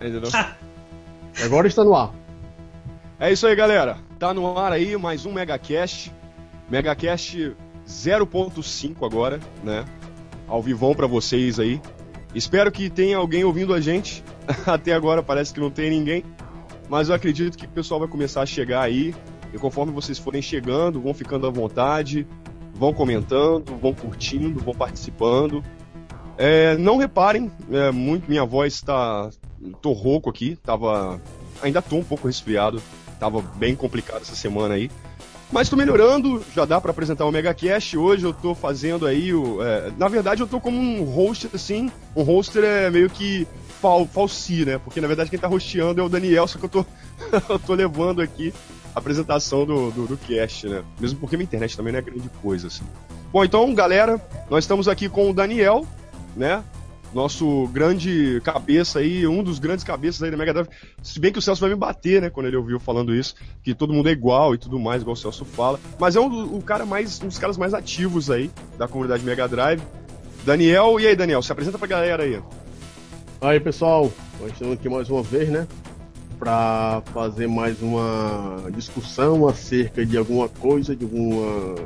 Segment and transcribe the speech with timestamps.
[0.00, 0.30] Entendeu?
[1.44, 2.12] Agora está no ar.
[3.18, 3.98] É isso aí, galera.
[4.18, 6.12] Tá no ar aí mais um Megacast.
[6.70, 7.54] Megacast
[7.86, 9.84] 0.5 agora, né?
[10.48, 11.80] Ao vivão para vocês aí.
[12.34, 14.22] Espero que tenha alguém ouvindo a gente.
[14.66, 16.24] Até agora parece que não tem ninguém.
[16.88, 19.14] Mas eu acredito que o pessoal vai começar a chegar aí.
[19.52, 22.26] E conforme vocês forem chegando, vão ficando à vontade,
[22.74, 25.62] vão comentando, vão curtindo, vão participando.
[26.36, 29.30] É, não reparem, é, muito minha voz está.
[29.80, 31.20] Tô rouco aqui, tava.
[31.62, 32.82] Ainda tô um pouco resfriado,
[33.18, 34.90] tava bem complicado essa semana aí.
[35.50, 37.96] Mas tô melhorando, já dá para apresentar o MegaCast.
[37.96, 39.62] Hoje eu tô fazendo aí o.
[39.62, 41.90] É, na verdade, eu tô como um host, assim.
[42.16, 43.46] Um hoster é meio que
[43.80, 44.78] fal, falsi, né?
[44.78, 46.84] Porque na verdade quem tá hosteando é o Daniel, só que eu tô,
[47.48, 48.52] eu tô levando aqui
[48.94, 50.82] a apresentação do, do, do cast, né?
[50.98, 52.84] Mesmo porque minha internet também não é grande coisa, assim.
[53.32, 54.20] Bom, então, galera,
[54.50, 55.86] nós estamos aqui com o Daniel,
[56.34, 56.64] né?
[57.16, 60.68] Nosso grande cabeça aí, um dos grandes cabeças aí da Mega Drive.
[61.02, 63.74] Se bem que o Celso vai me bater, né, quando ele ouviu falando isso, que
[63.74, 65.80] todo mundo é igual e tudo mais, igual o Celso fala.
[65.98, 69.48] Mas é um, um cara mais, um dos caras mais ativos aí da comunidade Mega
[69.48, 69.80] Drive.
[70.44, 72.38] Daniel, e aí, Daniel, se apresenta pra galera aí.
[73.40, 74.12] Aí, pessoal,
[74.46, 75.66] estamos aqui mais uma vez, né?
[76.38, 81.76] Para fazer mais uma discussão acerca de alguma coisa, de alguma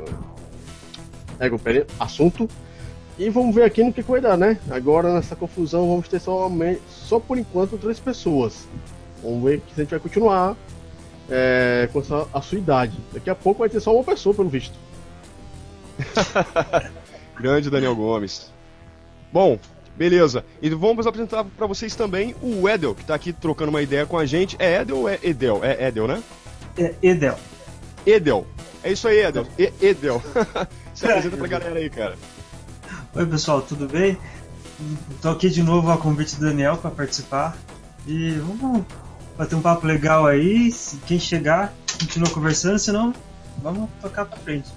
[1.39, 2.49] é, assunto
[3.21, 4.57] e vamos ver aqui no que vai dar, né?
[4.71, 6.49] Agora nessa confusão vamos ter só,
[6.89, 8.67] só por enquanto três pessoas.
[9.21, 10.57] Vamos ver se a gente vai continuar
[11.29, 12.97] é, com a, a sua idade.
[13.13, 14.73] Daqui a pouco vai ter só uma pessoa, pelo visto.
[17.39, 18.51] Grande Daniel Gomes.
[19.31, 19.59] Bom,
[19.95, 20.43] beleza.
[20.59, 24.17] E vamos apresentar para vocês também o Edel, que tá aqui trocando uma ideia com
[24.17, 24.55] a gente.
[24.57, 25.63] É Edel ou é Edel?
[25.63, 26.23] É Edel, né?
[26.75, 27.37] É Edel.
[28.03, 28.47] Edel.
[28.83, 29.45] É isso aí, Edel.
[29.59, 30.23] E Edel.
[30.95, 32.17] Se apresenta pra galera aí, cara.
[33.13, 34.17] Oi pessoal, tudo bem?
[35.13, 37.57] Estou aqui de novo a convite do Daniel para participar
[38.07, 38.85] e vamos
[39.37, 40.73] bater um papo legal aí.
[41.05, 43.13] Quem chegar, continua conversando, senão
[43.61, 44.69] vamos tocar para frente.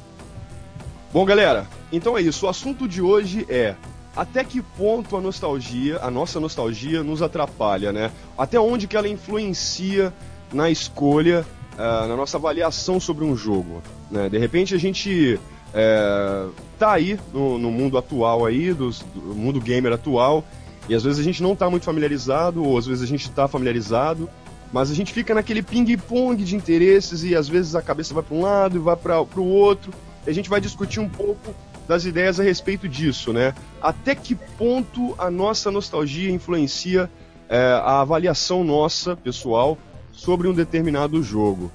[1.12, 2.46] Bom, galera, então é isso.
[2.46, 3.76] O assunto de hoje é
[4.16, 8.10] até que ponto a nostalgia, a nossa nostalgia, nos atrapalha, né?
[8.36, 10.12] Até onde que ela influencia
[10.52, 13.80] na escolha, uh, na nossa avaliação sobre um jogo.
[14.10, 14.28] Né?
[14.28, 15.38] De repente a gente
[15.74, 16.46] é,
[16.78, 20.44] tá aí no, no, mundo atual aí, do, do, mundo gamer atual,
[20.88, 23.48] e às vezes a gente não tá muito familiarizado, ou às vezes a gente tá
[23.48, 24.30] familiarizado,
[24.72, 28.36] mas a gente fica naquele ping-pong de interesses e às vezes a cabeça vai para
[28.36, 29.92] um lado e vai para o outro,
[30.24, 31.54] e a gente vai discutir um pouco
[31.88, 33.52] das ideias a respeito disso, né?
[33.82, 37.10] Até que ponto a nossa nostalgia influencia
[37.48, 39.76] é, a avaliação nossa, pessoal,
[40.12, 41.70] sobre um determinado jogo.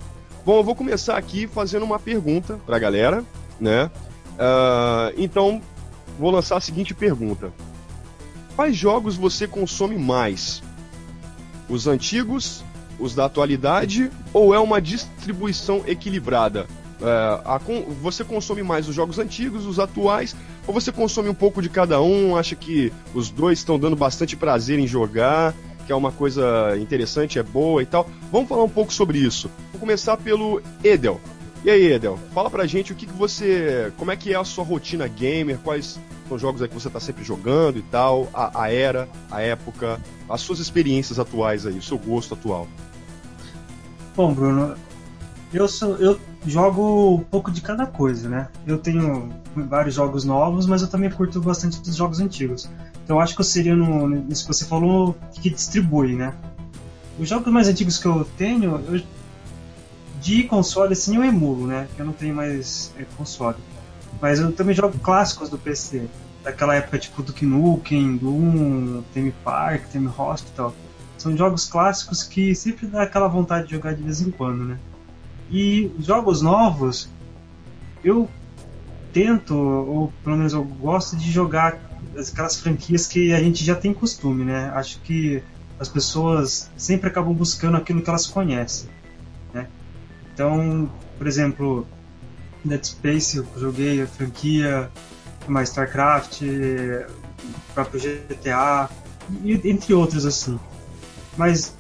[0.46, 3.24] Bom, eu vou começar aqui fazendo uma pergunta para a galera,
[3.60, 3.92] né?
[4.36, 5.62] Uh, então,
[6.18, 7.52] vou lançar a seguinte pergunta:
[8.56, 10.62] Quais jogos você consome mais?
[11.70, 12.64] Os antigos,
[13.00, 16.68] os da atualidade ou é uma distribuição equilibrada?
[17.00, 20.36] Uh, você consome mais os jogos antigos, os atuais,
[20.68, 22.36] ou você consome um pouco de cada um?
[22.36, 25.56] Acha que os dois estão dando bastante prazer em jogar?
[25.86, 28.10] Que é uma coisa interessante, é boa e tal?
[28.32, 29.50] Vamos falar um pouco sobre isso.
[29.72, 31.20] Vou começar pelo Edel.
[31.64, 33.92] E aí, Edel, fala pra gente o que, que você.
[33.98, 36.90] Como é que é a sua rotina gamer, quais são os jogos aí que você
[36.90, 40.00] tá sempre jogando e tal, a, a era, a época,
[40.30, 42.68] as suas experiências atuais aí, o seu gosto atual.
[44.16, 44.76] Bom, Bruno,
[45.54, 48.48] eu sou, eu jogo um pouco de cada coisa, né?
[48.66, 52.70] Eu tenho vários jogos novos, mas eu também curto bastante dos jogos antigos.
[53.04, 56.34] Então acho que eu seria no, nisso que você falou que distribui, né?
[57.20, 59.02] Os jogos mais antigos que eu tenho, eu
[60.22, 61.88] de console, assim, eu emulo, né?
[61.98, 63.58] Eu não tenho mais é, console.
[64.22, 66.08] Mas eu também jogo clássicos do PC.
[66.44, 70.74] Daquela época, tipo Duke Nukem, Doom, Theme Park, Theme Hospital.
[71.18, 74.78] São jogos clássicos que sempre dá aquela vontade de jogar de vez em quando, né?
[75.52, 77.10] E jogos novos,
[78.04, 78.30] eu
[79.12, 81.80] tento, ou pelo menos eu gosto de jogar
[82.18, 84.72] aquelas franquias que a gente já tem costume, né?
[84.74, 85.44] Acho que
[85.80, 88.90] as pessoas sempre acabam buscando aquilo que elas conhecem.
[90.40, 91.86] Então, por exemplo,
[92.64, 94.90] Dead Space eu joguei a franquia,
[95.46, 96.44] mais StarCraft,
[97.74, 98.90] próprio GTA,
[99.66, 100.58] entre outros assim.
[101.36, 101.76] Mas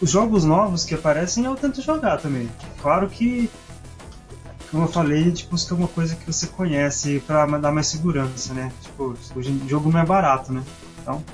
[0.00, 2.48] os jogos novos que aparecem eu tento jogar também.
[2.80, 3.50] Claro que,
[4.70, 8.54] como eu falei, tipo, isso é uma coisa que você conhece para dar mais segurança,
[8.54, 8.70] né?
[8.82, 10.62] Tipo, o jogo não é barato, né?
[11.02, 11.24] Então.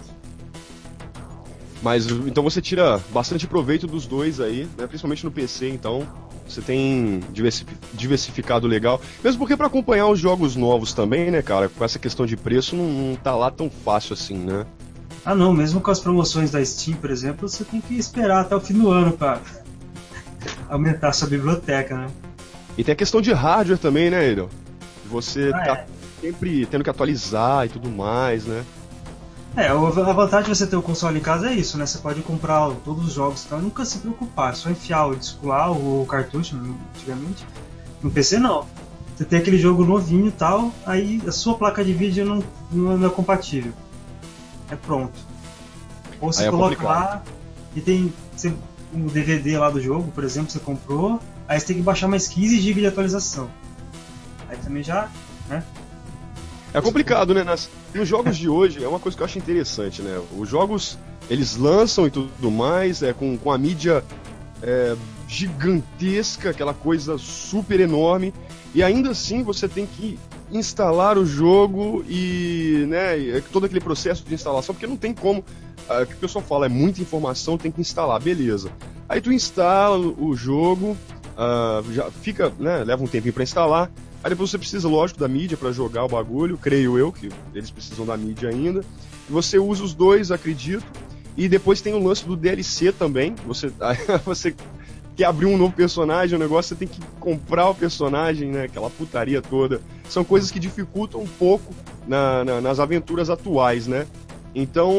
[1.83, 4.87] Mas então você tira bastante proveito dos dois aí, né?
[4.87, 7.21] Principalmente no PC, então você tem
[7.93, 9.01] diversificado legal.
[9.23, 12.77] Mesmo porque para acompanhar os jogos novos também, né, cara, com essa questão de preço
[12.77, 14.65] não, não tá lá tão fácil assim, né?
[15.25, 18.55] Ah não, mesmo com as promoções da Steam, por exemplo, você tem que esperar até
[18.55, 19.41] o fim do ano para
[20.69, 22.07] aumentar a sua biblioteca, né?
[22.79, 24.49] E tem a questão de hardware também, né, Edel?
[25.11, 25.87] Você Ah, tá é.
[26.21, 28.65] sempre tendo que atualizar e tudo mais, né?
[29.57, 31.87] É, a vantagem de você ter o console em casa é isso, né?
[31.87, 35.07] Você pode comprar todos os jogos e tal, e nunca se preocupar, é só enfiar
[35.07, 37.47] o disco lá, o cartucho, né, antigamente.
[38.03, 38.67] No PC não.
[39.17, 43.07] Você tem aquele jogo novinho e tal, aí a sua placa de vídeo não, não
[43.07, 43.73] é compatível.
[44.71, 45.19] É pronto.
[46.21, 46.95] Ou você é coloca complicado.
[46.95, 47.23] lá
[47.75, 48.53] e tem você,
[48.93, 51.19] um DVD lá do jogo, por exemplo, você comprou,
[51.49, 53.49] aí você tem que baixar mais 15 GB de atualização.
[54.51, 55.09] Aí também já,
[55.49, 55.65] né?
[56.75, 57.43] É complicado, né?
[57.43, 60.21] Nas, nos jogos de hoje, é uma coisa que eu acho interessante, né?
[60.37, 60.99] Os jogos,
[61.31, 64.05] eles lançam e tudo mais, é, com, com a mídia
[64.63, 64.95] é,
[65.27, 68.33] gigantesca, aquela coisa super enorme,
[68.75, 70.19] e ainda assim você tem que
[70.53, 75.45] instalar o jogo e, né, e todo aquele processo de instalação, porque não tem como,
[75.89, 78.71] ah, o que o pessoal fala, é muita informação, tem que instalar, beleza.
[79.09, 80.97] Aí tu instala o jogo,
[81.37, 83.91] ah, já fica, né, leva um tempinho pra instalar,
[84.27, 87.71] Aí depois você precisa, lógico, da mídia para jogar o bagulho, creio eu, que eles
[87.71, 88.81] precisam da mídia ainda.
[89.31, 90.85] E você usa os dois, acredito.
[91.37, 93.37] E depois tem o lance do DLC também.
[93.47, 93.71] Você,
[94.27, 94.53] você
[95.15, 98.65] quer abrir um novo personagem, o negócio, você tem que comprar o personagem, né?
[98.65, 99.81] Aquela putaria toda.
[100.09, 101.73] São coisas que dificultam um pouco
[102.05, 104.09] na- na- nas aventuras atuais, né?
[104.53, 104.93] Então,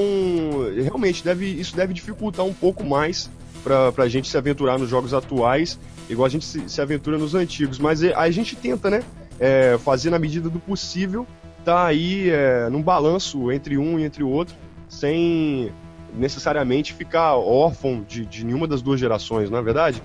[0.82, 3.30] realmente, deve, isso deve dificultar um pouco mais
[3.62, 5.78] pra, pra gente se aventurar nos jogos atuais,
[6.10, 7.80] igual a gente se, se aventura nos antigos.
[7.80, 9.04] Mas é, a gente tenta, né?
[9.40, 11.26] é, fazer na medida do possível,
[11.64, 14.56] tá aí é, num balanço entre um e entre o outro,
[14.90, 15.72] sem
[16.16, 20.02] necessariamente ficar órfão de, de nenhuma das duas gerações, não é verdade?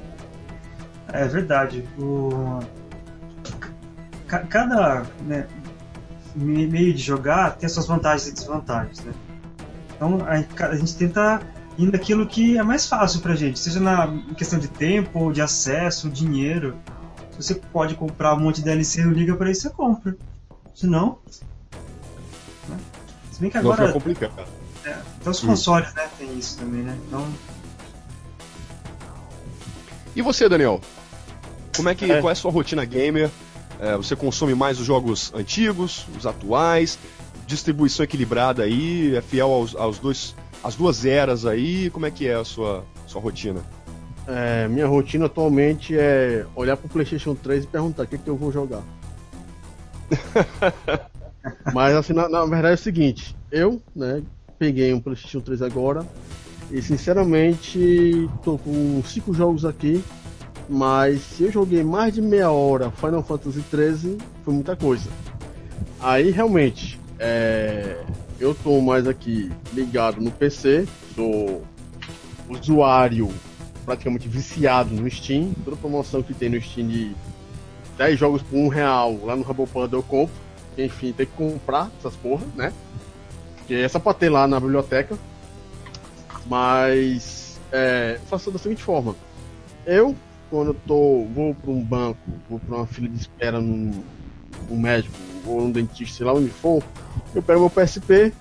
[1.12, 1.84] É verdade.
[1.98, 2.58] O...
[4.26, 5.46] ca- Cada né,
[6.34, 9.12] me- meio de jogar tem suas vantagens e desvantagens, né?
[9.96, 11.40] Então a gente tenta
[11.78, 16.08] ir naquilo que é mais fácil pra gente, seja na questão de tempo, de acesso,
[16.10, 16.76] dinheiro.
[17.32, 20.16] Se você pode comprar um monte de DLC e não liga pra isso, você compra.
[20.74, 21.18] Se não.
[22.68, 22.76] né?
[23.32, 23.92] Se bem que Não agora.
[23.92, 24.32] complicado.
[24.84, 25.46] É, até os Hum.
[25.48, 26.96] consoles né, tem isso também, né?
[27.06, 27.26] Então.
[30.14, 30.80] E você, Daniel?
[31.74, 32.20] Como é que, É.
[32.20, 33.30] Qual é a sua rotina gamer?
[33.80, 36.98] É, você consome mais os jogos antigos, os atuais?
[37.46, 39.16] Distribuição equilibrada aí?
[39.16, 41.90] É fiel aos, aos dois, às duas eras aí?
[41.90, 43.62] Como é que é a sua, sua rotina?
[44.26, 48.36] É, minha rotina atualmente é olhar pro PlayStation 3 e perguntar o que, que eu
[48.36, 48.82] vou jogar.
[51.74, 54.22] Mas assim, na, na verdade é o seguinte, eu, né,
[54.58, 56.06] peguei um PlayStation 3 agora
[56.70, 60.02] e sinceramente tô com cinco jogos aqui,
[60.68, 65.10] mas se eu joguei mais de meia hora Final Fantasy 13, foi muita coisa.
[66.00, 68.02] Aí realmente, é,
[68.42, 70.84] eu tô mais aqui ligado no PC,
[71.14, 71.62] sou
[72.48, 73.32] usuário
[73.84, 75.52] praticamente viciado no Steam.
[75.64, 77.14] Toda promoção que tem no Steam de
[77.96, 80.34] 10 jogos por um real lá no Rumble Panda eu compro.
[80.76, 82.72] Enfim, tem que comprar essas porra, né?
[83.58, 85.16] Porque é só pra ter lá na biblioteca.
[86.46, 89.14] Mas é, faço da seguinte forma.
[89.86, 90.16] Eu,
[90.50, 92.18] quando eu tô, vou pra um banco,
[92.50, 94.02] vou pra uma fila de espera num,
[94.68, 95.14] num médico
[95.46, 96.82] ou num dentista, sei lá onde for,
[97.34, 98.32] eu pego meu PSP,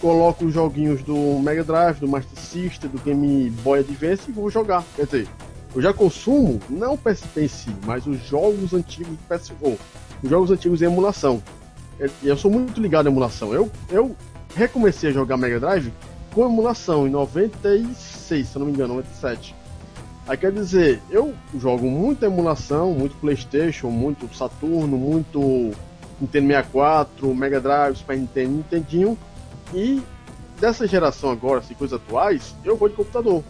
[0.00, 4.50] coloco os joguinhos do Mega Drive, do Master System, do Game Boy Advance e vou
[4.50, 4.84] jogar.
[4.96, 5.28] Quer dizer,
[5.74, 9.78] eu já consumo não o PSP em si, mas os jogos antigos do PS4.
[10.22, 11.42] Os jogos antigos em emulação.
[11.98, 13.52] Eu- Eu sou muito ligado à emulação.
[13.52, 14.16] Eu, eu
[14.54, 15.92] recomecei a jogar Mega Drive
[16.32, 19.54] com emulação em 96, se eu não me engano, 97.
[20.28, 25.72] Aí quer dizer, eu jogo muita emulação, muito Playstation, muito Saturno, muito
[26.20, 29.18] Nintendo 64, Mega Drive, Super Nintendo, Nintendinho.
[29.72, 30.02] E
[30.60, 33.42] dessa geração agora, assim, coisas atuais, eu vou de computador.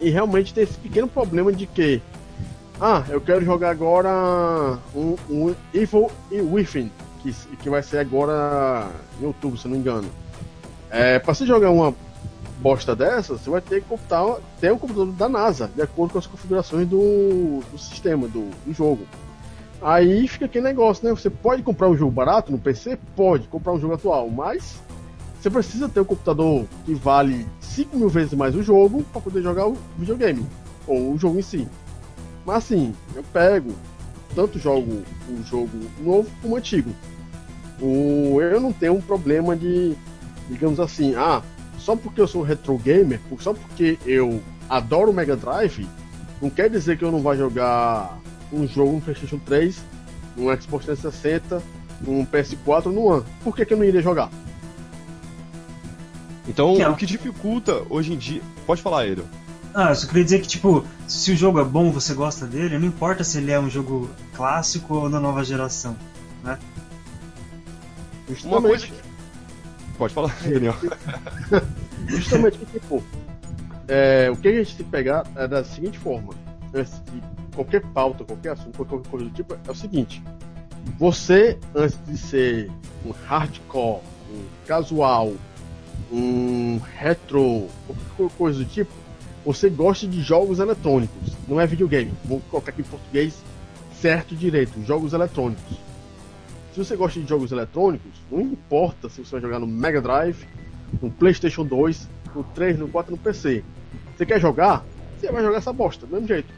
[0.00, 2.00] E realmente tem esse pequeno problema de que,
[2.80, 6.90] ah, eu quero jogar agora um, um Evil Within,
[7.22, 8.88] que, que vai ser agora
[9.20, 10.08] em outubro, se não me engano.
[10.90, 11.94] É, pra você jogar uma
[12.60, 16.18] bosta dessa, você vai ter que computar, ter um computador da NASA, de acordo com
[16.18, 19.06] as configurações do, do sistema, do, do jogo.
[19.80, 21.14] Aí fica aquele negócio, né?
[21.14, 22.98] Você pode comprar um jogo barato no PC?
[23.14, 24.76] Pode comprar um jogo atual, mas
[25.40, 29.40] você precisa ter um computador que vale 5 mil vezes mais o jogo para poder
[29.40, 30.44] jogar o videogame,
[30.86, 31.68] ou o jogo em si.
[32.44, 33.72] Mas assim, eu pego,
[34.34, 36.90] tanto jogo o jogo novo como antigo.
[37.80, 39.94] O, eu não tenho um problema de,
[40.50, 41.40] digamos assim, ah,
[41.88, 45.88] só porque eu sou retro gamer, só porque eu adoro o Mega Drive,
[46.38, 48.20] não quer dizer que eu não vá jogar
[48.52, 49.82] um jogo no PlayStation 3,
[50.36, 51.62] no Xbox 360,
[52.02, 53.24] no PS4 no One.
[53.42, 54.30] Por que, que eu não iria jogar?
[56.46, 56.88] Então, que é.
[56.90, 58.42] o que dificulta hoje em dia.
[58.66, 59.24] Pode falar, Edo.
[59.72, 62.78] Ah, eu só queria dizer que, tipo, se o jogo é bom você gosta dele,
[62.78, 65.96] não importa se ele é um jogo clássico ou da nova geração,
[66.44, 66.58] né?
[68.44, 69.07] Uma coisa que...
[69.98, 70.76] Pode falar, Daniel.
[72.06, 73.02] Justamente, tipo,
[73.88, 76.32] é, o que a gente tem que pegar é da seguinte forma:
[76.72, 77.20] antes de
[77.54, 80.22] qualquer pauta, qualquer assunto, qualquer coisa do tipo, é o seguinte:
[80.96, 82.70] você, antes de ser
[83.04, 84.00] um hardcore,
[84.32, 85.32] um casual,
[86.12, 87.66] um retro,
[88.16, 88.92] qualquer coisa do tipo,
[89.44, 92.12] você gosta de jogos eletrônicos, não é videogame.
[92.24, 93.42] Vou colocar aqui em português
[94.00, 95.87] certo direito, jogos eletrônicos.
[96.78, 100.46] Se você gosta de jogos eletrônicos, não importa se você vai jogar no Mega Drive,
[101.02, 103.64] no PlayStation 2, no 3, no 4, no PC.
[104.16, 104.84] Você quer jogar?
[105.18, 106.54] Você vai jogar essa bosta, do mesmo jeito.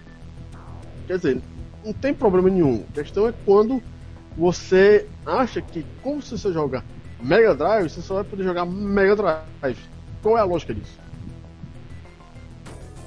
[1.07, 1.41] Quer dizer,
[1.83, 2.85] não tem problema nenhum.
[2.91, 3.83] A questão é quando
[4.37, 6.85] você acha que, como se você jogar
[7.19, 9.79] Mega Drive, você só vai poder jogar Mega Drive.
[10.21, 11.01] Qual é a lógica disso?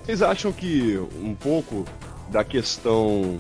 [0.03, 1.86] Vocês acham que um pouco
[2.32, 3.38] da questão.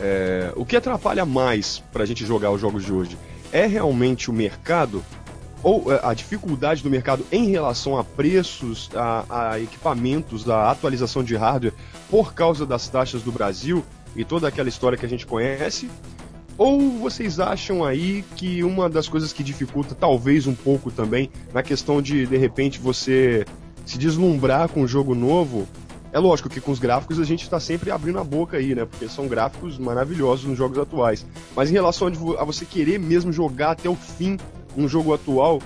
[0.00, 3.18] É, o que atrapalha mais pra gente jogar os jogos de hoje
[3.52, 5.04] é realmente o mercado?
[5.62, 11.22] Ou é, a dificuldade do mercado em relação a preços, a, a equipamentos, a atualização
[11.22, 11.74] de hardware
[12.08, 13.84] por causa das taxas do Brasil
[14.16, 15.90] e toda aquela história que a gente conhece?
[16.56, 21.62] Ou vocês acham aí que uma das coisas que dificulta talvez um pouco também na
[21.62, 23.44] questão de de repente você
[23.84, 25.66] se deslumbrar com um jogo novo
[26.12, 28.84] é lógico que com os gráficos a gente está sempre abrindo a boca aí, né?
[28.84, 31.24] Porque são gráficos maravilhosos nos jogos atuais.
[31.54, 34.36] Mas em relação a você querer mesmo jogar até o fim
[34.76, 35.60] um jogo atual,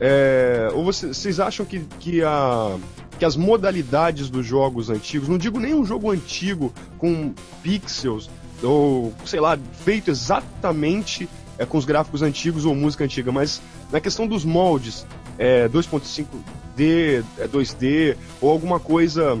[0.00, 0.68] é...
[0.72, 2.76] ou você, vocês acham que, que, a,
[3.18, 8.30] que as modalidades dos jogos antigos, não digo nem um jogo antigo com pixels,
[8.62, 11.28] ou sei lá, feito exatamente
[11.58, 15.04] é, com os gráficos antigos ou música antiga, mas na questão dos moldes,
[15.38, 19.38] é, 2.5D, é, 2D, ou alguma coisa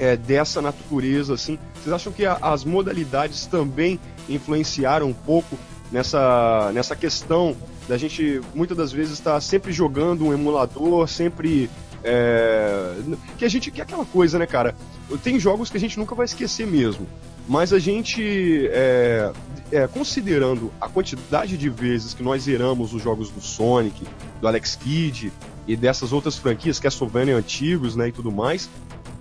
[0.00, 1.58] é, dessa natureza, assim.
[1.74, 5.58] Vocês acham que a, as modalidades também influenciaram um pouco
[5.92, 7.54] nessa, nessa questão
[7.86, 11.68] da gente muitas das vezes estar tá sempre jogando um emulador, sempre
[12.02, 12.94] é,
[13.36, 14.74] que a gente que é aquela coisa, né, cara?
[15.22, 17.06] Tem jogos que a gente nunca vai esquecer mesmo,
[17.46, 19.32] mas a gente é,
[19.70, 24.02] é, considerando a quantidade de vezes que nós zeramos os jogos do Sonic,
[24.40, 25.30] do Alex Kidd
[25.66, 28.70] e dessas outras franquias, que é Castlevania antigos, né, e tudo mais,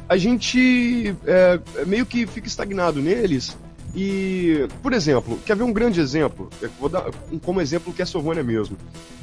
[0.09, 3.55] a gente é, meio que fica estagnado neles.
[3.95, 6.49] E, por exemplo, quer ver um grande exemplo?
[6.61, 7.09] Eu vou dar
[7.43, 8.75] como exemplo Castlevania mesmo.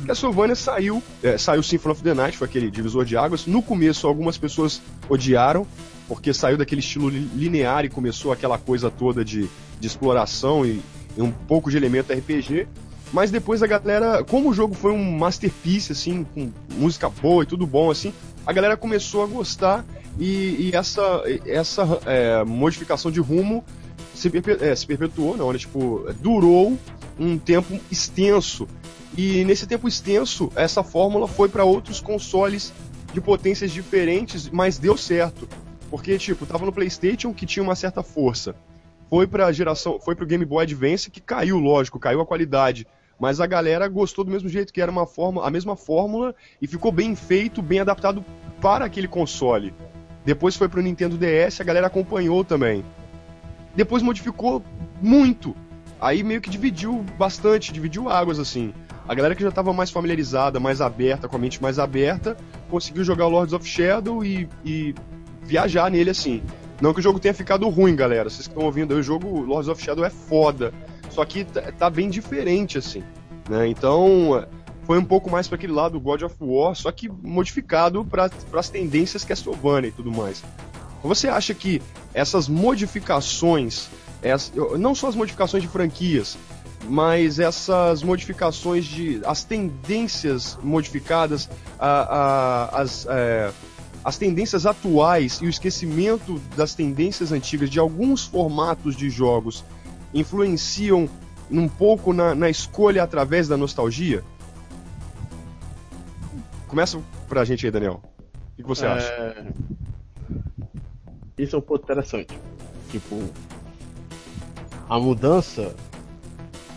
[0.06, 3.46] Castlevania saiu, é, saiu Symphony of the Night, foi aquele divisor de águas.
[3.46, 5.66] No começo, algumas pessoas odiaram,
[6.08, 10.80] porque saiu daquele estilo linear e começou aquela coisa toda de, de exploração e,
[11.16, 12.66] e um pouco de elemento RPG.
[13.12, 17.46] Mas depois a galera, como o jogo foi um masterpiece, assim, com música boa e
[17.46, 18.12] tudo bom, assim,
[18.44, 19.84] a galera começou a gostar
[20.18, 23.64] e, e essa, essa é, modificação de rumo
[24.14, 24.30] se,
[24.60, 25.58] é, se perpetuou, não, né?
[25.58, 26.78] Tipo, durou
[27.18, 28.66] um tempo extenso.
[29.16, 32.72] E nesse tempo extenso, essa fórmula foi para outros consoles
[33.12, 35.48] de potências diferentes, mas deu certo.
[35.90, 38.54] Porque, tipo, tava no PlayStation que tinha uma certa força.
[39.08, 42.86] Foi pra geração, foi pro Game Boy Advance que caiu, lógico, caiu a qualidade.
[43.18, 46.66] Mas a galera gostou do mesmo jeito, que era uma forma, a mesma fórmula e
[46.66, 48.22] ficou bem feito, bem adaptado
[48.60, 49.72] para aquele console.
[50.26, 52.84] Depois foi pro Nintendo DS, a galera acompanhou também.
[53.76, 54.60] Depois modificou
[55.00, 55.54] muito.
[56.00, 58.74] Aí meio que dividiu bastante, dividiu águas assim.
[59.06, 62.36] A galera que já estava mais familiarizada, mais aberta, com a mente mais aberta,
[62.68, 64.96] conseguiu jogar o Lords of Shadow e, e
[65.44, 66.42] viajar nele assim.
[66.80, 68.28] Não que o jogo tenha ficado ruim, galera.
[68.28, 70.74] Vocês que estão ouvindo aí, o jogo Lords of Shadow é foda.
[71.08, 73.04] Só que tá, tá bem diferente, assim.
[73.48, 73.68] Né?
[73.68, 74.44] Então,
[74.86, 78.70] foi um pouco mais para aquele lado God of War, só que modificado para as
[78.70, 80.44] tendências Castlevania e tudo mais.
[81.02, 81.82] Você acha que
[82.14, 83.88] essas modificações,
[84.78, 86.38] não só as modificações de franquias,
[86.88, 89.20] mas essas modificações de.
[89.24, 93.52] as tendências modificadas, a, a, as, é,
[94.04, 99.64] as tendências atuais e o esquecimento das tendências antigas de alguns formatos de jogos
[100.14, 101.08] influenciam
[101.50, 104.22] um pouco na, na escolha através da nostalgia?
[106.68, 108.02] Começa pra gente aí, Daniel.
[108.52, 108.88] O que você é...
[108.88, 109.46] acha?
[111.38, 112.38] Isso é um ponto interessante.
[112.90, 113.22] Tipo,
[114.88, 115.74] a mudança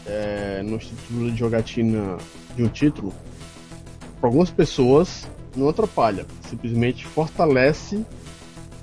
[0.05, 2.17] é, no estilo de jogatina
[2.55, 3.13] de um título,
[4.19, 6.25] para algumas pessoas, não atrapalha.
[6.50, 8.05] Simplesmente fortalece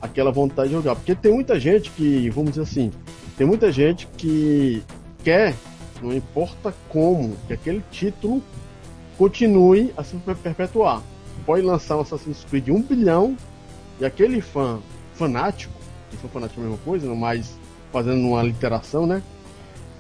[0.01, 0.97] aquela vontade de jogar.
[0.97, 2.91] Porque tem muita gente que, vamos dizer assim,
[3.37, 4.83] tem muita gente que
[5.23, 5.55] quer,
[6.03, 8.43] não importa como, que aquele título
[9.17, 11.03] continue a se perpetuar.
[11.45, 13.37] pode lançar um Assassin's Creed de um bilhão
[14.01, 14.81] e aquele fã
[15.15, 15.73] fanático,
[16.11, 17.59] que foi fanático é a mesma coisa, mas
[17.93, 19.23] fazendo uma literação, né?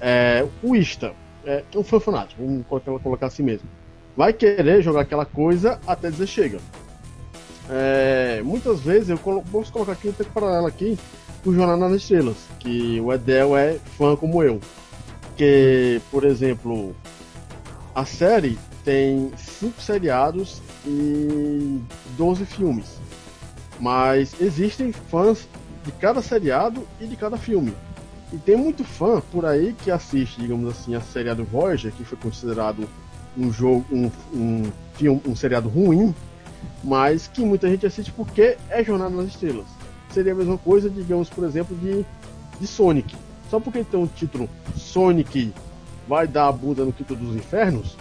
[0.00, 3.68] É, o Ista, é, um fã fanático, vamos colocar, assim mesmo,
[4.16, 6.58] vai querer jogar aquela coisa até dizer chega.
[7.68, 10.96] É, muitas vezes eu colo posso colocar aqui um paralelo aqui
[11.44, 14.60] o Jornada nas Estrelas, que o Edel é fã como eu.
[15.36, 16.94] Que, por exemplo,
[17.94, 21.80] a série tem cinco seriados e
[22.16, 23.00] 12 filmes.
[23.80, 25.48] Mas existem fãs
[25.84, 27.74] de cada seriado e de cada filme.
[28.32, 32.16] E tem muito fã por aí que assiste, digamos assim, a seriado Voyager, que foi
[32.16, 32.88] considerado
[33.36, 36.14] um jogo, um, um filme, um seriado ruim,
[36.82, 39.66] mas que muita gente assiste porque é Jornada nas Estrelas.
[40.10, 42.06] Seria a mesma coisa, digamos, por exemplo, de,
[42.60, 43.16] de Sonic.
[43.50, 45.52] Só porque tem um título Sonic
[46.08, 47.96] vai dar a bunda no quinto dos infernos,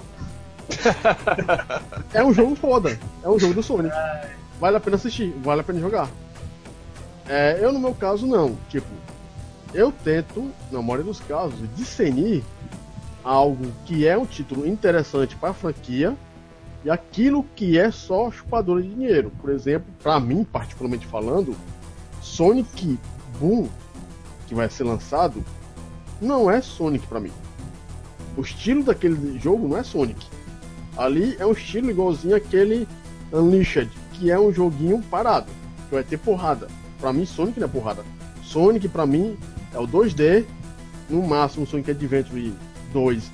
[2.14, 2.98] é um jogo foda.
[3.24, 3.96] É um jogo do Sonic.
[4.60, 6.10] Vale a pena assistir, vale a pena jogar.
[7.28, 8.58] É, eu, no meu caso, não.
[8.70, 8.88] Tipo,
[9.74, 12.44] eu tento, na maioria dos casos, discernir
[13.24, 16.16] algo que é um título interessante para a franquia
[16.84, 19.32] e aquilo que é só chupadora de dinheiro.
[19.42, 21.56] Por exemplo, para mim, particularmente falando,
[22.22, 23.00] Sonic
[23.40, 23.68] Boom,
[24.48, 25.44] que vai ser lançado,
[26.22, 27.32] não é Sonic para mim.
[28.38, 30.28] O estilo daquele jogo não é Sonic.
[30.98, 32.88] Ali é um estilo igualzinho aquele
[33.32, 35.48] Unleashed, que é um joguinho parado,
[35.90, 36.68] que vai ter porrada.
[37.00, 38.04] Para mim, Sonic não é porrada.
[38.44, 39.38] Sonic, para mim,
[39.74, 40.46] é o 2D,
[41.10, 42.54] no máximo Sonic Adventure
[42.94, 43.32] 2,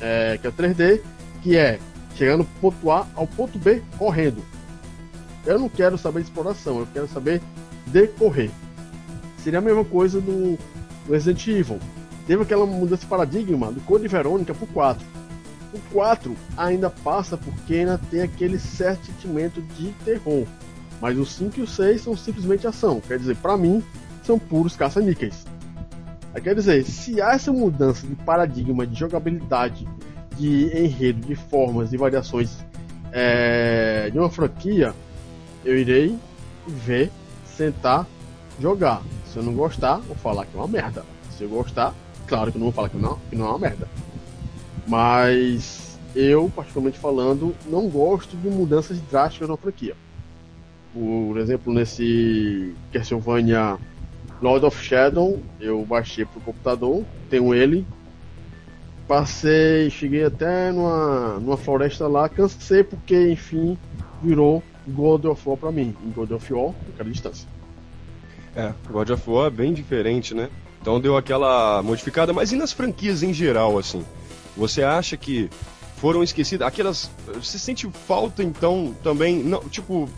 [0.00, 1.00] é, que é 3D,
[1.42, 1.78] que é
[2.14, 4.42] chegando do ponto A ao ponto B correndo.
[5.44, 7.42] Eu não quero saber exploração, eu quero saber
[7.86, 8.50] decorrer.
[9.44, 10.58] Seria a mesma coisa do
[11.08, 11.78] Resident Evil.
[12.26, 15.15] Teve aquela mudança de paradigma do Code Verônica pro 4
[15.72, 20.46] o 4 ainda passa porque ainda tem aquele certo sentimento de terror.
[21.00, 23.00] Mas o 5 e o 6 são simplesmente ação.
[23.00, 23.82] Quer dizer, para mim,
[24.22, 25.44] são puros caça-níqueis.
[26.42, 29.88] Quer dizer, se há essa mudança de paradigma de jogabilidade,
[30.36, 32.58] de enredo, de formas e variações
[33.10, 34.94] é, de uma franquia,
[35.64, 36.16] eu irei
[36.66, 37.10] ver,
[37.56, 38.06] sentar,
[38.60, 39.02] jogar.
[39.32, 41.04] Se eu não gostar, vou falar que é uma merda.
[41.30, 41.94] Se eu gostar,
[42.26, 43.88] claro que eu não vou falar que não, que não é uma merda.
[44.86, 49.94] Mas eu, particularmente falando, não gosto de mudanças drásticas na franquia.
[50.94, 53.78] Por exemplo, nesse Castlevania
[54.40, 57.86] Lord of Shadow, eu baixei pro computador, tenho ele.
[59.06, 63.78] Passei, cheguei até numa, numa floresta lá, cansei porque, enfim,
[64.22, 65.94] virou God of War pra mim.
[66.04, 67.48] Em God of War, eu quero distância.
[68.54, 70.48] É, God of War é bem diferente, né?
[70.80, 74.04] Então deu aquela modificada, mas e nas franquias em geral, assim?
[74.56, 75.50] Você acha que
[75.96, 76.66] foram esquecidas?
[76.66, 77.10] Aquelas.
[77.34, 79.42] Você sente falta, então, também.
[79.42, 80.08] Não, tipo,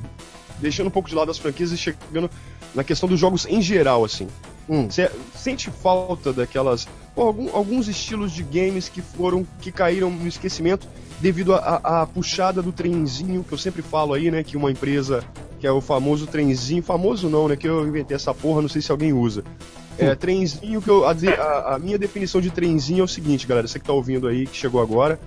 [0.58, 2.30] deixando um pouco de lado as franquias e chegando
[2.74, 4.28] na questão dos jogos em geral, assim.
[4.68, 4.88] Hum.
[4.90, 6.86] Você sente falta daquelas.
[7.14, 9.46] Pô, algum, alguns estilos de games que foram.
[9.60, 10.86] que caíram no esquecimento
[11.20, 14.42] devido à puxada do trenzinho, que eu sempre falo aí, né?
[14.42, 15.24] Que uma empresa
[15.58, 17.56] que é o famoso trenzinho, famoso não, né?
[17.56, 19.42] Que eu inventei essa porra, não sei se alguém usa.
[19.98, 21.04] É, trenzinho que eu.
[21.04, 23.66] A, a, minha definição de trenzinho é o seguinte, galera.
[23.66, 25.18] Você que tá ouvindo aí, que chegou agora.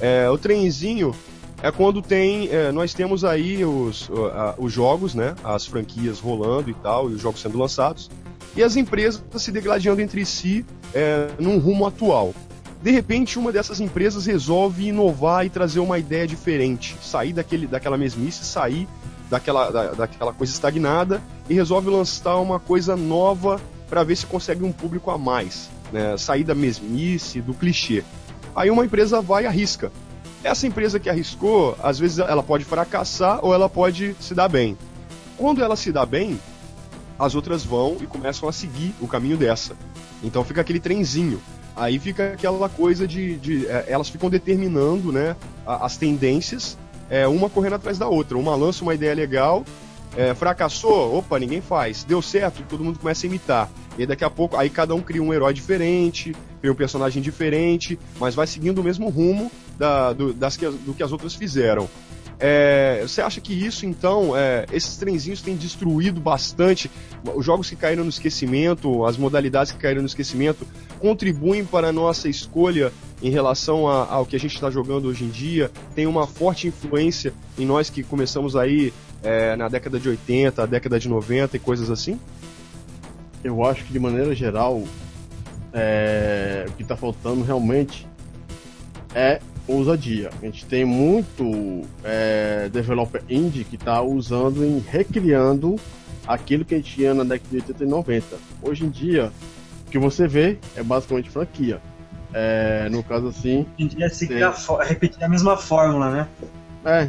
[0.00, 1.12] É, o trenzinho
[1.60, 2.48] é quando tem.
[2.48, 4.08] É, nós temos aí os,
[4.56, 5.34] os jogos, né?
[5.42, 8.08] As franquias rolando e tal, e os jogos sendo lançados.
[8.54, 12.32] E as empresas se degladiando entre si é, num rumo atual.
[12.82, 16.96] De repente, uma dessas empresas resolve inovar e trazer uma ideia diferente.
[17.00, 18.88] Sair daquele, daquela mesmice, sair
[19.30, 24.64] daquela, da, daquela coisa estagnada e resolve lançar uma coisa nova para ver se consegue
[24.64, 26.16] um público a mais, né?
[26.16, 28.02] sair da mesmice, do clichê.
[28.54, 29.92] Aí uma empresa vai e arrisca.
[30.42, 34.76] Essa empresa que arriscou, às vezes ela pode fracassar ou ela pode se dar bem.
[35.38, 36.38] Quando ela se dá bem,
[37.18, 39.74] as outras vão e começam a seguir o caminho dessa.
[40.22, 41.40] Então fica aquele trenzinho.
[41.76, 43.36] Aí fica aquela coisa de.
[43.36, 46.76] de é, elas ficam determinando né, as tendências,
[47.08, 48.36] é, uma correndo atrás da outra.
[48.36, 49.64] Uma lança uma ideia legal,
[50.16, 52.04] é, fracassou, opa, ninguém faz.
[52.04, 53.70] Deu certo, todo mundo começa a imitar.
[53.98, 57.98] E daqui a pouco, aí cada um cria um herói diferente, cria um personagem diferente,
[58.18, 61.88] mas vai seguindo o mesmo rumo da, do, das do que as outras fizeram.
[62.38, 66.90] É, você acha que isso, então, é, esses trenzinhos têm destruído bastante
[67.34, 70.66] os jogos que caíram no esquecimento, as modalidades que caíram no esquecimento,
[70.98, 72.92] contribuem para a nossa escolha
[73.22, 75.70] em relação a, ao que a gente está jogando hoje em dia?
[75.94, 78.92] Tem uma forte influência em nós que começamos aí
[79.22, 82.18] é, na década de 80, década de 90 e coisas assim?
[83.44, 84.82] Eu acho que de maneira geral,
[85.72, 88.06] é, o que está faltando realmente
[89.14, 90.30] é ousadia.
[90.40, 95.76] A gente tem muito é, developer indie que está usando em recriando
[96.26, 98.36] aquilo que a gente tinha na década de 80 e 90.
[98.62, 99.32] Hoje em dia,
[99.86, 101.80] o que você vê é basicamente franquia.
[102.34, 103.66] É, no caso assim.
[103.78, 106.28] Hoje em dia é a repetir a mesma fórmula, né?
[106.84, 107.08] É,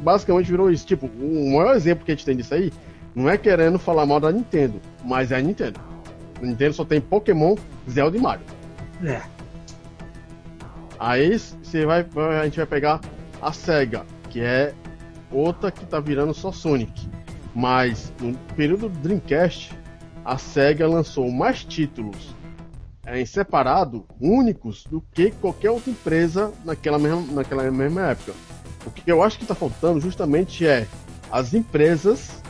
[0.00, 0.86] basicamente virou isso.
[0.86, 2.72] Tipo, o maior exemplo que a gente tem disso aí
[3.14, 5.80] não é querendo falar mal da Nintendo, mas é a Nintendo.
[6.40, 7.56] A Nintendo só tem Pokémon,
[7.88, 8.44] Zelda e Mario.
[9.04, 9.20] É.
[10.98, 11.38] Aí
[11.70, 12.04] você vai,
[12.40, 13.00] a gente vai pegar
[13.40, 14.74] a Sega, que é
[15.30, 17.08] outra que tá virando só Sonic.
[17.54, 19.72] Mas no período do Dreamcast,
[20.24, 22.34] a Sega lançou mais títulos
[23.06, 28.32] é, em separado, únicos, do que qualquer outra empresa naquela mesma, naquela mesma época.
[28.84, 30.86] O que eu acho que está faltando justamente é
[31.30, 32.42] as empresas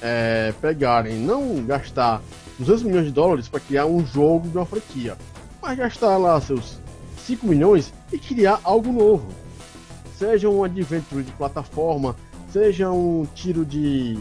[0.00, 2.22] é, pegarem, não gastar
[2.58, 5.16] 200 milhões de dólares para criar um jogo de uma franquia,
[5.60, 6.83] mas gastar lá seus
[7.26, 9.26] 5 milhões e criar algo novo.
[10.16, 12.14] Seja um adventure de plataforma,
[12.50, 14.18] seja um tiro de.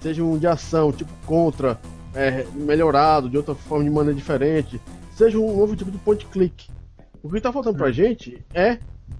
[0.00, 1.80] seja um de ação, tipo contra,
[2.14, 4.80] é, melhorado, de outra forma, de maneira diferente,
[5.16, 6.68] seja um novo tipo de point click.
[7.22, 8.78] O que está faltando pra gente é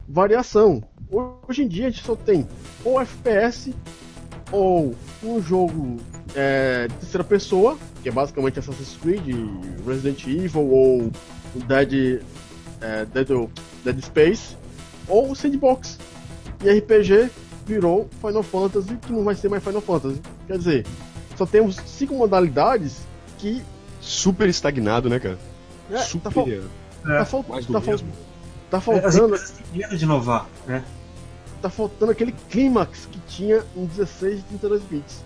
[0.08, 0.82] variação.
[1.10, 2.46] Hoje em dia a gente só tem
[2.84, 3.74] ou FPS
[4.52, 5.96] ou um jogo
[6.34, 9.26] é, de terceira pessoa, que é basicamente Assassin's Creed,
[9.86, 11.10] Resident Evil ou
[11.66, 12.22] Dead,
[12.80, 13.28] é, Dead,
[13.84, 14.56] Dead Space,
[15.08, 15.98] ou Sandbox.
[16.62, 17.30] E RPG
[17.66, 20.20] virou Final Fantasy, que não vai ser mais Final Fantasy.
[20.46, 20.86] Quer dizer,
[21.36, 23.02] só temos cinco modalidades
[23.38, 23.62] que.
[24.00, 25.38] Super estagnado, né, cara?
[25.90, 26.24] É, Super.
[26.24, 26.48] Tá, fal...
[26.48, 27.18] É.
[27.18, 27.44] tá, fal...
[27.48, 27.98] Mais do tá, fal...
[28.70, 29.26] tá As faltando.
[29.26, 30.84] empresas têm medo de inovar, né?
[31.60, 35.24] Tá faltando aquele clímax que tinha em 16 e 32 bits.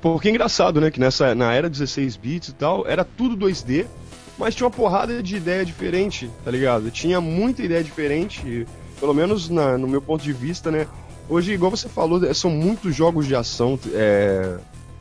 [0.00, 0.90] Porque é engraçado, né?
[0.90, 3.86] Que nessa, na era 16 bits e tal, era tudo 2D,
[4.38, 6.90] mas tinha uma porrada de ideia diferente, tá ligado?
[6.90, 8.66] Tinha muita ideia diferente,
[8.98, 10.86] pelo menos na- no meu ponto de vista, né?
[11.28, 14.56] Hoje, igual você falou, é, são muitos jogos de ação é,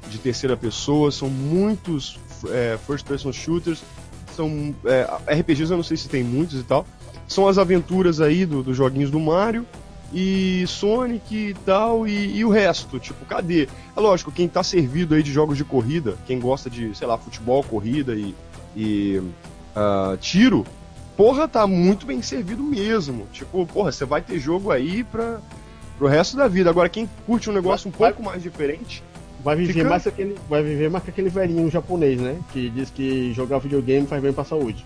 [0.09, 2.19] de terceira pessoa, são muitos
[2.49, 3.81] é, first person shooters,
[4.35, 5.07] são é,
[5.39, 6.85] RPGs, eu não sei se tem muitos e tal.
[7.27, 9.65] São as aventuras aí do- dos joguinhos do Mario
[10.13, 13.67] e Sonic e tal, e, e o resto, tipo, cadê?
[13.95, 17.17] É lógico, quem tá servido aí de jogos de corrida, quem gosta de, sei lá,
[17.17, 18.35] futebol, corrida e,
[18.75, 19.21] e
[19.75, 20.65] ah, tiro,
[21.17, 23.27] porra, tá muito bem servido mesmo.
[23.31, 25.39] Tipo, porra, você vai ter jogo aí pra,
[25.97, 26.69] pro resto da vida.
[26.69, 29.03] Agora, quem curte um negócio um Vai- pouco mais diferente,
[29.43, 32.37] Vai viver, Fica- mais que aquele, vai viver mais que aquele velhinho japonês, né?
[32.53, 34.85] Que diz que jogar videogame faz bem pra saúde.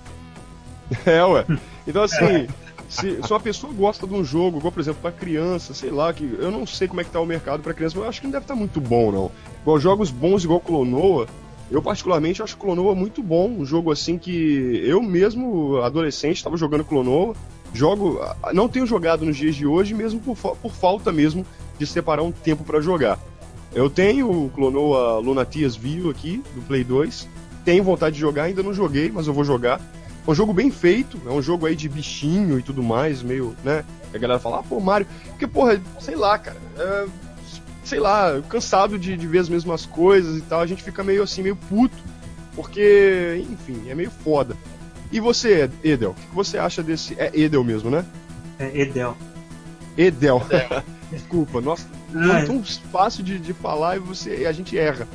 [1.05, 1.45] É, ué.
[1.85, 2.47] Então, assim,
[2.89, 6.11] se, se uma pessoa gosta de um jogo, igual, por exemplo, pra criança, sei lá,
[6.11, 8.19] que eu não sei como é que tá o mercado pra criança, mas eu acho
[8.21, 9.31] que não deve estar muito bom, não.
[9.61, 11.27] Igual jogos bons igual Clonoa,
[11.69, 16.85] eu particularmente acho Clonoa muito bom, um jogo assim que eu mesmo, adolescente, estava jogando
[16.85, 17.35] Clonoa,
[17.73, 18.19] jogo,
[18.53, 21.45] não tenho jogado nos dias de hoje, mesmo por, por falta mesmo
[21.77, 23.19] de separar um tempo pra jogar.
[23.73, 27.27] Eu tenho o Clonoa Lunatias View aqui, do Play 2,
[27.65, 29.81] tenho vontade de jogar, ainda não joguei, mas eu vou jogar.
[30.25, 33.55] É um jogo bem feito, é um jogo aí de bichinho e tudo mais, meio,
[33.63, 33.83] né?
[34.13, 35.07] A galera fala, ah, pô, Mario.
[35.29, 36.57] Porque, porra, sei lá, cara.
[36.77, 37.05] é,
[37.87, 41.23] sei lá, cansado de, de ver as mesmas coisas e tal, a gente fica meio
[41.23, 41.95] assim, meio puto.
[42.55, 44.55] Porque, enfim, é meio foda.
[45.11, 47.15] E você, Edel, o que você acha desse.
[47.19, 48.03] É Edel mesmo, né?
[48.59, 49.15] É Edel.
[49.97, 50.41] Edel.
[51.11, 55.07] Desculpa, nossa, Ah, é tão fácil de, de falar e você, a gente erra.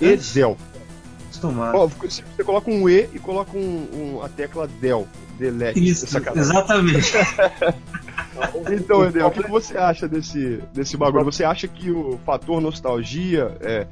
[0.00, 0.56] Edel.
[1.24, 1.76] acostumado.
[1.78, 3.88] Ó, você você coloca um E e coloca um,
[4.18, 5.06] um- a tecla Del.
[5.38, 5.88] Delete.
[5.88, 6.42] Isso, Sacanagem.
[6.42, 7.12] exatamente.
[8.70, 11.24] Então, Edel, o que você acha desse, desse bagulho?
[11.24, 13.86] Você acha que o fator nostalgia é,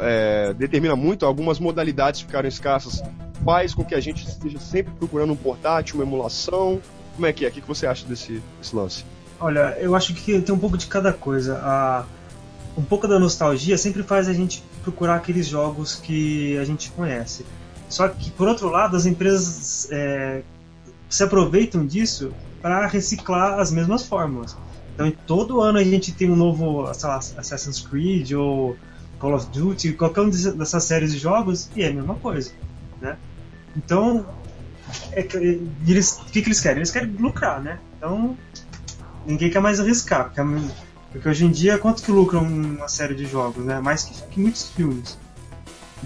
[0.00, 3.02] é, determina muito algumas modalidades ficaram escassas,
[3.44, 6.80] faz com que a gente esteja sempre procurando um portátil, uma emulação?
[7.14, 7.48] Como é que é?
[7.48, 9.04] O que que você acha desse, desse lance?
[9.38, 11.58] Olha, eu acho que tem um pouco de cada coisa.
[11.62, 12.04] A,
[12.76, 17.44] um pouco da nostalgia sempre faz a gente procurar aqueles jogos que a gente conhece.
[17.88, 20.42] Só que, por outro lado, as empresas é,
[21.10, 24.56] se aproveitam disso para reciclar as mesmas fórmulas.
[24.94, 28.76] Então, todo ano a gente tem um novo sei lá, Assassin's Creed ou
[29.18, 32.52] Call of Duty, qualquer um dessas séries de jogos, e é a mesma coisa.
[33.00, 33.16] Né?
[33.76, 34.24] Então,
[35.12, 35.26] é
[35.86, 36.78] eles, o que, que eles querem?
[36.78, 37.78] Eles querem lucrar, né?
[37.96, 38.36] Então,
[39.26, 40.42] ninguém quer mais arriscar, porque,
[41.12, 43.80] porque hoje em dia quanto que lucra uma série de jogos, né?
[43.80, 45.18] Mais que, que muitos filmes.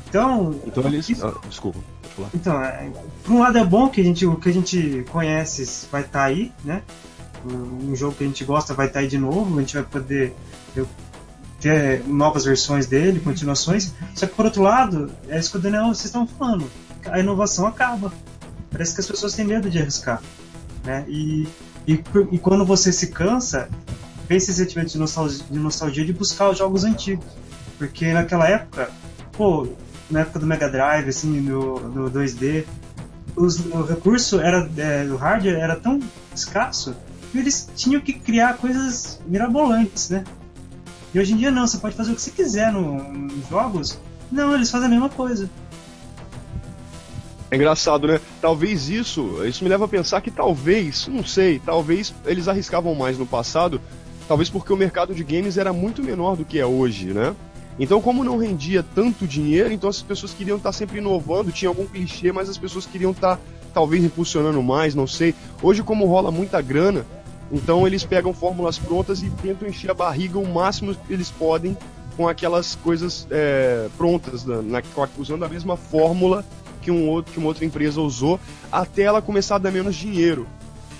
[0.09, 1.23] Então, Então eles.
[1.23, 1.79] Ah, desculpa,
[2.17, 2.31] falar.
[2.35, 2.91] então, é,
[3.23, 6.25] por um lado é bom que a gente, o que a gente conhece vai estar
[6.25, 6.83] aí, né?
[7.45, 10.35] Um, jogo que a gente gosta vai estar aí de novo, a gente vai poder
[11.61, 13.93] ter novas versões dele, continuações.
[14.15, 16.71] Só que por outro lado, é isso que o Daniel vocês estão falando.
[17.07, 18.13] A inovação acaba.
[18.71, 20.23] Parece que as pessoas têm medo de arriscar.
[20.85, 21.05] Né?
[21.09, 21.49] E,
[21.87, 23.69] e, e quando você se cansa,
[24.29, 27.25] vem esse sentimento de nostalgia, de nostalgia de buscar os jogos antigos.
[27.79, 28.91] Porque naquela época,
[29.33, 29.67] pô,
[30.11, 32.65] na época do Mega Drive, assim, no, no 2D,
[33.37, 36.01] os, o recurso era, é, do hardware era tão
[36.35, 36.95] escasso
[37.33, 40.25] que eles tinham que criar coisas mirabolantes, né?
[41.13, 43.99] E hoje em dia não, você pode fazer o que você quiser no, nos jogos.
[44.31, 45.49] Não, eles fazem a mesma coisa.
[47.51, 48.21] É engraçado, né?
[48.41, 53.17] Talvez isso, isso me leva a pensar que talvez, não sei, talvez eles arriscavam mais
[53.17, 53.81] no passado,
[54.27, 57.35] talvez porque o mercado de games era muito menor do que é hoje, né?
[57.79, 61.87] Então, como não rendia tanto dinheiro, então as pessoas queriam estar sempre inovando, tinha algum
[61.87, 63.39] clichê, mas as pessoas queriam estar
[63.73, 65.35] talvez impulsionando mais, não sei.
[65.61, 67.05] Hoje, como rola muita grana,
[67.51, 71.77] então eles pegam fórmulas prontas e tentam encher a barriga o máximo que eles podem
[72.17, 74.83] com aquelas coisas é, prontas, na, na,
[75.19, 76.45] usando a mesma fórmula
[76.81, 78.39] que, um outro, que uma outra empresa usou,
[78.71, 80.47] até ela começar a dar menos dinheiro.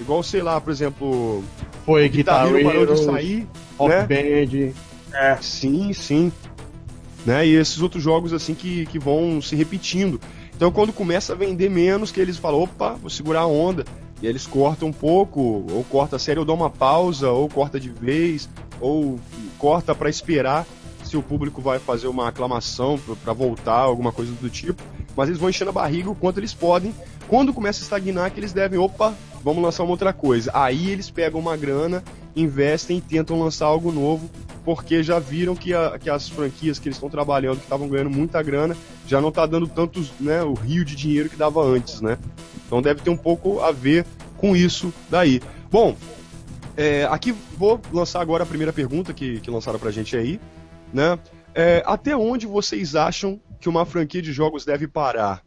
[0.01, 1.45] Igual, sei lá, por exemplo.
[1.87, 3.47] Foi Guitar Hero parou de sair.
[3.79, 4.07] Rock né?
[4.07, 4.73] Band.
[5.17, 5.37] É.
[5.41, 6.33] Sim, sim
[7.25, 7.47] né?
[7.47, 10.21] E esses outros jogos assim que, que vão se repetindo.
[10.55, 13.85] Então quando começa a vender menos, que eles falam, opa, vou segurar a onda.
[14.23, 17.79] E eles cortam um pouco, ou corta a série, ou dá uma pausa, ou corta
[17.79, 18.49] de vez,
[18.81, 19.19] ou
[19.59, 20.67] corta para esperar
[21.05, 24.83] se o público vai fazer uma aclamação para voltar, alguma coisa do tipo.
[25.15, 26.95] Mas eles vão enchendo a barriga o quanto eles podem.
[27.29, 30.51] Quando começa a estagnar, que eles devem, opa, vamos lançar uma outra coisa.
[30.55, 32.03] Aí eles pegam uma grana,
[32.35, 34.29] investem e tentam lançar algo novo
[34.65, 38.09] porque já viram que, a, que as franquias que eles estão trabalhando, que estavam ganhando
[38.09, 38.75] muita grana,
[39.07, 42.17] já não está dando tantos, né, o rio de dinheiro que dava antes, né?
[42.67, 44.07] Então deve ter um pouco a ver
[44.39, 45.43] com isso daí.
[45.71, 45.95] Bom,
[46.77, 50.41] é, aqui vou lançar agora a primeira pergunta que, que lançaram pra gente aí,
[50.93, 51.19] né?
[51.55, 55.45] É, até onde vocês acham que uma franquia de jogos deve parar?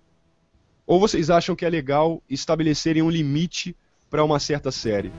[0.86, 3.76] Ou vocês acham que é legal estabelecerem um limite
[4.10, 5.12] para uma certa série?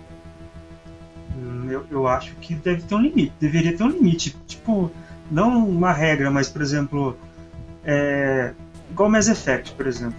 [1.70, 4.36] eu, eu acho que deve ter um limite, deveria ter um limite.
[4.46, 4.90] Tipo,
[5.30, 7.16] não uma regra, mas, por exemplo,
[7.84, 8.52] é,
[8.90, 10.16] igual Mass Effect, por exemplo,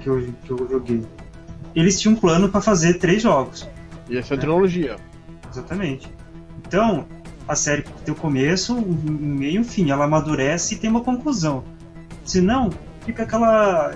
[0.00, 1.04] que eu, que eu joguei.
[1.74, 3.68] Eles tinham um plano para fazer três jogos.
[4.08, 4.96] E essa é a trilogia.
[5.50, 6.10] Exatamente.
[6.66, 7.06] Então,
[7.46, 9.90] a série tem o começo, um meio e um fim.
[9.90, 11.62] Ela amadurece e tem uma conclusão.
[12.24, 12.70] Se não,
[13.04, 13.94] fica aquela.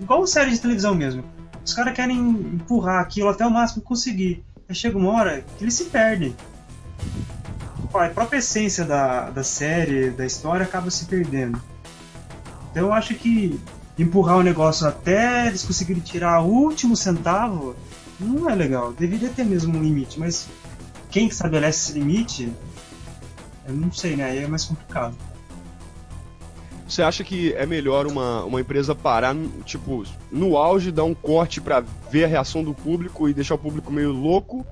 [0.00, 1.24] Igual série de televisão mesmo.
[1.66, 5.74] Os caras querem empurrar aquilo até o máximo que conseguir chega uma hora que eles
[5.74, 6.34] se perdem.
[7.92, 11.60] A própria essência da, da série, da história, acaba se perdendo.
[12.70, 13.58] Então eu acho que
[13.98, 17.74] empurrar o negócio até eles conseguirem tirar o último centavo
[18.20, 18.92] não é legal.
[18.92, 20.46] Deveria ter mesmo um limite, mas
[21.10, 22.52] quem estabelece esse limite,
[23.66, 24.24] eu não sei, né?
[24.24, 25.16] Aí é mais complicado.
[26.88, 31.60] Você acha que é melhor uma, uma empresa parar, tipo, no auge, dar um corte
[31.60, 34.64] para ver a reação do público e deixar o público meio louco?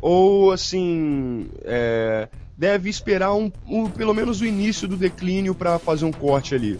[0.00, 6.04] Ou, assim, é, deve esperar um, um, pelo menos o início do declínio para fazer
[6.04, 6.78] um corte ali?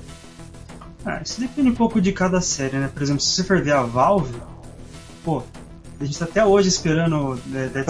[1.05, 2.91] Ah, isso depende um pouco de cada série, né?
[2.93, 4.35] Por exemplo, se você for ver a Valve,
[5.25, 5.43] pô,
[5.99, 7.87] a gente tá até hoje esperando né, Dead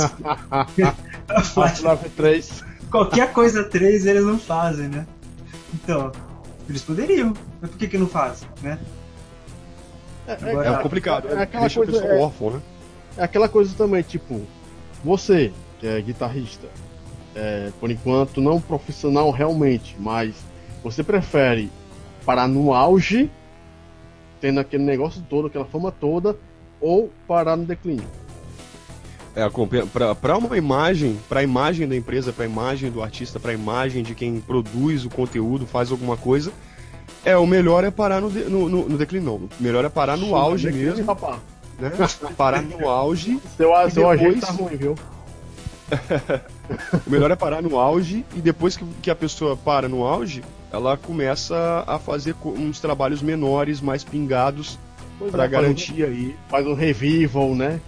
[1.28, 2.64] Half-Life 3.
[2.90, 5.06] Qualquer coisa 3 eles não fazem, né?
[5.74, 6.12] Então,
[6.68, 8.78] eles poderiam, mas por que, que não fazem, né?
[10.26, 12.62] É, é Agora, é complicado, é, aquela deixa coisa, é, órfão, né?
[13.16, 14.42] É aquela coisa também, tipo,
[15.04, 16.66] você, que é guitarrista,
[17.34, 20.34] é, por enquanto não profissional realmente, mas
[20.82, 21.70] você prefere
[22.24, 23.30] parar no auge,
[24.40, 26.36] tendo aquele negócio todo, aquela fama toda,
[26.80, 28.04] ou parar no declínio?
[29.36, 33.50] É, para uma imagem, para a imagem da empresa, para a imagem do artista, para
[33.50, 36.50] a imagem de quem produz o conteúdo, faz alguma coisa,
[37.22, 39.36] é o melhor é parar no, de, no, no, no declínio, não.
[39.36, 41.04] O melhor é parar no auge mesmo.
[41.04, 41.38] Rapaz.
[41.78, 41.92] Né?
[42.34, 43.38] Parar no auge.
[43.58, 44.40] Seu, seu depois...
[44.40, 44.94] tá ruim, viu?
[47.06, 50.42] o melhor é parar no auge e depois que, que a pessoa para no auge,
[50.72, 54.78] ela começa a fazer uns trabalhos menores, mais pingados,
[55.30, 56.36] para é, garantir faz, aí.
[56.48, 57.80] Faz um revival, né?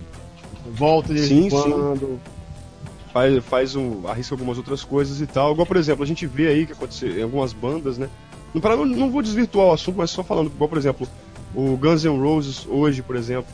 [0.70, 2.07] Volta de sim, quando.
[2.07, 2.18] Sim.
[3.12, 4.07] Faz, faz um.
[4.07, 5.52] arrisca algumas outras coisas e tal.
[5.52, 8.09] Igual, por exemplo, a gente vê aí que aconteceu em algumas bandas, né?
[8.54, 11.07] Não, não, não vou desvirtuar o assunto, mas só falando, igual, por exemplo,
[11.54, 13.50] o Guns N' Roses hoje, por exemplo.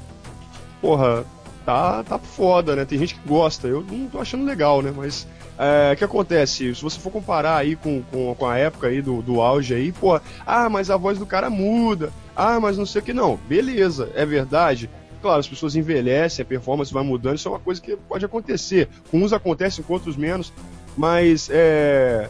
[0.81, 1.24] Porra,
[1.64, 2.85] tá, tá foda, né?
[2.85, 4.92] Tem gente que gosta, eu não tô achando legal, né?
[4.94, 5.27] Mas
[5.59, 6.74] é, o que acontece?
[6.74, 9.92] Se você for comparar aí com, com, com, a época aí do, do auge aí,
[9.92, 13.38] pô, ah, mas a voz do cara muda, ah, mas não sei o que, não,
[13.48, 14.90] beleza, é verdade.
[15.25, 18.91] Claro, as pessoas envelhecem, a performance vai mudando, isso é uma coisa que pode acontecer.
[19.11, 20.53] Com uns acontece, com outros menos,
[20.99, 22.29] mas é,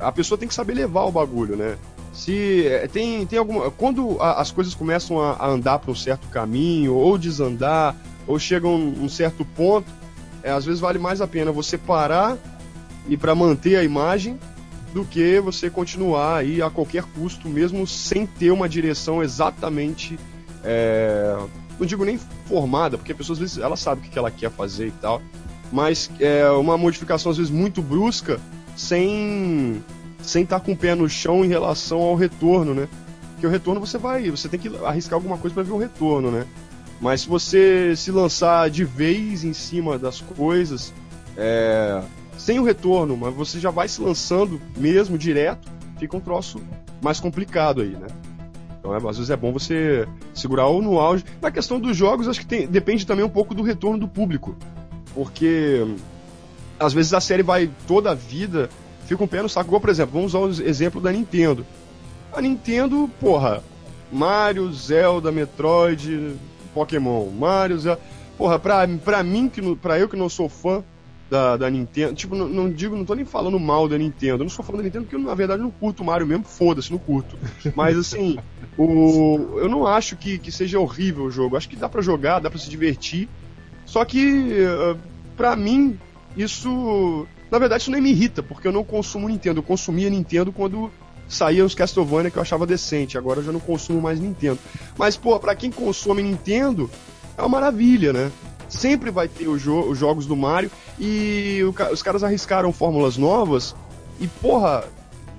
[0.00, 1.76] a pessoa tem que saber levar o bagulho, né?
[2.14, 3.70] Se é, tem, tem alguma.
[3.70, 7.94] Quando a, as coisas começam a, a andar para um certo caminho, ou desandar,
[8.26, 9.92] ou chega um, um certo ponto,
[10.42, 12.38] é, às vezes vale mais a pena você parar
[13.06, 14.38] e para manter a imagem
[14.94, 20.18] do que você continuar aí a qualquer custo, mesmo sem ter uma direção exatamente,
[20.64, 21.36] é,
[21.80, 24.50] não digo nem formada, porque a pessoa às vezes ela sabe o que ela quer
[24.50, 25.20] fazer e tal,
[25.72, 28.38] mas é uma modificação às vezes muito brusca,
[28.76, 29.82] sem
[30.22, 32.86] sem estar tá com o pé no chão em relação ao retorno, né?
[33.32, 36.30] Porque o retorno você vai, você tem que arriscar alguma coisa para ver o retorno,
[36.30, 36.46] né?
[37.00, 40.92] Mas se você se lançar de vez em cima das coisas,
[41.38, 42.02] é,
[42.36, 46.60] sem o retorno, mas você já vai se lançando mesmo direto, fica um troço
[47.00, 48.08] mais complicado aí, né?
[48.90, 51.24] Então, é, às vezes é bom você segurar ou no auge.
[51.40, 54.56] Na questão dos jogos, acho que tem, depende também um pouco do retorno do público.
[55.14, 55.86] Porque
[56.78, 58.68] às vezes a série vai toda a vida,
[59.06, 59.68] fica um pé no saco.
[59.68, 61.64] Igual, por exemplo, vamos usar o exemplo da Nintendo.
[62.32, 63.62] A Nintendo, porra,
[64.12, 66.36] Mario, Zelda, Metroid,
[66.74, 68.00] Pokémon, Mario, Zelda.
[68.36, 70.82] Porra, pra, pra mim, que, pra eu que não sou fã
[71.30, 74.44] da, da Nintendo, tipo, não, não, digo, não tô nem falando mal da Nintendo, eu
[74.44, 76.98] não sou fã da Nintendo porque na verdade, não curto o Mario mesmo, foda-se, não
[76.98, 77.38] curto.
[77.76, 78.36] Mas, assim,
[78.76, 82.40] o, eu não acho que, que seja horrível o jogo, acho que dá para jogar,
[82.40, 83.28] dá para se divertir,
[83.86, 84.98] só que, uh,
[85.36, 85.98] pra mim,
[86.36, 87.26] isso.
[87.50, 90.90] Na verdade, isso nem me irrita, porque eu não consumo Nintendo, eu consumia Nintendo quando
[91.28, 93.18] saía os Castlevania que eu achava decente.
[93.18, 94.58] Agora eu já não consumo mais Nintendo.
[94.96, 96.88] Mas, pô, pra quem consome Nintendo,
[97.36, 98.30] é uma maravilha, né?
[98.70, 103.74] Sempre vai ter jo os jogos do Mario e o, os caras arriscaram fórmulas novas
[104.18, 104.84] e, porra,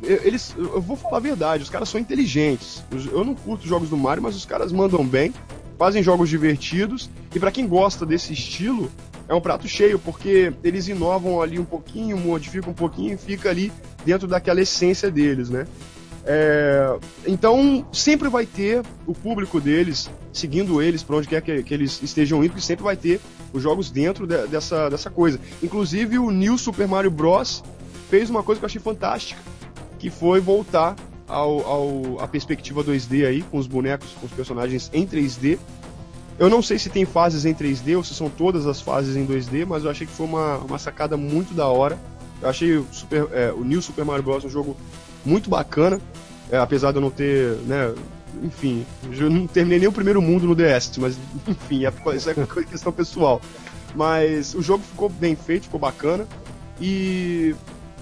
[0.03, 0.53] eles.
[0.57, 2.83] Eu vou falar a verdade, os caras são inteligentes.
[3.11, 5.33] Eu não curto jogos do Mario, mas os caras mandam bem,
[5.77, 8.91] fazem jogos divertidos e para quem gosta desse estilo,
[9.27, 13.49] é um prato cheio, porque eles inovam ali um pouquinho, modificam um pouquinho e fica
[13.49, 13.71] ali
[14.03, 15.65] dentro daquela essência deles, né?
[16.25, 21.73] É, então, sempre vai ter o público deles, seguindo eles para onde quer que, que,
[21.73, 23.19] eles estejam indo, que sempre vai ter
[23.51, 25.39] os jogos dentro de, dessa, dessa coisa.
[25.63, 27.63] Inclusive, o New Super Mario Bros.
[28.09, 29.41] fez uma coisa que eu achei fantástica,
[29.97, 30.95] que foi voltar
[31.27, 35.57] ao, ao, a perspectiva 2D aí, com os bonecos, com os personagens em 3D,
[36.41, 39.27] eu não sei se tem fases em 3D ou se são todas as fases em
[39.27, 41.99] 2D, mas eu achei que foi uma, uma sacada muito da hora.
[42.41, 44.43] Eu achei o, Super, é, o New Super Mario Bros.
[44.43, 44.75] um jogo
[45.25, 45.99] muito bacana,
[46.51, 47.93] é, apesar de eu não ter, né,
[48.43, 52.63] enfim, eu não terminei nem o primeiro mundo no DS, mas enfim, é, isso é
[52.63, 53.41] questão pessoal.
[53.93, 56.25] Mas o jogo ficou bem feito, ficou bacana
[56.79, 57.53] e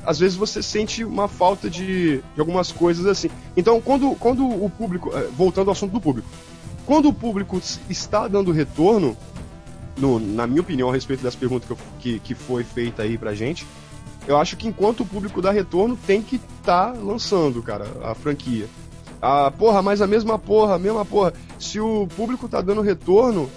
[0.06, 3.30] às vezes você sente uma falta de, de algumas coisas assim.
[3.58, 6.28] Então, quando, quando o público, é, voltando ao assunto do público,
[6.86, 9.18] quando o público está dando retorno,
[9.98, 13.18] no, na minha opinião, a respeito das perguntas que, eu, que, que, foi feita aí
[13.18, 13.66] pra gente,
[14.30, 18.14] eu acho que enquanto o público dá retorno, tem que estar tá lançando, cara, a
[18.14, 18.68] franquia.
[19.20, 21.34] Ah, porra, mas a mesma porra, a mesma porra.
[21.58, 23.50] Se o público tá dando retorno,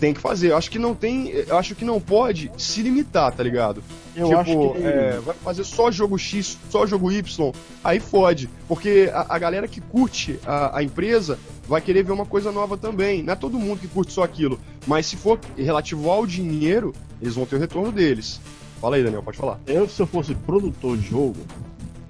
[0.00, 0.50] tem que fazer.
[0.50, 1.28] Eu acho que não tem.
[1.28, 3.80] Eu acho que não pode se limitar, tá ligado?
[4.16, 4.84] Eu tipo, acho que...
[4.84, 7.52] É, vai fazer só jogo X, só jogo Y,
[7.84, 8.50] aí fode.
[8.66, 11.38] Porque a, a galera que curte a, a, empresa
[11.68, 13.22] vai querer ver uma coisa nova também.
[13.22, 14.58] Não é todo mundo que curte só aquilo.
[14.84, 18.40] Mas se for relativo ao dinheiro, eles vão ter o retorno deles.
[18.82, 19.60] Fala aí, Daniel, pode falar.
[19.64, 21.36] Eu, se eu fosse produtor de jogo,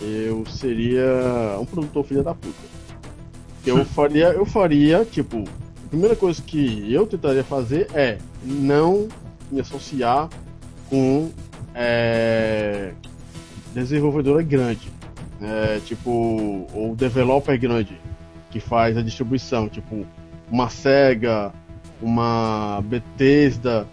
[0.01, 1.05] eu seria
[1.61, 2.57] um produtor filha da puta.
[3.67, 5.45] Eu faria, eu faria, tipo,
[5.91, 9.07] primeira coisa que eu tentaria fazer é não
[9.51, 10.31] me associar
[10.89, 11.31] com
[11.75, 12.95] é,
[13.75, 14.91] desenvolvedora grande,
[15.43, 18.01] é, tipo, ou developer grande
[18.51, 20.07] que faz a distribuição, tipo
[20.51, 21.53] uma Sega,
[22.01, 23.87] uma Bethesda,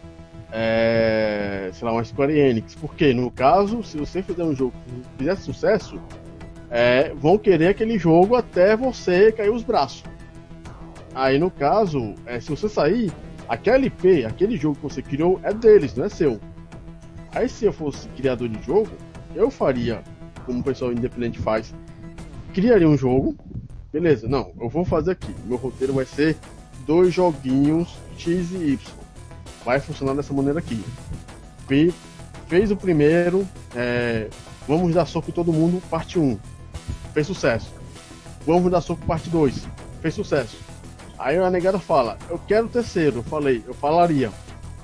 [0.52, 2.76] é, sei lá, uma Square Enix.
[2.76, 6.00] Porque no caso, se você fizer um jogo que fizer sucesso,
[6.70, 10.04] é, vão querer aquele jogo até você cair os braços.
[11.14, 13.12] Aí no caso, é, se você sair,
[13.48, 16.40] aquele IP, aquele jogo que você criou é deles, não é seu.
[17.34, 18.90] Aí se eu fosse criador de jogo,
[19.36, 20.02] eu faria
[20.46, 21.74] como o pessoal independente faz.
[22.54, 23.36] Criaria um jogo,
[23.92, 25.34] beleza, não, eu vou fazer aqui.
[25.46, 26.36] Meu roteiro vai ser
[26.86, 28.99] dois joguinhos X e Y.
[29.66, 30.84] Vai funcionar dessa maneira aqui.
[32.48, 34.28] Fez o primeiro, é,
[34.68, 36.38] vamos dar soco em todo mundo, parte 1.
[37.14, 37.72] Fez sucesso.
[38.46, 39.68] Vamos dar soco parte 2.
[40.02, 40.58] Fez sucesso.
[41.18, 43.18] Aí a negada fala, eu quero o terceiro.
[43.18, 44.32] Eu falei, eu falaria.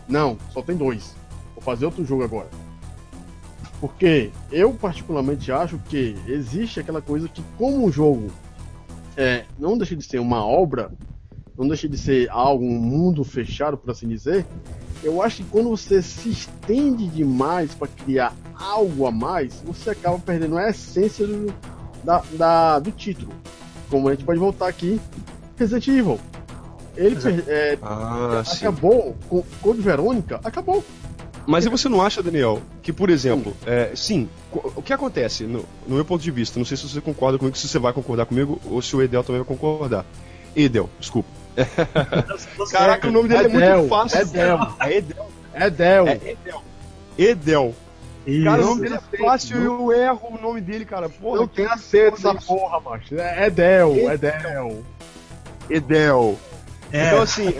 [0.08, 1.16] Não, só tem dois.
[1.56, 2.50] Vou fazer outro jogo agora.
[3.80, 8.32] Porque eu particularmente acho que existe aquela coisa que como o jogo
[9.18, 10.92] é, não deixa de ser uma obra,
[11.58, 14.46] não deixa de ser algo, um mundo fechado, por assim dizer,
[15.04, 20.18] eu acho que quando você se estende demais para criar algo a mais, você acaba
[20.20, 21.54] perdendo a essência do,
[22.04, 23.32] da, da, do título.
[23.90, 25.00] Como a gente pode voltar aqui
[25.58, 26.20] Resident Evil.
[26.98, 30.84] Ele é, ah, acabou com Code Verônica, acabou.
[31.46, 35.64] Mas e você não acha, Daniel, que, por exemplo, é, sim, o que acontece, no,
[35.88, 38.26] no, meu ponto de vista, não sei se você concorda comigo, se você vai concordar
[38.26, 40.06] comigo, ou se o Edel também vai concordar.
[40.56, 41.30] Edel, desculpa.
[42.72, 44.22] Caraca, o nome dele Edel, é muito fácil.
[44.22, 44.60] Edel.
[44.80, 45.32] É Edel.
[45.56, 46.08] Edel.
[46.08, 46.64] É Edel.
[47.18, 47.76] Edel.
[48.28, 48.44] Isso.
[48.44, 51.08] Cara, o nome dele é fácil e eu erro o nome dele, cara.
[51.10, 53.20] Porra, não tem acento essa porra, macho.
[53.20, 54.84] É Edel, Edel.
[55.70, 56.40] Edel.
[56.92, 57.08] É.
[57.08, 57.54] Então, assim,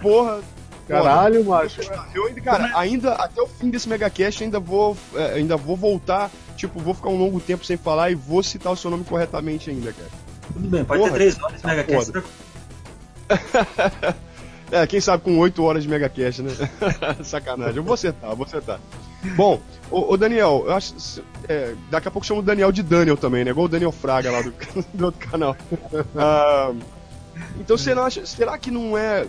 [0.00, 0.40] porra,
[0.86, 1.80] Caralho, macho.
[2.14, 6.30] Eu ainda, cara, ainda até o fim desse megacast ainda vou, é, ainda vou voltar,
[6.56, 9.70] tipo, vou ficar um longo tempo sem falar e vou citar o seu nome corretamente
[9.70, 10.10] ainda, cara.
[10.52, 12.12] Tudo bem, pode Porra, ter três horas de megacast.
[14.70, 16.50] é, quem sabe com oito horas de megacast, né?
[17.22, 17.76] Sacanagem.
[17.76, 18.80] Eu vou acertar, vou acertar.
[19.36, 19.60] Bom,
[19.90, 21.22] o, Daniel, eu acho.
[21.48, 23.50] É, daqui a pouco chamo o Daniel de Daniel também, né?
[23.50, 24.52] Igual o Daniel Fraga lá do,
[24.92, 25.56] do outro canal.
[25.82, 26.76] Uh,
[27.60, 29.26] então você não acha, será que não é.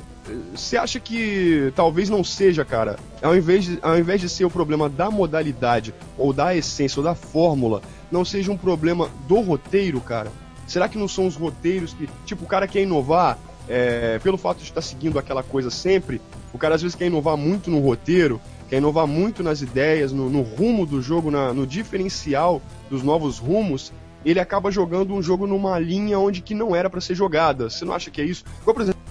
[0.55, 2.97] Você acha que talvez não seja, cara?
[3.21, 7.03] Ao invés, de, ao invés de ser o problema da modalidade, ou da essência, ou
[7.03, 7.81] da fórmula,
[8.11, 10.31] não seja um problema do roteiro, cara?
[10.65, 12.09] Será que não são os roteiros que.
[12.25, 13.37] Tipo, o cara quer inovar,
[13.67, 16.21] é, pelo fato de estar seguindo aquela coisa sempre,
[16.53, 18.39] o cara às vezes quer inovar muito no roteiro,
[18.69, 23.37] quer inovar muito nas ideias, no, no rumo do jogo, na, no diferencial dos novos
[23.37, 23.91] rumos,
[24.25, 27.69] ele acaba jogando um jogo numa linha onde que não era para ser jogada.
[27.69, 28.43] Você não acha que é isso?
[28.61, 29.01] Igual, por exemplo,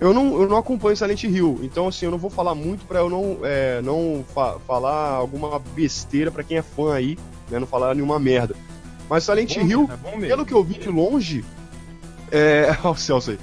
[0.00, 2.98] eu não, eu não acompanho Silent Hill, então assim, eu não vou falar muito para
[2.98, 7.16] eu não, é, não fa falar alguma besteira para quem é fã aí,
[7.50, 8.54] né, não falar nenhuma merda.
[9.08, 9.90] Mas Silent bom, Hill,
[10.22, 11.44] é pelo que eu vi de longe,
[12.34, 13.38] é, ó, o Celso aí.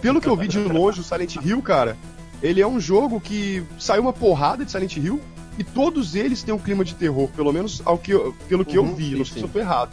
[0.00, 1.96] Pelo que eu vi de longe, o Silent Hill, cara,
[2.42, 5.20] ele é um jogo que saiu uma porrada de Silent Hill,
[5.58, 8.78] e todos eles têm um clima de terror, pelo menos ao que eu, pelo que
[8.78, 9.90] uhum, eu vi, sim, não sei se eu tô errado.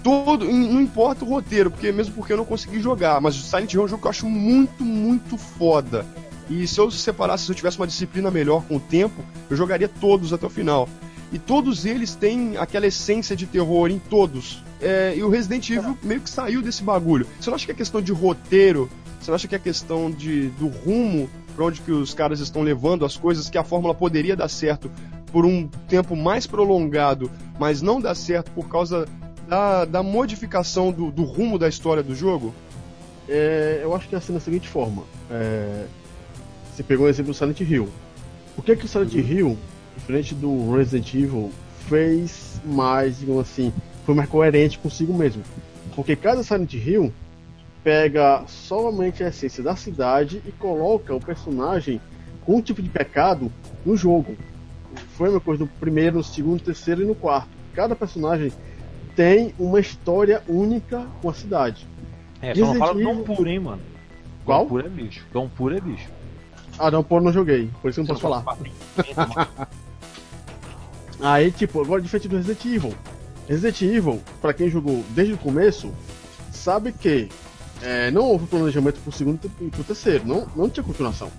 [0.00, 3.72] Todo, não importa o roteiro, porque mesmo porque eu não consegui jogar, mas o Silent
[3.72, 6.06] Hill é um jogo que eu acho muito, muito foda.
[6.48, 9.88] E se eu separasse, se eu tivesse uma disciplina melhor com o tempo, eu jogaria
[9.88, 10.88] todos até o final.
[11.32, 14.62] E todos eles têm aquela essência de terror em todos.
[14.82, 17.26] É, e o Resident Evil meio que saiu desse bagulho.
[17.40, 18.90] Você não acha que é questão de roteiro?
[19.20, 22.62] Você não acha que é questão de, do rumo para onde que os caras estão
[22.62, 24.90] levando as coisas, que a fórmula poderia dar certo
[25.30, 29.06] por um tempo mais prolongado, mas não dá certo por causa
[29.48, 32.54] da, da modificação do, do rumo da história do jogo?
[33.28, 35.04] É, eu acho que é assim da seguinte forma.
[35.30, 35.86] É,
[36.74, 37.88] você pegou o exemplo do Silent Hill.
[38.56, 39.20] Por que, que o Silent uhum.
[39.20, 39.58] Hill,
[39.96, 41.50] diferente do Resident Evil,
[41.88, 43.72] fez mais, digamos assim,
[44.04, 45.42] foi mais coerente consigo mesmo?
[45.94, 47.12] Porque cada Silent Hill
[47.84, 52.00] pega somente a essência da cidade e coloca o personagem
[52.44, 53.50] com um tipo de pecado
[53.84, 54.36] no jogo.
[55.16, 57.48] Foi uma coisa no primeiro, no segundo, terceiro e no quarto.
[57.74, 58.52] Cada personagem
[59.16, 61.86] tem uma história única com a cidade.
[62.40, 63.82] É, só não fala do Dompur, hein, mano.
[64.44, 64.64] Qual?
[64.64, 65.24] Dompur é bicho.
[65.32, 66.10] Dompur é bicho.
[66.78, 69.68] Ah, Dompur não joguei, por isso eu não Você posso não falar.
[71.20, 72.94] Aí, tipo, agora diferente do Resident Evil.
[73.48, 75.92] Resident Evil, para quem jogou desde o começo,
[76.52, 77.28] sabe que
[77.82, 81.30] é, não houve planejamento pro segundo e pro terceiro, não, não tinha continuação.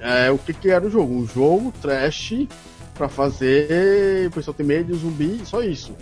[0.00, 1.14] É, o que, que era o jogo?
[1.14, 2.46] Um jogo trash
[2.94, 5.92] para fazer o pessoal ter medo de zumbi, só isso.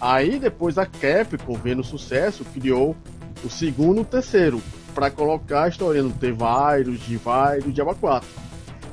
[0.00, 2.96] Aí depois a Capcom, vendo o sucesso, criou
[3.44, 4.60] o segundo e o terceiro,
[4.94, 8.28] para colocar a história no T-Virus, G-Virus, Diaba 4.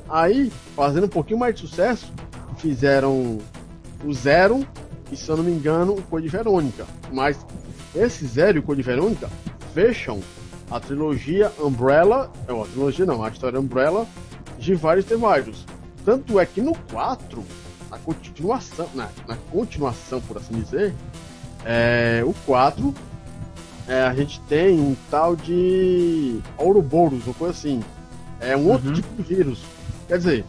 [0.08, 2.12] Aí, fazendo um pouquinho mais de sucesso,
[2.58, 3.38] fizeram
[4.04, 4.66] o Zero
[5.10, 6.86] e, se eu não me engano, o Code Verônica.
[7.12, 7.38] Mas
[7.94, 9.28] esse Zero e o Code Verônica
[9.74, 10.20] fecham
[10.70, 14.06] a trilogia Umbrella, é a trilogia não, a história Umbrella
[14.58, 15.66] de vários e vários.
[16.04, 17.44] Tanto é que no 4,
[17.90, 20.94] na continuação, na, na continuação, por assim dizer,
[21.64, 22.94] é, o 4,
[23.88, 27.82] é, a gente tem um tal de Ouroboros, uma coisa assim.
[28.40, 28.94] É um outro uhum.
[28.94, 29.62] tipo de vírus.
[30.06, 30.44] Quer dizer,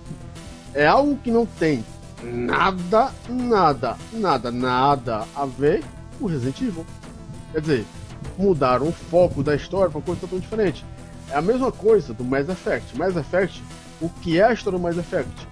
[0.73, 1.83] é algo que não tem
[2.23, 5.83] nada, nada, nada, nada a ver
[6.19, 6.85] com Resident Evil.
[7.51, 7.85] Quer dizer,
[8.37, 10.85] mudaram o foco da história para uma coisa totalmente diferente.
[11.29, 12.97] É a mesma coisa do Mass Effect.
[12.97, 13.63] Mass Effect,
[14.01, 15.47] o que é a história do Mass Effect?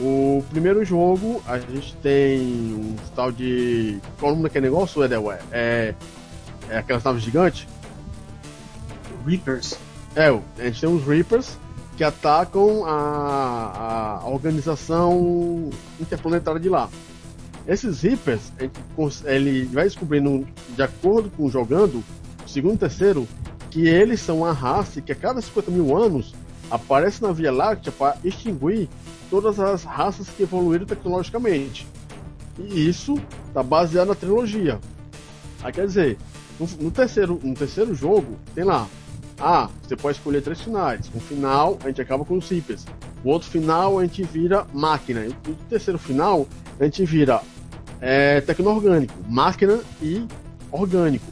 [0.00, 4.00] O primeiro jogo, a gente tem um tal de.
[4.18, 5.42] Qual é o nome daquele negócio, Edelware?
[5.50, 5.94] É.
[6.70, 7.66] É aquelas naves gigantes?
[9.26, 9.76] Reapers.
[10.16, 11.58] É, a gente tem os Reapers
[12.02, 16.88] que atacam a, a organização interplanetária de lá.
[17.64, 18.52] Esses Reapers,
[19.24, 20.44] ele vai descobrindo,
[20.74, 22.02] de acordo com jogando,
[22.44, 23.28] o segundo e terceiro,
[23.70, 26.34] que eles são a raça que a cada 50 mil anos
[26.68, 28.88] aparece na Via Láctea para extinguir
[29.30, 31.86] todas as raças que evoluíram tecnologicamente.
[32.58, 33.14] E isso
[33.46, 34.80] está baseado na trilogia.
[35.62, 36.18] Aí quer dizer,
[36.58, 38.88] no, no, terceiro, no terceiro jogo, tem lá
[39.44, 41.10] Ah, você pode escolher três finais.
[41.12, 42.86] Um final, a gente acaba com o simples.
[43.24, 45.26] O outro final, a gente vira máquina.
[45.26, 46.46] E o terceiro final,
[46.78, 47.42] a gente vira
[48.00, 49.12] é, tecno-orgânico.
[49.28, 50.24] Máquina e
[50.70, 51.26] orgânico.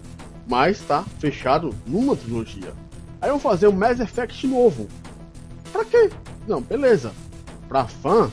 [0.48, 2.72] Mas tá fechado numa trilogia.
[3.20, 4.88] Aí eu vou fazer o Mass Effect novo.
[5.70, 6.11] Pra quê?
[6.48, 7.12] Não, beleza.
[7.68, 8.28] Pra fã,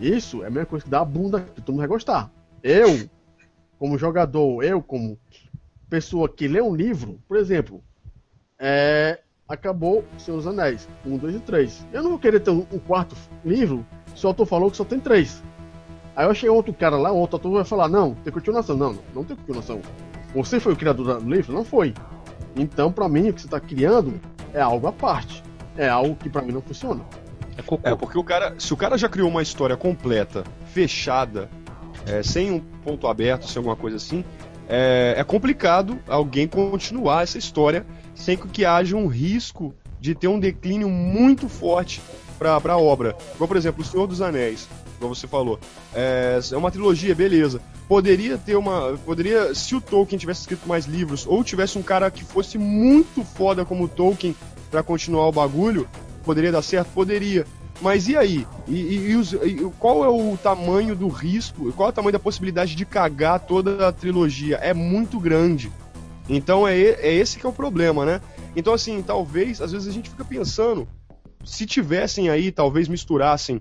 [0.00, 2.30] isso é a mesma coisa que dar a bunda que todo mundo vai gostar.
[2.62, 3.06] Eu,
[3.78, 5.18] como jogador, eu como
[5.90, 7.84] pessoa que lê um livro, por exemplo,
[8.60, 11.86] é, acabou Senhor dos Anéis, 1, 2 e 3.
[11.92, 13.84] Eu não vou querer ter um, um quarto livro
[14.14, 15.42] se o autor falou que só tem três.
[16.14, 18.76] Aí eu achei outro cara lá, outro autor vai falar, não, tem continuação.
[18.76, 19.80] Não, não, não tem continuação.
[20.34, 21.52] Você foi o criador do livro?
[21.52, 21.94] Não foi.
[22.54, 24.20] Então, para mim, o que você está criando
[24.52, 25.42] é algo à parte.
[25.76, 27.00] É algo que para mim não funciona.
[27.56, 31.48] É, é, porque o cara, se o cara já criou uma história completa, fechada,
[32.06, 34.24] é, sem um ponto aberto, sem alguma coisa assim,
[34.68, 37.84] é, é complicado alguém continuar essa história
[38.20, 42.00] sem que haja um risco de ter um declínio muito forte
[42.38, 43.16] para a obra.
[43.36, 44.68] Como, por exemplo, O Senhor dos Anéis,
[44.98, 45.58] como você falou.
[45.94, 47.60] É, é uma trilogia, beleza.
[47.88, 48.96] Poderia ter uma.
[49.04, 49.54] Poderia.
[49.54, 53.64] Se o Tolkien tivesse escrito mais livros, ou tivesse um cara que fosse muito foda
[53.64, 54.34] como o Tolkien
[54.70, 55.88] para continuar o bagulho,
[56.24, 56.88] poderia dar certo?
[56.92, 57.44] Poderia.
[57.82, 58.46] Mas e aí?
[58.68, 61.72] E, e, e, os, e, qual é o tamanho do risco?
[61.72, 64.56] Qual é o tamanho da possibilidade de cagar toda a trilogia?
[64.56, 65.72] É muito grande.
[66.30, 68.20] Então é, é esse que é o problema, né?
[68.54, 70.88] Então, assim, talvez, às vezes a gente fica pensando,
[71.44, 73.60] se tivessem aí, talvez misturassem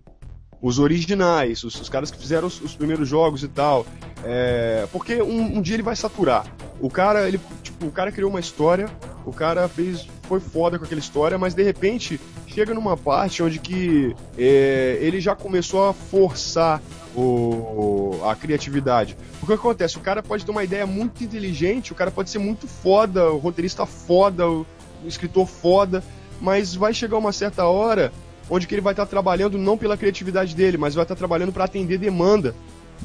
[0.61, 3.85] os originais, os, os caras que fizeram os, os, primeiros jogos e tal.
[4.23, 6.45] É, porque um, um, dia ele vai saturar.
[6.79, 8.89] O cara, ele, tipo, o cara criou uma história,
[9.25, 13.59] o cara fez, foi foda com aquela história, mas de repente chega numa parte onde
[13.59, 16.81] que é, ele já começou a forçar
[17.15, 19.15] o, a criatividade.
[19.41, 19.97] O que acontece?
[19.97, 23.37] O cara pode ter uma ideia muito inteligente, o cara pode ser muito foda, o
[23.37, 24.65] roteirista foda, o
[25.05, 26.03] escritor foda,
[26.41, 28.11] mas vai chegar uma certa hora
[28.49, 31.65] onde que ele vai estar trabalhando não pela criatividade dele, mas vai estar trabalhando para
[31.65, 32.55] atender demanda.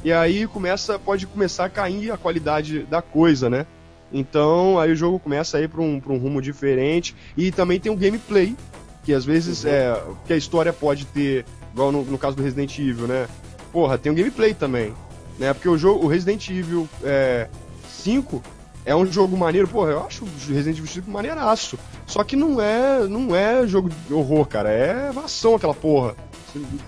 [0.03, 3.67] E aí começa, pode começar a cair a qualidade da coisa, né?
[4.13, 7.15] Então aí o jogo começa a ir para um, um rumo diferente.
[7.37, 8.57] E também tem o gameplay,
[9.05, 9.71] que às vezes uhum.
[9.71, 10.03] é.
[10.27, 13.29] que a história pode ter, igual no, no caso do Resident Evil, né?
[13.73, 14.95] Porra, tem o gameplay também.
[15.39, 15.53] Né?
[15.53, 17.49] Porque o jogo, o Resident Evil é,
[17.89, 18.43] 5
[18.87, 21.79] é um jogo maneiro, porra, eu acho Resident Evil 5 maneiraço.
[22.07, 26.15] Só que não é, não é jogo de horror, cara, é ação aquela porra.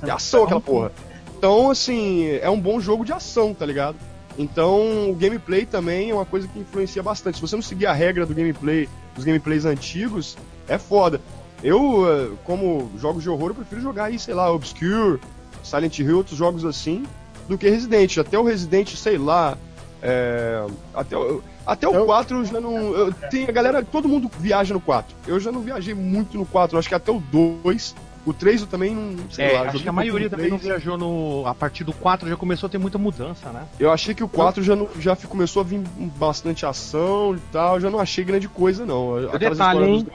[0.02, 0.92] É ação aquela porra.
[1.36, 3.96] Então, assim, é um bom jogo de ação, tá ligado?
[4.38, 7.36] Então, o gameplay também é uma coisa que influencia bastante.
[7.36, 10.36] Se você não seguir a regra do gameplay, dos gameplays antigos,
[10.68, 11.20] é foda.
[11.62, 15.18] Eu, eh, como jogos de horror, eu prefiro jogar aí, sei lá, Obscure,
[15.62, 17.04] Silent Hill, outros jogos assim,
[17.48, 18.18] do que Resident.
[18.18, 19.56] Até o Resident, sei lá,
[20.02, 22.06] é, até o até o eu...
[22.06, 22.94] 4 eu já não.
[22.94, 25.16] Eu, tem a galera, todo mundo viaja no 4.
[25.26, 27.94] Eu já não viajei muito no 4, acho que até o 2.
[28.24, 29.68] O 3 eu também não sei é, lá.
[29.68, 31.46] Acho que a maioria também não viajou no.
[31.46, 33.64] A partir do 4 já começou a ter muita mudança, né?
[33.78, 35.80] Eu achei que o 4 já, não, já começou a vir
[36.18, 37.80] bastante ação e tal.
[37.80, 39.28] Já não achei grande coisa, não.
[39.32, 40.06] O detalhe, hein?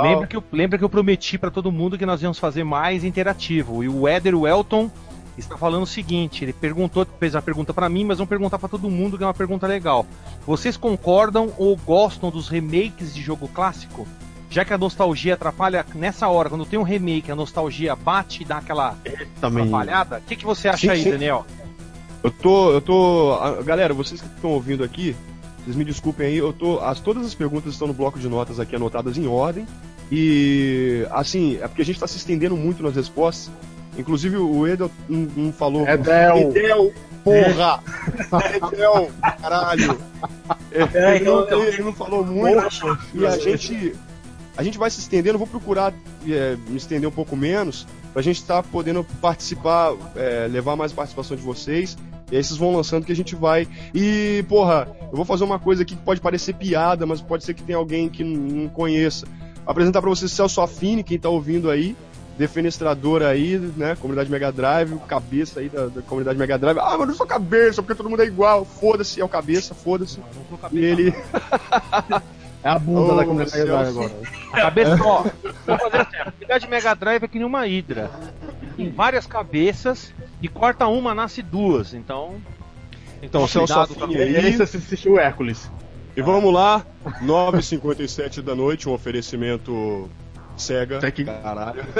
[0.00, 3.02] Lembra que, eu, lembra que eu prometi para todo mundo que nós íamos fazer mais
[3.02, 3.82] interativo.
[3.82, 4.88] E o Eder Welton
[5.44, 8.68] está falando o seguinte: ele perguntou, fez a pergunta para mim, mas vamos perguntar para
[8.68, 10.06] todo mundo, que é uma pergunta legal.
[10.46, 14.06] Vocês concordam ou gostam dos remakes de jogo clássico?
[14.50, 18.44] Já que a nostalgia atrapalha nessa hora, quando tem um remake, a nostalgia bate e
[18.44, 18.96] dá aquela
[19.40, 19.64] Também.
[19.64, 20.18] atrapalhada.
[20.18, 21.10] O que, que você acha sim, aí, sim.
[21.10, 21.46] Daniel?
[22.22, 22.72] Eu tô.
[22.72, 23.38] Eu tô.
[23.64, 25.14] Galera, vocês que estão ouvindo aqui,
[25.62, 26.80] vocês me desculpem aí, eu tô.
[26.80, 29.66] As, todas as perguntas estão no bloco de notas aqui anotadas em ordem.
[30.10, 33.50] E assim, é porque a gente está se estendendo muito nas respostas.
[33.96, 35.86] Inclusive o Edel não, não falou.
[35.88, 36.50] Edel!
[36.50, 36.92] Edel!
[37.24, 37.82] Porra!
[38.72, 39.10] Edel!
[39.40, 39.98] Caralho!
[40.72, 42.62] É, ele, não, ele não falou muito.
[42.62, 43.94] Poxa, e a gente.
[44.56, 45.92] A gente vai se estendendo, vou procurar
[46.28, 50.92] é, me estender um pouco menos, pra gente estar tá podendo participar, é, levar mais
[50.92, 51.96] participação de vocês.
[52.30, 53.66] E aí vocês vão lançando que a gente vai.
[53.94, 57.54] E, porra, eu vou fazer uma coisa aqui que pode parecer piada, mas pode ser
[57.54, 59.26] que tenha alguém que não conheça.
[59.66, 61.96] Apresentar para vocês Celso Affini, quem tá ouvindo aí
[62.40, 63.94] defenestrador aí, né?
[64.00, 66.78] Comunidade Mega Drive, cabeça aí da, da, comunidade Mega Drive.
[66.78, 68.64] Ah, mas não sou cabeça, porque todo mundo é igual.
[68.64, 70.18] Foda-se, é o cabeça, foda-se.
[70.72, 71.14] E ele.
[72.62, 74.12] É a bunda oh, da comunidade Mega Drive agora.
[74.52, 75.22] A cabeça, ó,
[75.66, 78.10] vou fazer assim, a comunidade Mega Drive é que nem uma hidra.
[78.76, 80.12] Tem várias cabeças
[80.42, 81.94] e corta uma, nasce duas.
[81.94, 82.34] Então.
[83.22, 84.52] Então, Celso Afim aí.
[84.58, 85.70] Você assistiu Hércules.
[86.14, 86.84] E vamos lá,
[87.22, 90.10] 9h57 da noite, um oferecimento
[90.56, 90.98] cega.
[90.98, 91.24] Até que...
[91.24, 91.84] Caralho.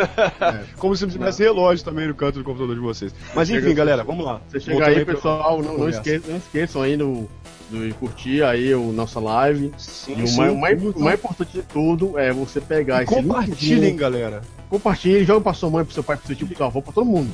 [0.41, 0.65] É.
[0.79, 3.15] Como se não tivesse relógio também no canto do computador de vocês.
[3.35, 4.41] Mas enfim, chega, galera, vamos lá.
[4.49, 7.29] Você chega aí, pessoal, não, não, esqueçam, não esqueçam aí no
[7.71, 9.73] de curtir aí o nossa live.
[9.79, 13.15] Sim, e o, sim, mais, mais, mais, importante de tudo é você pegar e esse
[13.15, 14.41] Compartilhem, galera.
[14.69, 16.93] Compartilhe, joga pra sua mãe, pro seu pai, pro seu tio, pro seu avô, pra
[16.93, 17.31] todo mundo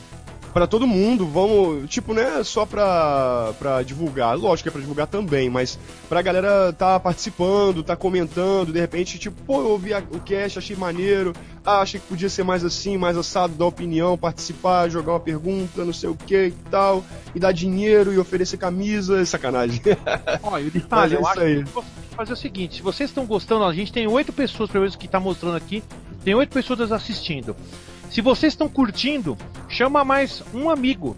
[0.56, 5.06] para todo mundo, vamos, tipo, né, só pra, pra divulgar, lógico que é pra divulgar
[5.06, 5.78] também, mas
[6.08, 10.74] pra galera tá participando, tá comentando, de repente, tipo, pô, eu ouvi o cast, achei
[10.74, 15.20] maneiro, ah, achei que podia ser mais assim, mais assado, dar opinião, participar, jogar uma
[15.20, 17.04] pergunta, não sei o que e tal,
[17.34, 19.82] e dar dinheiro e oferecer camisa, é sacanagem.
[20.42, 21.64] Olha, o detalhe, é eu acho aí.
[21.64, 21.82] que
[22.16, 25.06] fazer o seguinte, se vocês estão gostando, a gente tem oito pessoas, pelo menos que
[25.06, 25.84] tá mostrando aqui,
[26.24, 27.54] tem oito pessoas assistindo.
[28.10, 29.36] Se vocês estão curtindo,
[29.68, 31.16] chama mais um amigo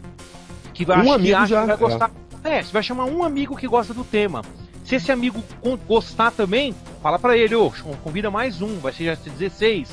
[0.74, 2.10] que vai, um amigo que, já, que vai gostar.
[2.44, 2.58] É.
[2.58, 4.42] é, você vai chamar um amigo que gosta do tema.
[4.84, 5.42] Se esse amigo
[5.86, 9.90] gostar também, fala para ele, ô, oh, convida mais um, vai ser já 16,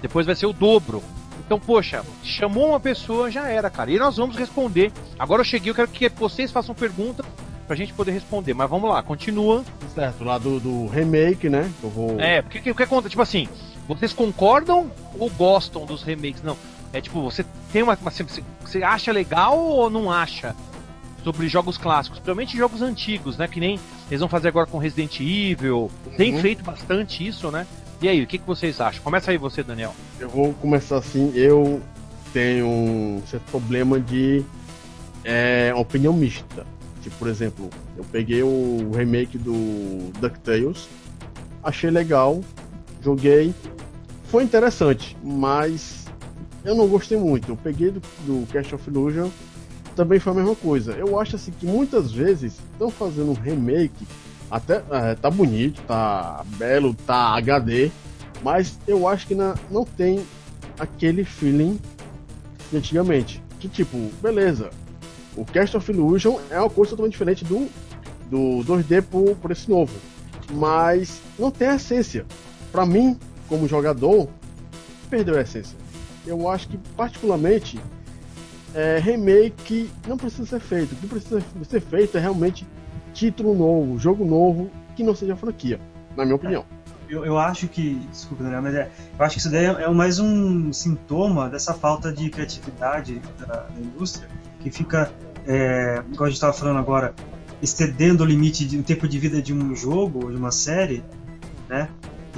[0.00, 1.02] depois vai ser o dobro.
[1.44, 3.90] Então, poxa, chamou uma pessoa, já era, cara.
[3.90, 4.92] E nós vamos responder.
[5.18, 7.24] Agora eu cheguei, eu quero que vocês façam pergunta
[7.66, 8.54] pra gente poder responder.
[8.54, 9.64] Mas vamos lá, continua.
[9.94, 11.70] Certo, lá do, do remake, né?
[11.82, 12.18] Eu vou...
[12.18, 13.48] É, porque o que conta, tipo assim,
[13.88, 16.42] vocês concordam ou gostam dos remakes?
[16.42, 16.56] Não.
[16.92, 17.98] É tipo, você tem uma.
[18.00, 20.54] uma você acha legal ou não acha?
[21.24, 23.48] Sobre jogos clássicos, principalmente jogos antigos, né?
[23.48, 25.90] Que nem eles vão fazer agora com Resident Evil.
[26.16, 26.40] Tem uhum.
[26.40, 27.66] feito bastante isso, né?
[28.00, 29.02] E aí, o que, que vocês acham?
[29.02, 29.94] Começa aí você, Daniel.
[30.20, 31.32] Eu vou começar assim.
[31.34, 31.82] Eu
[32.32, 34.44] tenho um certo problema de
[35.24, 36.64] é, opinião mista.
[37.02, 40.88] Tipo, por exemplo, eu peguei o remake do DuckTales,
[41.62, 42.42] achei legal,
[43.02, 43.54] joguei,
[44.28, 46.06] foi interessante, mas
[46.64, 47.50] eu não gostei muito.
[47.50, 49.30] Eu peguei do, do Cast of Illusion,
[49.96, 50.92] também foi a mesma coisa.
[50.92, 54.06] Eu acho assim que muitas vezes estão fazendo um remake,
[54.50, 57.90] até é, tá bonito, tá belo, tá HD,
[58.42, 60.24] mas eu acho que na, não tem
[60.78, 61.80] aquele feeling
[62.70, 63.42] de antigamente.
[63.58, 64.70] Que tipo, beleza,
[65.36, 67.68] o Cast of Illusion é uma coisa totalmente diferente do,
[68.30, 69.94] do 2D por, por esse novo,
[70.52, 72.24] mas não tem a essência.
[72.70, 73.18] Para mim,
[73.48, 74.28] como jogador,
[75.08, 75.76] perdeu a essência.
[76.26, 77.80] Eu acho que, particularmente,
[78.74, 80.92] é, remake não precisa ser feito.
[80.92, 82.66] O que precisa ser feito é realmente
[83.14, 85.80] título novo, jogo novo, que não seja franquia,
[86.16, 86.64] na minha opinião.
[87.08, 89.88] Eu, eu acho que, desculpa, Daniel, mas é, eu acho que isso daí é, é
[89.88, 94.28] mais um sintoma dessa falta de criatividade da, da indústria,
[94.60, 95.10] que fica,
[95.46, 97.14] é, igual a gente estava falando agora,
[97.62, 101.02] excedendo o limite, de, o tempo de vida de um jogo de uma série,
[101.68, 101.88] né?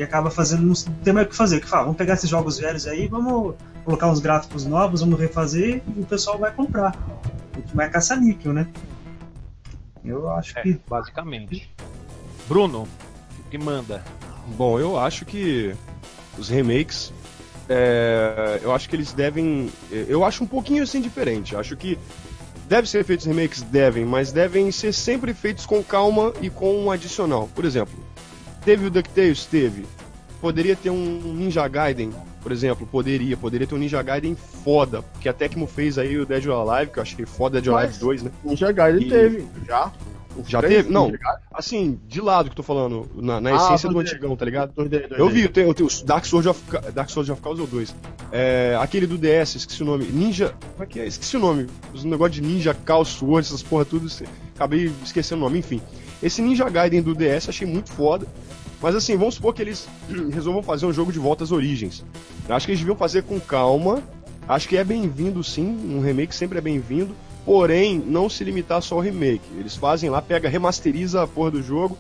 [0.01, 0.63] E acaba fazendo.
[0.63, 0.75] Não
[1.05, 1.61] tem mais o que fazer.
[1.61, 5.83] Que fala, vamos pegar esses jogos velhos aí, vamos colocar uns gráficos novos, vamos refazer
[5.97, 6.97] e o pessoal vai comprar.
[7.75, 8.67] Vai caçar níquel, né?
[10.05, 10.81] Eu acho é, que.
[10.89, 11.71] Basicamente.
[12.49, 12.89] Bruno,
[13.39, 14.03] o que manda?
[14.57, 15.75] Bom, eu acho que
[16.39, 17.13] os remakes.
[17.69, 19.71] É, eu acho que eles devem.
[19.91, 21.55] Eu acho um pouquinho assim diferente.
[21.55, 21.99] Acho que
[22.71, 23.63] Deve ser feitos remakes?
[23.63, 27.51] Devem, mas devem ser sempre feitos com calma e com um adicional.
[27.53, 27.99] Por exemplo,
[28.65, 29.47] Teve o DuckTales?
[29.47, 29.87] Teve.
[30.41, 32.11] Poderia ter um Ninja Gaiden,
[32.43, 32.87] por exemplo.
[32.87, 33.37] Poderia.
[33.37, 35.03] Poderia ter um Ninja Gaiden foda.
[35.03, 37.79] Porque a Tecmo fez aí o Dead or Alive, que eu achei foda Dead or
[37.79, 38.31] Alive 2, né?
[38.45, 39.11] Ninja Gaiden e...
[39.11, 39.93] teve, já.
[40.47, 40.91] Já teve?
[40.91, 41.13] Não,
[41.53, 44.73] assim, de lado que eu tô falando, na, na ah, essência do antigão, tá ligado?
[44.73, 45.19] 2D, 2D.
[45.19, 46.63] Eu vi, tem, o Dark Souls of,
[46.95, 47.95] Dark Souls of Chaos 2.
[48.31, 50.05] É, aquele do DS, esqueci o nome.
[50.07, 50.55] Ninja.
[50.73, 51.07] Como é que é?
[51.07, 51.67] Esqueci o nome.
[51.93, 54.07] Os negócios de Ninja, Chaos Sword, essas porra tudo.
[54.55, 55.81] Acabei esquecendo o nome, enfim.
[56.23, 58.27] Esse Ninja Gaiden do DS achei muito foda.
[58.81, 59.89] Mas assim, vamos supor que eles
[60.33, 62.05] resolvam fazer um jogo de volta às origens.
[62.49, 64.03] Eu acho que eles deviam fazer com calma.
[64.49, 67.15] Acho que é bem-vindo sim, um remake sempre é bem-vindo.
[67.45, 69.45] Porém, não se limitar só ao remake.
[69.59, 71.97] Eles fazem lá, pega, remasteriza a porra do jogo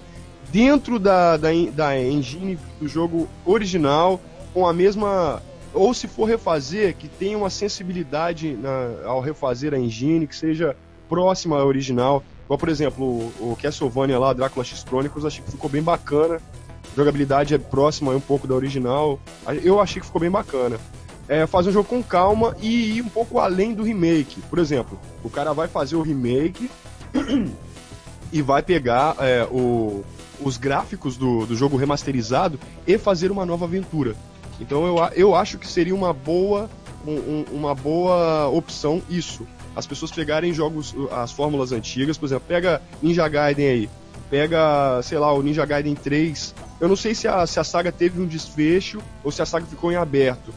[0.50, 4.20] dentro da, da, da engine do jogo original,
[4.52, 5.42] com a mesma.
[5.72, 10.76] Ou se for refazer, que tenha uma sensibilidade na, ao refazer a engine, que seja
[11.08, 12.24] próxima à original.
[12.44, 16.40] Igual, por exemplo, o, o Castlevania lá, Drácula X Chronicles, achei que ficou bem bacana
[16.96, 19.18] jogabilidade é próxima um pouco da original.
[19.62, 20.78] Eu achei que ficou bem bacana.
[21.28, 24.40] É, fazer um jogo com calma e ir um pouco além do remake.
[24.42, 26.68] Por exemplo, o cara vai fazer o remake
[28.32, 30.04] e vai pegar é, o,
[30.40, 34.16] os gráficos do, do jogo remasterizado e fazer uma nova aventura.
[34.60, 36.68] Então eu, eu acho que seria uma boa,
[37.06, 39.46] um, uma boa opção isso.
[39.74, 43.90] As pessoas pegarem jogos, as fórmulas antigas, por exemplo, pega Ninja Gaiden aí,
[44.30, 47.92] pega, sei lá, o Ninja Gaiden 3 eu não sei se a, se a saga
[47.92, 50.52] teve um desfecho ou se a saga ficou em aberto.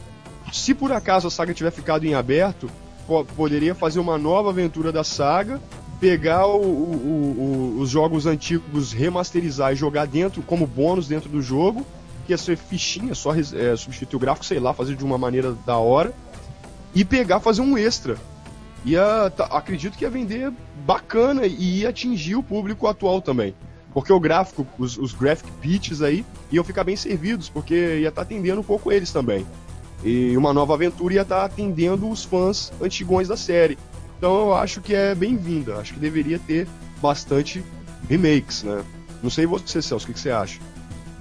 [0.50, 2.70] Se por acaso a saga tiver ficado em aberto,
[3.06, 5.60] po poderia fazer uma nova aventura da saga,
[6.00, 11.42] pegar o, o, o, os jogos antigos, remasterizar e jogar dentro como bônus dentro do
[11.42, 11.86] jogo,
[12.26, 15.54] que ia ser fichinha, só é, substituir o gráfico, sei lá, fazer de uma maneira
[15.66, 16.14] da hora,
[16.94, 18.16] e pegar fazer um extra.
[18.84, 20.52] Ia, acredito que ia vender
[20.84, 23.54] bacana e ia atingir o público atual também.
[23.92, 28.12] Porque o gráfico, os, os graphic pitches aí iam ficar bem servidos, porque ia estar
[28.12, 29.46] tá atendendo um pouco eles também.
[30.02, 33.78] E uma nova aventura ia estar tá atendendo os fãs antigões da série.
[34.18, 35.76] Então eu acho que é bem-vinda.
[35.76, 36.68] Acho que deveria ter
[37.00, 37.64] bastante
[38.08, 38.84] remakes, né?
[39.22, 40.60] Não sei você, Celso, o que, que você acha?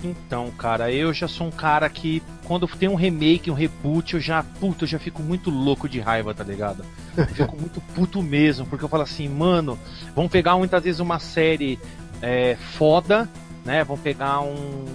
[0.03, 4.19] Então, cara, eu já sou um cara que quando tem um remake, um reboot, eu
[4.19, 6.83] já, puto, eu já fico muito louco de raiva, tá ligado?
[7.15, 9.79] Eu fico muito puto mesmo, porque eu falo assim, mano,
[10.13, 11.79] vão pegar muitas vezes uma série
[12.21, 13.29] é, foda,
[13.63, 13.83] né?
[13.83, 14.85] Vão pegar um.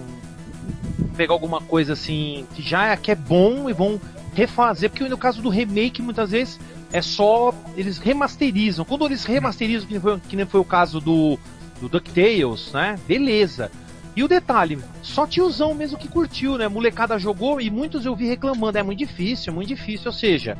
[1.17, 3.99] pegar alguma coisa assim que já é, que é bom e vão
[4.33, 6.59] refazer, porque no caso do remake, muitas vezes
[6.91, 7.53] é só.
[7.75, 8.85] Eles remasterizam.
[8.85, 11.39] Quando eles remasterizam, que nem foi, que nem foi o caso do,
[11.81, 12.97] do DuckTales, né?
[13.07, 13.71] Beleza.
[14.19, 16.67] E o detalhe, só tiozão mesmo que curtiu, né?
[16.67, 18.77] Molecada jogou e muitos eu vi reclamando.
[18.77, 20.07] É muito difícil, é muito difícil.
[20.07, 20.57] Ou seja,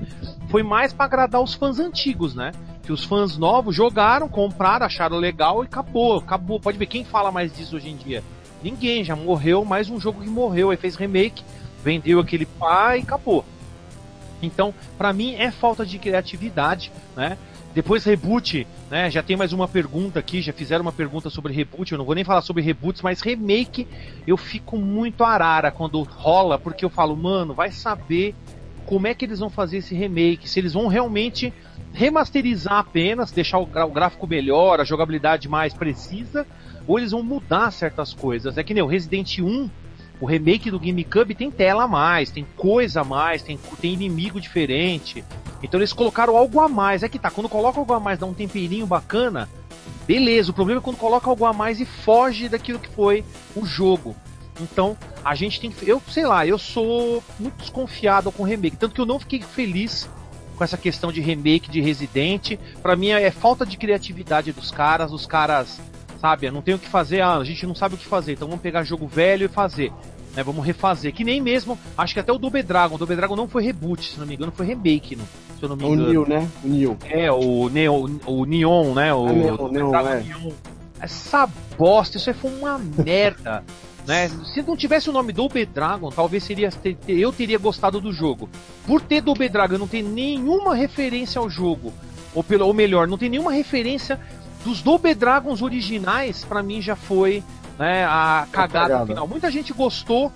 [0.48, 2.54] foi mais para agradar os fãs antigos, né?
[2.84, 6.20] Que os fãs novos jogaram, compraram, acharam legal e acabou.
[6.20, 6.58] Acabou.
[6.58, 8.24] Pode ver quem fala mais disso hoje em dia.
[8.64, 10.70] Ninguém, já morreu, mais um jogo que morreu.
[10.70, 11.44] Aí fez remake,
[11.84, 13.44] vendeu aquele pá e acabou.
[14.42, 17.38] Então, para mim é falta de criatividade, né?
[17.74, 19.10] Depois reboot, né?
[19.10, 21.92] Já tem mais uma pergunta aqui, já fizeram uma pergunta sobre reboot.
[21.92, 23.88] Eu não vou nem falar sobre reboots, mas remake
[24.26, 28.36] eu fico muito arara quando rola, porque eu falo, mano, vai saber
[28.86, 31.54] como é que eles vão fazer esse remake, se eles vão realmente
[31.94, 36.46] remasterizar apenas, deixar o gráfico melhor, a jogabilidade mais precisa,
[36.88, 38.58] ou eles vão mudar certas coisas.
[38.58, 39.70] É que nem o Resident 1
[40.22, 44.42] o remake do GameCube tem tela a mais, tem coisa a mais, tem, tem inimigo
[44.42, 45.24] diferente.
[45.62, 47.04] Então eles colocaram algo a mais.
[47.04, 49.50] É que tá, quando coloca algo a mais, dá um temperinho bacana,
[50.08, 50.52] beleza.
[50.52, 53.24] O problema é quando coloca algo a mais e foge daquilo que foi
[53.56, 54.16] o jogo.
[54.60, 55.88] Então, a gente tem que.
[55.88, 58.78] Eu sei lá, eu sou muito desconfiado com remake.
[58.78, 60.10] Tanto que eu não fiquei feliz
[60.56, 62.58] com essa questão de remake de Resident.
[62.82, 65.14] Para mim é falta de criatividade dos caras.
[65.14, 65.80] Os caras
[66.20, 66.52] Sabe?
[66.52, 68.62] Não tem o que fazer, ah, a gente não sabe o que fazer, então vamos
[68.62, 69.92] pegar jogo velho e fazer.
[70.36, 71.14] Né, vamos refazer.
[71.14, 72.96] Que nem mesmo, acho que até o Double Dragon.
[72.96, 75.24] O Double Dragon não foi reboot, se não me engano, foi remake, no,
[75.58, 76.04] se eu não me engano.
[76.04, 76.50] O Neo, né?
[76.64, 76.98] O Neo.
[77.06, 79.14] É, o, Neo, o Neon, né?
[79.14, 80.24] O, Neon, Neon, é.
[80.24, 80.52] Neon.
[81.00, 83.64] Essa bosta, isso aí foi uma merda.
[84.06, 84.30] Né?
[84.54, 86.70] Se não tivesse o nome Double Dragon, talvez seria
[87.08, 88.50] eu teria gostado do jogo.
[88.88, 91.94] Por ter Double Dragon, não tem nenhuma referência ao jogo.
[92.34, 94.20] Ou, pelo, ou melhor, não tem nenhuma referência
[94.64, 97.44] dos Double Dragons originais, para mim já foi
[97.80, 99.26] né, a cagada final.
[99.26, 100.32] Muita gente gostou,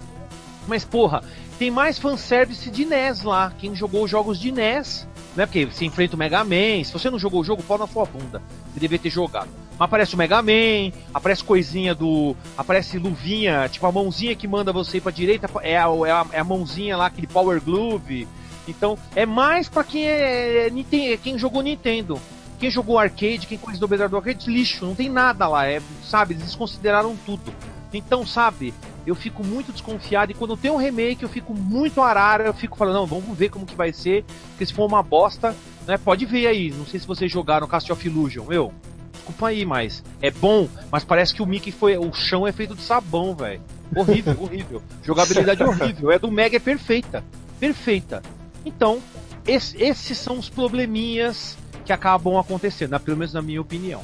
[0.66, 1.22] mas porra,
[1.60, 3.52] tem mais fanservice de NES lá.
[3.60, 5.46] Quem jogou os jogos de NES, né?
[5.46, 6.84] Porque se enfrenta o Mega Man.
[6.86, 8.42] Se você não jogou o jogo, pode na sua bunda.
[8.74, 9.50] Você devia ter jogado.
[9.72, 12.34] Mas aparece o Mega Man, aparece coisinha do.
[12.58, 16.26] Aparece luvinha, tipo a mãozinha que manda você ir pra direita, é a, é a,
[16.32, 18.26] é a mãozinha lá, aquele Power Glove.
[18.66, 22.18] Então, é mais para quem é, é, quem jogou Nintendo.
[22.64, 25.82] Quem jogou arcade, quem conhece o dobrador do arcade, lixo, não tem nada lá, é,
[26.02, 26.34] sabe?
[26.34, 27.54] Eles desconsideraram tudo.
[27.94, 28.74] Então, sabe,
[29.06, 32.78] eu fico muito desconfiado e quando tem um remake eu fico muito arara, eu fico
[32.78, 35.54] falando, não, vamos ver como que vai ser, porque se for uma bosta,
[35.86, 38.72] né, pode ver aí, não sei se vocês jogaram Cast of Illusion, meu,
[39.12, 42.76] desculpa aí, mas é bom, mas parece que o Mickey foi, o chão é feito
[42.76, 43.60] de sabão, velho.
[43.94, 44.82] Horrível, horrível.
[45.04, 47.26] Jogabilidade horrível, é do Mega é perfeita,
[47.60, 48.24] perfeita.
[48.66, 49.02] Então,
[49.46, 53.00] esses são os probleminhas que acabam acontecendo, né?
[53.00, 54.02] pelo menos na minha opinião.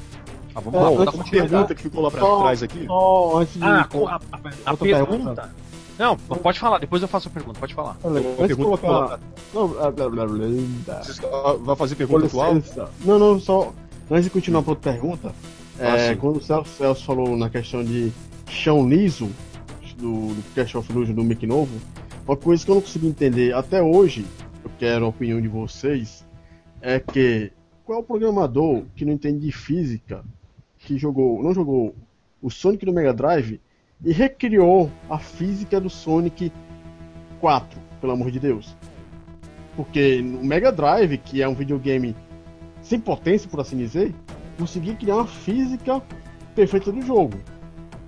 [0.55, 2.85] Ah, vamos lá, vamos uma pergunta que ficou lá pra só, trás aqui.
[2.85, 3.63] Só antes de.
[3.63, 5.15] Ah, a, a, a pergunta.
[5.15, 5.49] pergunta.
[5.99, 7.97] Não, pode falar, depois eu faço a pergunta, pode falar.
[8.01, 9.19] Olha, pergunta colocar...
[9.53, 10.25] Não, blá, blá, blá,
[11.03, 11.21] Você
[11.59, 12.53] vai fazer pergunta atual?
[13.03, 13.73] Não, não, só.
[14.09, 15.35] Antes de continuar para outra pergunta,
[15.77, 18.13] ah, é, quando o Celso, Celso, falou na questão de
[18.47, 19.29] chão liso,
[19.97, 21.77] do, do Cash of Illusion do Mickey novo,
[22.25, 24.25] uma coisa que eu não consigo entender até hoje,
[24.63, 26.25] eu quero a opinião de vocês,
[26.81, 27.51] é que
[27.89, 30.23] qual é programador que não entende de física,
[30.77, 31.95] que jogou, não jogou
[32.39, 33.59] o Sonic do Mega Drive
[34.05, 36.51] e recriou a física do Sonic
[37.39, 38.77] 4, pelo amor de Deus?
[39.75, 42.15] Porque no Mega Drive, que é um videogame
[42.83, 44.13] sem potência, por assim dizer,
[44.55, 45.99] conseguiu criar uma física
[46.53, 47.39] perfeita do jogo.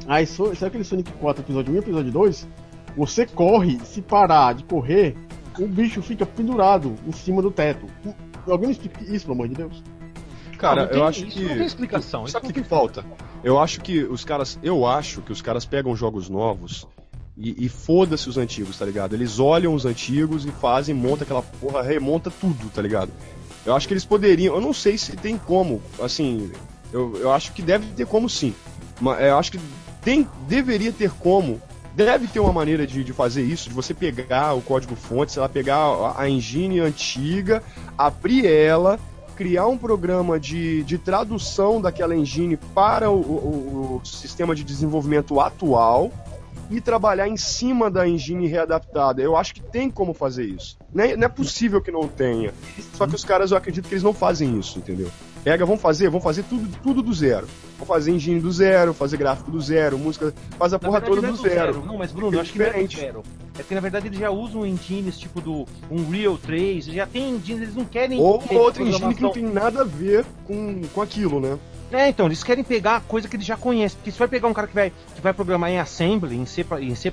[0.06, 2.48] Aí, sabe aquele Sonic 4 episódio 1 e episódio 2?
[2.98, 5.16] Você corre, se parar de correr,
[5.58, 7.88] o bicho fica pendurado em cima do teto.
[8.48, 9.84] Alguém me explica isso, pelo amor de Deus.
[10.58, 11.44] Cara, eu acho isso que.
[11.44, 12.28] Não tem explicação.
[12.28, 13.04] Sabe o que, que falta?
[13.44, 14.60] Eu acho que os caras.
[14.62, 16.88] Eu acho que os caras pegam jogos novos
[17.36, 19.14] e, e foda-se os antigos, tá ligado?
[19.14, 23.12] Eles olham os antigos e fazem, monta aquela porra, remonta tudo, tá ligado?
[23.66, 24.56] Eu acho que eles poderiam.
[24.56, 26.52] Eu não sei se tem como, assim.
[26.94, 28.54] Eu, eu acho que deve ter como sim.
[29.00, 29.60] Mas eu acho que
[30.04, 31.60] tem, deveria ter como
[31.94, 35.42] Deve ter uma maneira de, de fazer isso, de você pegar o código fonte, sei
[35.42, 37.62] lá, pegar a, a engine antiga,
[37.98, 39.00] abrir ela,
[39.36, 45.40] criar um programa de, de tradução daquela engine para o, o, o sistema de desenvolvimento
[45.40, 46.12] atual
[46.70, 49.22] e trabalhar em cima da engine readaptada.
[49.22, 50.78] Eu acho que tem como fazer isso.
[50.94, 52.54] Não é, não é possível que não tenha.
[52.94, 55.12] Só que os caras, eu acredito que eles não fazem isso, entendeu?
[55.44, 57.48] Pega, vamos fazer, vamos fazer tudo, tudo do zero.
[57.74, 61.28] Vamos fazer engine do zero, fazer gráfico do zero, música, faz a porra verdade, toda
[61.28, 61.74] é do, zero.
[61.74, 61.86] zero.
[61.86, 62.96] Não, mas Bruno, é eu acho diferente.
[62.98, 63.42] que não é do zero.
[63.60, 67.64] É que na verdade eles já usam engines tipo do Unreal 3, já tem engines,
[67.64, 68.20] eles não querem.
[68.20, 71.58] Ou uma outra engine que não tem nada a ver com, com aquilo, né?
[71.92, 73.98] É, então, eles querem pegar a coisa que eles já conhecem.
[73.98, 76.66] Porque se vai pegar um cara que vai, que vai programar em Assembly, em C,
[76.80, 77.12] em C,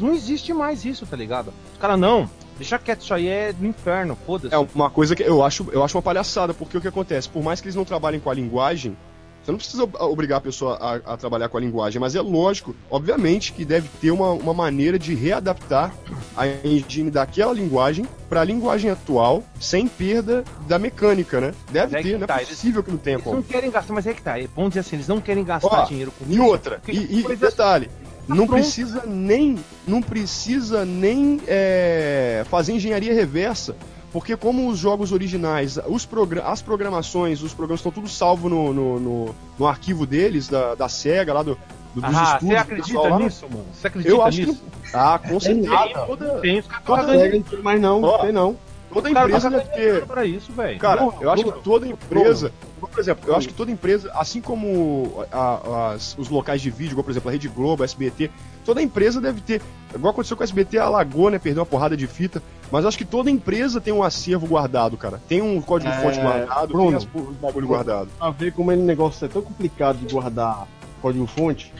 [0.00, 1.52] não existe mais isso, tá ligado?
[1.74, 4.54] Os caras, não, Deixa quieto, isso aí é do inferno, foda-se.
[4.54, 7.28] É uma coisa que eu acho, eu acho uma palhaçada, porque o que acontece?
[7.28, 8.96] Por mais que eles não trabalhem com a linguagem,
[9.44, 12.74] você não precisa obrigar a pessoa a, a, trabalhar com a linguagem, mas é lógico,
[12.90, 15.94] obviamente, que deve ter uma, uma maneira de readaptar
[16.34, 21.54] a engine daquela linguagem para a linguagem atual, sem perda da mecânica, né?
[21.70, 23.36] Deve é ter, não é tá, possível eles, que não tenha eles como.
[23.36, 24.34] Eles não querem gastar, mas é que tá.
[24.56, 27.90] Vamos dizer assim, eles não querem gastar Ó, dinheiro com E outra, e, e detalhe,
[28.26, 33.76] Tá não precisa nem não precisa nem é, fazer engenharia reversa
[34.12, 36.08] porque como os jogos originais os
[36.44, 40.88] as programações os programas estão tudo salvo no, no, no, no arquivo deles da, da
[40.88, 41.58] Sega lá do,
[41.94, 43.66] do dos ah, você acredita nisso mano?
[43.72, 44.62] Você acredita eu acho nisso?
[44.82, 45.76] que, ah com certeza.
[45.76, 48.56] tem, toda, tem, toda, toda, mas não oh, tem não
[48.94, 50.06] Toda empresa deve ter.
[50.06, 50.78] Pra isso, velho.
[50.78, 52.52] Cara, eu acho que toda empresa.
[52.80, 56.92] Por exemplo, eu acho que toda empresa, assim como a, as, os locais de vídeo,
[56.92, 58.30] igual por exemplo a Rede Globo, a SBT,
[58.64, 59.60] toda empresa deve ter.
[59.92, 61.38] Igual aconteceu com a SBT, a Lagoa, né?
[61.38, 62.42] Perdeu uma porrada de fita.
[62.70, 65.20] Mas eu acho que toda empresa tem um acervo guardado, cara.
[65.28, 66.22] Tem um código-fonte é...
[66.22, 68.08] guardado, Bruno, tem os bagulho guardado.
[68.20, 70.66] A ver como esse negócio é tão complicado de guardar
[71.00, 71.72] código-fonte.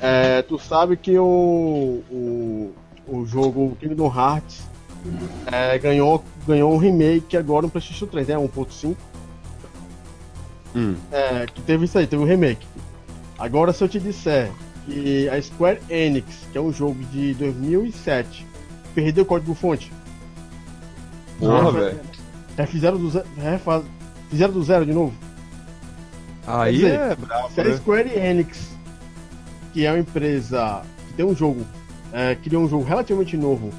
[0.00, 2.72] É, tu sabe que o, o,
[3.06, 4.73] o jogo Kingdom Hearts
[5.46, 8.34] é, ganhou, ganhou um remake agora no PlayStation 3, né?
[8.36, 8.96] 1.5.
[10.76, 10.96] Hum.
[11.12, 12.66] É, que teve isso aí, teve um remake.
[13.38, 14.50] Agora, se eu te disser
[14.86, 18.46] que a Square Enix, que é um jogo de 2007,
[18.94, 19.92] perdeu o código-fonte.
[21.38, 22.00] Porra, velho.
[22.56, 23.84] Refizeram do zero, refaz,
[24.30, 25.14] fizeram do zero de novo.
[26.46, 27.76] Aí dizer, é bravo, Se a né?
[27.76, 28.76] Square Enix,
[29.72, 31.64] que é uma empresa que tem um jogo,
[32.12, 33.70] é, criou um jogo relativamente novo,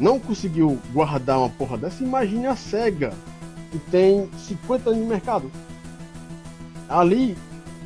[0.00, 3.12] não conseguiu guardar uma porra dessa, imagine a SEGA,
[3.70, 5.50] que tem 50 anos de mercado.
[6.88, 7.36] Ali,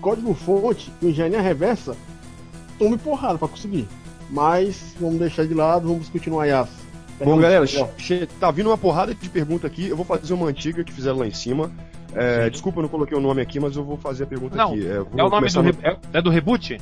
[0.01, 1.97] código-fonte, engenharia reversa,
[2.79, 3.87] tome porrada para conseguir.
[4.31, 6.69] Mas vamos deixar de lado, vamos continuar as.
[7.23, 7.65] Bom, galera,
[8.41, 9.89] tá vindo uma porrada de pergunta aqui.
[9.89, 11.71] Eu vou fazer uma antiga que fizeram lá em cima.
[12.15, 14.73] É, desculpa, eu não coloquei o nome aqui, mas eu vou fazer a pergunta não,
[14.73, 14.87] aqui.
[14.87, 15.75] É, é o nome do, re...
[15.83, 16.81] é, é do reboot?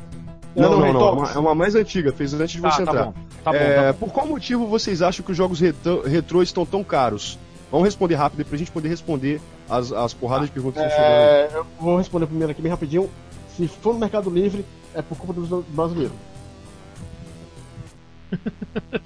[0.54, 2.84] Não, não, não, não, é, uma, é uma mais antiga, fez antes de tá, você
[2.84, 3.12] tá
[3.44, 6.42] Bom, tá bom, é, tá por qual motivo vocês acham que os jogos retro, retrô
[6.42, 7.38] estão tão caros?
[7.70, 11.66] Vamos responder rápido pra gente poder responder as, as porradas de perguntas que é, Eu
[11.80, 13.10] vou responder primeiro aqui bem rapidinho.
[13.56, 14.64] Se for no Mercado Livre,
[14.94, 16.12] é por culpa dos brasileiros.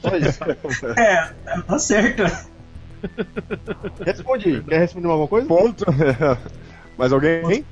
[0.01, 0.45] Só isso.
[0.99, 1.33] É,
[1.63, 2.23] tá certo.
[4.05, 4.63] Respondi.
[4.63, 5.47] Quer responder alguma coisa?
[5.47, 5.85] Ponto.
[6.99, 7.65] Mais alguém?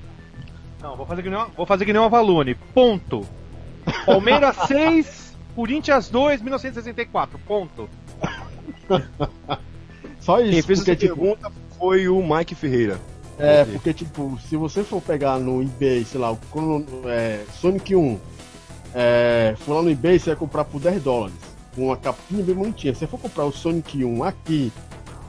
[0.81, 2.55] Não, vou fazer que nem uma, vou fazer que nem uma Valone.
[2.55, 3.27] Ponto.
[4.05, 5.24] Palmeiras 6,
[5.55, 7.39] Corinthians 2, 1964.
[7.47, 7.89] Ponto.
[10.21, 10.51] Só isso.
[10.51, 12.99] Quem fez porque, essa tipo, pergunta foi o Mike Ferreira.
[13.39, 16.39] É, porque, tipo, se você for pegar no eBay, sei lá, o
[17.07, 18.19] é, Sonic 1,
[18.95, 21.37] é, for lá no eBay, você vai comprar por 10 dólares.
[21.75, 22.95] Com uma capinha bem bonitinha.
[22.95, 24.73] Se você for comprar o Sonic 1 aqui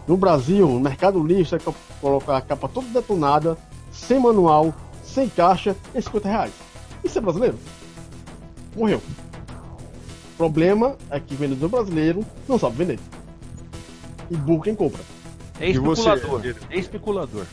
[0.08, 3.58] no Brasil, no Mercado Livre, você vai colocar a capa toda detonada,
[3.92, 4.74] sem manual,
[5.04, 6.54] sem caixa, e 50 reais.
[7.04, 7.58] Isso é brasileiro?
[8.76, 9.02] morreu.
[10.36, 13.00] O problema é que vendedor brasileiro não sabe vender.
[14.30, 15.02] E burro quem compra.
[15.62, 16.42] É especulador.
[16.70, 17.46] É especulador.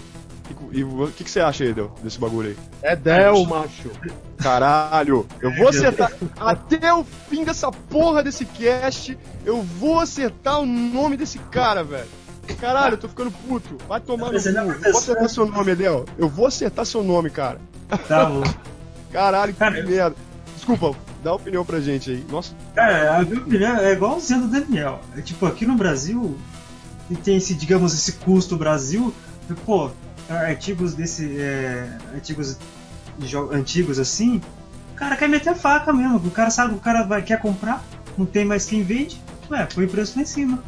[0.73, 2.57] E o que, que, você acha, Edel, desse bagulho aí?
[2.83, 3.91] É Del, macho.
[4.37, 6.13] Caralho, eu vou acertar.
[6.41, 9.17] até o fim dessa porra desse cast,
[9.47, 12.09] eu vou acertar o nome desse cara, velho.
[12.61, 13.77] Caralho, eu tô ficando puto.
[13.89, 14.49] Vai tomar no cu.
[14.49, 16.05] Eu vou acertar seu nome, Edel.
[16.19, 17.61] Eu vou acertar seu nome, cara.
[18.09, 18.43] Tá bom.
[19.13, 20.17] Caralho, que cara, merda.
[20.57, 22.27] Desculpa, dá opinião pra gente aí.
[22.29, 22.55] Nossa.
[22.75, 25.01] Cara, a minha opinião é igualzinho do Daniel.
[25.17, 26.37] É tipo, aqui no Brasil,
[27.25, 29.15] tem esse, digamos, esse custo Brasil,
[29.65, 29.91] pô,
[30.29, 31.39] artigos desse.
[31.39, 32.59] É, artigos
[33.53, 34.41] antigos assim,
[34.93, 36.17] o cara quer meter faca mesmo.
[36.17, 37.85] O cara sabe, o cara vai, quer comprar,
[38.17, 39.21] não tem mais quem vende,
[39.51, 40.63] ué, põe o preço lá em cima.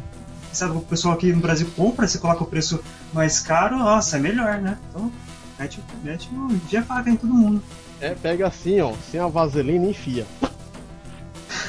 [0.53, 2.81] Sabe, o pessoal aqui no Brasil compra, você coloca o preço
[3.11, 4.77] mais caro, nossa, é melhor, né?
[4.89, 5.11] Então,
[5.59, 7.61] mete, mete o faca em todo mundo.
[8.01, 10.25] É, pega assim, ó, sem a vaselina e enfia.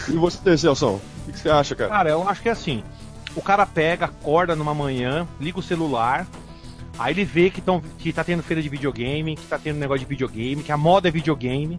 [0.09, 1.01] E você, Celso?
[1.27, 1.91] O que você acha, cara?
[1.91, 2.83] Cara, eu acho que é assim.
[3.35, 6.27] O cara pega, acorda numa manhã, liga o celular,
[6.99, 10.01] Aí ele vê que, tão, que tá tendo feira de videogame, que tá tendo negócio
[10.01, 11.79] de videogame, que a moda é videogame.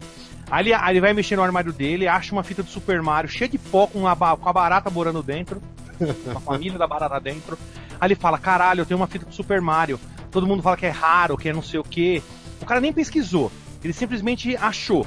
[0.50, 3.28] Aí ele, aí ele vai mexer no armário dele, acha uma fita do Super Mario
[3.28, 5.60] cheia de pó com, uma, com a barata morando dentro.
[6.34, 7.58] a família da barata dentro.
[8.00, 9.98] Aí ele fala: caralho, eu tenho uma fita do Super Mario.
[10.30, 12.22] Todo mundo fala que é raro, que é não sei o que.
[12.60, 13.50] O cara nem pesquisou.
[13.82, 15.06] Ele simplesmente achou.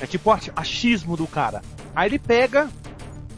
[0.00, 1.62] É tipo achismo do cara.
[1.94, 2.68] Aí ele pega,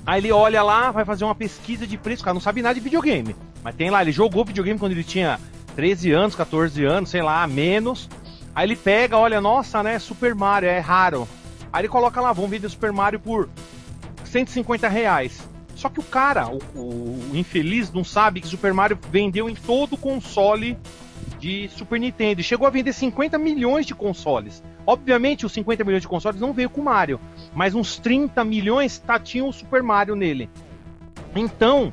[0.07, 2.23] aí ele olha lá, vai fazer uma pesquisa de preço.
[2.23, 3.37] O cara não sabe nada de videogame.
[3.63, 5.39] Mas tem lá, ele jogou videogame quando ele tinha
[5.75, 8.09] 13 anos, 14 anos, sei lá, menos.
[8.55, 9.99] Aí ele pega, olha, nossa, né?
[9.99, 11.29] Super Mario, é raro.
[11.73, 13.51] Aí ele coloca lá, vamos vender Super Mario por
[14.25, 15.47] 150 reais.
[15.75, 19.93] Só que o cara, o, o, infeliz, não sabe que Super Mario vendeu em todo
[19.93, 20.79] o console
[21.39, 22.43] de Super Nintendo.
[22.43, 24.63] Chegou a vender 50 milhões de consoles.
[24.87, 27.21] Obviamente, os 50 milhões de consoles não veio com Mario,
[27.55, 30.49] mas uns 30 milhões tá, tinham o Super Mario nele.
[31.35, 31.91] Então,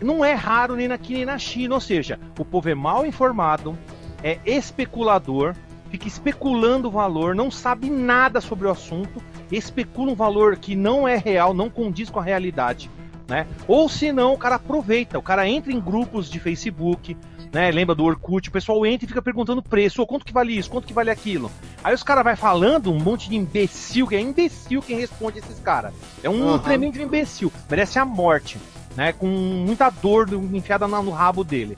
[0.00, 1.74] não é raro nem aqui nem na China.
[1.74, 3.78] Ou seja, o povo é mal informado,
[4.22, 5.54] é especulador,
[5.90, 11.06] fica especulando o valor, não sabe nada sobre o assunto, especula um valor que não
[11.06, 12.90] é real, não condiz com a realidade.
[13.28, 13.46] Né?
[13.68, 17.16] Ou se não, o cara aproveita, o cara entra em grupos de Facebook,
[17.52, 17.70] né?
[17.70, 18.48] Lembra do Orkut?
[18.48, 21.10] O pessoal entra e fica perguntando preço, oh, quanto que vale isso, quanto que vale
[21.10, 21.50] aquilo.
[21.84, 25.60] Aí os caras vai falando um monte de imbecil, que é imbecil quem responde esses
[25.60, 25.92] caras.
[26.22, 26.58] É um uhum.
[26.58, 28.58] tremendo imbecil, merece a morte,
[28.96, 29.12] né?
[29.12, 31.76] Com muita dor enfiada no rabo dele.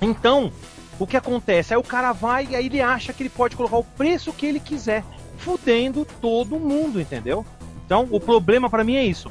[0.00, 0.52] Então,
[0.98, 1.72] o que acontece?
[1.72, 4.44] Aí o cara vai e aí ele acha que ele pode colocar o preço que
[4.44, 5.02] ele quiser,
[5.38, 7.44] fudendo todo mundo, entendeu?
[7.86, 9.30] Então, o problema para mim é isso.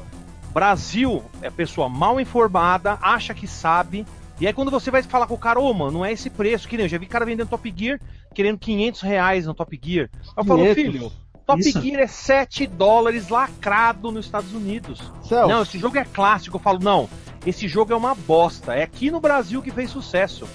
[0.52, 4.06] Brasil é pessoa mal informada, acha que sabe,
[4.44, 6.28] e aí quando você vai falar com o cara, ô oh, mano, não é esse
[6.28, 7.98] preço, que nem eu já vi cara vendendo Top Gear,
[8.34, 10.10] querendo 500 reais no Top Gear.
[10.36, 11.10] Eu falo, filho,
[11.46, 11.80] Top Isso.
[11.80, 15.00] Gear é 7 dólares lacrado nos Estados Unidos.
[15.26, 15.48] Celso.
[15.48, 16.58] Não, esse jogo é clássico.
[16.58, 17.08] Eu falo, não,
[17.46, 18.74] esse jogo é uma bosta.
[18.74, 20.46] É aqui no Brasil que fez sucesso.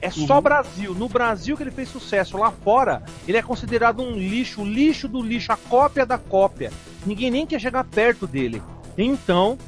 [0.00, 0.42] É só uhum.
[0.42, 0.94] Brasil.
[0.94, 2.38] No Brasil que ele fez sucesso.
[2.38, 6.72] Lá fora, ele é considerado um lixo, o lixo do lixo, a cópia da cópia.
[7.04, 8.62] Ninguém nem quer chegar perto dele.
[8.96, 9.58] Então,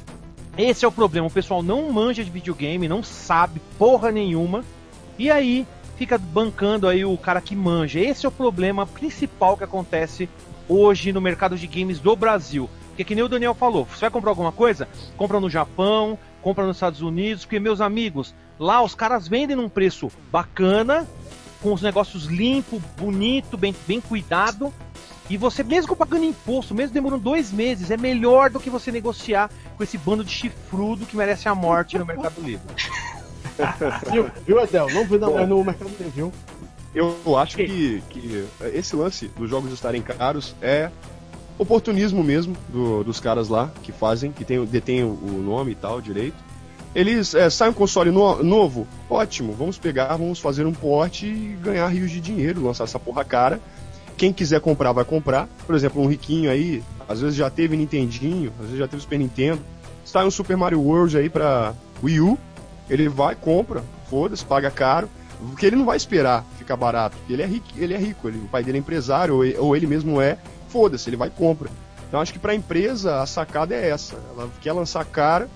[0.57, 4.63] esse é o problema, o pessoal não manja de videogame, não sabe porra nenhuma,
[5.17, 7.99] e aí fica bancando aí o cara que manja.
[7.99, 10.29] Esse é o problema principal que acontece
[10.67, 12.69] hoje no mercado de games do Brasil.
[12.89, 14.87] Porque que nem o Daniel falou, você vai comprar alguma coisa?
[15.17, 19.67] Compra no Japão, compra nos Estados Unidos, porque meus amigos, lá os caras vendem num
[19.67, 21.05] preço bacana,
[21.61, 24.73] com os negócios limpo, bonito, bem, bem cuidado,
[25.29, 29.49] e você, mesmo pagando imposto, mesmo demorando dois meses, é melhor do que você negociar
[29.75, 32.65] com esse bando de chifrudo que merece a morte no Mercado Livre.
[34.11, 34.87] viu, viu, Adel?
[34.89, 36.31] Não venda mais no Mercado Livre, viu?
[36.93, 40.89] Eu acho que, que esse lance dos jogos estarem caros é
[41.57, 45.99] oportunismo mesmo do, dos caras lá que fazem, que tem, detêm o nome e tal
[45.99, 46.37] direito.
[46.93, 51.57] Eles é, saem um console no, novo, ótimo, vamos pegar, vamos fazer um porte e
[51.61, 53.59] ganhar rios de dinheiro, lançar essa porra cara
[54.17, 55.47] quem quiser comprar, vai comprar.
[55.65, 59.19] Por exemplo, um riquinho aí, às vezes já teve Nintendinho, às vezes já teve Super
[59.19, 59.61] Nintendo.
[60.03, 62.37] Sai um Super Mario World aí pra Wii U,
[62.89, 65.09] ele vai, compra, foda-se, paga caro.
[65.49, 67.17] Porque ele não vai esperar ficar barato.
[67.29, 70.21] Ele é rico, ele é rico, ele, o pai dele é empresário, ou, ele mesmo
[70.21, 70.37] é,
[70.69, 71.69] foda-se, ele vai e compra.
[72.07, 74.15] Então acho que para a empresa a sacada é essa.
[74.31, 75.49] Ela quer lançar cara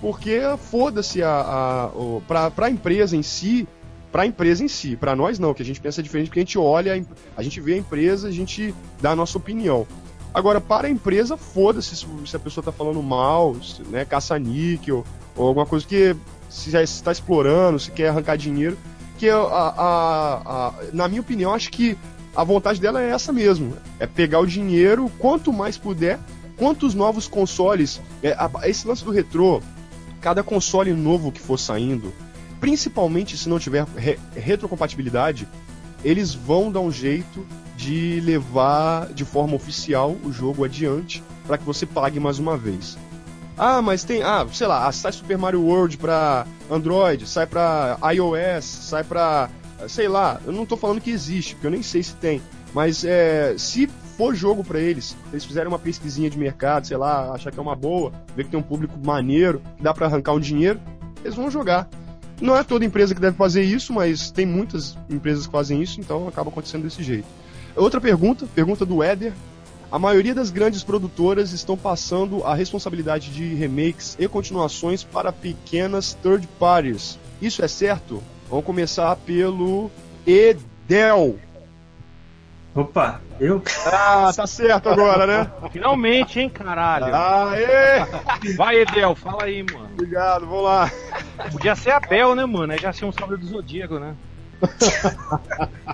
[0.00, 3.66] porque foda-se a, a, a para a empresa em si
[4.12, 4.94] para a empresa em si.
[4.94, 7.04] Para nós não, que a gente pensa diferente porque a gente olha,
[7.34, 9.86] a gente vê a empresa, a gente dá a nossa opinião.
[10.34, 13.56] Agora, para a empresa, foda-se se a pessoa está falando mal,
[13.88, 15.04] né, caça-níquel,
[15.34, 16.14] ou alguma coisa que
[16.48, 18.76] se está explorando, se quer arrancar dinheiro.
[19.18, 21.96] Que a, a, a, na minha opinião, acho que
[22.34, 26.18] a vontade dela é essa mesmo: é pegar o dinheiro quanto mais puder,
[26.56, 28.00] quantos novos consoles.
[28.22, 29.60] É, esse lance do retrô,
[30.20, 32.12] cada console novo que for saindo,
[32.62, 35.48] principalmente se não tiver re retrocompatibilidade,
[36.04, 37.44] eles vão dar um jeito
[37.76, 42.96] de levar de forma oficial o jogo adiante para que você pague mais uma vez.
[43.58, 48.64] Ah, mas tem, ah, sei lá, sai Super Mario World para Android, sai para iOS,
[48.64, 49.50] sai para,
[49.88, 52.40] sei lá, eu não tô falando que existe, porque eu nem sei se tem,
[52.72, 57.32] mas é, se for jogo para eles, eles fizerem uma pesquisinha de mercado, sei lá,
[57.32, 60.32] achar que é uma boa, ver que tem um público maneiro, que dá para arrancar
[60.32, 60.80] um dinheiro,
[61.24, 61.88] eles vão jogar.
[62.42, 66.00] Não é toda empresa que deve fazer isso, mas tem muitas empresas que fazem isso,
[66.00, 67.24] então acaba acontecendo desse jeito.
[67.76, 69.32] Outra pergunta, pergunta do Éder.
[69.92, 76.14] A maioria das grandes produtoras estão passando a responsabilidade de remakes e continuações para pequenas
[76.14, 77.16] third parties.
[77.40, 78.20] Isso é certo?
[78.50, 79.88] Vamos começar pelo
[80.26, 81.38] Edel.
[82.74, 83.62] Opa, eu?
[83.86, 85.52] Ah, tá certo agora, né?
[85.70, 87.14] Finalmente, hein, caralho.
[87.14, 88.54] Aê!
[88.56, 89.90] Vai, Edel, fala aí, mano.
[89.92, 90.90] Obrigado, vamos lá.
[91.50, 92.72] Podia ser a Bel, né, mano?
[92.72, 94.14] Aí já ser um salve do Zodíaco, né?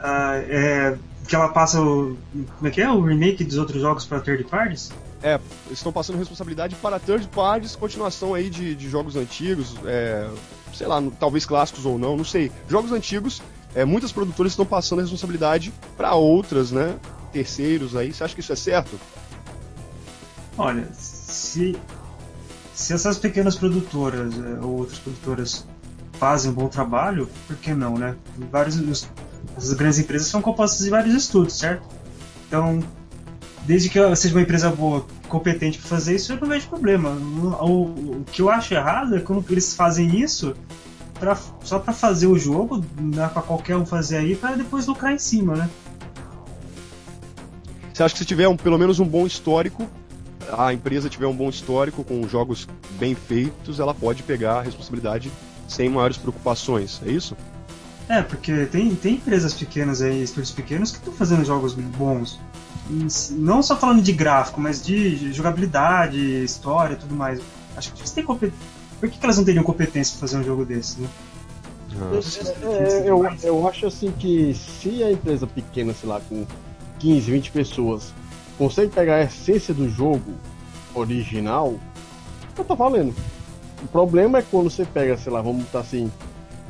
[0.00, 0.96] ah, é,
[1.28, 2.16] que ela passa o.
[2.56, 2.90] Como é que é?
[2.90, 4.90] O remake dos outros jogos para third parties?
[5.22, 5.38] É,
[5.70, 10.26] estão passando responsabilidade para third parties, continuação aí de, de jogos antigos, é,
[10.72, 12.50] sei lá, talvez clássicos ou não, não sei.
[12.68, 13.42] Jogos antigos,
[13.74, 16.96] é, muitas produtoras estão passando a responsabilidade para outras, né?
[17.32, 18.12] Terceiros aí.
[18.12, 18.98] Você acha que isso é certo?
[20.58, 21.76] Olha, se,
[22.74, 25.66] se essas pequenas produtoras é, ou outras produtoras
[26.14, 28.16] fazem um bom trabalho, por que não, né?
[28.50, 29.08] Vários,
[29.56, 31.86] as grandes empresas são compostas de vários estudos, certo?
[32.46, 32.82] Então,
[33.62, 37.10] desde que seja uma empresa boa, competente para fazer isso, eu não vejo problema.
[37.10, 37.84] O,
[38.18, 40.54] o, que eu acho errado é quando eles fazem isso
[41.20, 45.12] pra, só para fazer o jogo, dá para qualquer um fazer aí, para depois lucrar
[45.12, 45.70] em cima, né?
[47.92, 49.86] Você acha que se tiver um, pelo menos um bom histórico,
[50.56, 52.66] a empresa tiver um bom histórico com jogos
[52.98, 55.30] bem feitos, ela pode pegar a responsabilidade
[55.68, 57.36] sem maiores preocupações, é isso?
[58.08, 62.40] É, porque tem, tem empresas pequenas aí, estúdios pequenos, que estão fazendo jogos bons.
[63.30, 67.40] Não só falando de gráfico, mas de jogabilidade, história tudo mais.
[67.76, 68.52] Acho que eles têm compet...
[69.00, 71.08] Por que, que elas não teriam competência para fazer um jogo desse, né?
[72.62, 76.46] É, é, eu, eu acho assim que se a empresa pequena, sei lá, com
[77.00, 78.12] 15, 20 pessoas,
[78.56, 80.32] consegue pegar a essência do jogo
[80.94, 81.74] original,
[82.52, 83.14] então tá valendo.
[83.82, 86.12] O problema é quando você pega, sei lá, vamos botar assim,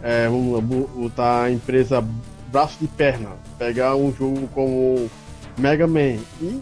[0.03, 2.05] é, vamos botar a empresa
[2.51, 5.11] braço de perna, pegar um jogo como
[5.59, 6.61] Mega Man e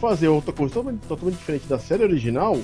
[0.00, 2.58] fazer outra coisa totalmente, totalmente diferente da série original,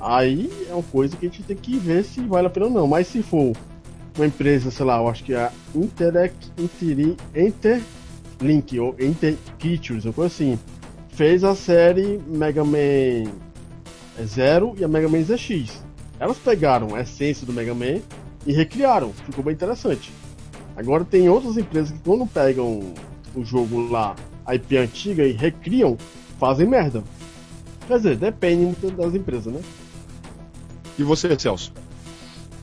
[0.00, 2.72] aí é uma coisa que a gente tem que ver se vale a pena ou
[2.72, 2.86] não.
[2.86, 3.56] Mas se for
[4.16, 6.52] uma empresa, sei lá, eu acho que é a Interact
[7.34, 10.58] Interlink ou Interpictures, uma coisa assim,
[11.10, 13.30] fez a série Mega Man
[14.24, 15.82] Zero e a Mega Man ZX.
[16.18, 18.00] Elas pegaram a essência do Mega Man
[18.46, 20.10] e recriaram, ficou bem interessante.
[20.76, 22.92] Agora tem outras empresas que quando pegam
[23.34, 25.96] o jogo lá, a IP antiga e recriam,
[26.38, 27.02] fazem merda.
[27.86, 29.60] Quer dizer, depende das empresas, né?
[30.98, 31.72] E você, Celso?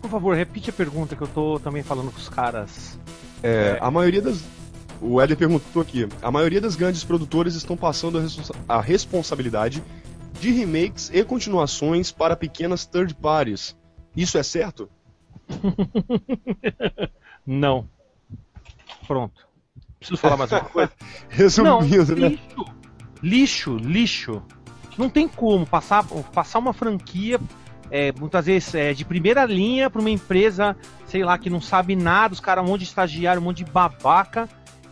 [0.02, 3.00] Por favor, repite a pergunta que eu tô também falando com os caras.
[3.42, 4.44] É, a maioria das.
[5.02, 6.08] O Éder perguntou aqui.
[6.22, 9.84] A maioria das grandes produtoras estão passando a, responsa a responsabilidade
[10.40, 13.76] de remakes e continuações para pequenas third parties.
[14.16, 14.90] Isso é certo?
[17.46, 17.88] Não.
[19.08, 19.48] Pronto.
[20.00, 20.92] Preciso falar mais uma coisa?
[21.30, 22.30] Resumindo, Não, né?
[22.30, 22.66] Lixo,
[23.24, 24.44] lixo, lixo.
[24.98, 27.40] Não tem como passar, passar uma franquia
[27.92, 30.76] é, muitas vezes é, de primeira linha para uma empresa,
[31.08, 33.72] sei lá, que não sabe nada, os caras um monte de estagiário, um monte de
[33.72, 34.50] babaca,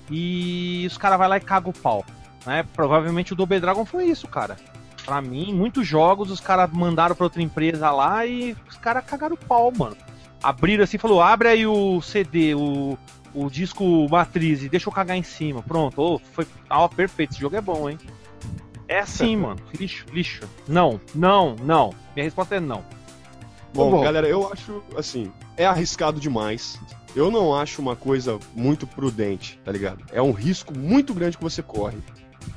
[0.09, 2.05] e os caras vai lá e cagam o pau.
[2.45, 2.65] Né?
[2.73, 4.57] Provavelmente o Double Dragon foi isso, cara.
[5.05, 9.35] Pra mim, muitos jogos os caras mandaram pra outra empresa lá e os caras cagaram
[9.35, 9.97] o pau, mano.
[10.41, 12.97] Abriram assim falou: abre aí o CD, o,
[13.33, 15.61] o disco matriz e deixa eu cagar em cima.
[15.61, 16.47] Pronto, oh, foi.
[16.69, 17.97] Ah, perfeito, esse jogo é bom, hein?
[18.88, 19.59] É assim, mano.
[19.77, 20.49] Lixo, lixo.
[20.67, 21.93] Não, não, não.
[22.15, 22.84] Minha resposta é não.
[23.73, 26.79] Bom, bom, galera, eu acho assim, é arriscado demais.
[27.15, 30.03] Eu não acho uma coisa muito prudente, tá ligado?
[30.11, 31.97] É um risco muito grande que você corre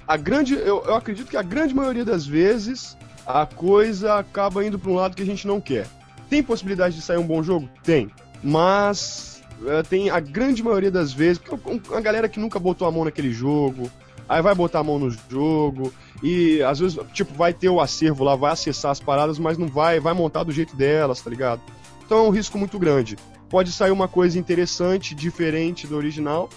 [0.06, 2.96] a grande, eu, eu acredito que a grande maioria das vezes
[3.26, 5.86] a coisa acaba indo para um lado que a gente não quer.
[6.30, 7.68] Tem possibilidade de sair um bom jogo?
[7.82, 8.10] Tem.
[8.42, 12.92] Mas é, tem a grande maioria das vezes, porque a galera que nunca botou a
[12.92, 13.90] mão naquele jogo,
[14.28, 15.92] aí vai botar a mão no jogo,
[16.22, 19.68] e às vezes, tipo, vai ter o acervo lá, vai acessar as paradas, mas não
[19.68, 21.60] vai, vai montar do jeito delas, tá ligado?
[22.04, 23.16] Então é um risco muito grande.
[23.48, 26.48] Pode sair uma coisa interessante, diferente do original,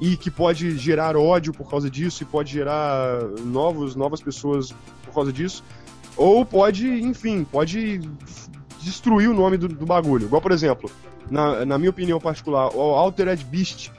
[0.00, 4.74] e que pode gerar ódio por causa disso e pode gerar novos, novas pessoas
[5.04, 5.62] por causa disso.
[6.16, 8.00] Ou pode, enfim, pode
[8.80, 10.26] destruir o nome do, do bagulho.
[10.26, 10.90] Igual, por exemplo,
[11.30, 13.90] na, na minha opinião particular, o Altered Beast,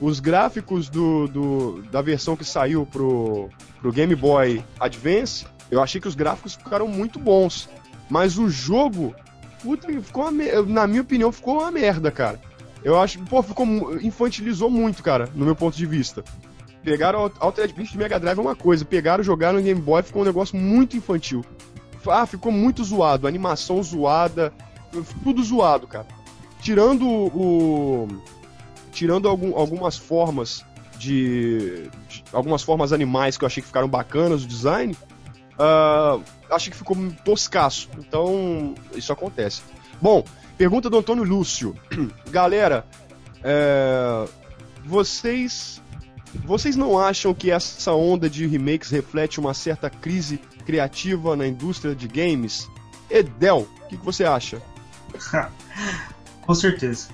[0.00, 3.48] os gráficos do, do, da versão que saiu pro,
[3.80, 7.68] pro Game Boy Advance, eu achei que os gráficos ficaram muito bons.
[8.08, 9.14] Mas o jogo,
[9.62, 12.40] puta, ficou uma, na minha opinião, ficou uma merda, cara.
[12.82, 13.66] Eu acho, pô, ficou
[14.00, 16.24] infantilizou muito, cara, no meu ponto de vista.
[16.82, 20.22] Pegaram Altered Beast de Mega Drive é uma coisa, pegaram, jogaram no Game Boy, ficou
[20.22, 21.44] um negócio muito infantil.
[22.06, 24.52] Ah, ficou muito zoado, animação zoada,
[25.22, 26.06] tudo zoado, cara.
[26.60, 28.08] Tirando o
[28.98, 30.64] tirando algum, algumas formas
[30.98, 34.96] de, de, algumas formas animais que eu achei que ficaram bacanas o design,
[35.54, 36.20] uh,
[36.50, 37.88] achei que ficou toscaço.
[37.96, 39.62] Então, isso acontece.
[40.02, 40.24] Bom,
[40.56, 41.76] Pergunta do Antônio Lúcio.
[42.32, 42.84] Galera,
[43.44, 44.28] é,
[44.84, 45.80] vocês
[46.44, 51.94] vocês não acham que essa onda de remakes reflete uma certa crise criativa na indústria
[51.94, 52.68] de games?
[53.08, 54.60] Edel, o que, que, você acha?
[56.44, 57.08] Com certeza.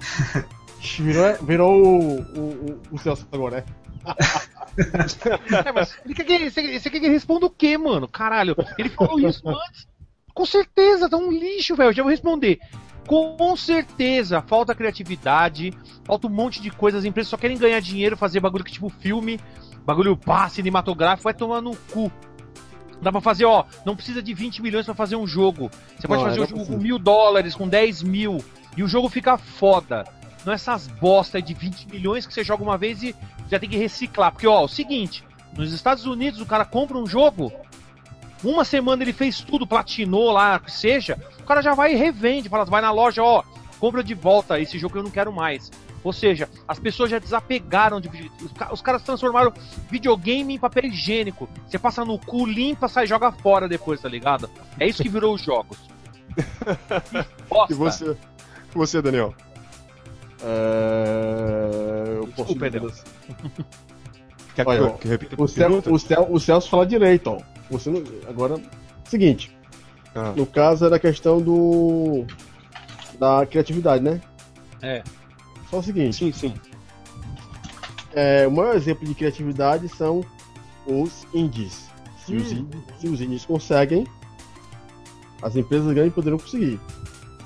[0.98, 3.64] virou, virou o, o, o Celso agora, né?
[5.66, 8.06] é, mas ele quer, que, você quer que responda o quê, mano?
[8.06, 9.88] Caralho, ele falou isso antes.
[10.32, 11.92] Com certeza, tá um lixo, velho.
[11.92, 12.58] Já vou responder.
[13.06, 15.72] Com certeza, falta criatividade,
[16.04, 17.00] falta um monte de coisas.
[17.00, 19.40] As empresas só querem ganhar dinheiro, fazer bagulho que tipo filme,
[19.84, 22.12] bagulho pá, cinematográfico, vai tomar no cu.
[23.00, 25.70] Dá pra fazer, ó, não precisa de 20 milhões para fazer um jogo.
[25.98, 28.42] Você pode não, fazer um jogo com mil dólares, com 10 mil,
[28.76, 30.04] e o jogo fica foda.
[30.44, 33.14] Não é essas bosta de 20 milhões que você joga uma vez e
[33.50, 34.32] já tem que reciclar.
[34.32, 35.24] Porque, ó, é o seguinte,
[35.56, 37.52] nos Estados Unidos o cara compra um jogo,
[38.44, 42.48] uma semana ele fez tudo, platinou lá, que seja, o cara já vai e revende,
[42.48, 43.42] fala, vai na loja, ó,
[43.78, 45.70] compra de volta esse jogo que eu não quero mais.
[46.06, 48.08] Ou seja, as pessoas já desapegaram de
[48.40, 49.52] os, os caras transformaram
[49.90, 51.48] videogame em papel higiênico.
[51.66, 54.48] Você passa no cu, limpa, sai e joga fora depois, tá ligado?
[54.78, 55.76] É isso que virou os jogos.
[57.68, 58.16] e você,
[58.72, 59.34] você, Daniel?
[60.44, 62.18] É...
[62.18, 63.02] Eu posso Desculpa, Deus.
[64.54, 67.40] Quer Olha, que, que repita o, Cel, o, Cel, o Celso fala direito, ó.
[67.68, 68.04] Você não...
[68.28, 68.62] Agora,
[69.06, 69.58] seguinte.
[70.14, 70.32] Ah.
[70.36, 72.24] No caso era a questão do.
[73.18, 74.20] da criatividade, né?
[74.80, 75.02] É.
[75.70, 76.16] Só o seguinte.
[76.16, 76.54] Sim, sim.
[78.14, 80.24] É, o maior exemplo de criatividade são
[80.86, 81.86] os indies.
[82.24, 82.38] Se, hum.
[82.38, 84.06] os, indies, se os indies conseguem,
[85.42, 86.80] as empresas grandes poderão conseguir.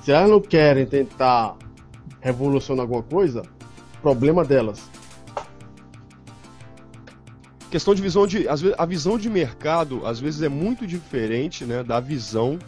[0.03, 1.55] Se elas não querem tentar
[2.21, 3.43] revolucionar alguma coisa,
[4.01, 4.89] problema delas.
[7.69, 8.47] Questão de visão de.
[8.47, 12.59] Às vezes, a visão de mercado, às vezes, é muito diferente né, da visão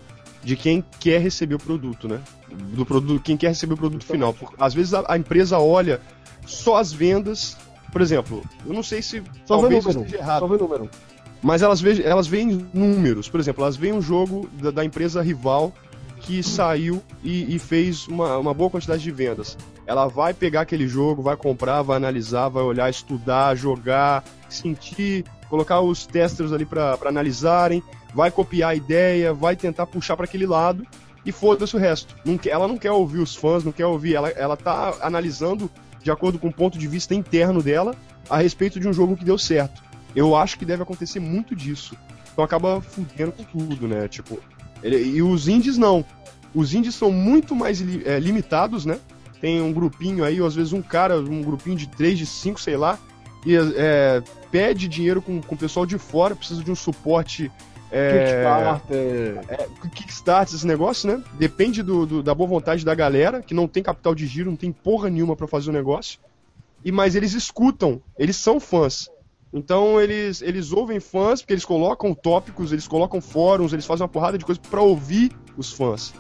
[0.44, 2.22] de quem quer receber o produto, né?
[2.54, 4.34] Do produto, quem quer receber o produto final.
[4.34, 6.02] Porque, às vezes a, a, empresa olha
[6.46, 7.58] só as vendas.
[7.92, 10.40] Por exemplo, eu não sei se só talvez número, esteja errado.
[10.40, 10.90] Só vê número.
[11.42, 13.30] Mas elas veem, elas veem números.
[13.30, 15.74] Por exemplo, elas veem um jogo da, da empresa rival
[16.24, 19.58] que saiu e, e, fez uma, uma boa quantidade de vendas.
[19.86, 25.82] Ela vai pegar aquele jogo, vai comprar, vai analisar, vai olhar, estudar, jogar, sentir, colocar
[25.82, 27.84] os testers ali para analisarem,
[28.16, 30.88] vai copiar a ideia, vai tentar puxar para aquele lado
[31.26, 32.16] e foda-se o resto.
[32.26, 35.70] Não ela não quer ouvir os fãs, não quer ouvir, ela, ela tá analisando
[36.02, 37.96] de acordo com o ponto de vista interno dela
[38.30, 39.82] a respeito de um jogo que deu certo.
[40.16, 41.96] Eu acho que deve acontecer muito disso.
[42.32, 44.08] Então acaba fudendo com tudo, né?
[44.08, 44.40] Tipo,
[44.82, 46.06] ele, e os indies não.
[46.54, 49.00] Os indies são muito mais é, limitados, né?
[49.40, 52.62] Tem um grupinho aí, ou às vezes um cara, um grupinho de três, de cinco,
[52.62, 52.98] sei lá,
[53.46, 54.22] e é,
[54.52, 57.52] pede dinheiro com, com o pessoal de fora, precisa de um suporte
[57.94, 59.42] Kickstarter.
[59.48, 61.24] É, Kickstarter, esse negócio, né?
[61.34, 64.58] Depende do, do, da boa vontade da galera, que não tem capital de giro, não
[64.58, 66.20] tem porra nenhuma para fazer o negócio.
[66.84, 69.10] E Mas eles escutam, eles são fãs.
[69.54, 74.10] Então eles, eles ouvem fãs, porque eles colocam tópicos, eles colocam fóruns, eles fazem uma
[74.10, 76.14] porrada de coisa para ouvir os fãs.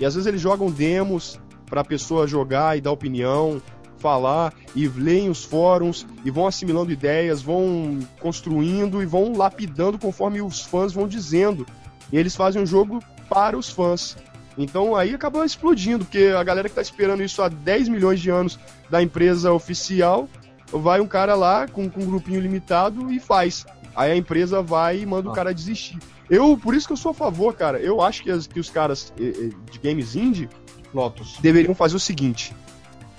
[0.00, 3.62] E às vezes eles jogam demos pra pessoa jogar e dar opinião
[4.00, 10.40] falar e leem os fóruns e vão assimilando ideias, vão construindo e vão lapidando conforme
[10.40, 11.66] os fãs vão dizendo.
[12.12, 14.16] E eles fazem um jogo para os fãs.
[14.58, 18.30] Então aí acaba explodindo, porque a galera que está esperando isso há 10 milhões de
[18.30, 18.58] anos
[18.88, 20.28] da empresa oficial,
[20.72, 23.64] vai um cara lá com, com um grupinho limitado e faz.
[23.94, 25.32] Aí a empresa vai e manda ah.
[25.32, 25.98] o cara desistir.
[26.28, 27.78] Eu, por isso que eu sou a favor, cara.
[27.78, 30.48] Eu acho que, as, que os caras eh, eh, de games indie
[30.94, 32.54] Lotus deveriam fazer o seguinte: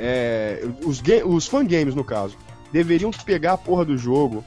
[0.04, 2.36] é, os, os fangames, no caso,
[2.74, 4.44] deveriam pegar a porra do jogo.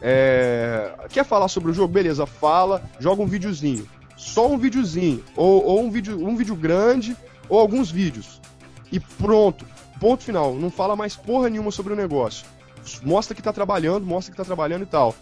[0.00, 1.92] É, quer falar sobre o jogo?
[1.92, 3.86] Beleza, fala, joga um videozinho.
[4.16, 5.22] Só um videozinho.
[5.36, 7.14] Ou, ou um, vídeo, um vídeo grande,
[7.46, 8.40] ou alguns vídeos.
[8.90, 9.66] E pronto.
[10.00, 10.54] Ponto final.
[10.54, 12.46] Não fala mais porra nenhuma sobre o negócio.
[13.02, 15.14] Mostra que tá trabalhando, mostra que tá trabalhando e tal.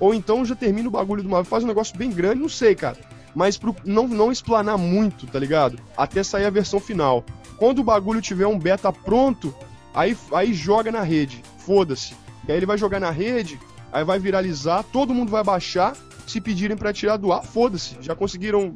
[0.00, 2.74] Ou então já termina o bagulho de uma faz um negócio bem grande, não sei,
[2.74, 2.96] cara.
[3.34, 5.78] Mas pro, não, não explanar muito, tá ligado?
[5.96, 7.24] Até sair a versão final.
[7.60, 9.54] Quando o bagulho tiver um beta pronto,
[9.92, 11.42] aí, aí joga na rede.
[11.58, 12.14] Foda-se.
[12.48, 13.60] E aí ele vai jogar na rede,
[13.92, 15.94] aí vai viralizar, todo mundo vai baixar.
[16.26, 17.98] Se pedirem para tirar do ar, foda-se.
[18.00, 18.74] Já conseguiram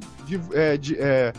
[0.52, 1.32] é, é,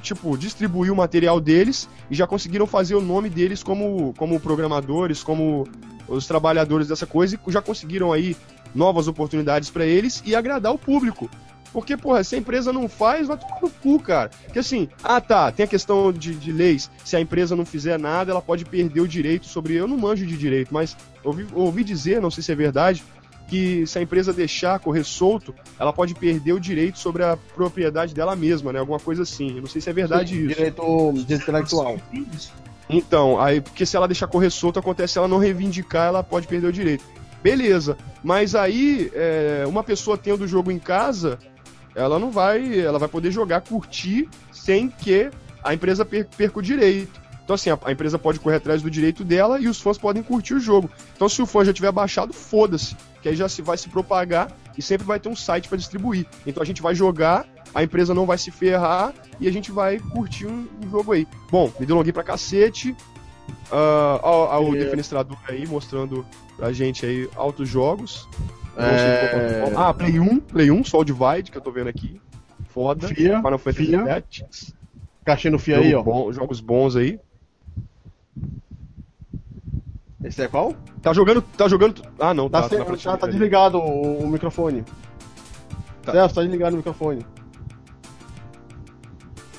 [0.00, 5.22] tipo, distribuir o material deles e já conseguiram fazer o nome deles como, como programadores,
[5.22, 5.68] como
[6.08, 8.34] os trabalhadores dessa coisa e já conseguiram aí
[8.74, 11.28] novas oportunidades para eles e agradar o público.
[11.72, 14.30] Porque, porra, se a empresa não faz, vai tomar no cu, cara.
[14.44, 16.90] Porque assim, ah tá, tem a questão de, de leis.
[17.04, 19.74] Se a empresa não fizer nada, ela pode perder o direito sobre.
[19.74, 23.04] Eu não manjo de direito, mas ouvi, ouvi dizer, não sei se é verdade,
[23.48, 28.14] que se a empresa deixar correr solto, ela pode perder o direito sobre a propriedade
[28.14, 28.78] dela mesma, né?
[28.78, 29.56] Alguma coisa assim.
[29.56, 30.54] Eu não sei se é verdade Sim, isso.
[30.54, 31.98] Direito intelectual.
[32.90, 36.46] Então, aí, porque se ela deixar correr solto, acontece se ela não reivindicar, ela pode
[36.46, 37.04] perder o direito.
[37.42, 41.38] Beleza, mas aí, é, uma pessoa tendo o jogo em casa,
[41.98, 45.30] ela não vai, ela vai poder jogar, curtir sem que
[45.62, 47.20] a empresa perca o direito.
[47.44, 50.22] Então, assim, a, a, empresa pode correr atrás do direito dela e os fãs podem
[50.22, 50.90] curtir o jogo.
[51.16, 52.94] Então, se o fã já tiver baixado, foda-se.
[53.22, 56.24] Que aí já se vai se propagar e sempre vai ter um site para distribuir.
[56.46, 57.44] Então a gente vai jogar,
[57.74, 61.26] a empresa não vai se ferrar e a gente vai curtir um, um jogo aí.
[61.50, 62.92] Bom, me delonguei pra cacete.
[63.72, 64.78] Uh, ó, ó, o é.
[64.78, 66.24] defenestrador aí mostrando
[66.56, 68.28] pra gente aí altos jogos.
[68.78, 69.72] É...
[69.76, 72.20] Ah, Play 1, Play 1, Sol Divide, que eu tô vendo aqui.
[72.68, 73.08] Foda.
[73.08, 74.24] Fia, Final Fantasy Fia.
[75.24, 76.02] Caixinha no Fia aí, ó.
[76.02, 77.18] Bom, jogos bons aí.
[80.22, 80.74] Esse é qual?
[81.02, 81.42] Tá jogando.
[81.42, 82.02] Tá jogando.
[82.18, 82.62] Ah não, tá.
[82.62, 84.84] Tá, sem, tá, tá desligado o, o, microfone.
[86.02, 86.12] Tá.
[86.12, 87.26] Celso, tá desligado o microfone.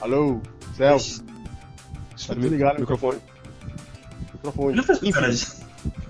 [0.01, 0.41] Alô?
[0.75, 1.23] Celso.
[2.27, 3.19] Tá desligado o microfone.
[4.33, 4.79] Microfone.
[5.03, 5.58] Enfim.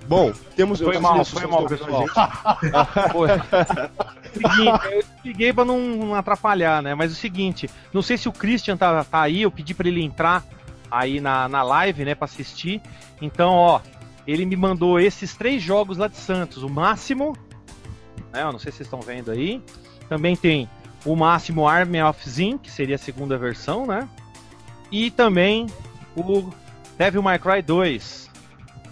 [0.10, 0.82] Bom, temos.
[0.82, 2.04] Foi mal, foi mal, pessoal.
[4.34, 6.96] seguinte, eu liguei pra não atrapalhar, né?
[6.96, 9.88] Mas é o seguinte, não sei se o Christian tá, tá aí, eu pedi pra
[9.88, 10.44] ele entrar
[10.90, 12.82] aí na, na live, né, pra assistir.
[13.22, 13.82] Então, ó,
[14.26, 16.64] ele me mandou esses três jogos lá de Santos.
[16.64, 17.38] O Máximo,
[18.34, 19.62] né, eu não sei se vocês estão vendo aí.
[20.10, 20.68] Também tem
[21.06, 24.10] o Máximo Army of Zin, que seria a segunda versão, né?
[24.92, 25.68] E também
[26.16, 26.50] o
[26.98, 28.29] Devil May Cry 2.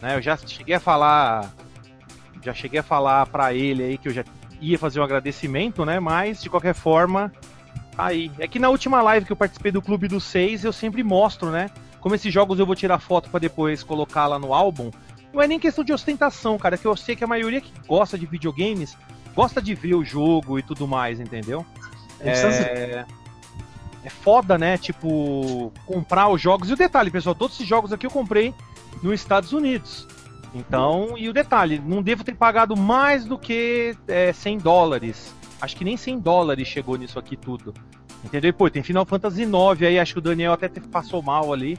[0.02, 1.52] Né, eu já cheguei a falar,
[2.42, 4.24] já cheguei a falar para ele aí que eu já
[4.62, 6.00] ia fazer um agradecimento, né?
[6.00, 7.32] Mas de qualquer forma,
[7.98, 11.04] aí é que na última live que eu participei do Clube dos Seis eu sempre
[11.04, 11.70] mostro, né?
[12.00, 14.92] Como esses jogos eu vou tirar foto para depois colocar lá no álbum.
[15.34, 18.18] Não é nem questão de ostentação, cara, que eu sei que a maioria que gosta
[18.18, 18.98] de videogames
[19.36, 21.66] gosta de ver o jogo e tudo mais, entendeu?
[22.20, 23.06] É,
[24.08, 24.78] é, foda, né?
[24.78, 26.70] Tipo, comprar os jogos.
[26.70, 28.54] E o detalhe, pessoal, todos esses jogos aqui eu comprei
[29.04, 30.08] nos Estados Unidos.
[30.56, 35.36] Então, e o detalhe, não devo ter pagado mais do que é, 100 dólares.
[35.62, 37.74] Acho que nem 100 dólares chegou nisso aqui tudo.
[38.24, 38.50] Entendeu?
[38.50, 41.78] E, pô, tem Final Fantasy IX aí, acho que o Daniel até passou mal ali.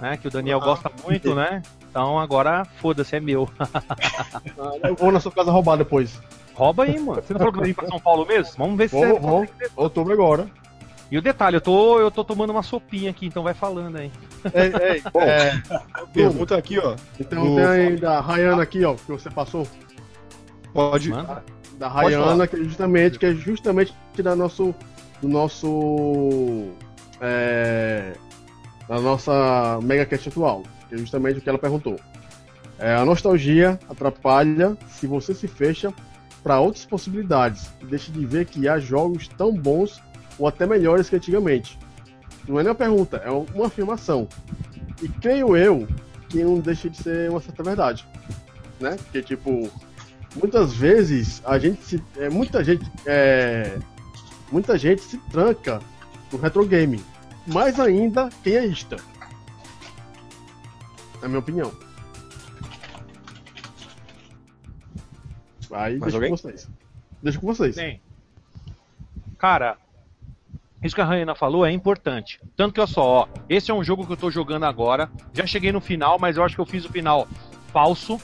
[0.00, 1.62] Né, que o Daniel ah, gosta muito, né?
[1.88, 3.48] Então agora, foda-se, é meu.
[4.82, 6.20] eu vou na sua casa roubar depois.
[6.54, 7.22] Rouba aí, mano.
[7.22, 8.54] Você não falou que vai vir pra São Paulo mesmo?
[8.58, 9.46] Vamos ver se vou, você vou.
[9.76, 10.48] Outubro agora.
[11.12, 14.10] E o detalhe, eu tô, eu tô tomando uma sopinha aqui, então vai falando aí.
[14.54, 15.62] Ei, ei, Bom, é,
[16.10, 16.96] pergunta aqui, ó.
[17.20, 17.56] Então do...
[17.56, 19.68] tem aí da Rayana aqui, ó, que você passou.
[20.72, 21.10] Pode.
[21.10, 21.44] Manda.
[21.78, 24.74] Da Rayana, que é justamente, que é justamente da nosso.
[25.20, 26.70] Do nosso.
[27.20, 28.14] É,
[28.88, 32.00] da nossa Mega Cast atual que é justamente o que ela perguntou.
[32.78, 35.92] É, a nostalgia atrapalha se você se fecha
[36.42, 40.02] para outras possibilidades e deixa de ver que há jogos tão bons
[40.38, 41.78] ou até melhores que antigamente.
[42.48, 44.28] Não é nem uma pergunta, é uma afirmação.
[45.00, 45.86] E creio eu
[46.28, 48.06] que não deixa de ser uma certa verdade,
[48.80, 48.96] né?
[48.96, 49.70] Porque tipo,
[50.36, 53.78] muitas vezes a gente se, é, muita gente é,
[54.50, 55.80] muita gente se tranca
[56.32, 57.02] no retro game.
[57.46, 58.96] Mais ainda quem é ista
[61.22, 61.72] na minha opinião.
[65.70, 66.68] Aí deixa com vocês.
[67.22, 67.76] Deixa com vocês.
[67.76, 68.02] Bem,
[69.38, 69.78] cara,
[70.82, 72.40] isso que a Raina falou é importante.
[72.56, 75.10] Tanto que, olha só, ó, esse é um jogo que eu tô jogando agora.
[75.32, 77.28] Já cheguei no final, mas eu acho que eu fiz o final
[77.72, 78.20] falso.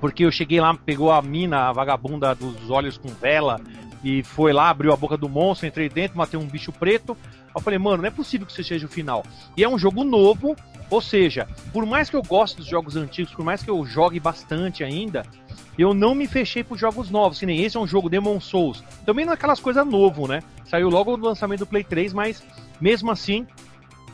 [0.00, 3.60] Porque eu cheguei lá, pegou a mina, a vagabunda dos olhos com vela,
[4.02, 7.16] e foi lá, abriu a boca do monstro, entrei dentro, matei um bicho preto.
[7.54, 9.24] Eu falei, mano, não é possível que isso seja o final.
[9.56, 10.56] E é um jogo novo,
[10.90, 14.18] ou seja, por mais que eu goste dos jogos antigos, por mais que eu jogue
[14.18, 15.24] bastante ainda,
[15.78, 18.82] eu não me fechei por jogos novos, que nem esse é um jogo Demon Souls.
[19.04, 20.42] Também não é aquelas coisas novo, né?
[20.66, 22.42] Saiu logo no lançamento do Play 3, mas
[22.80, 23.46] mesmo assim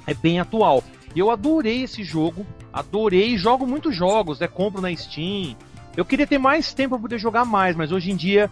[0.06, 0.82] é bem atual.
[1.14, 4.46] E eu adorei esse jogo, adorei, jogo muitos jogos, né?
[4.46, 5.56] Compro na Steam.
[5.96, 8.50] Eu queria ter mais tempo para poder jogar mais, mas hoje em dia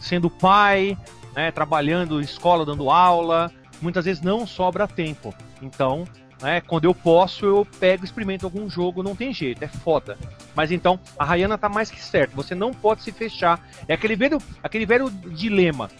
[0.00, 0.96] sendo pai,
[1.34, 5.34] né, trabalhando escola, dando aula, muitas vezes não sobra tempo.
[5.60, 6.04] Então,
[6.40, 10.18] né, quando eu posso, eu pego experimento algum jogo, não tem jeito, é foda.
[10.54, 13.60] Mas então, a Rayana tá mais que certo, você não pode se fechar.
[13.88, 15.90] É aquele velho, aquele velho dilema.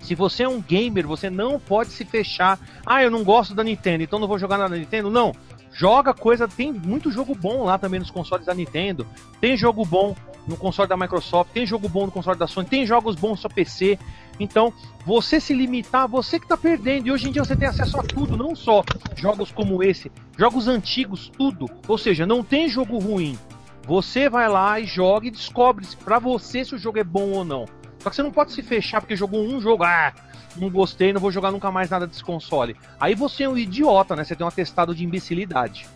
[0.00, 2.58] Se você é um gamer, você não pode se fechar.
[2.84, 5.10] Ah, eu não gosto da Nintendo, então não vou jogar na Nintendo.
[5.10, 5.32] Não.
[5.72, 9.06] Joga coisa, tem muito jogo bom lá também nos consoles da Nintendo.
[9.40, 10.16] Tem jogo bom
[10.46, 13.50] no console da Microsoft, tem jogo bom no console da Sony, tem jogos bons no
[13.50, 13.98] PC.
[14.40, 14.72] Então,
[15.04, 17.06] você se limitar, você que está perdendo.
[17.06, 18.82] E hoje em dia você tem acesso a tudo, não só
[19.16, 21.66] jogos como esse, jogos antigos, tudo.
[21.86, 23.38] Ou seja, não tem jogo ruim.
[23.86, 27.44] Você vai lá e joga e descobre para você se o jogo é bom ou
[27.44, 27.66] não.
[27.98, 30.12] Só que você não pode se fechar porque jogou um jogo, ah,
[30.56, 32.76] não gostei, não vou jogar nunca mais nada desse console.
[32.98, 34.24] Aí você é um idiota, né?
[34.24, 35.86] Você tem um atestado de imbecilidade.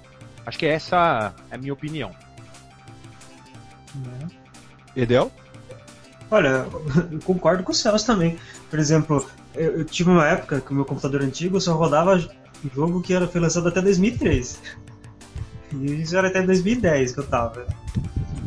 [0.44, 2.10] Acho que essa é a minha opinião.
[3.94, 4.28] Né?
[4.94, 5.30] Edel?
[6.30, 6.66] Olha,
[7.10, 8.38] eu concordo com o Celso também.
[8.70, 12.18] Por exemplo, eu, eu, tive uma época que o meu computador antigo só rodava
[12.74, 14.60] jogo que era, foi lançado até 2003.
[15.72, 17.66] E isso era até 2010 que eu tava.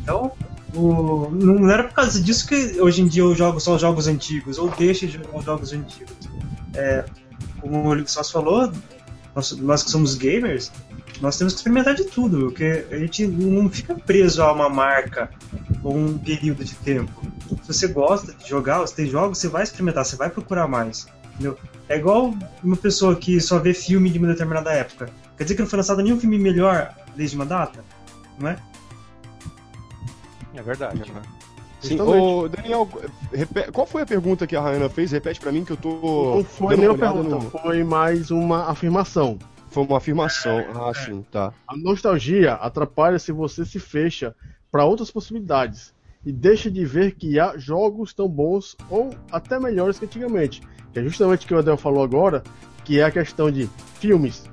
[0.02, 0.32] Então,
[0.74, 4.58] o, não era por causa disso que hoje em dia eu jogo só jogos antigos,
[4.58, 6.16] ou deixo de jogar jogos antigos.
[6.74, 7.06] É,
[7.60, 8.72] como o Celso falou,
[9.36, 10.72] nós, nós que somos gamers,
[11.22, 15.30] nós temos que experimentar de tudo, porque a gente não fica preso a uma marca
[15.84, 17.22] ou um período de tempo.
[17.64, 21.08] Se você gosta de jogar, você tem jogos, você vai experimentar, você vai procurar mais.
[21.34, 21.58] Entendeu?
[21.88, 22.34] É igual
[22.64, 25.10] uma pessoa que só vê filme de uma determinada época.
[25.38, 27.84] Quer dizer que não foi lançado nenhum filme melhor desde uma data?
[28.40, 28.58] Não é?
[30.56, 31.22] É verdade, né?
[31.80, 32.90] Sim, ô, Daniel,
[33.72, 35.12] qual foi a pergunta que a Rayana fez?
[35.12, 36.38] Repete para mim que eu tô.
[36.38, 37.52] Não foi nenhuma pergunta, no...
[37.52, 39.38] foi mais uma afirmação.
[39.70, 40.66] Foi uma afirmação.
[40.74, 41.54] Ah, sim, tá.
[41.68, 44.36] A nostalgia atrapalha se você se fecha
[44.72, 45.94] para outras possibilidades
[46.28, 50.62] e deixa de ver que há jogos tão bons ou até melhores que antigamente.
[50.92, 52.44] Que é justamente o que o Adel falou agora,
[52.84, 54.44] que é a questão de filmes,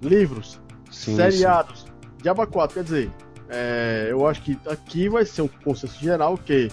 [0.00, 0.60] livros,
[0.92, 1.88] sim, seriados, sim.
[2.22, 3.10] Diaba 4, quer dizer,
[3.48, 6.70] é, eu acho que aqui vai ser um consenso geral que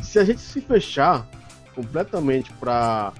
[0.00, 1.26] se a gente se fechar
[1.74, 3.12] completamente para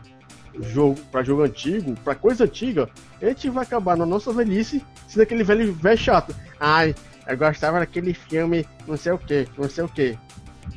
[0.60, 2.88] jogo, para jogo antigo, para coisa antiga,
[3.20, 6.32] a gente vai acabar na nossa velhice sendo aquele velho velho chato.
[6.60, 6.94] Ai,
[7.26, 10.16] eu gostava daquele filme, não sei o que, não sei o que.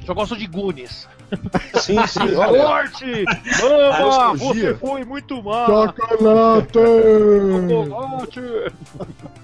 [0.06, 1.08] Só gosto de Goonies.
[1.80, 2.64] Sim, sim, olha.
[2.64, 3.26] Morte!
[3.62, 5.68] Mama, você foi muito mal!
[5.88, 6.80] Chocolate!
[7.70, 8.42] Chocolate!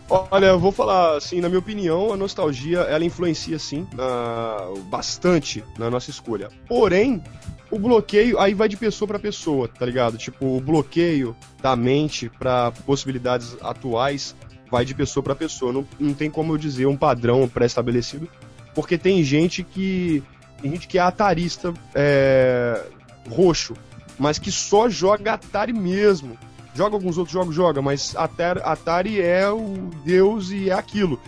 [0.10, 4.57] Olha, eu vou falar assim, na minha opinião, a nostalgia ela influencia sim na...
[4.90, 6.49] bastante na nossa escolha.
[6.68, 7.22] Porém,
[7.69, 10.18] o bloqueio aí vai de pessoa para pessoa, tá ligado?
[10.18, 14.36] Tipo, o bloqueio da mente para possibilidades atuais
[14.69, 15.74] vai de pessoa para pessoa.
[15.74, 18.28] Não, não tem como eu dizer um padrão pré-estabelecido,
[18.74, 20.24] porque tem gente que
[20.61, 22.84] tem gente que é atarista é,
[23.29, 23.73] roxo,
[24.17, 26.38] mas que só joga Atari mesmo.
[26.73, 31.19] Joga alguns outros jogos, joga, mas Atari, Atari é o deus e é aquilo.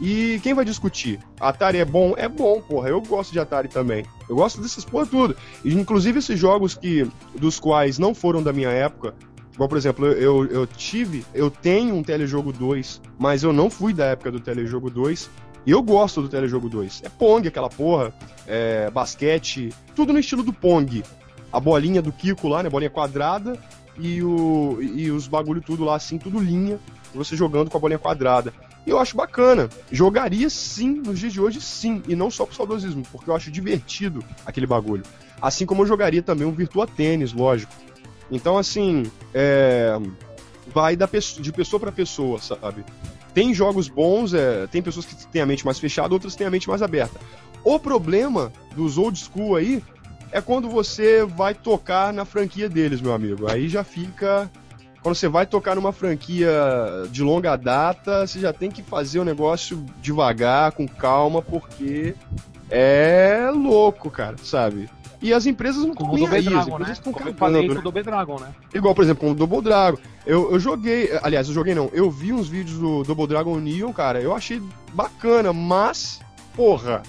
[0.00, 1.18] E quem vai discutir?
[1.40, 2.14] Atari é bom?
[2.16, 2.88] É bom, porra.
[2.88, 4.04] Eu gosto de Atari também.
[4.28, 5.36] Eu gosto dessas porra tudo.
[5.64, 9.14] E, inclusive esses jogos que dos quais não foram da minha época,
[9.54, 13.92] igual por exemplo, eu, eu tive, eu tenho um Telejogo 2, mas eu não fui
[13.92, 15.30] da época do Telejogo 2.
[15.66, 17.02] E eu gosto do Telejogo 2.
[17.04, 18.14] É Pong, aquela porra,
[18.46, 21.02] é basquete, tudo no estilo do Pong.
[21.52, 22.70] A bolinha do Kiko lá, né?
[22.70, 23.58] Bolinha quadrada
[23.98, 26.78] e, o, e os bagulho tudo lá, assim, tudo linha.
[27.12, 28.54] Você jogando com a bolinha quadrada.
[28.86, 29.68] E eu acho bacana.
[29.90, 32.00] Jogaria sim, nos dias de hoje, sim.
[32.06, 35.02] E não só pro saudosismo, porque eu acho divertido aquele bagulho.
[35.42, 37.72] Assim como eu jogaria também um Virtua Tênis, lógico.
[38.30, 39.98] Então, assim, é...
[40.72, 41.08] vai da,
[41.40, 42.84] de pessoa para pessoa, sabe?
[43.36, 46.50] Tem jogos bons, é, tem pessoas que têm a mente mais fechada, outras têm a
[46.50, 47.20] mente mais aberta.
[47.62, 49.84] O problema dos old school aí
[50.32, 53.46] é quando você vai tocar na franquia deles, meu amigo.
[53.46, 54.50] Aí já fica.
[55.02, 56.50] Quando você vai tocar numa franquia
[57.10, 62.14] de longa data, você já tem que fazer o negócio devagar, com calma, porque
[62.70, 64.88] é louco, cara, sabe?
[65.26, 67.34] E as empresas não estão nem aí, Dragon, as empresas estão né?
[67.36, 67.80] cagando, né?
[67.80, 68.54] Double Dragon, né?
[68.72, 69.98] Igual, por exemplo, com o Double Dragon.
[70.24, 73.92] Eu, eu joguei, aliás, eu joguei não, eu vi uns vídeos do Double Dragon Neon,
[73.92, 74.62] cara, eu achei
[74.92, 76.20] bacana, mas,
[76.54, 77.02] porra,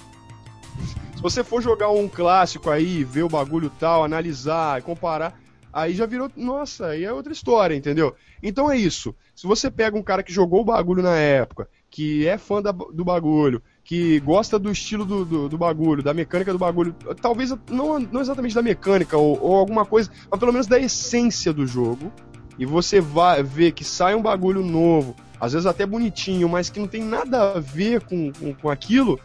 [1.14, 5.38] se você for jogar um clássico aí, ver o bagulho tal, analisar, comparar,
[5.72, 8.16] aí já virou, nossa, aí é outra história, entendeu?
[8.42, 9.14] Então é isso.
[9.32, 12.72] Se você pega um cara que jogou o bagulho na época, que é fã da,
[12.72, 17.54] do bagulho, que gosta do estilo do, do, do, bagulho, da mecânica do bagulho, talvez
[17.70, 21.66] não, não exatamente da mecânica ou, ou, alguma coisa, mas pelo menos da essência do
[21.66, 22.12] jogo,
[22.58, 26.78] e você vai ver que sai um bagulho novo, às vezes até bonitinho, mas que
[26.78, 29.18] não tem nada a ver com, com, com aquilo,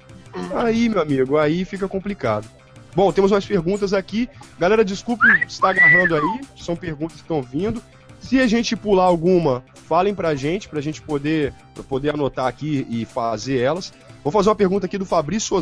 [0.55, 2.47] aí, meu amigo, aí fica complicado.
[2.95, 4.29] Bom, temos mais perguntas aqui.
[4.57, 7.83] Galera, desculpe estar agarrando aí, são perguntas que estão vindo.
[8.21, 12.87] Se a gente pular alguma, falem pra gente, pra gente poder, pra poder anotar aqui
[12.89, 13.91] e fazer elas.
[14.23, 15.59] Vou fazer uma pergunta aqui do Fabrício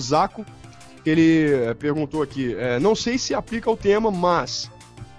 [1.04, 2.56] que ele eh, perguntou aqui.
[2.56, 4.70] É, não sei se aplica ao tema, mas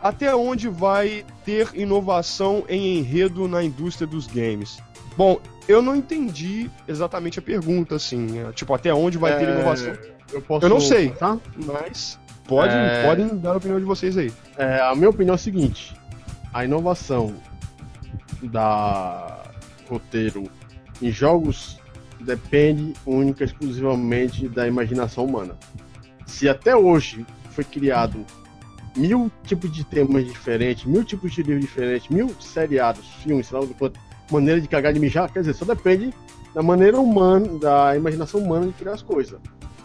[0.00, 4.78] até onde vai ter inovação em enredo na indústria dos games?
[5.16, 8.38] Bom, eu não entendi exatamente a pergunta, assim.
[8.38, 9.36] É, tipo, até onde vai é...
[9.36, 9.92] ter inovação?
[10.32, 10.64] Eu, posso...
[10.64, 11.38] eu não sei, tá?
[11.66, 13.04] Mas pode, é...
[13.04, 14.32] podem dar a opinião de vocês aí.
[14.56, 15.94] É, a minha opinião é a seguinte:
[16.52, 17.34] a inovação
[18.42, 19.42] da
[19.88, 20.44] roteiro
[21.00, 21.78] em jogos
[22.22, 25.56] depende única exclusivamente da imaginação humana.
[26.26, 28.24] Se até hoje foi criado
[28.96, 33.66] mil tipos de temas diferentes, mil tipos de livros diferentes, mil seriados, filmes, sei lá,
[34.30, 36.12] maneira de cagar de mijar, quer dizer, só depende
[36.54, 39.38] da maneira humana, da imaginação humana de criar as coisas.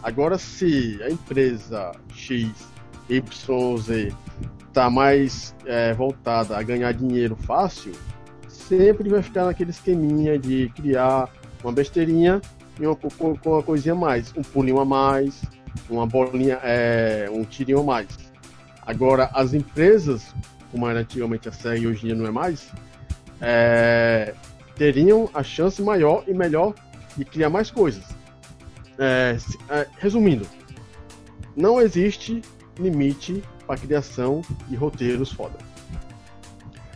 [0.04, 2.52] Agora, se a empresa X
[3.10, 4.14] YZ
[4.68, 7.94] está mais é, voltada a ganhar dinheiro fácil,
[8.48, 11.30] sempre vai ficar naquele esqueminha de criar
[11.64, 12.42] uma besteirinha
[12.80, 12.98] e uma,
[13.46, 15.42] uma coisinha a mais, um pulinho a mais,
[15.90, 18.08] uma bolinha, é, um tirinho a mais.
[18.86, 20.34] Agora, as empresas,
[20.72, 22.72] como era antigamente a série e hoje em dia não é mais,
[23.42, 24.34] é,
[24.76, 26.74] teriam a chance maior e melhor
[27.16, 28.04] de criar mais coisas.
[29.00, 29.38] É,
[29.70, 30.48] é, resumindo,
[31.56, 32.42] não existe
[32.80, 35.58] limite para criação de roteiros foda.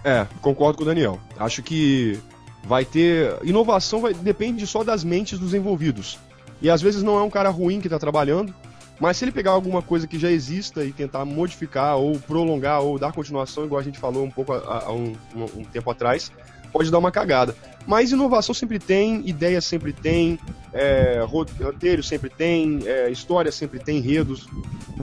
[0.03, 1.19] É, concordo com o Daniel.
[1.37, 2.19] Acho que
[2.63, 3.37] vai ter.
[3.43, 4.13] Inovação vai...
[4.13, 6.17] depende só das mentes dos envolvidos.
[6.61, 8.53] E às vezes não é um cara ruim que está trabalhando,
[8.99, 12.99] mas se ele pegar alguma coisa que já exista e tentar modificar ou prolongar ou
[12.99, 16.31] dar continuação, igual a gente falou um pouco há um, um, tempo atrás,
[16.71, 17.55] pode dar uma cagada.
[17.87, 20.37] Mas inovação sempre tem, ideia sempre tem,
[20.71, 24.47] é, roteiro sempre tem, é, história sempre tem, enredos.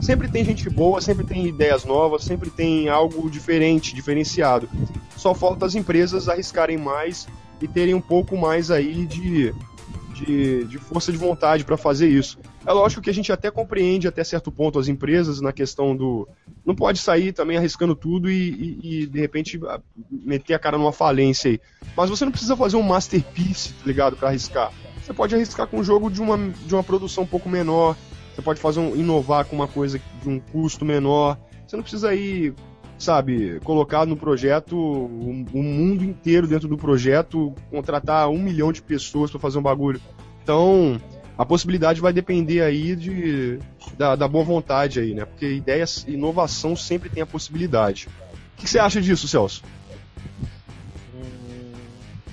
[0.00, 4.68] Sempre tem gente boa, sempre tem ideias novas, sempre tem algo diferente, diferenciado.
[5.16, 7.26] Só falta as empresas arriscarem mais
[7.60, 9.54] e terem um pouco mais aí de,
[10.14, 12.38] de, de força de vontade para fazer isso.
[12.66, 16.28] É lógico que a gente até compreende até certo ponto as empresas na questão do.
[16.66, 19.58] Não pode sair também arriscando tudo e, e, e de repente
[20.10, 21.60] meter a cara numa falência aí.
[21.96, 24.72] Mas você não precisa fazer um masterpiece, tá ligado, para arriscar.
[25.02, 27.96] Você pode arriscar com um jogo de uma, de uma produção um pouco menor.
[28.34, 31.38] Você pode fazer um, inovar com uma coisa de um custo menor.
[31.66, 32.54] Você não precisa ir,
[32.98, 38.72] sabe, colocar no projeto o um, um mundo inteiro dentro do projeto, contratar um milhão
[38.72, 40.00] de pessoas para fazer um bagulho.
[40.42, 41.00] Então,
[41.36, 43.60] a possibilidade vai depender aí de,
[43.96, 45.24] da, da boa vontade aí, né?
[45.24, 48.08] Porque ideias, inovação sempre tem a possibilidade.
[48.56, 49.62] O que você acha disso, Celso?
[51.14, 51.72] Hum,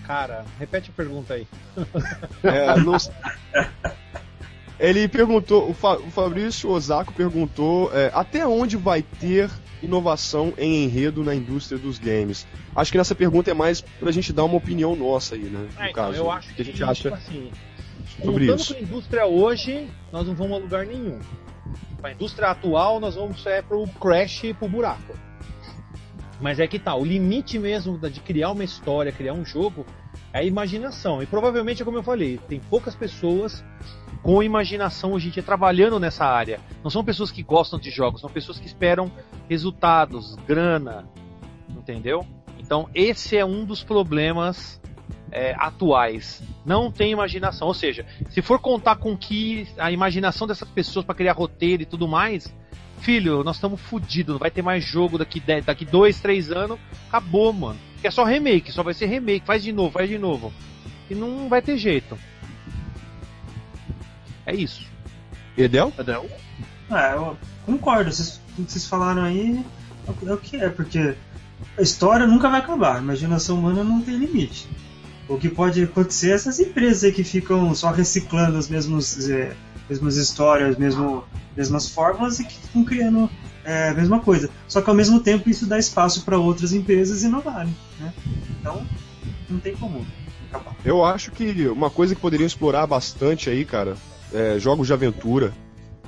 [0.07, 1.47] cara, repete a pergunta aí.
[2.43, 2.97] É, não...
[4.77, 9.49] Ele perguntou, o, Fa, o Fabrício Osako perguntou é, até onde vai ter
[9.81, 12.47] inovação em enredo na indústria dos games.
[12.75, 15.67] Acho que nessa pergunta é mais pra gente dar uma opinião nossa aí, né?
[15.75, 17.03] No é, então, caso, eu acho que, que a gente acha.
[17.03, 17.51] Tipo assim,
[18.23, 18.73] sobre isso.
[18.73, 21.19] com a indústria hoje, nós não vamos a lugar nenhum.
[21.99, 25.13] Para a indústria atual, nós vamos é pro crash e pro buraco.
[26.39, 29.85] Mas é que tá, o limite mesmo de criar uma história, criar um jogo,
[30.33, 31.23] é a imaginação.
[31.23, 33.63] E provavelmente, como eu falei, tem poucas pessoas
[34.25, 36.59] com imaginação hoje em dia trabalhando nessa área.
[36.83, 39.11] Não são pessoas que gostam de jogos, são pessoas que esperam
[39.47, 41.07] resultados, grana,
[41.69, 42.25] entendeu?
[42.57, 44.81] Então esse é um dos problemas
[45.31, 47.67] é, atuais não tem imaginação.
[47.67, 51.85] Ou seja, se for contar com que a imaginação dessas pessoas para criar roteiro e
[51.85, 52.51] tudo mais,
[53.01, 54.33] filho, nós estamos fodidos.
[54.33, 56.79] Não vai ter mais jogo daqui, daqui dois, três anos.
[57.07, 57.79] Acabou, mano.
[58.03, 59.45] É só remake, só vai ser remake.
[59.45, 60.51] Faz de novo, faz de novo.
[61.09, 62.17] E não vai ter jeito.
[64.45, 64.85] É isso.
[65.57, 65.93] Edel?
[65.97, 66.29] Edel?
[66.91, 68.11] É, eu concordo.
[68.11, 69.63] Vocês, vocês falaram aí
[70.25, 71.15] é o que é, porque
[71.77, 72.97] a história nunca vai acabar.
[72.97, 74.67] A imaginação humana não tem limite.
[75.27, 79.55] O que pode acontecer é essas empresas que ficam só reciclando as mesmas, é,
[79.89, 81.23] mesmas histórias, mesmo,
[81.57, 83.29] mesmas fórmulas e que ficam criando
[83.63, 84.49] é, a mesma coisa.
[84.67, 87.75] Só que ao mesmo tempo isso dá espaço para outras empresas inovarem.
[87.99, 88.13] Né?
[88.59, 88.85] Então
[89.49, 90.05] não tem como
[90.49, 90.75] acabar.
[90.85, 93.97] Eu acho que uma coisa que poderiam explorar bastante aí, cara,
[94.35, 95.53] é jogos de aventura.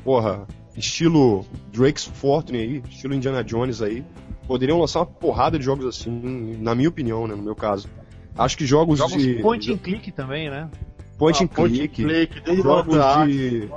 [0.03, 0.45] Porra,
[0.75, 4.05] estilo Drake's Fortune aí, estilo Indiana Jones aí.
[4.47, 7.89] Poderiam lançar uma porrada de jogos assim, na minha opinião, né, no meu caso.
[8.37, 9.41] Acho que jogos, jogos de.
[9.41, 10.69] Point and click também, né?
[11.17, 12.95] Point ah, and click, click jogos
[13.27, 13.69] de.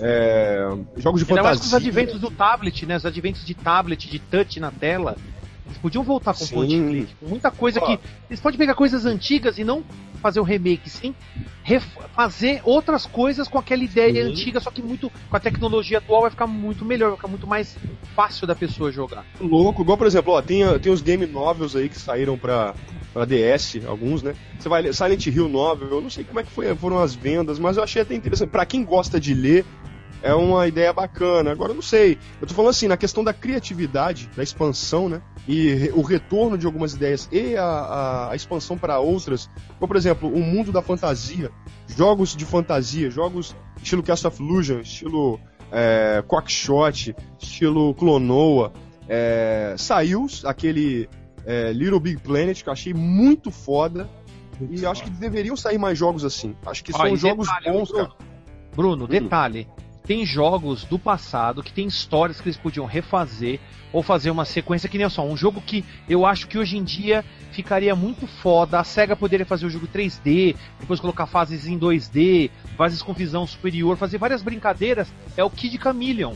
[0.00, 1.42] É, jogos de fantasia.
[1.42, 2.96] mais com os adventos do tablet, né?
[2.96, 5.16] Os adventos de tablet, de touch na tela.
[5.66, 6.54] Eles podiam voltar com sim.
[6.54, 7.16] point click.
[7.22, 7.98] Muita coisa que.
[8.28, 9.82] Eles podem pegar coisas antigas e não
[10.20, 11.14] fazer o remake, sim
[12.14, 16.30] fazer outras coisas com aquela ideia antiga, só que muito com a tecnologia atual vai
[16.30, 17.76] ficar muito melhor, vai ficar muito mais
[18.14, 19.24] fácil da pessoa jogar.
[19.40, 22.74] Louco, igual por exemplo, ó, tem, tem os game novels aí que saíram pra,
[23.12, 24.34] pra DS, alguns, né?
[24.58, 27.14] Você vai ler Silent Hill Novel, eu não sei como é que foi, foram as
[27.14, 28.50] vendas, mas eu achei até interessante.
[28.50, 29.64] Para quem gosta de ler,
[30.24, 31.52] é uma ideia bacana.
[31.52, 32.18] Agora eu não sei.
[32.40, 35.20] Eu tô falando assim, na questão da criatividade, da expansão, né?
[35.46, 39.50] E o retorno de algumas ideias e a, a, a expansão para outras.
[39.78, 41.50] Como, por exemplo, o mundo da fantasia.
[41.86, 45.38] Jogos de fantasia, jogos estilo Cast of Illusion, estilo
[45.70, 48.72] é, Quackshot, estilo Clonoa.
[49.06, 51.06] É, saiu aquele
[51.44, 54.08] é, Little Big Planet, que eu achei muito foda.
[54.58, 56.56] Muito e acho que deveriam sair mais jogos assim.
[56.64, 58.10] Acho que são jogos detalhe, bons, cara.
[58.74, 59.68] Bruno, detalhe
[60.06, 63.58] tem jogos do passado que tem histórias que eles podiam refazer
[63.92, 66.84] ou fazer uma sequência que nem só um jogo que eu acho que hoje em
[66.84, 68.78] dia ficaria muito foda.
[68.78, 73.46] A Sega poderia fazer o jogo 3D, depois colocar fases em 2D, fases com visão
[73.46, 75.12] superior, fazer várias brincadeiras.
[75.36, 76.34] É o Kid Chameleon.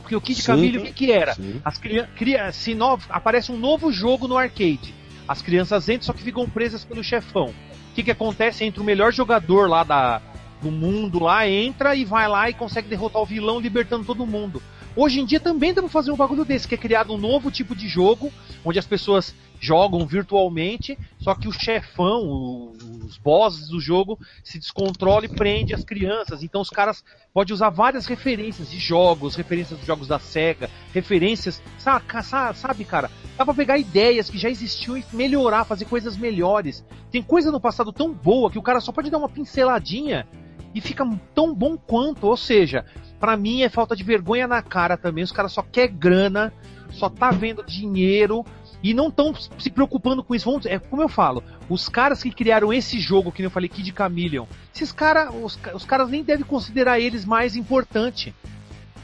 [0.00, 1.34] Porque o Kid Camille, o que, que era?
[1.34, 1.60] Sim.
[1.64, 2.76] As crianças, se
[3.08, 4.94] aparece um novo jogo no arcade.
[5.26, 7.46] As crianças entram, só que ficam presas pelo chefão.
[7.46, 8.64] O que, que acontece?
[8.64, 10.20] Entra o melhor jogador lá da,
[10.64, 14.62] do mundo lá, entra e vai lá e consegue derrotar o vilão, libertando todo mundo.
[14.96, 17.74] Hoje em dia também estamos fazendo um bagulho desse, que é criado um novo tipo
[17.74, 18.32] de jogo,
[18.64, 22.72] onde as pessoas jogam virtualmente, só que o chefão,
[23.04, 26.42] os bosses do jogo, se descontrola e prende as crianças.
[26.42, 31.62] Então os caras podem usar várias referências de jogos, referências dos jogos da SEGA, referências.
[31.78, 33.10] Sabe, cara?
[33.36, 36.84] Dá pra pegar ideias que já existiam e melhorar, fazer coisas melhores.
[37.10, 40.26] Tem coisa no passado tão boa que o cara só pode dar uma pinceladinha
[40.74, 42.26] e fica tão bom quanto.
[42.26, 42.84] Ou seja,
[43.20, 45.24] para mim é falta de vergonha na cara também.
[45.24, 46.52] Os caras só quer grana,
[46.90, 48.44] só tá vendo dinheiro
[48.82, 50.50] e não estão se preocupando com isso.
[50.50, 53.94] Vamos, é como eu falo, os caras que criaram esse jogo, que eu falei, Kid
[53.96, 54.44] Chameleon,
[54.74, 58.34] esses caras, os, os caras nem devem considerar eles mais importante.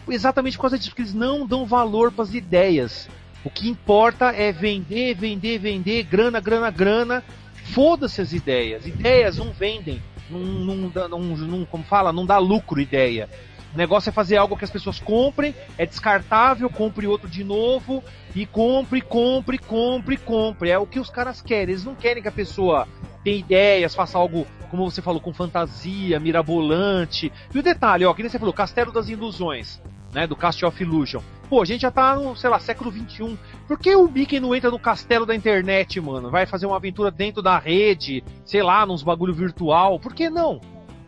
[0.09, 3.09] Exatamente por causa disso, porque eles não dão valor para as ideias.
[3.43, 7.25] O que importa é vender, vender, vender, grana, grana, grana.
[7.73, 8.87] Foda-se as ideias.
[8.87, 10.03] Ideias não vendem.
[10.31, 13.29] Não, não, não, não, como fala, não dá lucro ideia.
[13.75, 18.03] O negócio é fazer algo que as pessoas comprem, é descartável, compre outro de novo,
[18.35, 20.71] e compre, compre, compre, compre.
[20.71, 21.75] É o que os caras querem.
[21.75, 22.89] Eles não querem que a pessoa
[23.23, 27.33] tenha ideias, faça algo, como você falou, com fantasia, mirabolante.
[27.55, 29.81] E o detalhe, ó, que nem você falou, Castelo das Ilusões,
[30.13, 31.21] né, do Castle of Illusion.
[31.49, 33.37] Pô, a gente já tá no, sei lá, século 21.
[33.67, 36.31] Por que o Mickey não entra no castelo da internet, mano?
[36.31, 39.99] Vai fazer uma aventura dentro da rede, sei lá, nos bagulho virtual.
[39.99, 40.61] Por que não?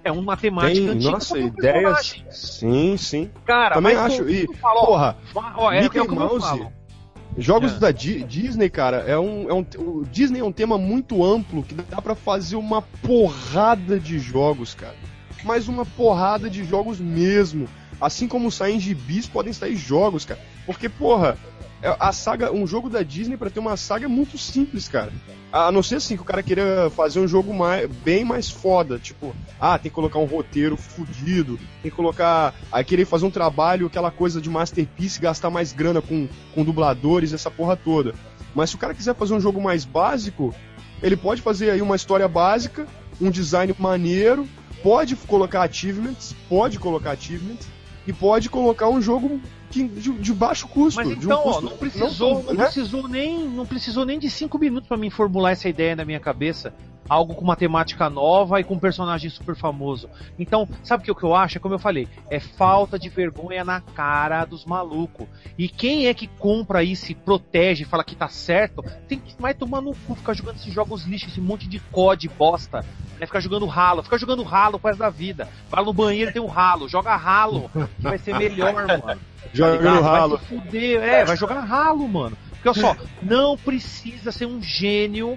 [0.02, 1.12] É uma matemática Tem, antiga.
[1.12, 2.24] Nossa, ideias.
[2.30, 3.30] Sim, sim.
[3.44, 4.28] Cara, também acho.
[4.28, 5.16] E, porra,
[5.56, 6.66] ó, é, Mickey é Mouse.
[7.36, 7.78] Jogos é.
[7.78, 9.64] da Di Disney, cara, é um, é um.
[9.78, 14.74] O Disney é um tema muito amplo que dá para fazer uma porrada de jogos,
[14.74, 14.94] cara.
[15.44, 17.68] Mas uma porrada de jogos mesmo.
[18.00, 20.40] Assim como saem gibis, podem sair jogos, cara.
[20.66, 21.38] Porque, porra,
[21.82, 25.12] a saga, um jogo da Disney para ter uma saga é muito simples, cara.
[25.52, 28.98] A não ser assim que o cara queira fazer um jogo mais, bem mais foda,
[28.98, 33.30] tipo, ah, tem que colocar um roteiro fudido, tem que colocar, aí querer fazer um
[33.30, 38.14] trabalho, aquela coisa de masterpiece, gastar mais grana com, com dubladores, essa porra toda.
[38.54, 40.54] Mas se o cara quiser fazer um jogo mais básico,
[41.02, 42.86] ele pode fazer aí uma história básica,
[43.20, 44.48] um design maneiro,
[44.82, 47.66] pode colocar achievements, pode colocar achievements
[48.06, 49.40] e pode colocar um jogo
[49.72, 51.00] de, de, de baixo custo.
[51.00, 54.58] Mas então, um ó, não precisou, não, não precisou nem, não precisou nem de cinco
[54.58, 56.74] minutos para mim formular essa ideia na minha cabeça.
[57.12, 60.08] Algo com uma temática nova e com um personagem super famoso.
[60.38, 61.58] Então, sabe o que, eu acho?
[61.58, 65.28] É como eu falei, é falta de vergonha na cara dos malucos.
[65.58, 69.54] E quem é que compra isso e protege, fala que tá certo, tem que mais
[69.54, 72.82] tomar no cu ficar jogando esses jogos lixo, esse monte de COD bosta.
[73.20, 73.26] Né?
[73.26, 75.46] Ficar jogando ralo, ficar jogando ralo quase da vida.
[75.68, 79.20] Vai no banheiro tem um ralo, joga ralo, que vai ser melhor, mano.
[79.52, 80.36] Joga no ralo.
[80.38, 82.38] Vai se fuder, é, vai jogar ralo, mano.
[82.62, 85.36] Porque olha só, não precisa ser um gênio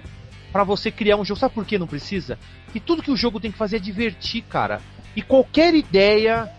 [0.56, 1.38] para você criar um jogo.
[1.38, 2.38] Sabe por que não precisa?
[2.74, 4.80] E tudo que o jogo tem que fazer é divertir, cara.
[5.14, 6.50] E qualquer ideia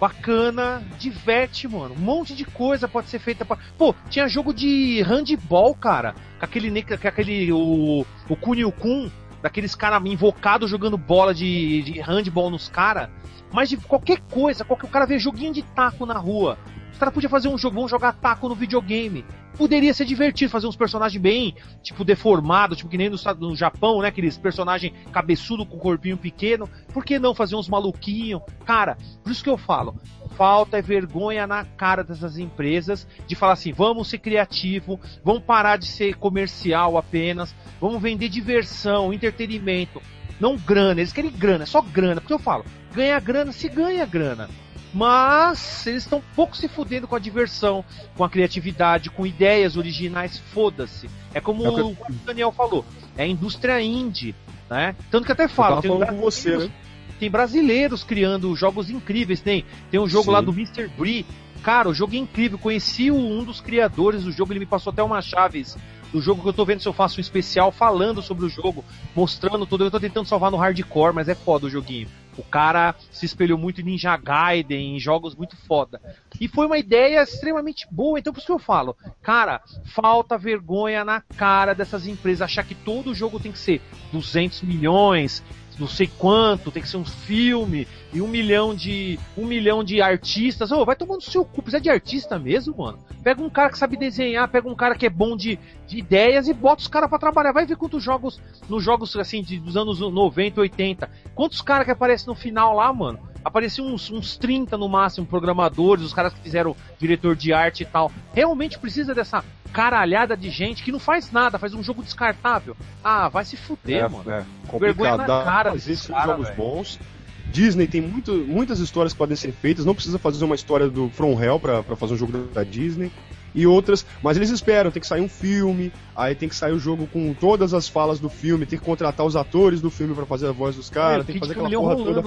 [0.00, 1.94] bacana diverte, mano.
[1.94, 3.56] Um monte de coisa pode ser feita pra.
[3.78, 6.16] Pô, tinha jogo de handball, cara.
[6.40, 6.82] Com aquele.
[6.82, 7.52] Com aquele.
[7.52, 9.08] O, o Kunio Kun,
[9.40, 13.08] daqueles caras invocados jogando bola de, de handball nos caras.
[13.52, 16.58] Mas de qualquer coisa, qualquer o cara vê joguinho de taco na rua.
[16.94, 19.24] Os caras podiam fazer um jogo, vão jogar taco no videogame.
[19.58, 24.00] Poderia ser divertido fazer uns personagens bem, tipo, deformados, tipo, que nem no, no Japão,
[24.00, 24.08] né?
[24.08, 26.68] Aqueles personagens cabeçudo com corpinho pequeno.
[26.92, 28.42] Por que não fazer uns maluquinhos?
[28.64, 29.96] Cara, por isso que eu falo,
[30.36, 35.76] falta é vergonha na cara dessas empresas de falar assim: vamos ser criativo, vamos parar
[35.76, 40.00] de ser comercial apenas, vamos vender diversão, entretenimento,
[40.38, 41.00] não grana.
[41.00, 42.20] Eles querem grana, é só grana.
[42.20, 42.64] Porque eu falo,
[42.94, 44.48] ganha grana se ganha grana.
[44.94, 47.84] Mas eles estão pouco se fudendo com a diversão,
[48.16, 51.10] com a criatividade, com ideias originais, foda-se.
[51.34, 52.84] É como é o, o Daniel falou,
[53.16, 54.36] é a indústria indie,
[54.70, 54.94] né?
[55.10, 56.70] Tanto que até falo, tem, com você, né?
[57.18, 60.30] tem brasileiros criando jogos incríveis, tem, tem um jogo Sim.
[60.30, 60.86] lá do Mr.
[60.96, 61.26] Bree,
[61.64, 65.02] cara, o jogo é incrível, conheci um dos criadores do jogo, ele me passou até
[65.02, 65.76] umas chaves
[66.14, 68.84] do jogo que eu tô vendo se eu faço um especial falando sobre o jogo,
[69.16, 72.06] mostrando tudo, eu tô tentando salvar no hardcore, mas é foda o joguinho.
[72.38, 76.00] O cara se espelhou muito em Ninja Gaiden, em jogos muito foda.
[76.40, 81.04] E foi uma ideia extremamente boa, então por isso que eu falo, cara, falta vergonha
[81.04, 83.82] na cara dessas empresas achar que todo jogo tem que ser
[84.12, 85.42] 200 milhões,
[85.78, 90.00] não sei quanto, tem que ser um filme e um milhão de um milhão de
[90.00, 90.70] artistas.
[90.70, 92.98] Ô, oh, vai tomando seu cu, precisa de artista mesmo, mano.
[93.22, 96.48] Pega um cara que sabe desenhar, pega um cara que é bom de, de ideias
[96.48, 97.52] e bota os caras para trabalhar.
[97.52, 101.90] Vai ver quantos jogos, nos jogos assim de, dos anos 90, 80, quantos caras que
[101.90, 103.18] aparecem no final lá, mano.
[103.44, 107.86] Apareciam uns, uns 30 no máximo programadores, os caras que fizeram diretor de arte e
[107.86, 108.10] tal.
[108.32, 112.76] Realmente precisa dessa caralhada de gente que não faz nada, faz um jogo descartável.
[113.02, 114.30] Ah, vai se fuder, é, mano.
[114.30, 115.18] É complicado.
[115.18, 116.56] Na cara esses jogos véio.
[116.56, 116.98] bons.
[117.46, 121.08] Disney tem muito, muitas histórias que podem ser feitas, não precisa fazer uma história do
[121.10, 123.12] From Hell pra, pra fazer um jogo da Disney
[123.54, 126.78] e outras, mas eles esperam, tem que sair um filme, aí tem que sair o
[126.78, 130.26] jogo com todas as falas do filme, tem que contratar os atores do filme para
[130.26, 132.22] fazer a voz dos caras, é, tem que fazer aquela porra toda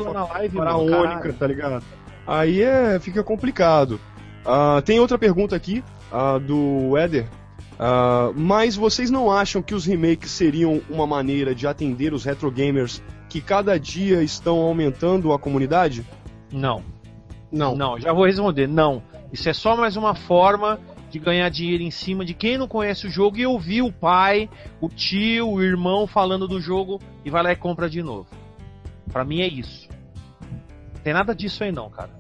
[0.49, 1.83] faraônica, tá ligado?
[2.25, 3.99] Aí é, fica complicado.
[4.45, 7.27] Uh, tem outra pergunta aqui, uh, do Eder.
[7.73, 12.49] Uh, mas vocês não acham que os remakes seriam uma maneira de atender os retro
[12.49, 16.05] gamers que cada dia estão aumentando a comunidade?
[16.51, 16.81] Não.
[17.51, 17.75] Não.
[17.75, 18.67] Não, já vou responder.
[18.67, 19.03] Não.
[19.31, 20.79] Isso é só mais uma forma
[21.09, 24.49] de ganhar dinheiro em cima de quem não conhece o jogo e ouvir o pai,
[24.81, 28.27] o tio, o irmão falando do jogo e vai lá e compra de novo.
[29.11, 29.87] Para mim é isso.
[30.93, 32.17] Não tem nada disso aí não, cara.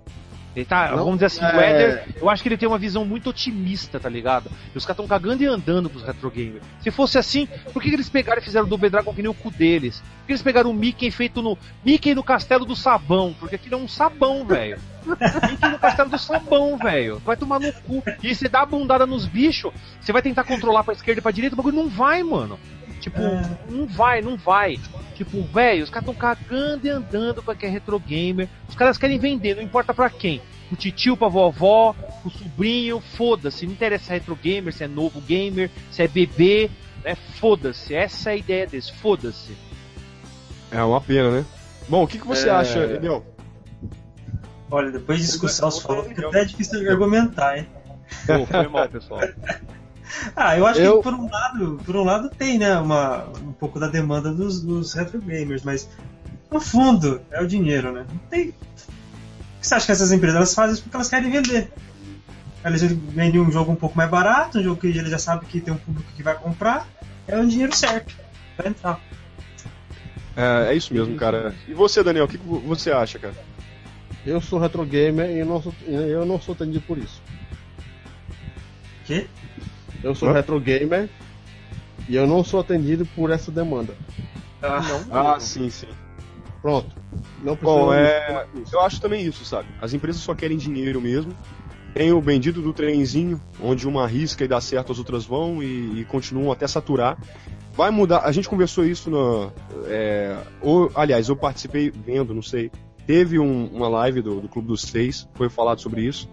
[0.57, 1.55] Ele tá, não, vamos dizer assim, é...
[1.55, 4.49] o Eder, eu acho que ele tem uma visão muito otimista, tá ligado?
[4.73, 6.63] E os caras tão cagando e andando pros retro gamers.
[6.81, 9.29] Se fosse assim, por que, que eles pegaram e fizeram o Double Dragon que nem
[9.29, 9.99] o cu deles?
[9.99, 11.55] Por que eles pegaram o Mickey feito no.
[11.85, 13.35] Mickey no castelo do sabão?
[13.39, 14.79] Porque aquilo é um sabão, velho.
[15.15, 17.19] Mickey no castelo do sabão, velho.
[17.19, 18.03] Vai tomar no cu.
[18.21, 21.31] E você dá a bundada nos bichos, você vai tentar controlar pra esquerda e pra
[21.31, 22.59] direita, o bagulho não vai, mano.
[22.99, 23.57] Tipo, é.
[23.69, 24.79] não vai, não vai.
[25.15, 28.47] Tipo, velho, os caras estão cagando e andando pra que é retro gamer.
[28.67, 30.41] Os caras querem vender, não importa pra quem.
[30.71, 33.65] O titio pra vovó, o sobrinho, foda-se.
[33.65, 36.69] Não interessa se é retro gamer, se é novo gamer, se é bebê.
[37.03, 37.95] É foda-se.
[37.95, 39.55] Essa é a ideia desse, foda-se.
[40.71, 41.45] É uma pena, né?
[41.87, 42.51] Bom, o que, que você é...
[42.51, 43.25] acha, Edel?
[44.69, 47.67] Olha, depois de discussão, os falou que até é difícil de argumentar, hein?
[48.25, 49.21] Pô, foi mal, pessoal.
[50.35, 50.97] Ah, eu acho eu...
[50.97, 54.61] que por um lado, por um lado tem, né, uma, um pouco da demanda dos,
[54.61, 55.89] dos retro gamers, mas
[56.49, 58.05] no fundo é o dinheiro, né?
[58.09, 58.49] Não tem.
[58.49, 58.53] O
[59.59, 61.71] que você acha que essas empresas elas fazem isso porque elas querem vender?
[62.63, 65.59] Elas vendem um jogo um pouco mais barato, um jogo que ele já sabe que
[65.59, 66.87] tem um público que vai comprar,
[67.27, 68.15] é o dinheiro certo
[68.55, 68.99] para entrar.
[70.35, 71.53] É, é isso mesmo, cara.
[71.67, 73.35] E você, Daniel, o que você acha, cara?
[74.27, 77.21] Eu sou retro gamer e não sou, eu não sou atendido por isso.
[79.05, 79.25] Que?
[80.03, 80.33] Eu sou Hã?
[80.33, 81.09] retro gamer
[82.09, 83.95] e eu não sou atendido por essa demanda.
[84.61, 85.87] Ah, não, ah sim, sim.
[86.61, 86.93] Pronto.
[87.41, 88.45] Não Bom, é...
[88.73, 89.69] eu acho também isso, sabe?
[89.81, 91.31] As empresas só querem dinheiro mesmo.
[91.93, 96.01] Tem o bendito do trenzinho, onde uma risca e dá certo, as outras vão e,
[96.01, 97.17] e continuam até saturar.
[97.71, 98.25] Vai mudar.
[98.25, 99.53] A gente conversou isso no.
[99.85, 102.69] É, ou, aliás, eu participei vendo, não sei.
[103.07, 106.29] Teve um, uma live do, do Clube dos Seis, foi falado sobre isso.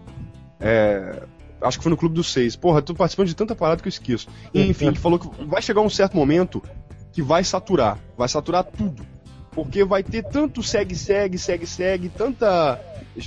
[0.60, 1.22] É,
[1.64, 2.54] Acho que foi no Clube dos Seis.
[2.54, 4.28] Porra, tô participando de tanta parada que eu esqueço.
[4.54, 6.62] Enfim, que falou que vai chegar um certo momento
[7.10, 7.98] que vai saturar.
[8.16, 9.06] Vai saturar tudo.
[9.50, 12.78] Porque vai ter tanto segue, segue, segue, segue, tanta.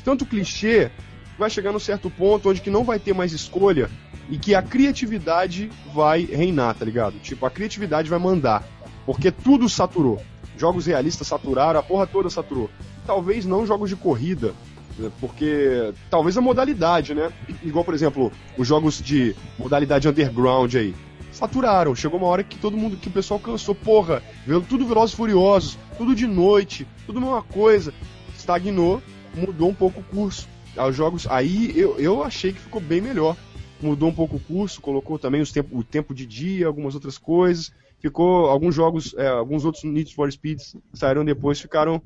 [0.04, 0.92] tanto clichê,
[1.40, 3.90] vai chegar num certo ponto onde que não vai ter mais escolha
[4.30, 7.18] e que a criatividade vai reinar, tá ligado?
[7.20, 8.64] Tipo, a criatividade vai mandar.
[9.06, 10.22] Porque tudo saturou.
[10.58, 12.70] Jogos realistas saturaram, a porra toda saturou.
[13.06, 14.54] Talvez não jogos de corrida,
[14.98, 15.12] né?
[15.20, 17.32] Porque talvez a modalidade, né?
[17.64, 20.96] Igual, por exemplo, os jogos de modalidade underground aí.
[21.32, 21.94] Saturaram.
[21.94, 23.76] Chegou uma hora que todo mundo, que o pessoal cansou.
[23.76, 27.94] Porra, vendo tudo Velozes Furiosos, tudo de noite, tudo mesma coisa.
[28.36, 29.02] Estagnou,
[29.36, 30.48] mudou um pouco o curso.
[30.78, 33.36] Os jogos, aí eu, eu achei que ficou bem melhor.
[33.80, 37.18] Mudou um pouco o curso, colocou também os tempo, o tempo de dia, algumas outras
[37.18, 37.72] coisas.
[38.00, 42.02] Ficou, alguns jogos, é, alguns outros Need for Speeds saíram depois, ficaram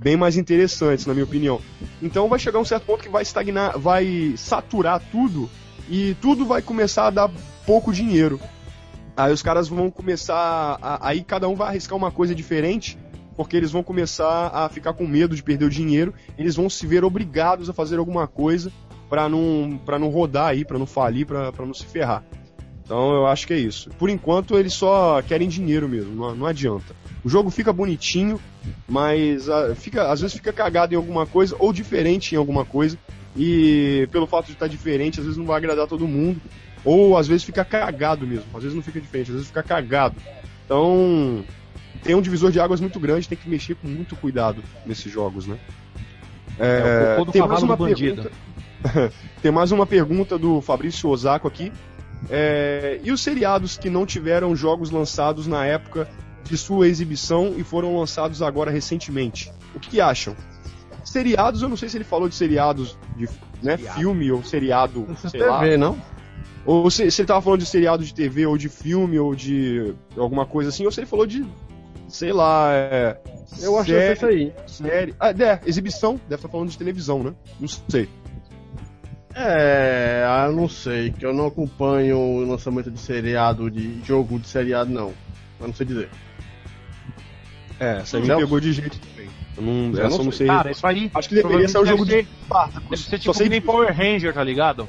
[0.00, 1.60] bem mais interessantes, na minha opinião.
[2.02, 5.48] Então vai chegar um certo ponto que vai estagnar, vai saturar tudo
[5.88, 7.30] e tudo vai começar a dar
[7.64, 8.40] pouco dinheiro.
[9.16, 10.78] Aí os caras vão começar.
[10.82, 12.98] A, aí cada um vai arriscar uma coisa diferente,
[13.36, 16.86] porque eles vão começar a ficar com medo de perder o dinheiro, eles vão se
[16.86, 18.70] ver obrigados a fazer alguma coisa
[19.08, 22.24] para não, não rodar aí, para não falir, para não se ferrar.
[22.86, 23.90] Então eu acho que é isso.
[23.98, 26.94] Por enquanto eles só querem dinheiro mesmo, não, não adianta.
[27.24, 28.40] O jogo fica bonitinho,
[28.88, 32.96] mas uh, fica, às vezes fica cagado em alguma coisa ou diferente em alguma coisa.
[33.36, 36.40] E pelo fato de estar diferente, às vezes não vai agradar todo mundo.
[36.84, 38.46] Ou às vezes fica cagado mesmo.
[38.54, 40.14] Às vezes não fica diferente, às vezes fica cagado.
[40.64, 41.44] Então
[42.04, 45.48] tem um divisor de águas muito grande, tem que mexer com muito cuidado nesses jogos,
[45.48, 45.58] né?
[46.56, 48.30] É, é tem mais uma pergunta.
[49.42, 51.72] tem mais uma pergunta do Fabrício Osako aqui.
[52.30, 56.08] É, e os seriados que não tiveram jogos lançados na época
[56.44, 59.52] de sua exibição e foram lançados agora recentemente.
[59.74, 60.36] O que, que acham?
[61.04, 63.28] Seriados, eu não sei se ele falou de seriados de
[63.62, 65.06] né, filme ou seriado.
[65.28, 65.76] Sei TV, lá.
[65.76, 66.00] não?
[66.64, 69.94] Ou se, se ele tava falando de seriado de TV ou de filme ou de
[70.16, 71.46] alguma coisa assim, ou se ele falou de
[72.08, 73.18] sei lá, é.
[73.60, 74.52] Eu acho que é isso aí.
[74.66, 75.14] Série.
[75.18, 77.34] Ah, é, exibição, deve estar falando de televisão, né?
[77.60, 78.08] Não sei.
[79.38, 84.48] É, eu não sei, que eu não acompanho o lançamento de seriado, de jogo de
[84.48, 85.12] seriado, não.
[85.60, 86.08] Eu não sei dizer.
[87.78, 89.28] É, essa aí me pegou de jeito também.
[89.54, 90.46] Eu não, eu essa não sei.
[90.46, 91.10] Cara, isso aí.
[91.14, 92.28] Acho que deveria ser um jogo ser, de.
[92.88, 94.88] Deve ser tipo só sei que nem Power Ranger, tá ligado?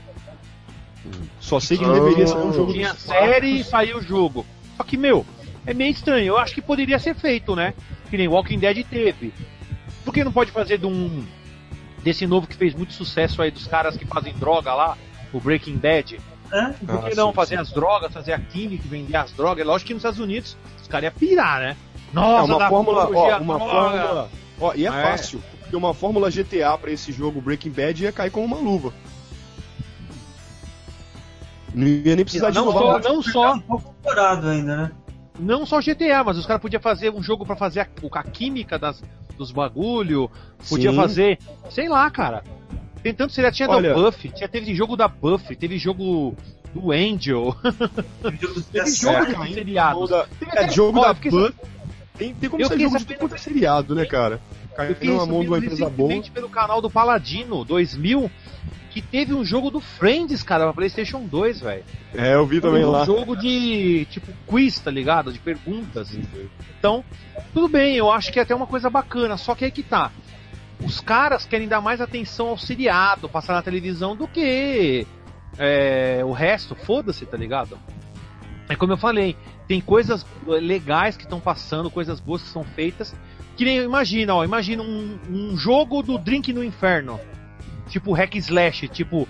[1.41, 4.45] Só sei que ah, deveria ser um jogo Tinha série e saiu o jogo.
[4.77, 5.25] Só que, meu,
[5.65, 6.27] é meio estranho.
[6.27, 7.73] Eu acho que poderia ser feito, né?
[8.09, 9.33] Que nem Walking Dead teve.
[10.05, 11.25] Por que não pode fazer de um.
[12.07, 14.97] Desse novo que fez muito sucesso aí dos caras que fazem droga lá,
[15.33, 16.17] o Breaking Bad?
[16.53, 16.63] É?
[16.69, 17.61] Por que ah, não sim, fazer sim.
[17.61, 19.67] as drogas, fazer a química, vender as drogas?
[19.67, 21.75] Lógico que nos Estados Unidos os caras iam pirar, né?
[22.13, 24.29] Nossa, é uma fórmula, ó, uma fórmula.
[24.57, 28.13] Ó, e é, é, fácil, porque uma fórmula GTA para esse jogo Breaking Bad ia
[28.13, 28.93] cair como uma luva.
[31.75, 34.91] Não ia nem precisar não de só, não só um pouco ainda, né?
[35.39, 38.77] Não só GTA, mas os caras podiam fazer um jogo para fazer a, a, química
[38.79, 39.03] das,
[39.37, 40.31] dos bagulho,
[40.67, 40.95] podia Sim.
[40.95, 41.39] fazer,
[41.69, 42.43] sei lá, cara.
[43.03, 46.35] Tem tanto seria tinha Olha, da Buff, tinha teve jogo da Buff, teve jogo
[46.73, 47.55] do Angel.
[48.21, 50.11] teve jogo é, de seriados.
[50.55, 51.55] É, jogo da Buff.
[52.17, 54.41] Tem, tem como eu ser jogo de tudo é seriado, né, cara?
[54.75, 56.21] Caiu na mão de uma empresa boa.
[56.31, 58.29] pelo canal do Paladino 2000,
[58.97, 61.83] que teve um jogo do Friends, cara, pra PlayStation 2, velho.
[62.15, 63.03] É, eu vi também um lá.
[63.03, 65.31] Um jogo de, tipo, quiz, tá ligado?
[65.31, 66.17] De perguntas.
[66.79, 67.03] Então,
[67.53, 70.11] tudo bem, eu acho que é até uma coisa bacana, só que aí que tá.
[70.83, 75.05] Os caras querem dar mais atenção ao seriado, passar na televisão, do que
[75.59, 76.73] é, o resto.
[76.73, 77.77] Foda-se, tá ligado?
[78.67, 79.37] É como eu falei,
[79.67, 83.15] tem coisas legais que estão passando, coisas boas que são feitas.
[83.55, 87.19] Que nem, imagina, ó, imagina um, um jogo do Drink no Inferno.
[87.89, 89.27] Tipo hack slash, tipo,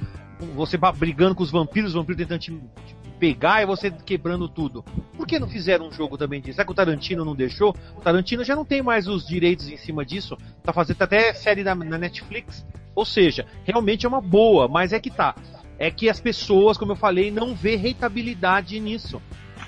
[0.56, 4.84] você brigando com os vampiros, os vampiros tentando te, te pegar e você quebrando tudo.
[5.16, 6.56] Por que não fizeram um jogo também disso?
[6.56, 7.76] Será que o Tarantino não deixou?
[7.96, 10.38] O Tarantino já não tem mais os direitos em cima disso.
[10.64, 12.66] Tá fazendo até série na, na Netflix.
[12.96, 15.36] Ou seja, realmente é uma boa, mas é que tá.
[15.78, 19.22] É que as pessoas, como eu falei, não vê rentabilidade nisso.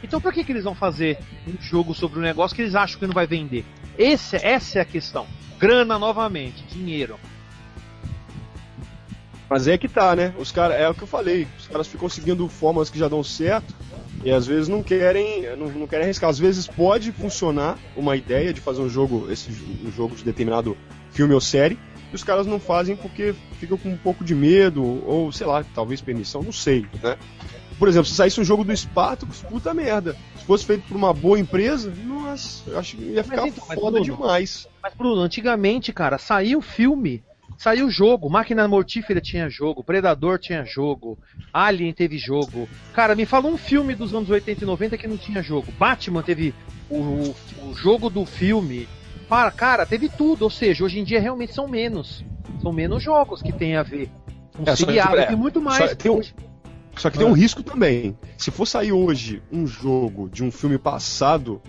[0.03, 2.99] Então por que, que eles vão fazer um jogo sobre um negócio que eles acham
[2.99, 3.65] que não vai vender?
[3.97, 5.27] Esse, essa é a questão.
[5.59, 7.19] Grana novamente, dinheiro.
[9.49, 10.33] Mas é que tá, né?
[10.37, 13.23] Os caras, é o que eu falei, os caras ficam seguindo formas que já dão
[13.23, 13.73] certo
[14.23, 16.29] e às vezes não querem, não, não querem arriscar.
[16.29, 19.49] Às vezes pode funcionar uma ideia de fazer um jogo, esse
[19.83, 20.77] um jogo de determinado
[21.11, 21.79] filme ou série,
[22.11, 25.63] e os caras não fazem porque ficam com um pouco de medo ou sei lá,
[25.73, 27.17] talvez permissão, não sei, né?
[27.77, 30.15] Por exemplo, se saísse um jogo do Spartacus, puta merda.
[30.37, 34.01] Se fosse feito por uma boa empresa, nossa, eu acho que ia ficar então, foda
[34.01, 34.67] Bruno, demais.
[34.83, 37.23] Mas, Bruno, antigamente, cara, saiu o filme,
[37.59, 41.19] saiu o jogo, Máquina Mortífera tinha jogo, Predador tinha jogo,
[41.51, 42.69] Alien teve jogo.
[42.93, 45.69] Cara, me fala um filme dos anos 80 e 90 que não tinha jogo.
[45.77, 46.55] Batman teve
[46.89, 48.87] o, o jogo do filme.
[49.27, 50.43] Para, cara, teve tudo.
[50.43, 52.23] Ou seja, hoje em dia realmente são menos.
[52.61, 54.09] São menos jogos que tem a ver.
[54.57, 55.93] Um é, seriado, é, tem muito mais.
[55.95, 56.21] Tem um,
[56.95, 58.17] só que tem um risco também.
[58.37, 61.61] Se for sair hoje um jogo de um filme passado,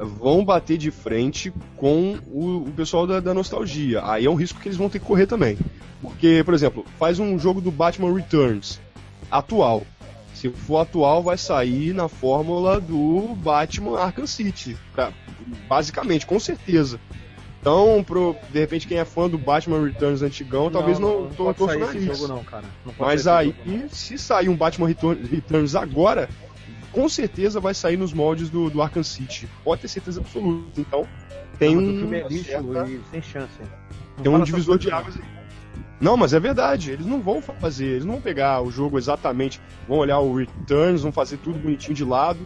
[0.00, 4.02] vão bater de frente com o, o pessoal da, da, nostalgia.
[4.04, 5.58] Aí é um risco que eles vão ter que correr também.
[6.00, 8.80] Porque, por exemplo, faz um jogo do Batman Returns
[9.30, 9.82] atual.
[10.34, 14.76] Se for atual, vai sair na fórmula do Batman Arkham City.
[14.94, 15.12] Pra,
[15.68, 16.98] basicamente, com certeza.
[17.60, 21.30] Então, pro, de repente, quem é fã do Batman Returns antigão, não, talvez não, não,
[21.44, 22.04] não torça nariz.
[22.04, 22.64] Jogo, não, cara.
[22.86, 23.54] Não Mas aí,
[23.90, 26.30] se sair um Batman Returns agora,
[26.92, 29.48] com certeza vai sair nos moldes do, do Arkham City.
[29.64, 30.80] Pode ter certeza absoluta.
[30.80, 31.06] Então,
[31.58, 32.14] tem não, um.
[32.14, 32.86] é lixo certa...
[33.10, 33.54] sem chance.
[34.22, 35.40] tem um divisor de águas aí.
[36.00, 39.60] Não, mas é verdade, eles não vão fazer, eles não vão pegar o jogo exatamente,
[39.86, 42.38] vão olhar o Returns, vão fazer tudo bonitinho de lado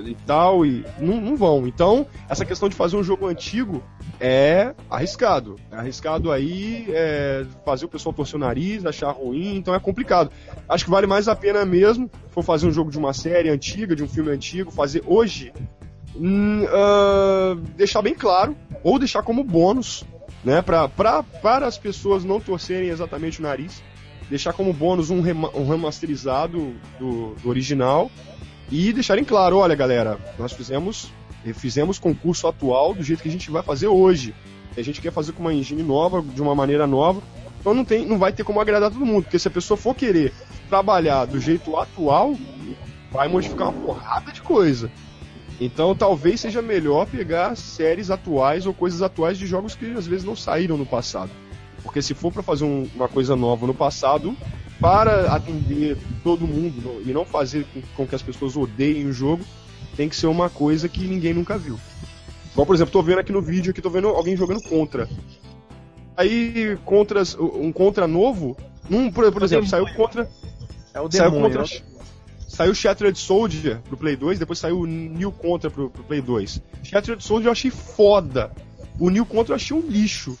[0.00, 1.66] e tal, e não, não vão.
[1.66, 3.82] Então, essa questão de fazer um jogo antigo
[4.20, 5.56] é arriscado.
[5.70, 10.30] É arriscado aí é, fazer o pessoal torcer o nariz, achar ruim, então é complicado.
[10.68, 13.94] Acho que vale mais a pena mesmo, for fazer um jogo de uma série antiga,
[13.94, 15.52] de um filme antigo, fazer hoje,
[16.14, 20.04] hum, uh, deixar bem claro, ou deixar como bônus,
[20.44, 23.82] né, pra, pra, para as pessoas não torcerem exatamente o nariz,
[24.28, 28.10] deixar como bônus um, rema, remasterizado do, do original
[28.70, 31.10] e deixarem claro, olha galera, nós fizemos
[31.54, 34.34] fizemos concurso atual do jeito que a gente vai fazer hoje.
[34.76, 37.22] A gente quer fazer com uma engine nova, de uma maneira nova.
[37.60, 39.94] Então não, tem, não vai ter como agradar todo mundo, porque se a pessoa for
[39.94, 40.32] querer
[40.68, 42.36] trabalhar do jeito atual,
[43.10, 44.90] vai modificar uma porrada de coisa.
[45.60, 50.24] Então talvez seja melhor pegar séries atuais ou coisas atuais de jogos que às vezes
[50.24, 51.30] não saíram no passado.
[51.82, 54.36] Porque se for para fazer um, uma coisa nova no passado,
[54.80, 57.66] para atender todo mundo e não fazer
[57.96, 59.44] com, que as pessoas odeiem o jogo,
[59.96, 61.78] tem que ser uma coisa que ninguém nunca viu.
[62.52, 65.08] Igual, por exemplo, tô vendo aqui no vídeo aqui, tô vendo alguém jogando contra.
[66.16, 68.56] Aí, contras, um contra novo,
[68.90, 70.28] um, por, por exemplo, saiu contra.
[70.94, 71.10] É o demônio.
[71.10, 71.62] Saiu contra.
[71.62, 71.96] Né?
[72.48, 76.62] Saiu Shattered Soldier pro Play 2, depois saiu o New Contra pro, pro Play 2.
[76.82, 78.50] Shattered Soldier eu achei foda.
[78.98, 80.38] O New Contra eu achei um lixo.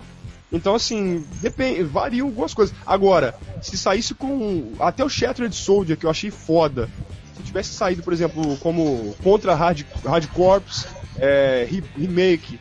[0.52, 2.74] Então, assim, depende, varia algumas coisas.
[2.86, 4.72] Agora, se saísse com.
[4.78, 6.88] Até o Shattered Soldier, que eu achei foda.
[7.36, 10.86] Se tivesse saído, por exemplo, como Contra Hard, Hard Corps,
[11.18, 12.58] é, remake,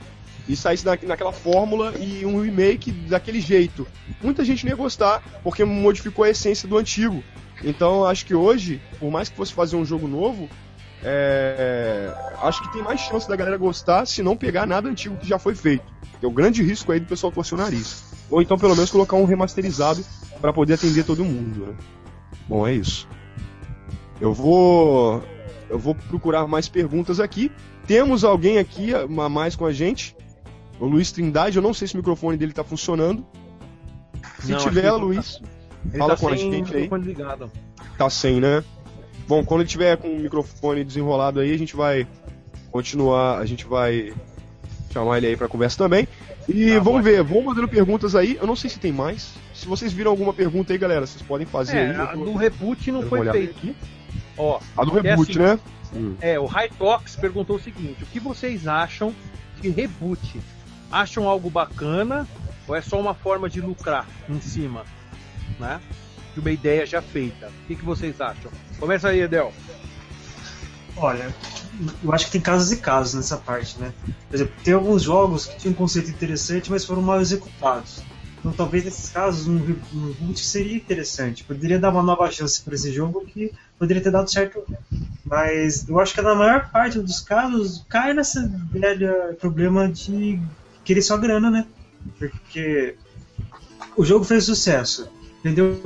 [0.47, 3.87] e saísse na, naquela fórmula e um remake daquele jeito.
[4.21, 7.23] Muita gente não ia gostar, porque modificou a essência do antigo.
[7.63, 10.49] Então acho que hoje, por mais que fosse fazer um jogo novo,
[11.07, 12.11] é...
[12.41, 15.37] acho que tem mais chance da galera gostar se não pegar nada antigo que já
[15.37, 15.85] foi feito.
[16.19, 18.03] Que é o grande risco aí do pessoal torcer o nariz.
[18.29, 20.03] Ou então pelo menos colocar um remasterizado
[20.41, 21.67] para poder atender todo mundo.
[21.67, 21.75] Né?
[22.49, 23.07] Bom, é isso.
[24.19, 25.23] Eu vou
[25.69, 27.51] eu vou procurar mais perguntas aqui.
[27.85, 30.15] Temos alguém aqui a mais com a gente.
[30.79, 33.25] O Luiz Trindade, eu não sei se o microfone dele está funcionando.
[34.39, 35.39] Se não, tiver, Luiz,
[35.85, 36.89] ele fala tá com a gente aí.
[36.99, 37.51] Ligado.
[37.97, 38.63] Tá sem, né?
[39.27, 42.07] Bom, quando ele tiver com o microfone desenrolado aí, a gente vai
[42.71, 44.13] continuar, a gente vai
[44.91, 46.07] chamar ele aí para conversa também.
[46.47, 48.37] E tá, vamos ver, vão mandando perguntas aí.
[48.39, 49.33] Eu não sei se tem mais.
[49.53, 51.95] Se vocês viram alguma pergunta aí, galera, vocês podem fazer é, aí.
[51.95, 53.75] A do reboot não foi feito.
[54.37, 55.59] Ó, a do reboot, assim, né?
[56.21, 59.13] É, o Hytox perguntou o seguinte: o que vocês acham
[59.61, 60.39] de reboot?
[60.91, 62.27] Acham algo bacana
[62.67, 64.83] ou é só uma forma de lucrar em cima,
[65.59, 65.79] né?
[66.35, 67.47] De uma ideia já feita.
[67.47, 68.51] O que, que vocês acham?
[68.77, 69.51] Começa aí, Edel.
[70.97, 71.33] Olha,
[72.03, 73.91] eu acho que tem casos e casos nessa parte, né?
[74.29, 78.03] Por exemplo, tem alguns jogos que tinham um conceito interessante, mas foram mal executados.
[78.45, 81.43] Então, talvez nesses casos, um, reboot seria interessante.
[81.43, 84.63] Poderia dar uma nova chance para esse jogo que poderia ter dado certo.
[85.25, 88.39] Mas eu acho que na maior parte dos casos cai nesse
[88.71, 90.39] velho problema de
[90.83, 91.65] querer só grana, né?
[92.19, 92.95] Porque
[93.97, 95.09] o jogo fez sucesso,
[95.45, 95.79] entendeu?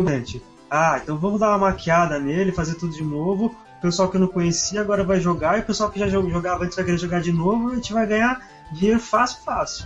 [0.71, 3.55] Ah, então vamos dar uma maquiada nele, fazer tudo de novo.
[3.77, 6.75] O pessoal que não conhecia agora vai jogar, e o pessoal que já jogava antes
[6.75, 8.39] vai querer jogar de novo, e a gente vai ganhar
[8.73, 9.85] dinheiro fácil, fácil.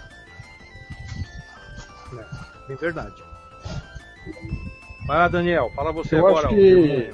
[2.69, 3.23] É, é verdade.
[5.07, 6.47] Vai lá, Daniel, fala você eu agora.
[6.47, 7.13] Acho que...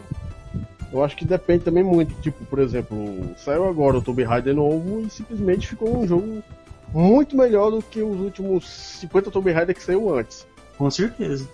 [0.91, 2.19] Eu acho que depende também muito.
[2.19, 6.41] Tipo, por exemplo, saiu agora o Tomb Raider novo e simplesmente ficou um jogo
[6.91, 10.47] muito melhor do que os últimos 50 Tomb Raider que saiu antes.
[10.79, 11.47] Com certeza.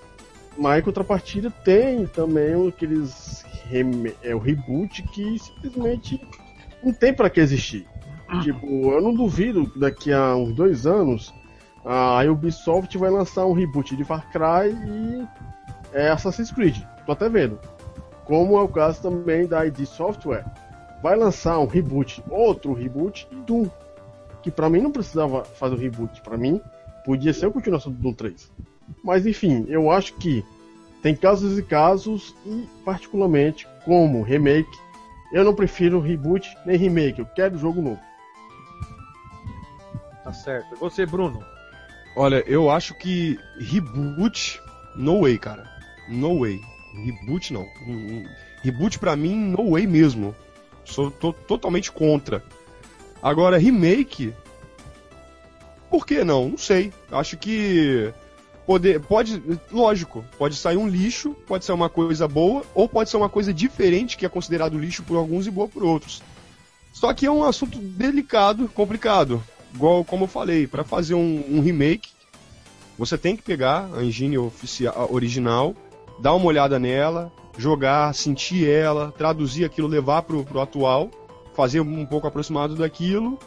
[0.57, 3.43] Mas em contrapartida tem também aqueles
[4.23, 6.21] é, o reboot que simplesmente
[6.83, 7.87] não tem para que existir.
[8.41, 11.33] Tipo, eu não duvido que daqui a uns dois anos
[11.83, 15.27] a Ubisoft vai lançar um reboot de Far Cry e
[15.93, 16.77] é, Assassin's Creed.
[17.05, 17.59] Tô até vendo.
[18.23, 20.45] Como é o caso também da ID Software.
[21.03, 23.69] Vai lançar um reboot, outro reboot de Doom
[24.45, 26.61] que para mim não precisava fazer o reboot, para mim
[27.03, 28.51] podia ser a continuação do Doom 3.
[29.03, 30.43] Mas enfim, eu acho que
[31.01, 34.77] tem casos e casos e particularmente como remake,
[35.31, 37.99] eu não prefiro reboot nem remake, eu quero jogo novo.
[40.23, 40.73] Tá certo.
[40.73, 41.43] E você, Bruno?
[42.15, 44.59] Olha, eu acho que reboot,
[44.95, 45.69] no way, cara.
[46.09, 46.59] No way.
[46.93, 47.67] Reboot não.
[48.63, 50.35] Reboot para mim, no way mesmo.
[50.85, 52.43] Sou tô totalmente contra.
[53.21, 54.33] Agora, remake.
[55.89, 56.49] Por que não?
[56.49, 56.93] Não sei.
[57.11, 58.13] Acho que.
[58.65, 63.17] Poder, pode, lógico, pode sair um lixo, pode ser uma coisa boa, ou pode ser
[63.17, 66.23] uma coisa diferente que é considerado lixo por alguns e boa por outros.
[66.91, 69.43] Só que é um assunto delicado, complicado.
[69.73, 72.09] Igual como eu falei, para fazer um, um, remake,
[72.97, 75.75] você tem que pegar a engine oficial, original,
[76.19, 81.11] dar uma olhada nela, jogar, sentir ela, traduzir aquilo, levar pro, pro atual
[81.55, 83.39] fazer um pouco aproximado daquilo.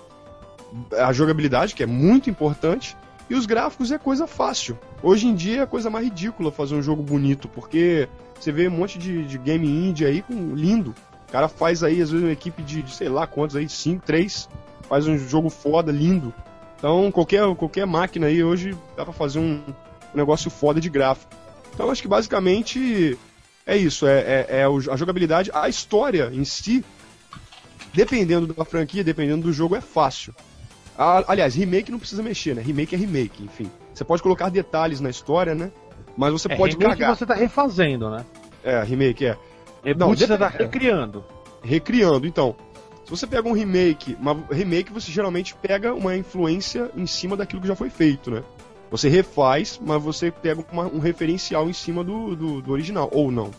[0.99, 2.97] A jogabilidade, que é muito importante.
[3.28, 4.78] E os gráficos é coisa fácil.
[5.02, 8.72] Hoje em dia é coisa mais ridícula fazer um jogo bonito, porque você vê um
[8.72, 10.94] monte de, de game indie aí com lindo.
[11.28, 14.05] O cara faz aí, às vezes, uma equipe de, de sei lá quantos aí, 5,
[14.05, 14.48] 3,
[14.88, 16.32] faz um jogo foda, lindo.
[16.78, 19.60] Então, qualquer, qualquer máquina aí hoje dá pra fazer um,
[20.14, 21.30] um negócio foda de gráfico.
[21.74, 23.18] Então, acho que basicamente
[23.66, 26.82] é isso: é, é, é a jogabilidade, a história em si
[27.92, 30.34] dependendo da franquia, dependendo do jogo, é fácil.
[30.98, 32.62] Aliás, remake não precisa mexer, né?
[32.62, 33.70] Remake é remake, enfim.
[33.94, 35.70] Você pode colocar detalhes na história, né?
[36.16, 37.16] Mas você é, pode remake cagar.
[37.16, 38.24] você tá refazendo, né?
[38.64, 39.36] É, remake é.
[39.84, 41.24] Reboot não, você tá recriando.
[41.62, 42.56] Recriando, então.
[43.04, 47.62] Se você pega um remake, uma remake você geralmente pega uma influência em cima daquilo
[47.62, 48.42] que já foi feito, né?
[48.90, 53.30] Você refaz, mas você pega uma, um referencial em cima do, do, do, original, ou
[53.30, 53.50] não.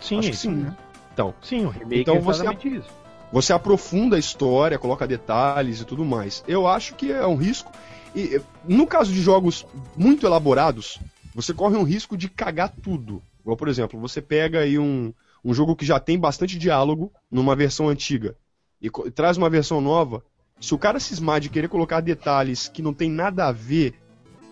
[0.00, 0.76] Sim, Acho que sim, né?
[1.12, 2.88] Então, sim, o remake então é você, isso.
[3.32, 6.44] Você aprofunda a história, coloca detalhes e tudo mais.
[6.46, 7.70] Eu acho que é um risco.
[8.14, 9.66] E no caso de jogos
[9.96, 10.98] muito elaborados,
[11.34, 13.22] você corre um risco de cagar tudo.
[13.40, 15.12] Igual, por exemplo, você pega aí um,
[15.44, 18.36] um jogo que já tem bastante diálogo numa versão antiga
[18.80, 20.22] e traz uma versão nova.
[20.60, 23.94] Se o cara cismar de querer colocar detalhes que não tem nada a ver,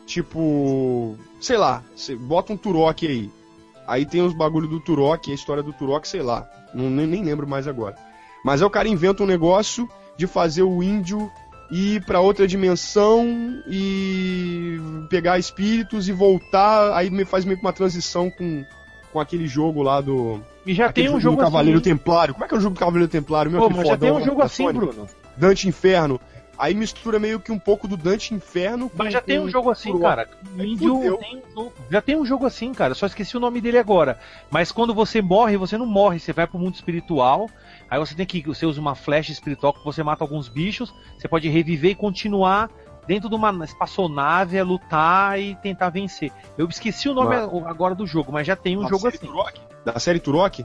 [0.07, 3.31] tipo, sei lá, você bota um Turok aí.
[3.87, 6.49] Aí tem os bagulho do Turok, a história do Turok, sei lá.
[6.75, 7.97] Não, nem, nem lembro mais agora.
[8.45, 11.31] Mas aí o cara inventa um negócio de fazer o índio
[11.71, 13.27] ir para outra dimensão
[13.67, 18.65] e pegar espíritos e voltar, aí me faz meio que uma transição com,
[19.13, 20.41] com aquele jogo lá do.
[20.67, 22.35] E já tem um jogo, do Cavaleiro assim, Templário.
[22.35, 23.51] Como é que é o jogo do Cavaleiro Templário?
[23.51, 25.09] Meu, Pô, mas já tem um jogo assim, Bruno.
[25.37, 26.21] Dante Inferno.
[26.57, 28.91] Aí mistura meio que um pouco do Dante Inferno.
[28.95, 30.29] Mas já tem um jogo assim, cara.
[30.57, 31.43] Índio tem,
[31.91, 32.95] já tem um jogo assim, cara.
[32.95, 34.19] Só esqueci o nome dele agora.
[34.51, 36.21] Mas quando você morre, você não morre.
[36.21, 37.51] Você vai pro mundo espiritual.
[37.91, 38.43] Aí você tem que.
[38.43, 40.95] Você usa uma flecha espiritual que você mata alguns bichos.
[41.19, 42.71] Você pode reviver e continuar
[43.07, 46.33] dentro de uma espaçonave a lutar e tentar vencer.
[46.57, 49.19] Eu esqueci o nome agora do jogo, mas já tem um da jogo assim.
[49.19, 49.61] Turok?
[49.85, 50.65] Da série Turok?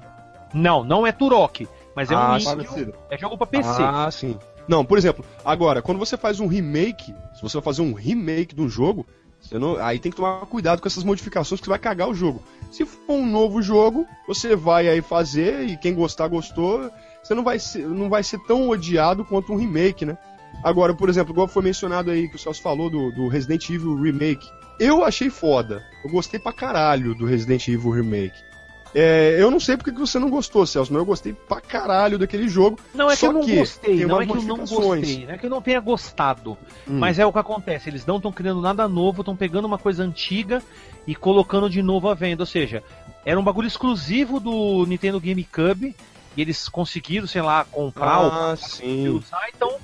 [0.54, 1.68] Não, não é Turok.
[1.96, 3.84] Mas é ah, um índio, é jogo pra PC.
[3.84, 4.38] Ah, sim.
[4.68, 8.56] Não, por exemplo, agora, quando você faz um remake, se você vai fazer um remake
[8.56, 9.06] de um jogo,
[9.52, 12.44] não, aí tem que tomar cuidado com essas modificações que você vai cagar o jogo.
[12.72, 16.92] Se for um novo jogo, você vai aí fazer e quem gostar gostou,
[17.30, 20.18] você não vai ser, não vai ser tão odiado quanto um remake, né?
[20.64, 24.02] Agora, por exemplo, igual foi mencionado aí que o Celso falou do, do Resident Evil
[24.02, 24.50] Remake.
[24.80, 25.86] Eu achei foda.
[26.04, 28.50] Eu gostei pra caralho do Resident Evil Remake.
[28.96, 32.18] É, eu não sei porque que você não gostou, Celso, mas eu gostei pra caralho
[32.18, 32.80] daquele jogo.
[32.96, 35.38] Não é que eu não que gostei, não é que eu não gostei, não é
[35.38, 36.58] que eu não tenha gostado.
[36.88, 36.98] Hum.
[36.98, 40.02] Mas é o que acontece, eles não estão criando nada novo, estão pegando uma coisa
[40.02, 40.64] antiga
[41.06, 42.42] e colocando de novo à venda.
[42.42, 42.84] Ou seja,
[43.24, 45.96] era um bagulho exclusivo do Nintendo GameCube
[46.36, 49.08] e eles conseguiram, sei lá, comprar ah, ou sim.
[49.10, 49.78] usar, então.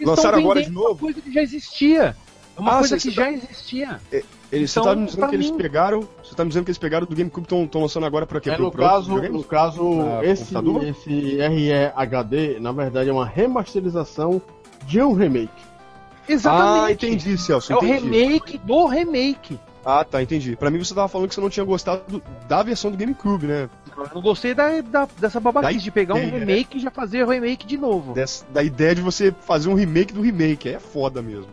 [0.00, 0.90] Lançaram agora de novo?
[0.90, 2.16] Uma coisa que já existia.
[2.56, 3.22] É uma ah, coisa que tá...
[3.22, 4.00] já existia.
[4.12, 5.44] É, eles, então, você tá me dizendo que mim...
[5.44, 6.08] eles pegaram.
[6.22, 8.50] Você tá me dizendo que eles pegaram do GameCube e estão lançando agora para quê?
[8.50, 10.54] É, no, pro, caso, no caso, ah, esse,
[10.88, 14.40] esse REHD, na verdade, é uma remasterização
[14.86, 15.50] de um remake.
[16.28, 17.06] Exatamente.
[17.06, 17.72] Ah, entendi, Celso.
[17.72, 17.92] É entendi.
[17.92, 19.58] o remake do remake.
[19.88, 20.56] Ah, tá, entendi.
[20.56, 23.46] Pra mim você tava falando que você não tinha gostado do, da versão do GameCube,
[23.46, 23.70] né?
[23.96, 26.80] Eu não gostei da, da dessa babaquice de pegar ideia, um remake né?
[26.80, 28.12] e já fazer o remake de novo.
[28.12, 30.70] Dessa, da ideia de você fazer um remake do remake.
[30.70, 31.46] É foda mesmo.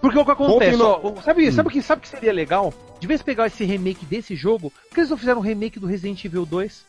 [0.00, 0.86] Porque o que acontece, no...
[0.86, 1.52] ó, sabe, hum.
[1.52, 2.72] sabe o que sabe que seria legal?
[2.98, 5.86] De vez pegar esse remake desse jogo, por que eles não fizeram um remake do
[5.86, 6.86] Resident Evil 2?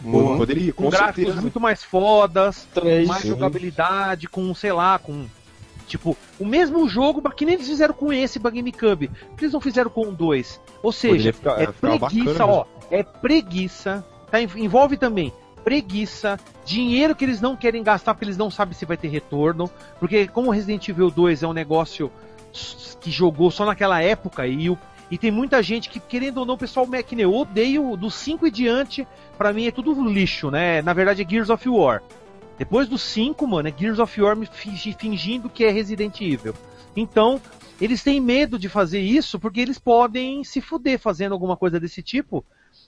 [0.00, 1.42] Boa, poderia, com, com gráficos certeza.
[1.42, 3.28] muito mais fodas, 3, mais sim.
[3.28, 5.26] jogabilidade, com, sei lá, com.
[5.92, 9.10] Tipo, o mesmo jogo, que nem eles fizeram com esse pra GameCube.
[9.36, 10.58] Que eles não fizeram com o 2?
[10.82, 12.64] Ou seja, ficar, é preguiça, ó.
[12.90, 14.02] É preguiça.
[14.30, 15.30] Tá, envolve também
[15.62, 19.70] preguiça, dinheiro que eles não querem gastar porque eles não sabem se vai ter retorno.
[20.00, 22.10] Porque como Resident Evil 2 é um negócio
[23.02, 24.78] que jogou só naquela época e, o,
[25.10, 28.46] e tem muita gente que, querendo ou não, o pessoal que eu odeio do 5
[28.46, 29.06] e diante,
[29.36, 30.80] para mim é tudo lixo, né?
[30.80, 32.02] Na verdade é Gears of War.
[32.62, 34.36] Depois do 5, mano, é Gears of War
[34.96, 36.54] fingindo que é Resident Evil.
[36.96, 37.40] Então,
[37.80, 42.02] eles têm medo de fazer isso porque eles podem se fuder fazendo alguma coisa desse
[42.02, 42.44] tipo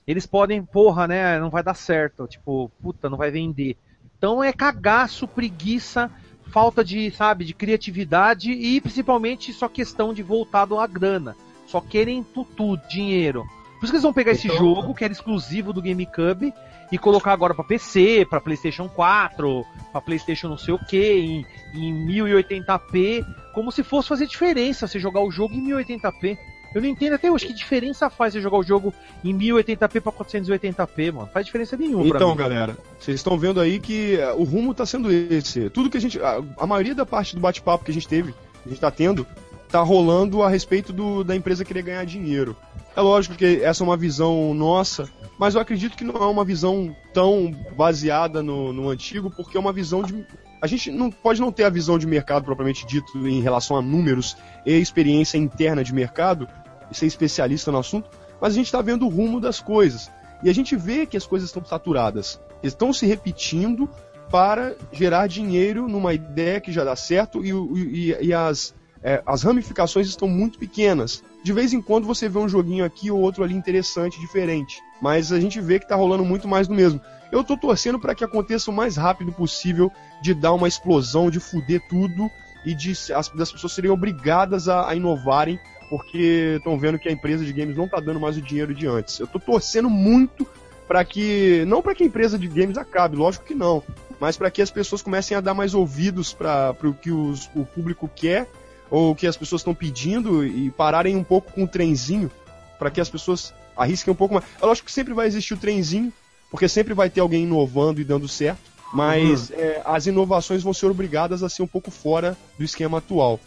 [0.07, 3.77] eles podem, porra, né, não vai dar certo, tipo, puta, não vai vender.
[4.17, 6.11] Então é cagaço, preguiça,
[6.51, 11.35] falta de, sabe, de criatividade e principalmente só questão de voltado à grana.
[11.65, 13.43] Só querem tudo, dinheiro.
[13.79, 16.53] Por isso que eles vão pegar então, esse jogo, que era exclusivo do GameCube,
[16.95, 21.45] e colocar agora para PC, para PlayStation 4, para PlayStation não sei o que, em,
[21.73, 26.37] em 1080p, como se fosse fazer diferença você jogar o jogo em 1080p.
[26.73, 28.93] Eu não entendo até hoje que diferença faz você jogar o jogo
[29.25, 31.29] em 1080p pra 480p, mano.
[31.33, 32.07] Faz diferença nenhuma.
[32.07, 35.69] Então, galera, vocês estão vendo aí que eh, o rumo tá sendo esse.
[35.69, 36.17] Tudo que a gente.
[36.21, 38.33] A, a maioria da parte do bate-papo que a gente teve,
[38.65, 39.27] a gente tá tendo,
[39.69, 42.55] tá rolando a respeito do, da empresa querer ganhar dinheiro.
[42.95, 46.45] É lógico que essa é uma visão nossa, mas eu acredito que não é uma
[46.45, 50.25] visão tão baseada no, no antigo, porque é uma visão de.
[50.61, 53.81] A gente não pode não ter a visão de mercado propriamente dito em relação a
[53.81, 56.47] números e experiência interna de mercado,
[56.91, 58.09] ser especialista no assunto,
[58.39, 60.09] mas a gente está vendo o rumo das coisas.
[60.43, 62.39] E a gente vê que as coisas estão saturadas.
[62.63, 63.89] Estão se repetindo
[64.29, 69.43] para gerar dinheiro numa ideia que já dá certo e, e, e as, é, as
[69.43, 71.23] ramificações estão muito pequenas.
[71.45, 74.81] De vez em quando você vê um joguinho aqui ou outro ali interessante, diferente.
[74.99, 76.99] Mas a gente vê que está rolando muito mais do mesmo.
[77.31, 79.91] Eu estou torcendo para que aconteça o mais rápido possível
[80.23, 82.31] de dar uma explosão, de fuder tudo
[82.65, 87.11] e de as, das pessoas serem obrigadas a, a inovarem porque estão vendo que a
[87.11, 89.19] empresa de games não está dando mais o dinheiro de antes.
[89.19, 90.47] Eu estou torcendo muito
[90.87, 93.83] para que não para que a empresa de games acabe, lógico que não,
[94.19, 97.63] mas para que as pessoas comecem a dar mais ouvidos para o que os, o
[97.63, 98.49] público quer
[98.89, 102.31] ou o que as pessoas estão pedindo e pararem um pouco com o trenzinho
[102.77, 104.45] para que as pessoas arrisquem um pouco mais.
[104.61, 106.11] Eu acho que sempre vai existir o trenzinho,
[106.49, 108.61] porque sempre vai ter alguém inovando e dando certo,
[108.93, 109.55] mas uhum.
[109.57, 113.39] é, as inovações vão ser obrigadas a ser um pouco fora do esquema atual.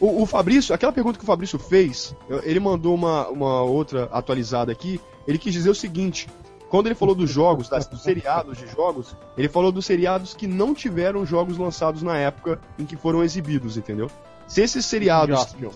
[0.00, 4.72] O, o, Fabrício, aquela pergunta que o Fabrício fez, ele mandou uma, uma outra atualizada
[4.72, 5.00] aqui.
[5.28, 6.28] Ele quis dizer o seguinte:
[6.68, 10.46] quando ele falou dos jogos, das, dos seriados de jogos, ele falou dos seriados que
[10.46, 14.10] não tiveram jogos lançados na época em que foram exibidos, entendeu?
[14.52, 15.66] Se esses seriados que,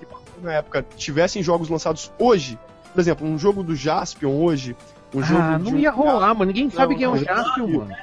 [0.43, 2.59] na época tivessem jogos lançados hoje,
[2.93, 4.77] por exemplo, um jogo do Jaspion hoje,
[5.15, 6.53] um jogo ah, não ia rolar, mano.
[6.53, 7.97] Ninguém sabe não, quem é o Jaspion, mano.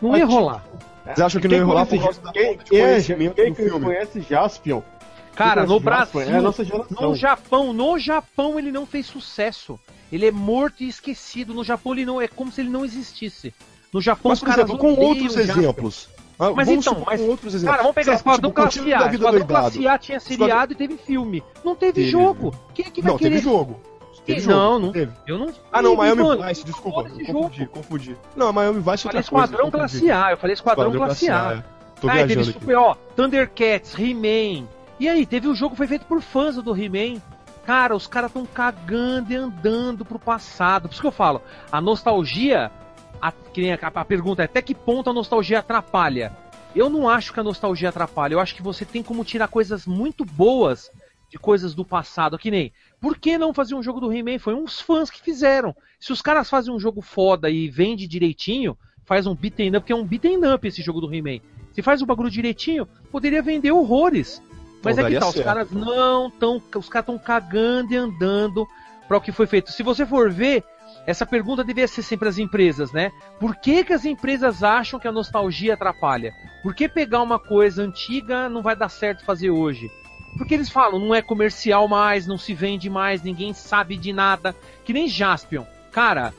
[0.00, 0.64] Não ia rolar.
[1.04, 4.80] Vocês acham que não ia rolar por causa da quem, quem, é, quem conhece Jaspion?
[5.36, 9.78] Cara, no Brasil, é no Japão, no Japão ele não fez sucesso.
[10.10, 11.52] Ele é morto e esquecido.
[11.52, 13.52] No Japão ele não é como se ele não existisse.
[13.92, 16.08] No Japão mas, os caras exemplo, com outros exemplos.
[16.38, 17.70] Ah, mas então, mas, outros exemplos.
[17.70, 19.12] Cara, vamos pegar Esquadrão tipo, Classe A.
[19.12, 21.42] Esquadrão Classe A tinha seriado e teve filme.
[21.64, 22.08] Não teve, teve.
[22.08, 22.52] jogo.
[22.74, 23.36] Quem é que vai não, querer?
[23.36, 23.80] Teve jogo.
[24.24, 24.56] Teve jogo.
[24.56, 25.12] Não, não teve.
[25.26, 25.52] Eu não.
[25.70, 27.04] Ah, não, Miami mano, Vice, desculpa.
[27.04, 27.70] Confundi, jogo.
[27.70, 28.16] confundi.
[28.34, 30.30] Não, Miami Vice eu falei Esquadrão coisa, Classe A.
[30.30, 31.48] Eu falei Esquadrão, Esquadrão Classe A.
[31.48, 31.52] A.
[31.54, 31.64] É.
[32.00, 34.66] Tô ah, teve super, ó, Thundercats, He-Man.
[34.98, 37.20] E aí, teve um jogo que foi feito por fãs do He-Man.
[37.64, 40.88] Cara, os caras estão cagando e andando pro passado.
[40.88, 41.40] Por isso que eu falo,
[41.72, 42.70] a nostalgia,
[43.28, 46.36] a, a, a pergunta é até que ponto a nostalgia atrapalha?
[46.76, 48.34] Eu não acho que a nostalgia atrapalha.
[48.34, 50.90] Eu acho que você tem como tirar coisas muito boas
[51.30, 52.36] de coisas do passado.
[52.36, 54.38] Que nem, por que não fazer um jogo do He-Man?
[54.38, 55.74] Foi uns fãs que fizeram.
[55.98, 59.92] Se os caras fazem um jogo foda e vende direitinho, faz um beat'em up, porque
[59.92, 61.40] é um beat'em up esse jogo do He-Man.
[61.72, 64.42] Se faz o bagulho direitinho, poderia vender horrores.
[64.82, 66.60] Mas é que tá, os caras não tão.
[66.76, 68.66] Os caras estão cagando e andando
[69.08, 69.72] para o que foi feito.
[69.72, 70.62] Se você for ver,
[71.06, 73.12] essa pergunta deveria ser sempre as empresas, né?
[73.38, 76.32] Por que, que as empresas acham que a nostalgia atrapalha?
[76.62, 79.90] Por que pegar uma coisa antiga não vai dar certo fazer hoje?
[80.36, 84.54] Porque eles falam, não é comercial mais, não se vende mais, ninguém sabe de nada.
[84.84, 85.64] Que nem Jaspion.
[85.92, 86.34] Cara,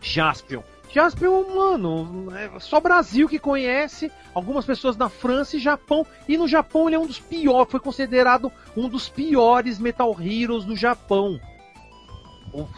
[0.00, 0.62] Jaspion
[0.92, 6.06] Jaspion, mano, é só Brasil que conhece, algumas pessoas na França e Japão.
[6.26, 10.64] E no Japão ele é um dos piores, foi considerado um dos piores Metal Heroes
[10.64, 11.38] do Japão.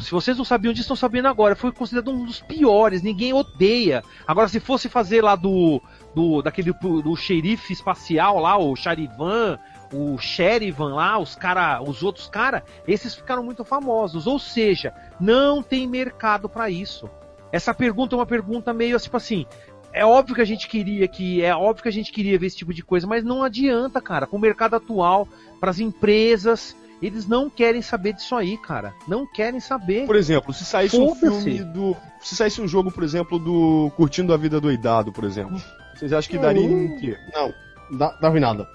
[0.01, 1.55] Se vocês não sabiam disso, estão sabendo agora.
[1.55, 4.03] Foi considerado um dos piores, ninguém odeia.
[4.27, 5.81] Agora, se fosse fazer lá do.
[6.15, 9.59] do daquele do xerife espacial lá, o Charivan,
[9.93, 14.27] o Sherivan lá, os cara, os outros caras, esses ficaram muito famosos.
[14.27, 17.09] Ou seja, não tem mercado para isso.
[17.53, 19.47] Essa pergunta é uma pergunta meio tipo assim.
[19.93, 21.43] É óbvio que a gente queria que.
[21.43, 24.27] É óbvio que a gente queria ver esse tipo de coisa, mas não adianta, cara.
[24.27, 25.27] Com o mercado atual,
[25.59, 28.95] para as empresas, eles não querem saber disso aí, cara.
[29.09, 30.07] Não querem saber.
[30.07, 31.97] Por exemplo, se saísse um filme do.
[32.21, 35.61] Se saísse um jogo, por exemplo, do Curtindo a Vida Doidado, por exemplo.
[35.95, 37.17] Vocês acham que daria em quê?
[37.35, 37.53] Não,
[37.99, 38.69] dá, dava em nada.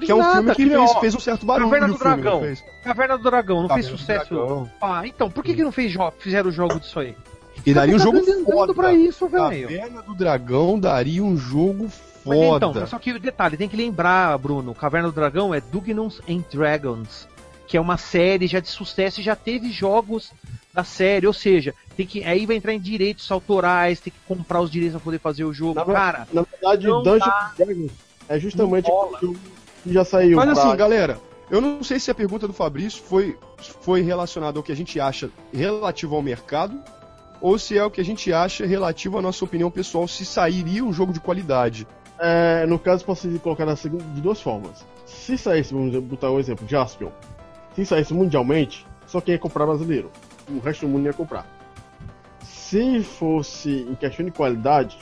[0.00, 1.70] que é um filme que fez, fez, um certo barulho.
[1.70, 2.42] Caverna do Dragão.
[2.82, 4.68] Caverna do Dragão, não Caverna fez sucesso.
[4.80, 7.16] Ah, então, por que, que não fez fizeram o jogo disso aí?
[7.64, 8.74] E daria um jogo foda.
[8.74, 9.68] Pra isso, velho.
[9.68, 12.66] Caverna do Dragão daria um jogo foda.
[12.66, 16.44] Mas então, só que detalhe, tem que lembrar, Bruno, Caverna do Dragão é Dungeons and
[16.52, 17.28] Dragons,
[17.68, 20.32] que é uma série já de sucesso e já teve jogos
[20.72, 24.60] da série, ou seja, tem que aí vai entrar em direitos autorais, tem que comprar
[24.60, 26.26] os direitos para poder fazer o jogo, na, cara.
[26.32, 27.92] Na verdade, Dungeons and Dragons
[28.28, 29.34] é justamente o
[29.84, 30.36] que já saiu.
[30.36, 30.62] Mas pra...
[30.62, 31.20] assim, galera,
[31.50, 33.36] eu não sei se a pergunta do Fabrício foi,
[33.82, 36.82] foi relacionada ao que a gente acha relativo ao mercado
[37.40, 40.84] ou se é o que a gente acha relativo à nossa opinião pessoal, se sairia
[40.84, 41.86] um jogo de qualidade.
[42.18, 44.84] É, no caso, posso colocar de duas formas.
[45.06, 47.10] Se saísse, vamos botar um exemplo, Jaspion.
[47.78, 50.10] Se saísse mundialmente, só quem ia comprar brasileiro.
[50.50, 51.46] O resto do mundo ia comprar.
[52.42, 54.98] Se fosse em questão de qualidade,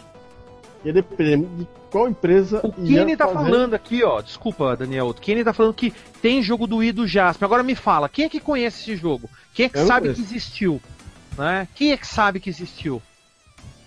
[0.84, 2.60] ia depender de qual empresa.
[2.62, 3.50] O Kenny tá fazer...
[3.50, 4.20] falando aqui, ó.
[4.20, 5.08] Desculpa, Daniel.
[5.08, 5.90] O Kenny tá falando que
[6.20, 7.46] tem jogo do I do Jaspion.
[7.46, 9.30] Agora me fala, quem é que conhece esse jogo?
[9.54, 10.78] Quem é que Eu sabe que existiu?
[11.38, 11.66] Né?
[11.74, 13.00] Quem é que sabe que existiu?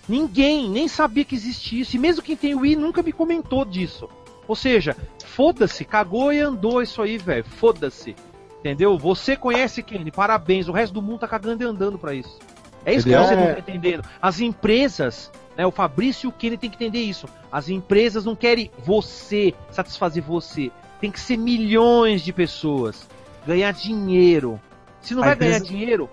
[0.07, 1.95] Ninguém, nem sabia que existia isso.
[1.95, 4.09] E mesmo quem tem o Wii nunca me comentou disso.
[4.47, 7.45] Ou seja, foda-se, cagou e andou isso aí, velho.
[7.45, 8.15] Foda-se.
[8.59, 8.97] Entendeu?
[8.97, 10.67] Você conhece Kenny, parabéns.
[10.67, 12.37] O resto do mundo tá cagando e andando para isso.
[12.85, 13.27] É isso Entendeu?
[13.27, 14.03] que você não tá entendendo.
[14.21, 17.27] As empresas, né, o Fabrício e o Kenny tem que entender isso.
[17.51, 20.71] As empresas não querem você, satisfazer você.
[20.99, 23.07] Tem que ser milhões de pessoas.
[23.47, 24.59] Ganhar dinheiro.
[25.01, 25.59] Se não A vai empresa...
[25.59, 26.09] ganhar dinheiro,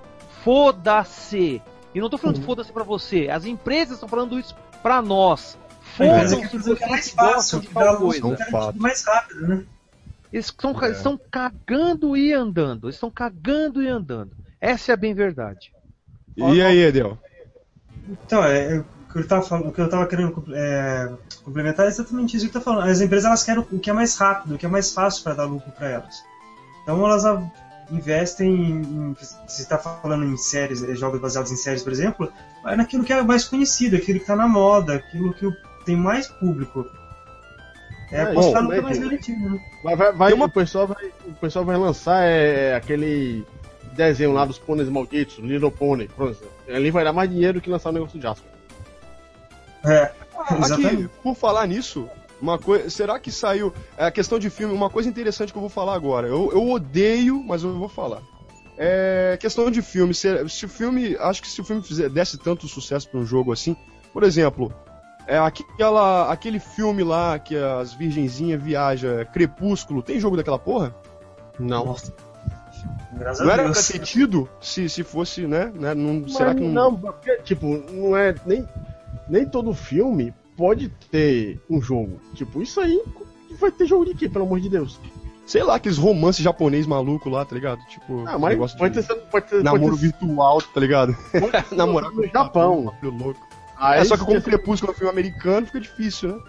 [0.46, 1.60] Foda-se!
[1.92, 2.44] E não tô falando uhum.
[2.44, 3.28] foda-se pra você.
[3.28, 5.58] As empresas estão falando isso pra nós.
[5.96, 8.36] Foda-se que você é mais fácil de tal coisa.
[8.76, 9.64] mais rápido, né?
[10.32, 10.90] Eles estão é.
[10.90, 12.86] estão cagando e andando.
[12.86, 14.32] Eles estão cagando e andando.
[14.60, 15.72] Essa é a bem verdade.
[16.36, 17.18] E aí, Edel?
[18.08, 18.84] Então, é,
[19.16, 21.12] que eu tava, o que eu tava querendo é,
[21.42, 22.88] complementar é exatamente isso que tá falando.
[22.88, 25.34] As empresas elas querem o que é mais rápido, o que é mais fácil para
[25.34, 26.22] dar lucro para elas.
[26.82, 27.24] Então elas
[27.90, 29.16] investem em,
[29.46, 32.30] se está falando em séries, eh, jogos baseados em séries, por exemplo,
[32.62, 35.48] vai naquilo que é mais conhecido, aquilo que está na moda, aquilo que
[35.84, 36.84] tem mais público.
[38.10, 39.60] É, é bom, no mais garantido, né?
[39.82, 40.46] Vai, vai, vai uma...
[40.46, 43.44] o, pessoal vai, o pessoal vai lançar é, aquele
[43.92, 46.38] desenho lá dos pôneis malditos, Little Pony, pronto.
[46.68, 48.50] Ali vai dar mais dinheiro que lançar o negócio de Jasper.
[49.84, 50.10] É,
[50.48, 52.08] Aqui, por falar nisso,
[52.40, 54.74] uma coisa, será que saiu é a questão de filme?
[54.74, 56.28] Uma coisa interessante que eu vou falar agora.
[56.28, 58.20] Eu, eu odeio, mas eu vou falar.
[58.78, 60.14] É questão de filme.
[60.14, 63.24] Se, se o filme, acho que se o filme fizer, desse tanto sucesso para um
[63.24, 63.74] jogo assim,
[64.12, 64.72] por exemplo,
[65.26, 70.94] é aquela, aquele filme lá que as virgenzinhas viajam, Crepúsculo, tem jogo daquela porra?
[71.58, 71.86] Não.
[71.86, 72.14] Nossa.
[73.12, 75.72] Graças não era pra ter tido se, se fosse, né?
[75.74, 76.90] né não, será que não.
[76.90, 78.68] Não, porque, tipo, não é nem,
[79.28, 82.20] nem todo filme pode ter um jogo.
[82.34, 83.02] Tipo, isso aí
[83.58, 85.00] vai ter jogo de quê, pelo amor de Deus?
[85.46, 87.80] Sei lá, aqueles romances japonês maluco lá, tá ligado?
[87.86, 89.06] Tipo, ah, mas negócio pode, de...
[89.06, 89.62] ter, pode ter.
[89.62, 90.18] Namoro pode ter...
[90.18, 91.16] virtual, tá ligado?
[91.72, 92.92] Namorar no Japão.
[93.02, 93.45] louco.
[93.78, 96.42] Ah, é só que como Crepúsculo é um filme americano, fica difícil, né?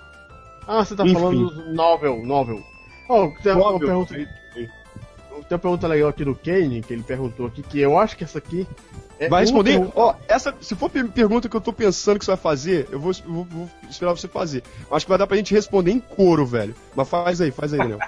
[0.68, 1.14] Ah, você tá Enfim.
[1.14, 2.64] falando do novel, novel.
[3.10, 3.70] Oh, tem novel.
[3.70, 4.16] uma pergunta.
[5.48, 8.24] Tem uma pergunta legal aqui do Kane, que ele perguntou aqui, que eu acho que
[8.24, 8.68] essa aqui
[9.20, 9.80] é, vai responder?
[9.96, 13.00] Ó, oh, essa, se for pergunta que eu tô pensando que você vai fazer, eu
[13.00, 14.64] vou, vou, vou, esperar você fazer.
[14.92, 16.76] Acho que vai dar pra gente responder em coro, velho.
[16.96, 18.00] Mas faz aí, faz aí, Daniel.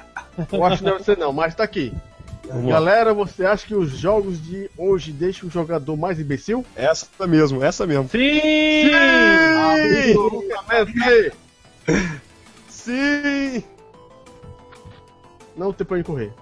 [0.51, 1.93] eu acho que não deve ser não, mas tá aqui.
[2.49, 3.13] Vamos Galera, lá.
[3.13, 6.65] você acha que os jogos de hoje deixam o jogador mais imbecil?
[6.75, 8.09] Essa mesmo, essa mesmo.
[8.09, 8.41] Sim!
[10.85, 12.03] Sim!
[12.67, 13.63] Sim!
[15.55, 16.33] Não tem pra correr.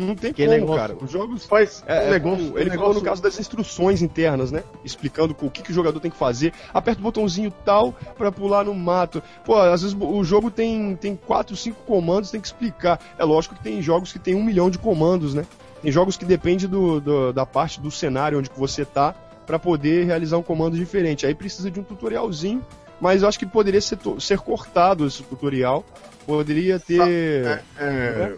[0.00, 0.96] Não tem que como, negócio, cara.
[1.00, 2.78] Os jogos faz é, é negócio, ele negócio...
[2.78, 4.64] falou no caso das instruções internas, né?
[4.84, 6.52] Explicando o que, que o jogador tem que fazer.
[6.72, 9.22] Aperta o botãozinho tal para pular no mato.
[9.44, 13.00] Pô, às vezes o jogo tem tem quatro, cinco comandos, tem que explicar.
[13.18, 15.46] É lógico que tem jogos que tem um milhão de comandos, né?
[15.82, 19.14] Tem jogos que depende do, do da parte do cenário onde você tá
[19.46, 21.26] para poder realizar um comando diferente.
[21.26, 22.64] Aí precisa de um tutorialzinho,
[23.00, 25.84] mas eu acho que poderia ser, ser cortado esse tutorial.
[26.26, 27.00] Poderia ter.
[27.00, 28.34] É, é,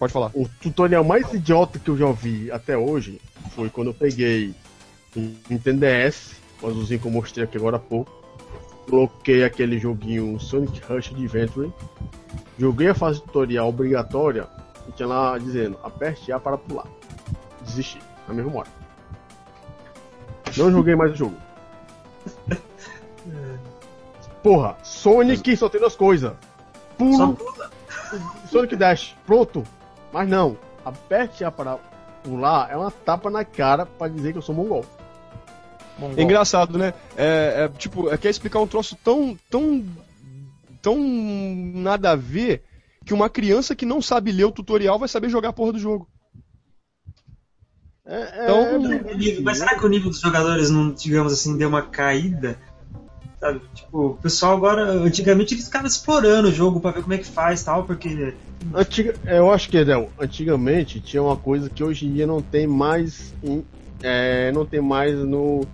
[0.00, 0.30] Pode falar.
[0.34, 3.20] O tutorial mais idiota que eu já vi até hoje
[3.54, 4.54] foi quando eu peguei
[5.14, 8.10] um Nintendo DS, o azulzinho que eu mostrei aqui agora há pouco.
[8.88, 11.70] Coloquei aquele joguinho Sonic Rush Adventure.
[12.58, 14.48] Joguei a fase tutorial obrigatória
[14.88, 16.86] e tinha lá dizendo aperte A para pular.
[17.60, 18.68] Desisti, na mesma hora.
[20.56, 21.36] Não joguei mais o jogo.
[24.42, 26.32] Porra, Sonic só tem duas coisas.
[26.96, 27.36] Pulo.
[28.46, 29.62] Sonic Dash, pronto.
[30.12, 31.78] Mas não, aperte A para
[32.22, 34.84] pular é uma tapa na cara para dizer que eu sou mongol.
[35.98, 36.18] mongol.
[36.18, 36.92] É engraçado, né?
[37.16, 39.84] É, é, tipo, é, quer explicar um troço tão, tão,
[40.82, 42.62] tão nada a ver
[43.04, 45.78] que uma criança que não sabe ler o tutorial vai saber jogar a porra do
[45.78, 46.08] jogo.
[48.04, 51.68] É, é então, é, mas será que o nível dos jogadores não, digamos assim, deu
[51.68, 52.58] uma caída?
[53.40, 53.62] Sabe?
[53.74, 57.26] Tipo, o pessoal agora, antigamente eles ficavam explorando o jogo para ver como é que
[57.26, 58.34] faz tal, porque.
[58.74, 62.66] Antiga, eu acho que, Edel, antigamente tinha uma coisa que hoje em dia não tem
[62.66, 63.34] mais.
[63.42, 63.64] Em,
[64.02, 65.66] é, não tem mais no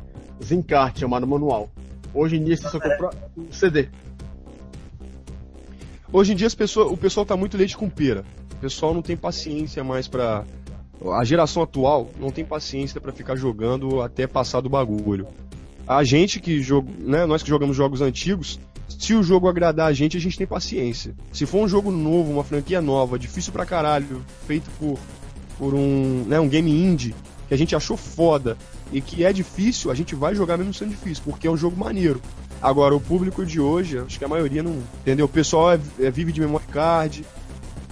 [0.43, 1.68] Zincart, chamado manual.
[2.14, 3.88] Hoje em dia você só compra um CD.
[6.12, 8.24] Hoje em dia as pessoas, o pessoal tá muito leite com pera.
[8.52, 10.44] O pessoal não tem paciência mais para
[11.12, 15.28] a geração atual não tem paciência para ficar jogando até passar do bagulho
[15.86, 18.58] a gente que joga, né, nós que jogamos jogos antigos,
[18.88, 21.14] se o jogo agradar a gente, a gente tem paciência.
[21.32, 24.98] Se for um jogo novo, uma franquia nova, difícil pra caralho, feito por,
[25.58, 27.14] por um, né, um game indie,
[27.46, 28.56] que a gente achou foda
[28.92, 31.76] e que é difícil, a gente vai jogar mesmo sendo difícil, porque é um jogo
[31.76, 32.20] maneiro.
[32.60, 34.82] Agora, o público de hoje, acho que a maioria não.
[35.02, 35.26] Entendeu?
[35.26, 37.24] O pessoal é, é vive de memory card,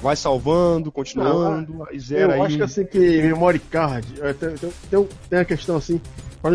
[0.02, 2.46] vai salvando, continuando, não, zera eu aí.
[2.46, 4.54] acho que assim que memory card, é, tem,
[4.90, 6.00] tem, tem a questão assim,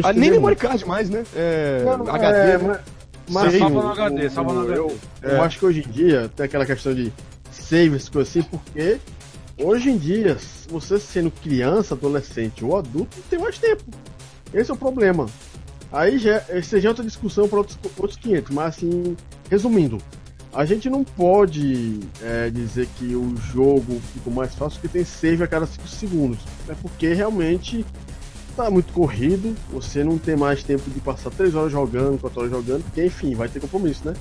[0.03, 1.23] ah, nem memory card mais, né?
[1.35, 2.37] É, não, HD.
[2.37, 2.79] É, né?
[3.29, 4.77] mas, salva no HD, salva no HD.
[4.77, 5.31] Eu, é.
[5.35, 7.11] eu acho que hoje em dia tem aquela questão de
[7.51, 8.99] saves, coisa assim, porque
[9.57, 10.37] hoje em dia,
[10.69, 13.83] você sendo criança, adolescente ou adulto, tem mais tempo.
[14.53, 15.25] Esse é o problema.
[15.91, 19.17] Aí já, essa já é outra discussão para outros, outros 500, mas assim,
[19.49, 19.97] resumindo,
[20.53, 25.43] a gente não pode é, dizer que o jogo ficou mais fácil porque tem save
[25.43, 26.39] a cada 5 segundos.
[26.67, 27.85] É porque realmente
[28.63, 32.51] tá muito corrido, você não tem mais tempo de passar 3 horas jogando, 4 horas
[32.51, 34.13] jogando, porque enfim, vai ter compromisso, né?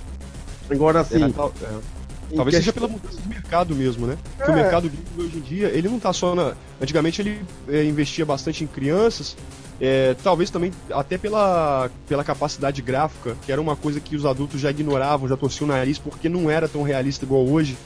[0.71, 1.23] Agora assim.
[1.23, 2.37] É, tal, é.
[2.37, 4.17] Talvez seja pela mudança do mercado mesmo, né?
[4.37, 4.63] Porque o é.
[4.63, 6.53] mercado hoje em dia, ele não tá só na.
[6.81, 9.37] Antigamente ele é, investia bastante em crianças,
[9.81, 14.61] É, talvez também até pela, pela capacidade gráfica, que era uma coisa que os adultos
[14.61, 17.77] já ignoravam, já torciam o nariz, porque não era tão realista igual hoje.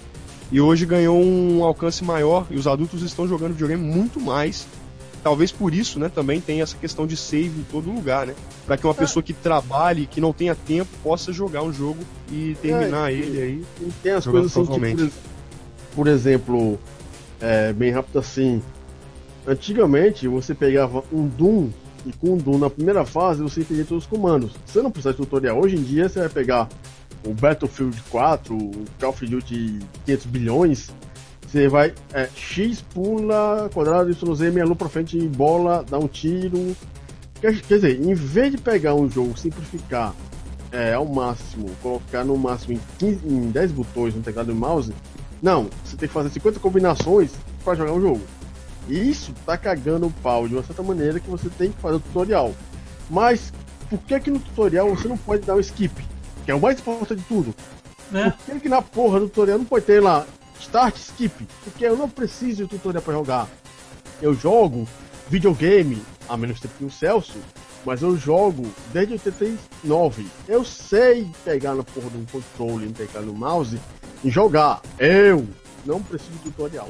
[0.50, 4.66] E hoje ganhou um alcance maior e os adultos estão jogando videogame muito mais.
[5.22, 8.34] Talvez por isso, né, também tem essa questão de save em todo lugar, né?
[8.66, 8.96] Para que uma é.
[8.96, 12.00] pessoa que trabalhe, que não tenha tempo, possa jogar um jogo
[12.30, 13.64] e terminar é, ele aí.
[14.02, 15.12] Tem as coisas assim, que,
[15.94, 16.78] por, exemplo,
[17.40, 18.60] é, bem rápido assim,
[19.46, 21.70] antigamente você pegava um Doom
[22.04, 24.52] e com o Doom na primeira fase você entendia todos os comandos.
[24.66, 25.60] Você não precisa de tutorial.
[25.60, 26.68] Hoje em dia você vai pegar
[27.24, 30.90] o Battlefield 4, o Call of Duty 500 bilhões,
[31.52, 36.08] você vai é, X pula, quadrado, Y, Z, meia lua pra frente, bola, dá um
[36.08, 36.74] tiro.
[37.42, 40.14] Quer, quer dizer, em vez de pegar um jogo, simplificar
[40.70, 44.94] é, ao máximo, colocar no máximo em, 15, em 10 botões no teclado e mouse,
[45.42, 48.22] não, você tem que fazer 50 combinações para jogar um jogo.
[48.88, 51.96] E isso tá cagando o pau de uma certa maneira que você tem que fazer
[51.96, 52.54] o tutorial.
[53.10, 53.52] Mas
[53.90, 55.92] por que que no tutorial você não pode dar o skip?
[56.46, 57.54] Que é o mais importante de tudo.
[58.14, 58.30] É.
[58.30, 60.26] Por que, que na porra do tutorial não pode ter lá
[60.62, 61.46] start skip?
[61.64, 63.48] Porque eu não preciso de tutorial para jogar.
[64.20, 64.86] Eu jogo
[65.28, 67.38] videogame, a menos tempo que o Celso,
[67.84, 70.26] mas eu jogo desde 89.
[70.48, 73.80] Eu sei pegar na porra de um controle, pegar no mouse
[74.22, 74.80] e jogar.
[74.98, 75.46] Eu
[75.84, 76.88] não preciso de tutorial.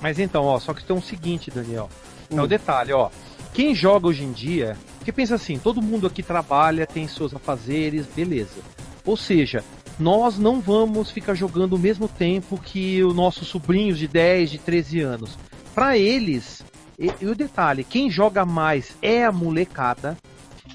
[0.00, 1.88] Mas então, ó, só que tem um seguinte, Daniel.
[2.30, 2.38] Hum.
[2.38, 3.08] É o detalhe, ó.
[3.54, 8.06] Quem joga hoje em dia, que pensa assim, todo mundo aqui trabalha, tem seus afazeres,
[8.06, 8.56] beleza.
[9.04, 9.62] Ou seja,
[10.02, 14.58] nós não vamos ficar jogando o mesmo tempo que os nossos sobrinhos de 10, de
[14.58, 15.38] 13 anos.
[15.74, 16.62] Para eles,
[16.98, 20.16] e, e, o detalhe, quem joga mais é a molecada.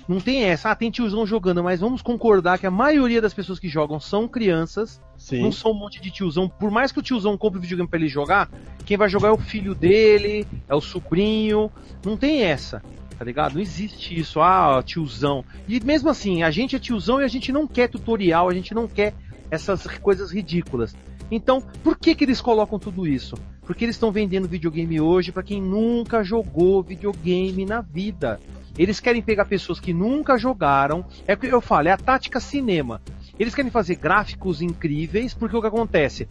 [0.07, 3.59] Não tem essa, ah, tem tiozão jogando, mas vamos concordar que a maioria das pessoas
[3.59, 5.01] que jogam são crianças.
[5.17, 5.41] Sim.
[5.41, 6.47] Não são um monte de tiozão.
[6.47, 8.49] Por mais que o tiozão compre o videogame pra ele jogar,
[8.85, 11.69] quem vai jogar é o filho dele, é o sobrinho.
[12.05, 12.81] Não tem essa,
[13.17, 13.55] tá ligado?
[13.55, 15.43] Não existe isso, ah, tiozão.
[15.67, 18.73] E mesmo assim, a gente é tiozão e a gente não quer tutorial, a gente
[18.73, 19.13] não quer
[19.49, 20.95] essas coisas ridículas.
[21.29, 23.35] Então, por que que eles colocam tudo isso?
[23.65, 28.39] Porque eles estão vendendo videogame hoje para quem nunca jogou videogame na vida.
[28.77, 31.05] Eles querem pegar pessoas que nunca jogaram.
[31.25, 33.01] É o que eu falo, é a tática cinema.
[33.39, 36.27] Eles querem fazer gráficos incríveis, porque o que acontece?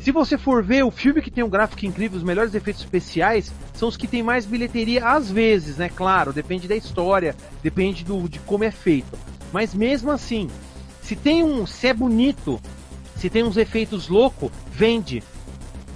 [0.00, 3.52] Se você for ver o filme que tem um gráfico incrível, os melhores efeitos especiais
[3.74, 5.90] são os que tem mais bilheteria às vezes, né?
[5.90, 9.18] Claro, depende da história, depende do, de como é feito.
[9.52, 10.48] Mas mesmo assim,
[11.02, 12.58] se tem um, se é bonito,
[13.14, 15.22] se tem uns efeitos loucos, vende.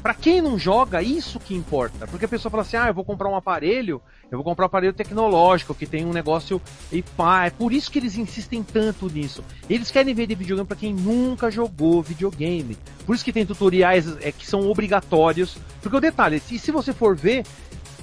[0.04, 2.06] Para quem não joga, isso que importa.
[2.06, 4.66] Porque a pessoa fala assim: "Ah, eu vou comprar um aparelho, eu vou comprar um
[4.66, 6.60] aparelho tecnológico que tem um negócio
[6.92, 7.46] e pá".
[7.46, 9.42] É por isso que eles insistem tanto nisso.
[9.66, 12.76] Eles querem vender videogame para quem nunca jogou videogame.
[13.06, 15.56] Por isso que tem tutoriais é, que são obrigatórios.
[15.80, 17.46] Porque o detalhe, se, se você for ver,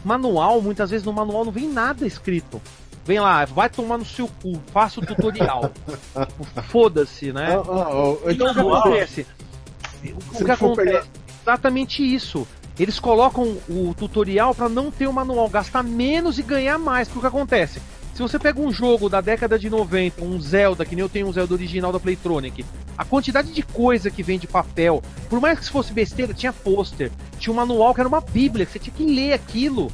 [0.04, 2.60] manual, muitas vezes no manual não vem nada escrito.
[3.06, 5.72] Vem lá, vai tomar no seu cu, faça o tutorial.
[6.70, 7.50] Foda-se, né?
[7.56, 7.88] Ah, ah,
[8.26, 9.28] ah, então o que acontece?
[10.40, 11.21] O que acontece?
[11.42, 12.48] Exatamente isso.
[12.80, 17.08] Eles colocam o tutorial para não ter o manual, gastar menos e ganhar mais.
[17.08, 17.82] Porque o que acontece?
[18.14, 21.28] Se você pega um jogo da década de 90, um Zelda, que nem eu tenho
[21.28, 22.66] um Zelda original da Playtronic,
[22.98, 27.12] a quantidade de coisa que vem de papel, por mais que fosse besteira, tinha pôster,
[27.40, 29.92] tinha um manual que era uma bíblia, que você tinha que ler aquilo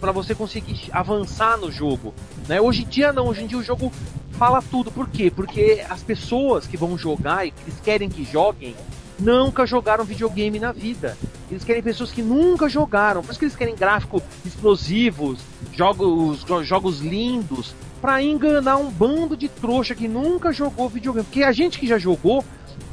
[0.00, 2.12] para você conseguir avançar no jogo.
[2.48, 2.60] Né?
[2.60, 3.92] Hoje em dia não, hoje em dia o jogo
[4.32, 4.90] fala tudo.
[4.90, 5.30] Por quê?
[5.30, 8.74] Porque as pessoas que vão jogar e que eles querem que joguem
[9.20, 11.16] nunca jogaram videogame na vida.
[11.50, 13.22] Eles querem pessoas que nunca jogaram.
[13.22, 15.40] Por isso que eles querem gráficos explosivos,
[15.72, 21.24] jogos, jogos lindos, para enganar um bando de trouxa que nunca jogou videogame.
[21.24, 22.44] Porque a gente que já jogou,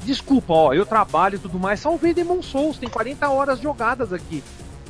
[0.04, 4.44] desculpa, ó, eu trabalho e tudo mais, salvei Demon Souls, tem 40 horas jogadas aqui.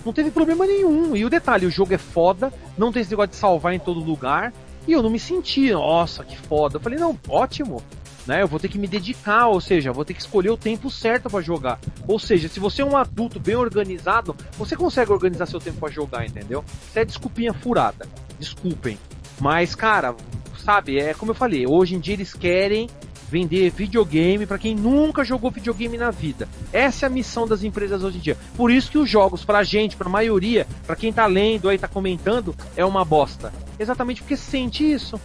[0.06, 1.16] Não teve problema nenhum.
[1.16, 4.00] E o detalhe, o jogo é foda, não tem esse negócio de salvar em todo
[4.00, 4.54] lugar.
[4.88, 6.78] E eu não me senti, nossa, que foda.
[6.78, 7.84] Eu falei, não, ótimo
[8.28, 8.42] né?
[8.42, 11.30] Eu vou ter que me dedicar, ou seja, vou ter que escolher o tempo certo
[11.30, 11.80] para jogar.
[12.08, 15.92] Ou seja, se você é um adulto bem organizado, você consegue organizar seu tempo para
[15.92, 16.64] jogar, entendeu?
[16.90, 18.08] Isso é desculpinha furada.
[18.40, 18.98] Desculpem.
[19.40, 20.16] Mas, cara,
[20.58, 22.90] sabe, é como eu falei, hoje em dia eles querem
[23.30, 26.48] vender videogame para quem nunca jogou videogame na vida.
[26.72, 28.38] Essa é a missão das empresas hoje em dia.
[28.56, 31.88] Por isso que os jogos pra gente, pra maioria, pra quem tá lendo aí, tá
[31.88, 33.54] comentando, é uma bosta.
[33.78, 35.20] Exatamente porque sente isso.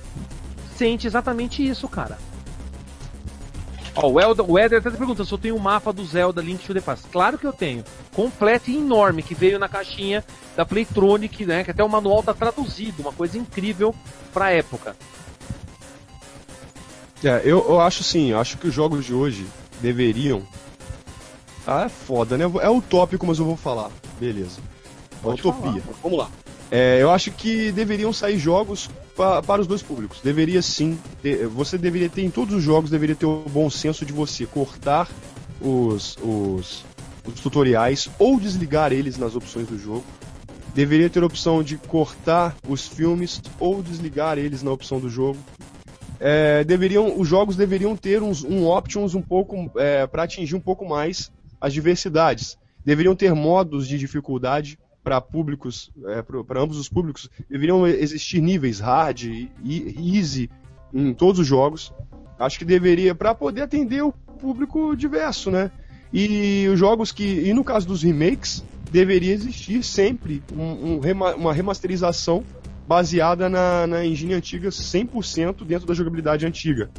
[0.77, 2.19] Sente exatamente isso, cara.
[3.95, 6.65] Ó, o, Elda, o Eder até pergunta se eu tenho um mapa do Zelda Link
[6.67, 7.07] to the Past.
[7.09, 7.85] Claro que eu tenho.
[8.15, 10.25] Completo e enorme, que veio na caixinha
[10.57, 11.63] da Playtronic, né?
[11.63, 13.95] Que até o manual tá traduzido, uma coisa incrível
[14.33, 14.97] pra época.
[17.23, 19.47] É, eu, eu acho sim, eu acho que os jogos de hoje
[19.81, 20.43] deveriam.
[21.67, 22.45] Ah, é foda, né?
[22.61, 23.91] É utópico, mas eu vou falar.
[24.19, 24.61] Beleza.
[25.23, 25.83] É utopia.
[25.83, 25.99] Falar.
[26.03, 26.31] Vamos lá.
[26.71, 30.21] É, eu acho que deveriam sair jogos pa, para os dois públicos.
[30.23, 30.99] Deveria sim.
[31.23, 34.47] Ter, você deveria ter em todos os jogos, deveria ter o bom senso de você
[34.47, 35.09] cortar
[35.61, 36.85] os, os,
[37.27, 40.05] os tutoriais ou desligar eles nas opções do jogo.
[40.75, 45.39] Deveria ter a opção de cortar os filmes ou desligar eles na opção do jogo.
[46.19, 50.61] É, deveriam, os jogos deveriam ter uns, um options um pouco é, para atingir um
[50.61, 51.31] pouco mais
[51.61, 52.57] as diversidades.
[52.85, 58.81] Deveriam ter modos de dificuldade para públicos, é, para ambos os públicos, deveriam existir níveis
[58.81, 60.51] hard e easy
[60.93, 61.93] em todos os jogos.
[62.39, 65.71] Acho que deveria para poder atender o público diverso, né?
[66.13, 71.01] E os jogos que, e no caso dos remakes, deveria existir sempre um, um,
[71.37, 72.45] uma remasterização
[72.87, 76.91] baseada na, na engine antiga 100% dentro da jogabilidade antiga.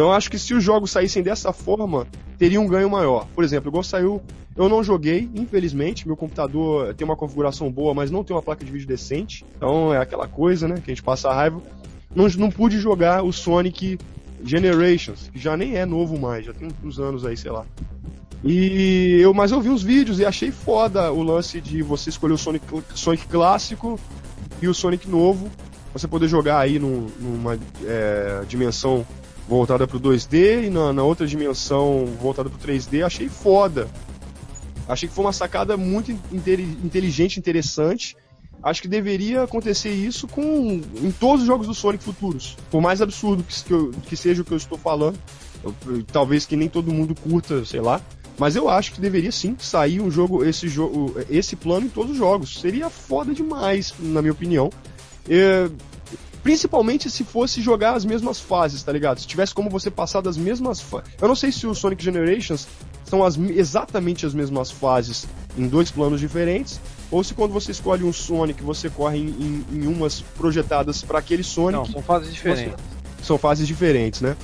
[0.00, 2.06] Então acho que se os jogos saíssem dessa forma,
[2.38, 3.26] teria um ganho maior.
[3.34, 4.22] Por exemplo, igual saiu
[4.56, 6.06] eu não joguei, infelizmente.
[6.06, 9.44] Meu computador tem uma configuração boa, mas não tem uma placa de vídeo decente.
[9.58, 10.76] Então é aquela coisa, né?
[10.76, 11.60] Que a gente passa a raiva.
[12.16, 13.98] Não, não pude jogar o Sonic
[14.42, 17.66] Generations, que já nem é novo mais, já tem uns anos aí, sei lá.
[18.42, 22.32] E eu, mas eu vi uns vídeos e achei foda o lance de você escolher
[22.32, 22.64] o Sonic,
[22.94, 24.00] Sonic clássico
[24.62, 25.50] e o Sonic novo.
[25.92, 29.04] Você poder jogar aí num, numa é, dimensão
[29.50, 33.04] voltada pro 2D e na, na outra dimensão voltada pro 3D.
[33.04, 33.88] Achei foda.
[34.88, 38.16] Achei que foi uma sacada muito inteligente, interessante.
[38.62, 42.56] Acho que deveria acontecer isso com em todos os jogos do Sonic futuros.
[42.70, 45.18] Por mais absurdo que, que, eu, que seja o que eu estou falando,
[45.64, 45.74] eu,
[46.04, 48.00] talvez que nem todo mundo curta, sei lá.
[48.38, 50.66] Mas eu acho que deveria sim sair um jogo, esse
[51.28, 52.60] esse plano em todos os jogos.
[52.60, 54.70] Seria foda demais, na minha opinião.
[55.28, 55.68] É,
[56.42, 59.20] principalmente se fosse jogar as mesmas fases, tá ligado?
[59.20, 61.10] Se tivesse como você passar das mesmas fases.
[61.20, 62.66] Eu não sei se o Sonic Generations
[63.04, 65.26] são as, exatamente as mesmas fases
[65.58, 66.80] em dois planos diferentes,
[67.10, 71.18] ou se quando você escolhe um Sonic você corre em, em, em umas projetadas para
[71.18, 71.72] aquele Sonic.
[71.72, 72.74] Não, são fases diferentes.
[73.18, 74.36] Você, são fases diferentes, né?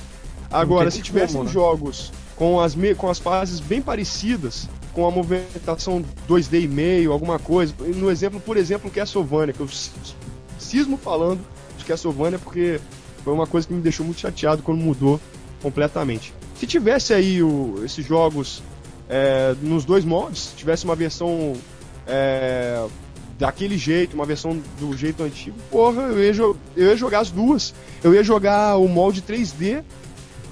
[0.51, 1.49] Agora, se tivessem né?
[1.49, 7.39] jogos com as, com as fases bem parecidas, com a movimentação 2D e meio, alguma
[7.39, 9.67] coisa, no exemplo, por exemplo, Castlevania, que eu
[10.59, 11.39] cismo falando
[11.87, 12.79] Castlevania porque
[13.23, 15.19] foi uma coisa que me deixou muito chateado quando mudou
[15.61, 16.33] completamente.
[16.55, 18.61] Se tivesse aí o, esses jogos
[19.09, 21.53] é, nos dois modos, tivesse uma versão
[22.07, 22.85] é,
[23.37, 26.33] daquele jeito, uma versão do jeito antigo, porra, eu ia,
[26.75, 27.73] eu ia jogar as duas.
[28.03, 29.83] Eu ia jogar o molde 3D,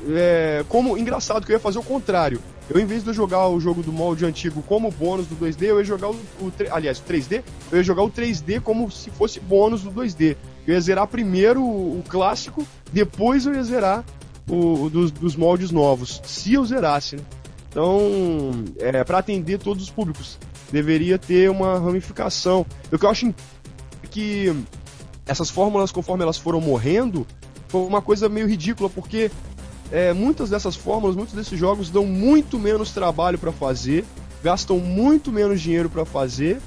[0.09, 2.39] é, como engraçado que eu ia fazer o contrário.
[2.69, 5.63] Eu, em vez de eu jogar o jogo do molde antigo como bônus do 2D,
[5.63, 9.09] eu ia jogar o, o aliás, o 3D, eu ia jogar o 3D como se
[9.11, 10.35] fosse bônus do 2D.
[10.67, 14.03] Eu ia zerar primeiro o, o clássico, depois eu ia zerar
[14.49, 17.23] o, dos, dos moldes novos, se eu zerasse, né?
[17.69, 20.39] Então, é, para atender todos os públicos,
[20.71, 22.65] deveria ter uma ramificação.
[22.89, 23.35] O que eu acho
[24.09, 24.55] que
[25.25, 27.27] essas fórmulas, conforme elas foram morrendo,
[27.67, 29.29] foi uma coisa meio ridícula, porque
[29.91, 34.05] é, muitas dessas fórmulas, muitos desses jogos dão muito menos trabalho para fazer,
[34.41, 36.61] gastam muito menos dinheiro para fazer.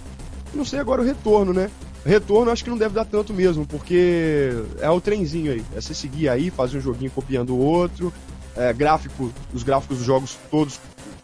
[0.53, 1.71] Não sei agora o retorno, né?
[2.05, 4.51] Retorno acho que não deve dar tanto mesmo, porque
[4.81, 5.65] é o trenzinho aí.
[5.75, 8.13] É você seguir aí, fazer um joguinho copiando o outro.
[8.57, 10.81] É, gráfico, os gráficos dos jogos todos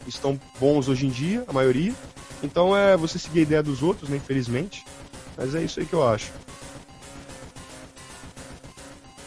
[0.06, 1.92] estão bons hoje em dia, a maioria.
[2.42, 4.84] Então é você seguir a ideia dos outros, né, infelizmente.
[5.36, 6.30] Mas é isso aí que eu acho.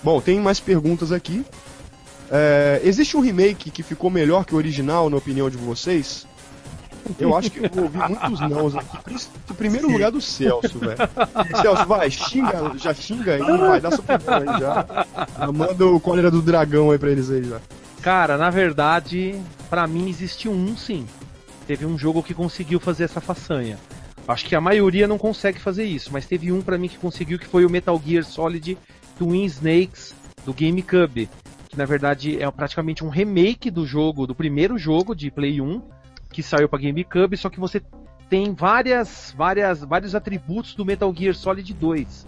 [0.03, 1.43] Bom, tem mais perguntas aqui.
[2.29, 6.26] É, existe um remake que ficou melhor que o original, na opinião de vocês?
[7.19, 9.15] Eu acho que eu ouvi muitos nãos aqui.
[9.49, 10.97] Em primeiro lugar do Celso, velho.
[11.61, 15.05] Celso, vai, xinga, já xinga aí, vai, dá sua opinião já.
[15.53, 17.59] Manda o cólera do dragão aí pra eles aí já.
[18.01, 21.05] Cara, na verdade, para mim existe um sim.
[21.65, 23.77] Teve um jogo que conseguiu fazer essa façanha.
[24.27, 27.39] Acho que a maioria não consegue fazer isso, mas teve um para mim que conseguiu,
[27.39, 28.77] que foi o Metal Gear Solid
[29.17, 30.13] Twin Snakes
[30.45, 31.29] do GameCube.
[31.69, 35.81] Que na verdade é praticamente um remake do jogo, do primeiro jogo de Play 1
[36.37, 37.81] que saiu para GameCube, só que você
[38.29, 42.27] tem várias, várias, vários atributos do Metal Gear Solid 2.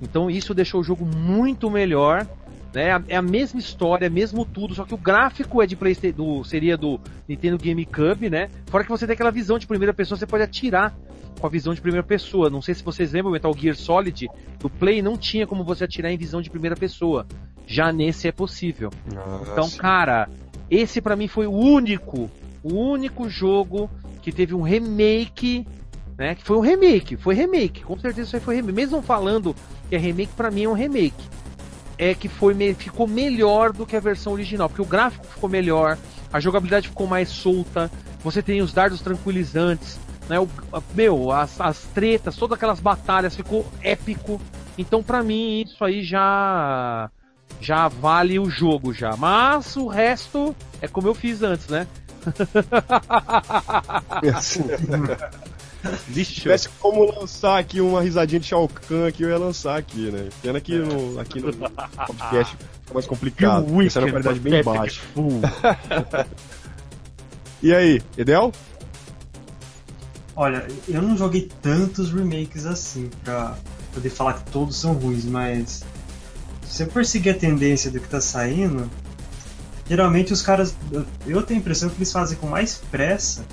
[0.00, 2.26] Então isso deixou o jogo muito melhor.
[2.72, 2.88] Né?
[3.08, 6.78] É a mesma história, mesmo tudo, só que o gráfico é de PlayStation, do, seria
[6.78, 6.98] do
[7.28, 8.48] Nintendo GameCube, né?
[8.68, 10.96] Fora que você tem aquela visão de primeira pessoa, você pode atirar
[11.38, 12.48] com a visão de primeira pessoa.
[12.48, 16.10] Não sei se vocês lembram, Metal Gear Solid do Play não tinha como você atirar
[16.10, 17.26] em visão de primeira pessoa.
[17.66, 18.90] Já nesse é possível.
[19.12, 19.52] Nossa.
[19.52, 20.26] Então, cara,
[20.70, 22.30] esse para mim foi o único
[22.70, 23.90] o único jogo
[24.22, 25.66] que teve um remake,
[26.18, 26.34] né?
[26.34, 28.74] Que foi um remake, foi remake, com certeza isso aí foi remake.
[28.74, 29.54] Mesmo falando
[29.88, 31.28] que é remake, para mim é um remake.
[31.98, 35.96] É que foi ficou melhor do que a versão original, porque o gráfico ficou melhor,
[36.32, 37.90] a jogabilidade ficou mais solta,
[38.22, 39.98] você tem os dardos tranquilizantes,
[40.28, 40.38] né?
[40.40, 40.48] O,
[40.94, 44.40] meu, as, as tretas, todas aquelas batalhas ficou épico.
[44.76, 47.10] Então, para mim, isso aí já
[47.60, 49.16] já vale o jogo já.
[49.16, 51.86] Mas o resto é como eu fiz antes, né?
[56.12, 60.10] Se tivesse como lançar aqui uma risadinha de Shao Kahn aqui, eu ia lançar aqui,
[60.10, 60.28] né?
[60.42, 62.56] Pena que no, aqui no podcast
[62.90, 63.80] é mais complicado.
[63.82, 65.00] Essa é uma qualidade bem baixa.
[67.62, 68.50] e aí, Edel?
[70.34, 73.56] Olha, eu não joguei tantos remakes assim pra
[73.94, 75.84] poder falar que todos são ruins, mas
[76.66, 78.90] se eu perseguir a tendência do que tá saindo,
[79.88, 80.74] geralmente os caras.
[81.26, 83.44] Eu tenho a impressão que eles fazem com mais pressa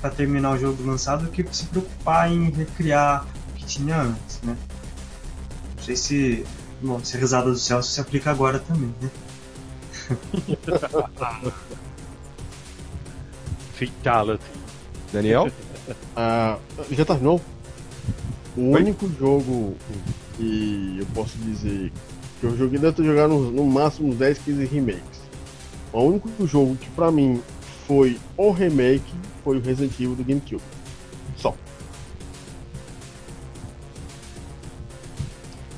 [0.00, 4.40] para terminar o jogo lançado do que se preocupar em recriar o que tinha antes,
[4.42, 4.56] né?
[5.76, 6.44] Não sei se.
[6.82, 9.10] Bom, se a risada do céu se aplica agora também, né?
[13.74, 14.44] Fatality.
[15.12, 15.50] Daniel?
[16.14, 16.56] Ah,
[16.92, 17.40] já terminou?
[18.56, 18.80] O Oi?
[18.80, 19.76] único jogo
[20.36, 21.90] que eu posso dizer
[22.38, 25.19] que eu joguei, deve ter jogado no, no máximo uns 10, 15 remakes.
[25.92, 27.42] O único jogo que pra mim
[27.86, 29.12] foi o remake
[29.42, 30.62] foi o Resident Evil do GameCube.
[31.36, 31.54] Só.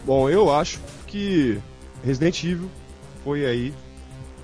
[0.05, 1.59] Bom, eu acho que
[2.05, 2.69] Resident Evil
[3.25, 3.75] foi aí.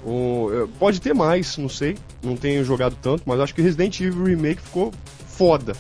[0.07, 1.97] Um, pode ter mais, não sei.
[2.23, 4.93] Não tenho jogado tanto, mas acho que Resident Evil Remake ficou
[5.27, 5.77] foda.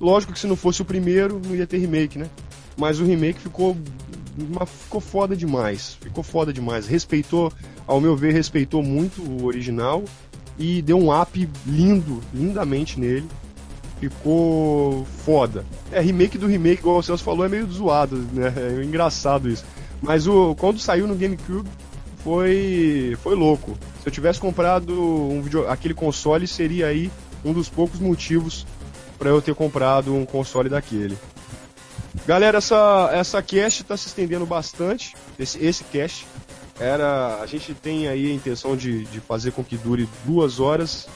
[0.00, 2.28] Lógico que se não fosse o primeiro, não ia ter remake, né?
[2.76, 3.76] Mas o remake ficou
[4.66, 5.96] ficou foda demais.
[6.00, 6.86] Ficou foda demais.
[6.86, 7.52] Respeitou,
[7.86, 10.04] ao meu ver, respeitou muito o original
[10.58, 13.26] e deu um up lindo, lindamente nele.
[14.00, 15.64] Ficou foda.
[15.90, 18.52] É, remake do remake, igual o Celso falou, é meio zoado, né?
[18.80, 19.64] É engraçado isso.
[20.00, 21.68] Mas o, quando saiu no GameCube,
[22.24, 23.76] foi, foi louco.
[24.00, 27.10] Se eu tivesse comprado um video, aquele console, seria aí
[27.44, 28.66] um dos poucos motivos
[29.18, 31.16] para eu ter comprado um console daquele.
[32.24, 35.14] Galera, essa, essa cast está se estendendo bastante.
[35.38, 36.26] Esse, esse cast
[36.78, 37.40] era.
[37.40, 41.08] A gente tem aí a intenção de, de fazer com que dure duas horas.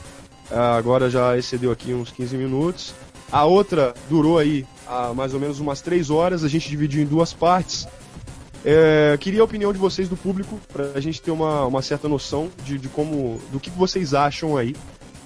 [0.51, 2.95] Ah, agora já excedeu aqui uns 15 minutos.
[3.31, 6.43] A outra durou aí ah, mais ou menos umas três horas.
[6.43, 7.87] A gente dividiu em duas partes.
[8.65, 12.09] É, queria a opinião de vocês do público para a gente ter uma, uma certa
[12.09, 14.74] noção de, de como do que vocês acham aí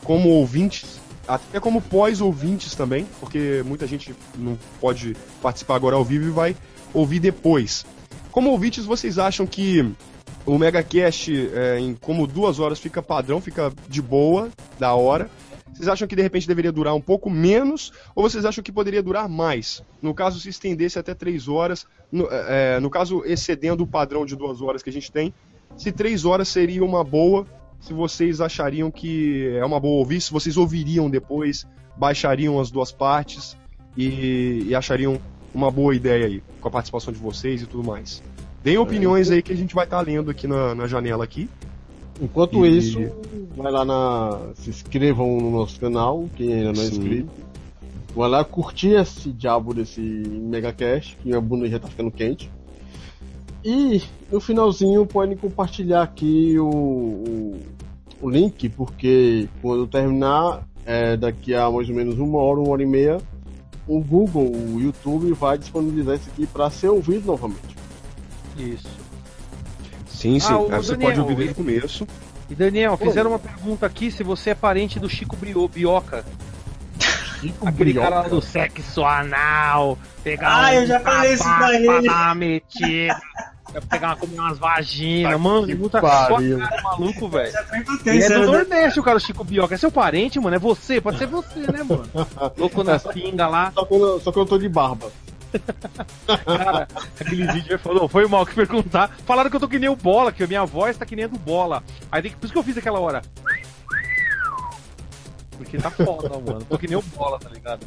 [0.05, 1.00] como ouvintes
[1.35, 6.57] até como pós-ouvintes também, porque muita gente não pode participar agora ao vivo e vai
[6.93, 7.87] ouvir depois.
[8.33, 9.89] Como ouvintes, vocês acham que
[10.45, 15.31] o MegaCast, é, em como duas horas, fica padrão, fica de boa, da hora?
[15.73, 19.03] Vocês acham que de repente deveria durar um pouco menos ou vocês acham que poderia
[19.03, 19.83] durar mais?
[20.03, 24.27] No caso, se estendesse até três horas, no, é, é no caso, excedendo o padrão
[24.27, 25.33] de duas horas que a gente tem,
[25.77, 27.47] se três horas seria uma boa
[27.81, 32.93] se vocês achariam que é uma boa ouvir, se vocês ouviriam depois, baixariam as duas
[32.93, 33.57] partes
[33.97, 35.19] e, e achariam
[35.55, 38.23] uma boa ideia aí, com a participação de vocês e tudo mais.
[38.63, 41.25] Deem é, opiniões aí que a gente vai estar tá lendo aqui na, na janela
[41.25, 41.49] aqui.
[42.21, 42.79] Enquanto e...
[42.79, 43.01] isso,
[43.57, 44.53] vai lá na.
[44.55, 46.99] Se inscrevam no nosso canal, quem ainda não é Sim.
[46.99, 47.31] inscrito.
[48.15, 52.51] Vai lá curtir esse diabo desse Megacast, que minha bunda já tá ficando quente.
[53.65, 57.61] E no finalzinho podem compartilhar aqui o, o,
[58.23, 62.83] o link, porque quando terminar, é, daqui a mais ou menos uma hora, uma hora
[62.83, 63.19] e meia,
[63.87, 67.77] o Google, o YouTube vai disponibilizar isso aqui para ser ouvido novamente.
[68.57, 68.89] Isso.
[70.07, 70.53] Sim, sim.
[70.71, 72.07] Ah, você Daniel, pode ouvir desde o começo.
[72.49, 76.25] E Daniel, fizeram uma pergunta aqui se você é parente do Chico Brio, Bioca.
[77.41, 78.11] Chico Aquele Brioca.
[78.11, 82.35] cara do sexo anal, pegar ah, um eu já falei isso pra ele.
[82.35, 83.21] metida.
[83.73, 85.67] Vai pegar comer umas vaginas, tá mano.
[85.67, 86.59] Que puta pariu.
[86.59, 87.53] cara maluco, velho.
[88.05, 89.75] é do Nordeste o cara Chico Bioca.
[89.75, 90.57] É seu parente, mano?
[90.57, 91.01] É você?
[91.01, 92.09] Pode ser você, né, mano?
[92.59, 93.71] Louco nas pingas lá.
[93.73, 95.11] Só que, eu, só que eu tô de barba.
[96.47, 96.89] Cara,
[97.19, 99.11] aquele vídeo falou, foi mal que perguntar.
[99.27, 101.25] Falaram que eu tô que nem o bola, que a minha voz tá que nem
[101.25, 101.83] a do bola.
[102.11, 103.23] Aí tem que, por isso que eu fiz aquela hora.
[105.71, 106.67] Porque tá foda, mano.
[106.69, 107.87] Tô que nem o bola, tá ligado?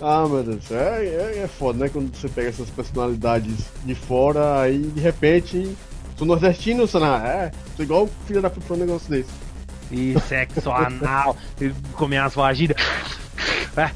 [0.00, 1.88] Ah, meu Deus, é, é, é foda, né?
[1.88, 5.74] Quando você pega essas personalidades de fora, aí de repente,
[6.18, 9.30] sou nordestino, não, é, sou igual filho da puta um negócio desse.
[9.90, 11.34] E sexo anal,
[11.94, 12.76] comer as vaginas.
[13.76, 13.90] É.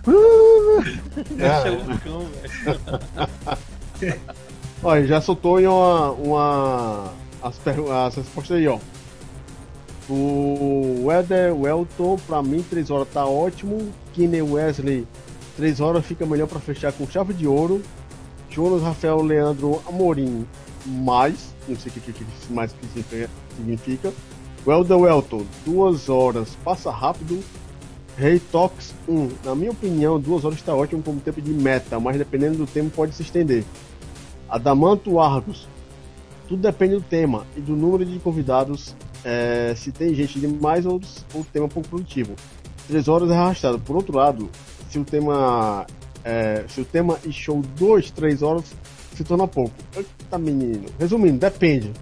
[4.06, 4.18] é.
[4.82, 7.60] Olha, já soltou em uma, uma as,
[8.06, 8.78] as respostas aí, ó.
[10.08, 13.92] O Weather Welton, pra mim, 3 horas tá ótimo.
[14.12, 15.06] Kinney Wesley
[15.56, 17.82] 3 horas fica melhor para fechar com chave de ouro.
[18.50, 20.46] Jonas Rafael Leandro Amorim,
[20.86, 22.86] mais, não sei o que, que, que mais que
[23.56, 24.12] significa.
[24.66, 27.42] Welda Welton, 2 horas, passa rápido.
[28.16, 29.28] Rei Tox 1.
[29.44, 32.90] Na minha opinião, duas horas está ótimo como tempo de meta, mas dependendo do tempo
[32.90, 33.62] pode se estender.
[34.48, 35.68] Adamanto Argos.
[36.48, 38.94] Tudo depende do tema e do número de convidados,
[39.26, 41.00] é, se tem gente demais ou
[41.34, 42.36] o tema pouco produtivo.
[42.86, 43.80] Três horas é arrastado.
[43.80, 44.48] Por outro lado,
[44.88, 45.84] se o tema
[46.24, 48.64] é, se o tema e show dois, três horas,
[49.16, 49.72] se torna pouco.
[50.30, 50.84] Tá menino.
[50.96, 51.92] Resumindo, depende.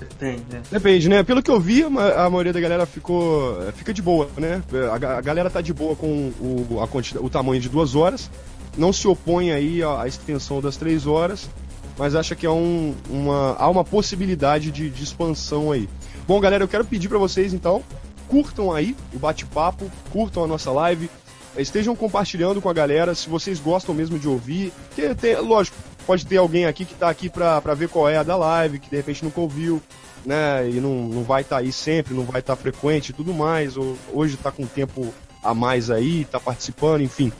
[0.00, 0.62] Depende, né?
[0.68, 1.22] Depende, né?
[1.22, 3.56] Pelo que eu vi, a maioria da galera ficou.
[3.76, 4.60] fica de boa, né?
[4.92, 8.28] A, galera tá de boa com o, a o tamanho de duas horas.
[8.76, 11.48] Não se opõe aí à, extensão das três horas,
[11.96, 15.88] mas acha que é um, uma, há uma possibilidade de, de expansão aí.
[16.26, 17.82] Bom, galera, eu quero pedir para vocês então,
[18.28, 21.10] curtam aí o bate-papo, curtam a nossa live,
[21.54, 24.72] estejam compartilhando com a galera se vocês gostam mesmo de ouvir.
[24.94, 28.16] Que tem, lógico, pode ter alguém aqui que tá aqui pra, pra ver qual é
[28.16, 29.82] a da live, que de repente nunca ouviu,
[30.24, 30.66] né?
[30.70, 33.34] E não, não vai estar tá aí sempre, não vai estar tá frequente e tudo
[33.34, 33.76] mais.
[33.76, 35.12] Ou, hoje tá com tempo
[35.42, 37.30] a mais aí, tá participando, enfim.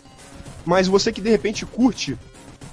[0.62, 2.18] Mas você que de repente curte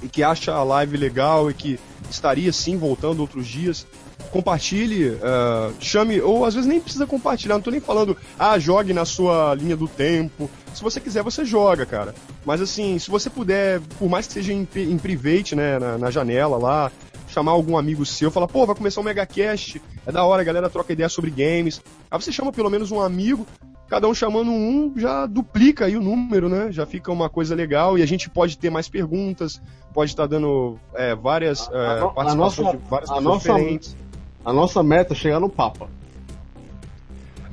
[0.04, 3.88] e que acha a live legal e que estaria sim voltando outros dias,
[4.32, 8.94] compartilhe, uh, chame, ou às vezes nem precisa compartilhar, não tô nem falando, ah, jogue
[8.94, 10.50] na sua linha do tempo.
[10.74, 12.16] Se você quiser, você joga, cara.
[12.46, 16.12] Mas assim, se você puder, por mais que seja em, em private, né, na, na
[16.12, 16.92] janela lá,
[17.28, 20.70] chamar algum amigo seu, falar, pô, vai começar um megacast, é da hora, a galera
[20.70, 21.82] troca ideia sobre games.
[22.10, 23.48] Aí você chama pelo menos um amigo,
[23.88, 26.72] cada um chamando um, já duplica aí o número, né?
[26.72, 29.62] Já fica uma coisa legal e a gente pode ter mais perguntas,
[29.94, 33.96] pode estar dando é, várias a, é, participações nossa, de várias a nossa, diferentes.
[34.44, 35.88] A nossa meta é chegar no Papa.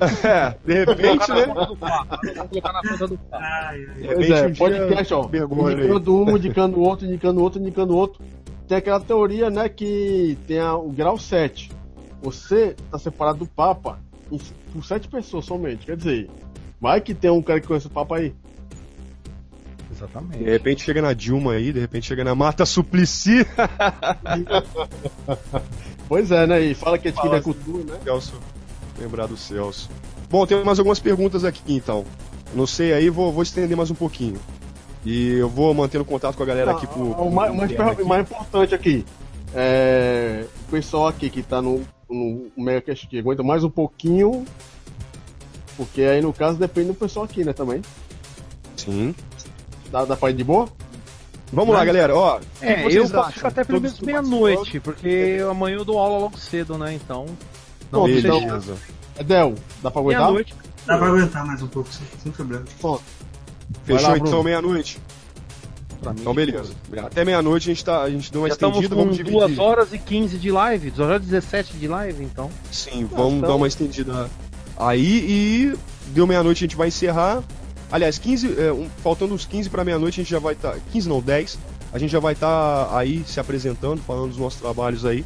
[0.01, 1.47] É, de repente, né?
[1.47, 3.41] Colocar na conta do Papa.
[4.15, 5.25] Pois é, um podcast, ó.
[5.25, 8.25] Indicando um, indicando o outro, indicando o outro, indicando o outro.
[8.69, 11.73] Tem aquela teoria, né, que tem a, o grau 7.
[12.23, 13.99] Você tá separado do Papa
[14.73, 15.87] por sete pessoas somente.
[15.87, 16.31] Quer dizer,
[16.81, 18.35] vai que tem um cara que conhece o Papa aí.
[19.99, 20.39] Exatamente.
[20.39, 23.45] De repente chega na Dilma aí, de repente chega na Mata Suplicy.
[26.09, 26.61] pois é, né?
[26.61, 28.01] E fala que é de cultura, né?
[28.05, 28.35] Celso.
[28.99, 29.91] Lembrar do Celso.
[30.31, 32.05] Bom, tem mais algumas perguntas aqui então.
[32.55, 34.41] Não sei aí, vou, vou estender mais um pouquinho.
[35.05, 37.01] E eu vou mantendo contato com a galera ah, aqui por.
[37.01, 38.05] O mais, mais, aqui.
[38.05, 39.05] mais importante aqui.
[39.55, 44.45] É, o pessoal aqui que tá no, no Megacast que aguenta mais um pouquinho.
[45.77, 47.83] Porque aí no caso depende do pessoal aqui, né, também.
[48.77, 49.15] Sim.
[49.91, 50.69] Dá, dá pra ir de boa?
[51.53, 52.15] Vamos Mas, lá, galera.
[52.15, 56.39] Ó, é, eu posso ficar até pelo menos meia-noite, porque amanhã eu dou aula logo
[56.39, 56.93] cedo, né?
[56.95, 57.27] Então.
[57.91, 58.29] Não, Beleza.
[58.29, 58.77] Então,
[59.19, 60.23] Edel, dá pra aguentar?
[60.25, 60.55] Meia-noite.
[60.87, 61.89] Dá pra aguentar mais um pouco,
[62.23, 62.65] sem, problema.
[62.81, 63.01] Bom,
[63.85, 65.01] Fechou lá, então meia-noite?
[66.01, 66.73] Então beleza.
[66.99, 69.39] Até meia-noite a gente tá, a gente deu uma Já estendida, vamos dividir.
[69.39, 72.51] 2 horas e 15 de live, 2 horas e 17 de live, então.
[72.71, 73.49] Sim, vamos então...
[73.49, 74.31] dar uma estendida
[74.77, 77.43] aí e deu meia-noite a gente vai encerrar.
[77.91, 80.79] Aliás, 15, é, um, faltando uns 15 para meia-noite a gente já vai estar, tá,
[80.93, 81.59] 15 não, 10,
[81.93, 85.25] a gente já vai estar tá aí se apresentando, falando dos nossos trabalhos aí,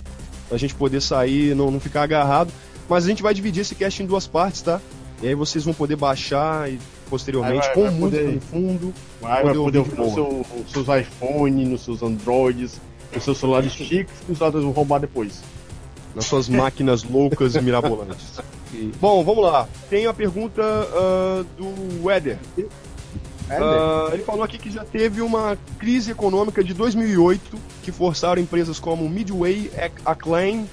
[0.49, 2.53] pra gente poder sair, não, não ficar agarrado.
[2.89, 4.81] Mas a gente vai dividir esse cast em duas partes, tá?
[5.23, 8.95] E aí vocês vão poder baixar e posteriormente vai, com vai música poder, no fundo.
[9.21, 12.81] Vai, vai poder ouvir nos seu, seus iPhones, nos seus Androids,
[13.15, 15.43] nos seus celulares chiques que os outros vão roubar depois.
[16.15, 18.41] Nas suas máquinas loucas e mirabolantes.
[19.01, 19.69] Bom, vamos lá.
[19.89, 22.39] Tem a pergunta uh, do Eder.
[22.57, 28.79] Uh, ele falou aqui que já teve uma crise econômica de 2008 que forçaram empresas
[28.79, 29.71] como Midway,
[30.05, 30.67] Acclaim,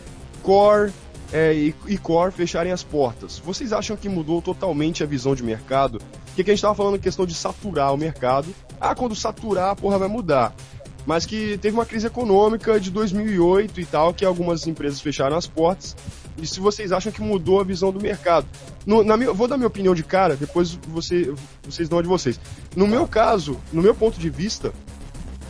[0.44, 0.94] Core
[1.32, 3.40] é, e, e Core fecharem as portas.
[3.40, 6.00] Vocês acham que mudou totalmente a visão de mercado?
[6.28, 8.54] Porque que a gente estava falando questão de saturar o mercado.
[8.80, 10.54] Ah, quando saturar, a porra vai mudar.
[11.06, 15.48] Mas que teve uma crise econômica de 2008 e tal, que algumas empresas fecharam as
[15.48, 15.96] portas.
[16.42, 18.48] E se vocês acham que mudou a visão do mercado.
[18.86, 22.08] No, na minha, vou dar minha opinião de cara, depois você, vocês dão a de
[22.08, 22.40] vocês.
[22.76, 24.74] No meu caso, no meu ponto de vista,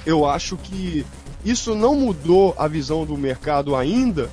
[0.05, 1.05] eu acho que
[1.43, 4.29] isso não mudou a visão do mercado ainda,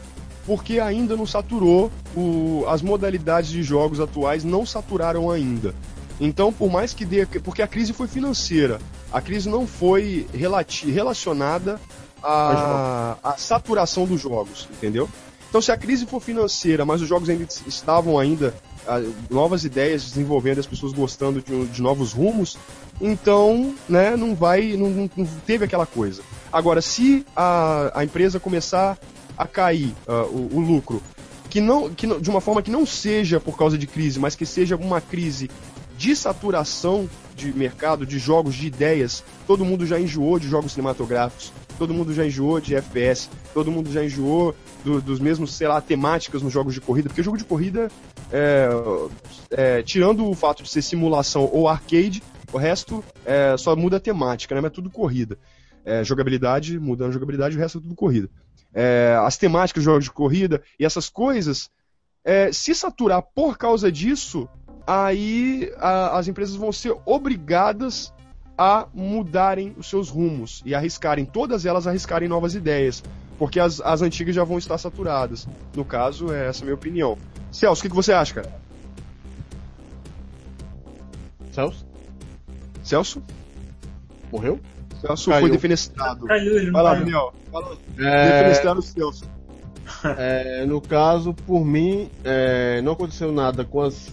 [0.47, 5.75] porque ainda não saturou, o, as modalidades de jogos atuais não saturaram ainda.
[6.21, 7.27] Então, por mais que dê.
[7.27, 8.81] Porque a crise foi financeira,
[9.13, 10.27] a crise não foi
[10.83, 11.81] relacionada
[12.23, 15.09] à, à saturação dos jogos, entendeu?
[15.57, 18.53] Então, se a crise for financeira, mas os jogos ainda estavam ainda
[19.31, 22.59] novas ideias desenvolvendo, as pessoas gostando de, de novos rumos,
[23.01, 26.21] então, né, não vai, não, não, teve aquela coisa.
[26.53, 28.99] Agora, se a, a empresa começar
[29.35, 31.03] a cair uh, o, o, lucro,
[31.49, 34.35] que não, que não, de uma forma que não seja por causa de crise, mas
[34.35, 35.51] que seja uma crise
[35.97, 39.25] de saturação de mercado, de jogos, de ideias.
[39.47, 43.91] Todo mundo já enjoou de jogos cinematográficos, todo mundo já enjoou de FPS, todo mundo
[43.93, 47.45] já enjoou do, dos mesmos, sei lá, temáticas nos jogos de corrida, porque jogo de
[47.45, 47.91] corrida
[48.33, 48.69] é,
[49.51, 52.23] é, tirando o fato de ser simulação ou arcade,
[52.53, 54.61] o resto é, só muda a temática, né?
[54.61, 55.39] Mas é tudo corrida.
[55.85, 58.29] É, jogabilidade, mudando a jogabilidade, o resto é tudo corrida.
[58.75, 61.71] É, as temáticas de jogos de corrida e essas coisas,
[62.25, 64.49] é, se saturar por causa disso,
[64.87, 68.13] aí a, as empresas vão ser obrigadas
[68.57, 73.03] a mudarem os seus rumos e arriscarem, todas elas arriscarem novas ideias,
[73.39, 75.47] porque as, as antigas já vão estar saturadas.
[75.75, 77.19] No caso, é essa a minha opinião.
[77.53, 78.53] Celso, o que, que você acha, cara?
[81.53, 81.87] Celso?
[82.83, 83.23] Celso?
[84.33, 84.61] Morreu?
[85.01, 85.43] Celso Caiu.
[85.43, 86.27] foi defenestrado.
[86.27, 87.35] Caiu, ele Vai lá, Daniel.
[87.99, 88.39] É...
[88.39, 89.25] Defenestraram o Celso.
[90.19, 94.13] É, no caso, por mim, é, não aconteceu nada com as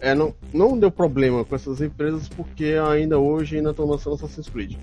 [0.00, 4.48] é, não, não deu problema com essas empresas porque ainda hoje ainda estão lançando Assassin's
[4.48, 4.76] Creed.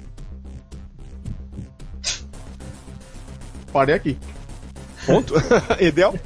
[3.72, 4.17] Parei aqui.
[5.06, 5.33] Ponto.
[5.80, 6.19] Edel?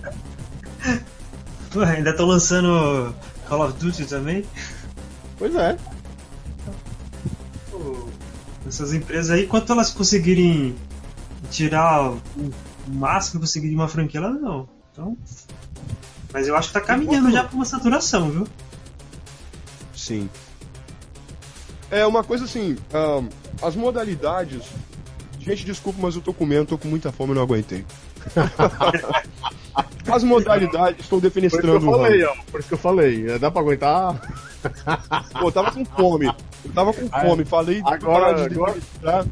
[1.71, 3.13] Pô, ainda estão lançando
[3.47, 4.45] Call of Duty também?
[5.37, 5.77] Pois é.
[7.71, 8.07] Pô,
[8.67, 10.75] essas empresas aí, quanto elas conseguirem
[11.49, 12.21] tirar o
[12.87, 14.67] máximo que conseguir de uma franquia, elas não.
[14.91, 15.17] Então.
[16.33, 18.47] Mas eu acho que tá caminhando já pra uma saturação, viu?
[20.07, 20.29] Sim.
[21.91, 23.27] É uma coisa assim, um,
[23.61, 24.63] as modalidades.
[25.37, 27.85] Gente, desculpa, mas eu tô comendo, tô com muita fome e não aguentei.
[30.09, 33.61] as modalidades estão defenestrando por falei, ó, Por isso que eu falei, é, dá pra
[33.61, 34.21] aguentar?
[35.39, 36.27] Pô, eu tava com fome.
[36.63, 39.27] Eu tava com fome, falei agora, agora,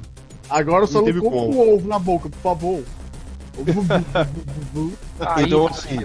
[0.50, 1.64] agora eu só não como como.
[1.64, 2.84] um ovo na boca, por favor.
[5.40, 5.98] Então, assim,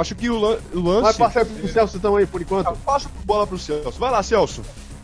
[0.00, 1.02] Acho que o, lan o lance.
[1.02, 2.76] Vai passar pro Celso então aí, por enquanto.
[2.78, 3.98] Passa a bola pro Celso.
[3.98, 4.62] Vai lá, Celso.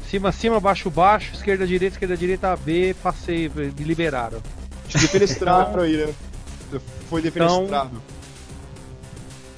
[0.09, 4.41] Cima, cima, baixo, baixo, esquerda, direita, esquerda, direita, B, passei, me liberaram.
[4.89, 6.15] Te defenestraram aí, né?
[7.09, 7.67] Foi defenestrado.
[7.67, 8.03] Então,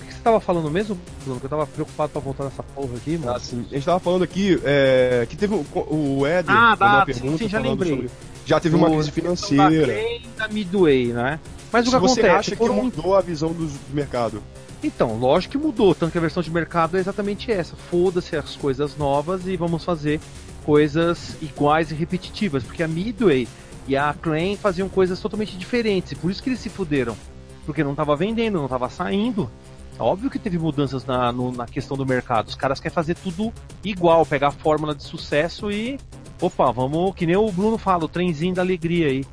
[0.00, 1.40] o que você tava falando mesmo, Bruno?
[1.40, 3.32] Que eu tava preocupado pra voltar nessa porra aqui, mano.
[3.32, 3.66] Ah, sim.
[3.70, 6.56] A gente tava falando aqui é, que teve o, o Éder.
[6.56, 7.90] Ah, dá, pergunta, sim, já lembrei.
[7.92, 8.10] Sobre,
[8.46, 9.94] já teve uma crise financeira.
[10.38, 11.40] Da Midway, né?
[11.72, 12.50] Mas o que você acontece?
[12.50, 14.42] acha que mudou a visão do mercado?
[14.86, 17.74] Então, lógico que mudou, tanto que a versão de mercado é exatamente essa.
[17.74, 20.20] Foda-se as coisas novas e vamos fazer
[20.64, 23.48] coisas iguais e repetitivas, porque a Midway
[23.88, 27.16] e a Acclaim faziam coisas totalmente diferentes, e por isso que eles se fuderam.
[27.64, 29.50] Porque não estava vendendo, não estava saindo.
[29.98, 32.46] Óbvio que teve mudanças na, no, na questão do mercado.
[32.46, 35.98] Os caras querem fazer tudo igual, pegar a fórmula de sucesso e.
[36.40, 37.12] Opa, vamos.
[37.16, 39.24] Que nem o Bruno fala, o trenzinho da alegria aí.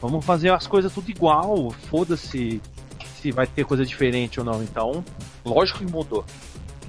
[0.00, 1.70] Vamos fazer as coisas tudo igual.
[1.90, 2.62] Foda-se
[3.24, 4.62] se vai ter coisa diferente ou não.
[4.62, 5.02] Então,
[5.44, 6.24] lógico que mudou.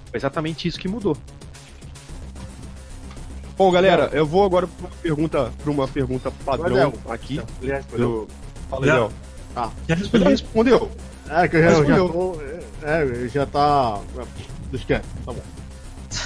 [0.10, 1.16] Foi exatamente isso que mudou.
[3.58, 7.42] Bom, galera, eu vou agora para uma pergunta, para uma pergunta padrão aqui.
[7.94, 8.28] Eu...
[8.70, 9.12] Fala, Léo.
[9.56, 10.30] Ah, já respondeu.
[10.30, 10.92] respondeu.
[11.30, 12.42] É, que eu já, já tô,
[12.84, 14.02] é, já tá.
[14.70, 15.42] Deixa quieto, tá bom.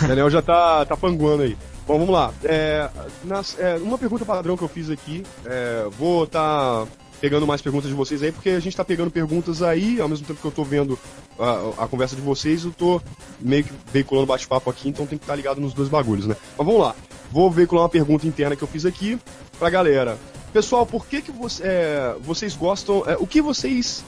[0.08, 1.56] Daniel já tá, tá panguando aí.
[1.86, 2.34] Bom, vamos lá.
[2.44, 2.90] É,
[3.24, 6.88] nas, é, uma pergunta padrão que eu fiz aqui, é, vou estar tá
[7.20, 10.26] pegando mais perguntas de vocês aí, porque a gente tá pegando perguntas aí, ao mesmo
[10.26, 10.98] tempo que eu tô vendo
[11.38, 13.02] a, a conversa de vocês, eu tô
[13.40, 16.36] meio que veiculando bate-papo aqui, então tem que estar tá ligado nos dois bagulhos, né?
[16.58, 16.96] Mas vamos lá.
[17.32, 19.20] Vou veicular uma pergunta interna que eu fiz aqui
[19.58, 20.18] pra galera.
[20.52, 23.04] Pessoal, por que, que você, é, vocês gostam.
[23.06, 24.04] É, o que vocês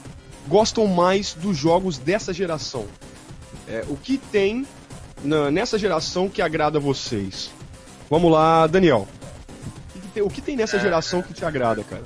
[0.48, 2.86] gostam mais dos jogos dessa geração?
[3.68, 4.66] É, o que tem
[5.22, 7.50] na, nessa geração que agrada vocês?
[8.10, 9.06] Vamos lá, Daniel.
[10.16, 12.02] O que tem nessa geração que te agrada, cara?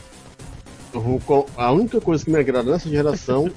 [1.57, 3.51] A única coisa que me agrada nessa geração,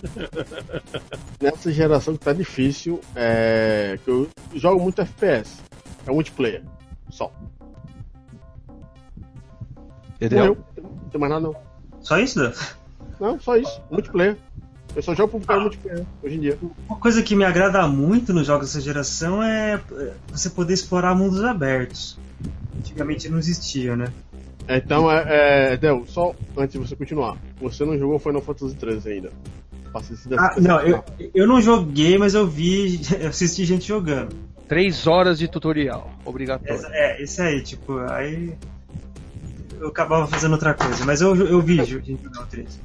[1.42, 5.62] nessa geração que tá difícil, é que eu jogo muito FPS.
[6.06, 6.64] É multiplayer.
[7.10, 7.32] Só.
[10.16, 10.58] Entendeu?
[10.78, 11.56] Não tem mais nada não.
[12.02, 12.52] Só isso, Dan?
[13.20, 13.82] Não, só isso.
[13.90, 14.38] Multiplayer.
[14.96, 15.60] Eu só jogo ah.
[15.60, 16.58] multiplayer hoje em dia.
[16.88, 19.80] Uma coisa que me agrada muito nos jogos dessa geração é
[20.30, 22.18] você poder explorar mundos abertos.
[22.78, 24.12] Antigamente não existia, né?
[24.70, 29.14] Então, é, é, Del, só antes de você continuar, você não jogou Final Fantasy XIII
[29.14, 29.32] ainda?
[30.38, 34.36] Ah, não, eu, eu não joguei, mas eu vi, assisti gente jogando.
[34.68, 36.76] Três horas de tutorial, obrigatório.
[36.76, 38.56] Essa, é, esse aí, tipo, aí
[39.80, 42.80] eu acabava fazendo outra coisa, mas eu, eu vi gente jogando o 3.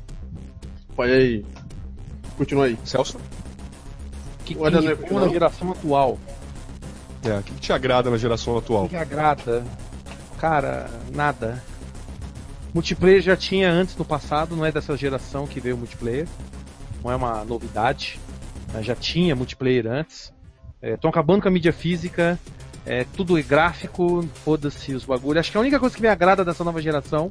[0.97, 1.45] Pode aí,
[2.39, 2.79] continua aí.
[2.85, 3.19] Celso?
[4.47, 6.19] Que, que, que na geração atual?
[7.23, 8.85] É, o que, que te agrada na geração atual?
[8.85, 9.63] O que, que agrada?
[10.39, 11.63] Cara, nada.
[12.75, 16.27] Multiplayer já tinha antes no passado, não é dessa geração que veio o multiplayer.
[17.05, 18.19] Não é uma novidade.
[18.73, 18.83] Né?
[18.83, 20.33] Já tinha multiplayer antes.
[20.83, 22.39] Estão é, acabando com a mídia física.
[22.85, 25.39] É, tudo é gráfico, foda-se os bagulhos.
[25.39, 27.31] Acho que a única coisa que me agrada dessa nova geração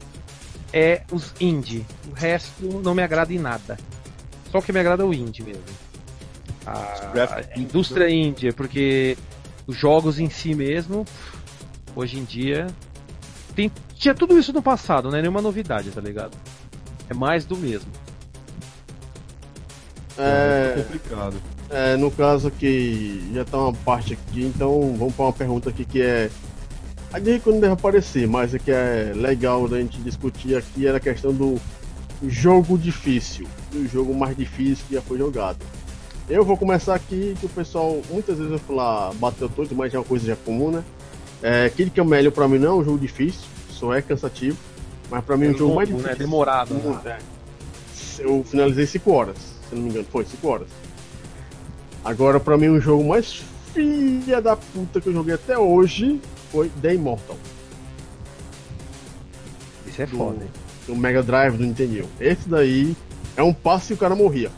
[0.71, 1.85] é os indie.
[2.09, 3.77] O resto não me agrada em nada.
[4.49, 5.63] Só o que me agrada é o indie mesmo.
[6.65, 9.17] a, a indústria índia, porque
[9.67, 11.05] os jogos em si mesmo,
[11.95, 12.67] hoje em dia,
[13.53, 13.71] tem,
[14.03, 16.37] tinha tudo isso no passado, não é nenhuma novidade, tá ligado?
[17.09, 17.89] É mais do mesmo.
[20.17, 21.37] É, é complicado.
[21.69, 25.85] É, no caso aqui, já tá uma parte aqui, então vamos para uma pergunta aqui
[25.85, 26.29] que é.
[27.13, 30.97] A gente não deve aparecer, mas é que é legal da gente discutir aqui era
[30.97, 31.57] a questão do
[32.27, 35.59] jogo difícil, o jogo mais difícil que já foi jogado.
[36.27, 39.97] Eu vou começar aqui, que o pessoal muitas vezes vai falar bateu todo, mas é
[39.97, 40.83] uma coisa já comum, né?
[41.41, 43.52] É, Kid Camellia pra mim não é um jogo difícil,
[43.91, 44.57] é cansativo,
[45.09, 45.95] mas pra mim é um jogo mais né?
[45.95, 46.17] difícil.
[46.17, 46.23] Né?
[46.23, 46.73] Demorado.
[46.75, 47.17] Né?
[48.19, 48.23] É.
[48.23, 49.37] Eu finalizei 5 horas,
[49.67, 50.67] se não me engano, foi 5 horas.
[52.05, 56.21] Agora pra mim o jogo mais filha da puta que eu joguei até hoje
[56.51, 57.37] foi The Immortal.
[59.87, 60.49] Isso é foda, hein?
[60.87, 62.07] do Mega Drive do Nintendo.
[62.19, 62.95] Esse daí
[63.35, 64.51] é um passe e o cara morria.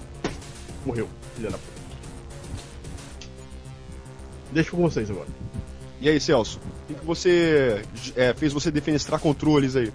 [0.86, 1.76] Morreu, filha da puta.
[4.52, 5.28] Deixa com vocês agora.
[6.02, 6.60] E aí, Celso?
[6.90, 7.82] O que, você
[8.16, 9.92] é, fez você defenestrar controles aí?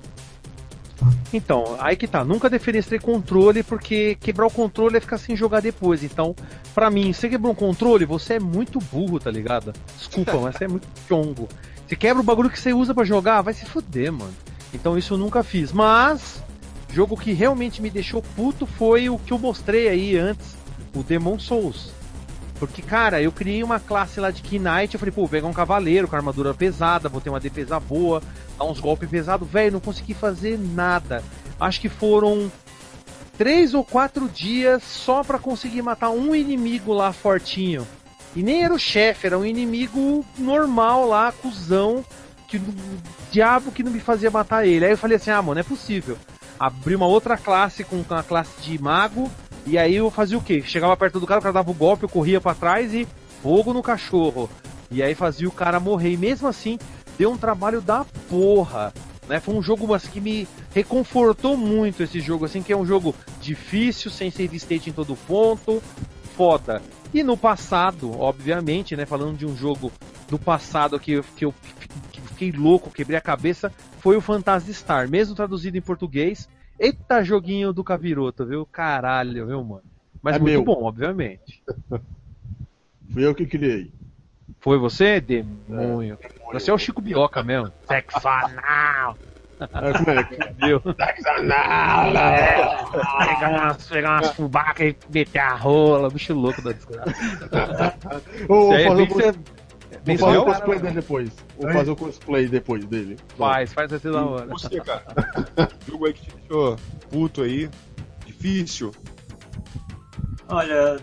[1.33, 2.25] Então, aí que tá.
[2.25, 6.03] Nunca defenestrei controle porque quebrar o controle é ficar sem jogar depois.
[6.03, 6.35] Então,
[6.75, 9.73] pra mim, você quebrou um controle, você é muito burro, tá ligado?
[9.97, 11.49] Desculpa, mas você é muito chongo.
[11.87, 14.35] Você quebra o bagulho que você usa para jogar, vai se fuder, mano.
[14.73, 15.73] Então isso eu nunca fiz.
[15.73, 16.43] Mas,
[16.93, 20.57] jogo que realmente me deixou puto foi o que eu mostrei aí antes,
[20.95, 21.93] o Demon Souls.
[22.61, 25.53] Porque, cara, eu criei uma classe lá de Knight, eu falei, pô, vou pegar um
[25.53, 28.23] cavaleiro com armadura pesada, vou ter uma defesa boa,
[28.59, 29.49] dar uns golpes pesados.
[29.49, 31.25] Velho, não consegui fazer nada.
[31.59, 32.53] Acho que foram
[33.39, 37.89] três ou quatro dias só para conseguir matar um inimigo lá fortinho.
[38.37, 42.05] E nem era o chefe, era um inimigo normal lá, cuzão,
[42.47, 42.63] que o
[43.33, 44.85] diabo que não me fazia matar ele.
[44.85, 46.19] Aí eu falei assim, ah, mano, é possível.
[46.59, 49.31] Abri uma outra classe com a classe de mago,
[49.67, 50.63] e aí eu fazia o quê?
[50.63, 53.07] Chegava perto do cara, o cara dava o um golpe, eu corria para trás e
[53.43, 54.49] fogo no cachorro.
[54.91, 56.13] E aí fazia o cara morrer.
[56.13, 56.79] E mesmo assim,
[57.19, 58.93] deu um trabalho da porra.
[59.29, 59.39] Né?
[59.39, 63.15] Foi um jogo assim, que me reconfortou muito esse jogo, assim, que é um jogo
[63.41, 65.83] difícil, sem save state em todo ponto,
[66.37, 66.83] foda.
[67.13, 69.93] E no passado, obviamente, né, falando de um jogo
[70.29, 71.55] do passado que, que eu
[72.27, 76.49] fiquei louco, quebrei a cabeça, foi o Phantasy Star, mesmo traduzido em português.
[76.81, 78.65] Eita joguinho do Capiroto, viu?
[78.65, 79.83] Caralho, viu, mano?
[80.23, 80.65] Mas é muito meu.
[80.65, 81.63] bom, obviamente.
[83.13, 83.93] Fui eu que criei.
[84.61, 85.21] Foi você?
[85.21, 86.17] Demônio.
[86.23, 86.53] É.
[86.55, 87.71] Você é o Chico Bioca mesmo.
[87.87, 89.19] Sexo anal.
[89.61, 90.81] É, é viu?
[90.97, 92.17] Sexo anal.
[92.17, 96.09] É, pegar umas, pegar umas fubacas e meter a rola.
[96.09, 97.13] Bicho louco da desgraça.
[98.49, 99.35] Ô, é, fazer
[100.05, 101.31] Vou fazer o cosplay dele depois.
[101.59, 103.17] Vou fazer o cosplay depois dele.
[103.37, 104.47] Faz, faz assim da hora.
[104.47, 105.05] Você, cara.
[105.87, 106.77] jogo aí que te deixou
[107.11, 107.69] puto aí.
[108.27, 108.93] Difícil.
[110.49, 110.99] Olha,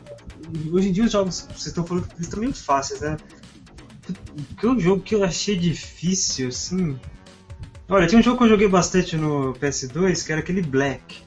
[0.71, 3.17] hoje em dia os jogos vocês estão falando que eles estão meio fáceis, né?
[4.57, 6.99] Que o jogo que eu achei difícil, assim.
[7.89, 11.23] Olha, tinha um jogo que eu joguei bastante no PS2 que era aquele Black.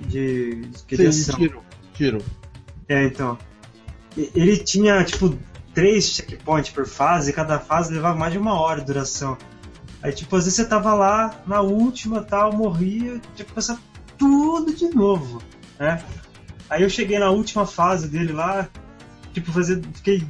[0.00, 0.62] De.
[0.86, 1.62] de Sim, tiro.
[1.94, 2.18] Tiro.
[2.88, 3.38] É, então.
[4.16, 5.38] Ele tinha, tipo,
[5.74, 9.36] três checkpoints por fase, cada fase levava mais de uma hora de duração.
[10.02, 13.78] Aí, tipo, às vezes você tava lá na última tal, morria, tinha que passar
[14.18, 15.40] tudo de novo,
[15.78, 16.02] né?
[16.68, 18.68] Aí eu cheguei na última fase dele lá,
[19.32, 19.82] tipo, fazer.
[19.94, 20.26] Fiquei.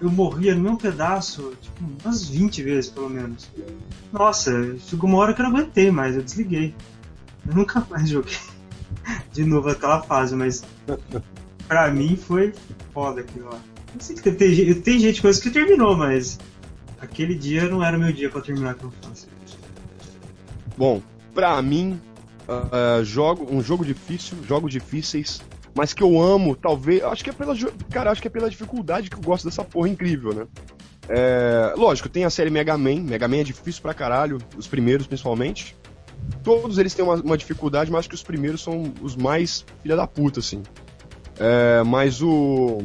[0.00, 3.50] Eu morria no mesmo pedaço, tipo, umas 20 vezes pelo menos.
[4.12, 6.74] Nossa, chegou uma hora que eu não aguentei mais, eu desliguei.
[7.46, 8.38] Eu nunca mais joguei
[9.32, 10.62] de novo aquela fase, mas
[11.66, 12.52] pra mim foi
[12.92, 13.60] foda aquilo lá.
[13.94, 16.38] Não sei tem, tem gente coisa que terminou, mas
[17.00, 19.28] aquele dia não era meu dia para terminar com fácil.
[20.76, 21.02] Bom,
[21.34, 22.00] pra mim,
[22.48, 25.40] uh, jogo, um jogo difícil, jogos difíceis,
[25.74, 27.02] mas que eu amo, talvez.
[27.02, 27.54] Acho que é pela.
[27.90, 30.46] Cara, acho que é pela dificuldade que eu gosto dessa porra incrível, né?
[31.08, 33.02] É, lógico, tem a série Mega Man.
[33.02, 35.76] Mega Man é difícil pra caralho, os primeiros principalmente.
[36.44, 39.96] Todos eles têm uma, uma dificuldade, mas acho que os primeiros são os mais filha
[39.96, 40.62] da puta, assim.
[41.38, 42.78] É, mas o.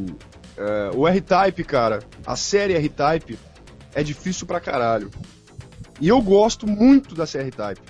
[0.56, 3.38] É, o R-Type, cara, a série R-Type
[3.94, 5.10] é difícil pra caralho.
[6.00, 7.80] E eu gosto muito da série R-Type.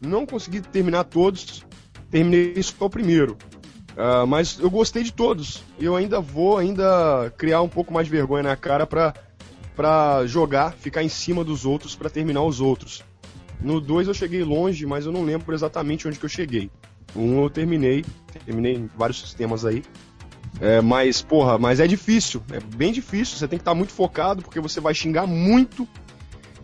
[0.00, 1.64] Não consegui terminar todos,
[2.10, 3.36] terminei só o primeiro.
[3.94, 5.62] Uh, mas eu gostei de todos.
[5.78, 9.14] E eu ainda vou ainda criar um pouco mais de vergonha na cara pra,
[9.76, 13.04] pra jogar, ficar em cima dos outros para terminar os outros.
[13.60, 16.70] No 2 eu cheguei longe, mas eu não lembro exatamente onde que eu cheguei.
[17.14, 18.04] Um eu terminei,
[18.44, 19.84] terminei vários sistemas aí.
[20.60, 22.42] É, mas, porra, mas é difícil.
[22.52, 23.36] É bem difícil.
[23.36, 25.86] Você tem que estar muito focado, porque você vai xingar muito.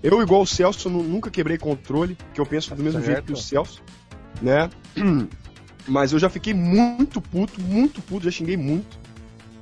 [0.02, 3.06] Eu, igual o Celso, nunca quebrei controle, que eu penso do mesmo certo.
[3.06, 3.82] jeito que o Celso,
[4.40, 4.70] né?
[5.86, 8.98] Mas eu já fiquei muito puto, muito puto, já xinguei muito.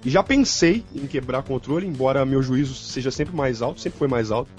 [0.05, 4.09] E já pensei em quebrar controle, embora meu juízo seja sempre mais alto, sempre foi
[4.09, 4.51] mais alto.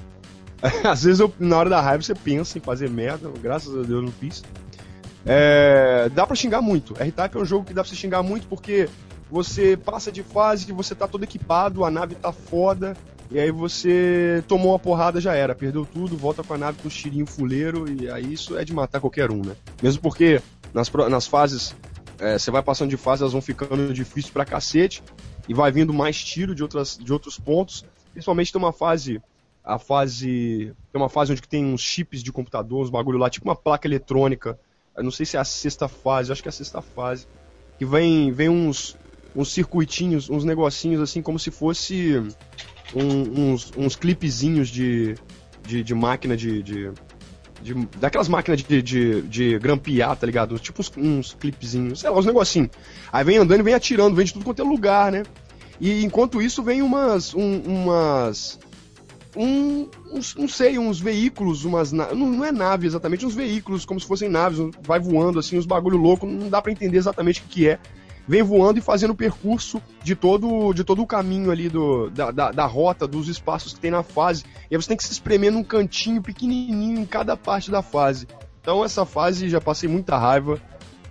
[0.83, 4.03] Às vezes, eu, na hora da raiva, você pensa em fazer merda, graças a Deus
[4.03, 4.43] não fiz.
[5.25, 6.93] É, dá pra xingar muito.
[6.99, 8.89] R-Type é um jogo que dá pra você xingar muito porque
[9.29, 12.95] você passa de fase, você tá todo equipado, a nave tá foda,
[13.29, 16.87] e aí você tomou uma porrada, já era, perdeu tudo, volta com a nave com
[16.87, 19.55] o tirinho fuleiro, e aí isso é de matar qualquer um, né?
[19.83, 20.41] Mesmo porque
[20.73, 21.75] nas, nas fases,
[22.17, 25.03] é, você vai passando de fase, elas vão ficando difíceis pra cacete,
[25.49, 27.83] e vai vindo mais tiro de, outras, de outros pontos.
[28.13, 29.19] Principalmente tem uma fase.
[29.63, 30.71] A fase.
[30.91, 33.87] Tem uma fase onde tem uns chips de computador, uns bagulho lá, tipo uma placa
[33.87, 34.59] eletrônica.
[34.95, 37.27] Eu não sei se é a sexta fase, acho que é a sexta fase.
[37.79, 38.95] Que vem, vem uns,
[39.35, 42.21] uns circuitinhos, uns negocinhos assim, como se fosse
[42.95, 45.15] um, uns, uns clipezinhos de,
[45.65, 46.91] de, de máquina de, de,
[47.61, 50.57] de, Daquelas máquinas de, de, de grampear, tá ligado?
[50.59, 52.69] Tipo uns, uns clipezinhos, sei lá, uns negocinhos.
[53.11, 55.23] Aí vem andando e vem atirando, vem de tudo quanto é lugar, né?
[55.79, 57.33] E enquanto isso vem umas.
[57.33, 58.59] Um, umas.
[59.37, 61.91] Um, uns, não sei, uns veículos, umas.
[61.91, 65.67] Não, não é nave exatamente, uns veículos, como se fossem naves, vai voando assim, uns
[65.67, 67.79] bagulho louco, não dá para entender exatamente o que é
[68.29, 72.29] vem voando e fazendo o percurso de todo, de todo o caminho ali do, da,
[72.29, 74.43] da, da, rota, dos espaços que tem na fase.
[74.69, 78.27] E aí você tem que se espremer num cantinho pequenininho em cada parte da fase.
[78.61, 80.61] Então essa fase já passei muita raiva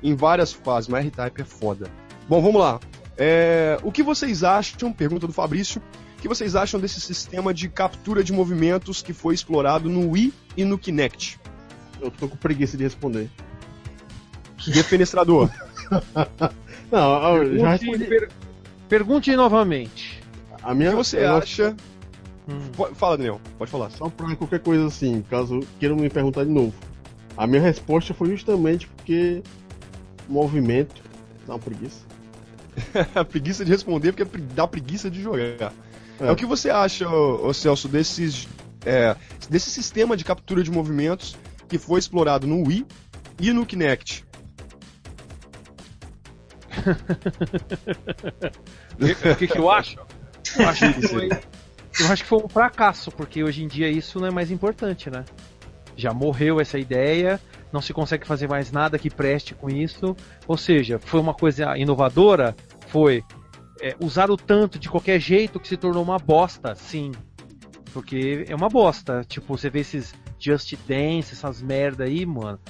[0.00, 1.90] em várias fases, mas R-Type é foda.
[2.28, 2.78] Bom, vamos lá.
[3.16, 5.82] É, o que vocês acham, pergunta do Fabrício,
[6.18, 10.32] o que vocês acham desse sistema de captura de movimentos que foi explorado no Wii
[10.56, 11.40] e no Kinect?
[12.00, 13.28] Eu tô com preguiça de responder.
[14.68, 15.50] Defenestrador.
[16.90, 18.04] Não, pergunte, já respondi.
[18.04, 18.28] Per,
[18.88, 20.22] pergunte novamente.
[20.62, 21.76] A minha, o que você acha?
[22.48, 22.94] Hum.
[22.94, 23.90] Fala, Daniel, pode falar.
[23.90, 26.74] Só pra qualquer coisa assim, caso queiram me perguntar de novo.
[27.36, 29.42] A minha resposta foi justamente porque
[30.28, 31.02] movimento
[31.46, 32.04] dá uma preguiça.
[33.14, 35.72] a preguiça de responder porque dá preguiça de jogar.
[36.20, 38.48] É, é o que você acha, ô, ô Celso, desses,
[38.84, 39.14] é,
[39.48, 41.36] desse sistema de captura de movimentos
[41.68, 42.86] que foi explorado no Wii
[43.40, 44.24] e no Kinect?
[49.32, 49.98] o que, que eu acho?
[50.58, 51.28] Eu acho que, foi,
[52.00, 55.10] eu acho que foi um fracasso, porque hoje em dia isso não é mais importante,
[55.10, 55.24] né?
[55.96, 57.40] Já morreu essa ideia,
[57.72, 60.16] não se consegue fazer mais nada que preste com isso.
[60.46, 62.54] Ou seja, foi uma coisa inovadora?
[62.88, 63.22] Foi.
[63.80, 67.12] É, usaram tanto de qualquer jeito que se tornou uma bosta, sim.
[67.92, 69.24] Porque é uma bosta.
[69.26, 72.60] Tipo, você vê esses Just Dance, essas merda aí, mano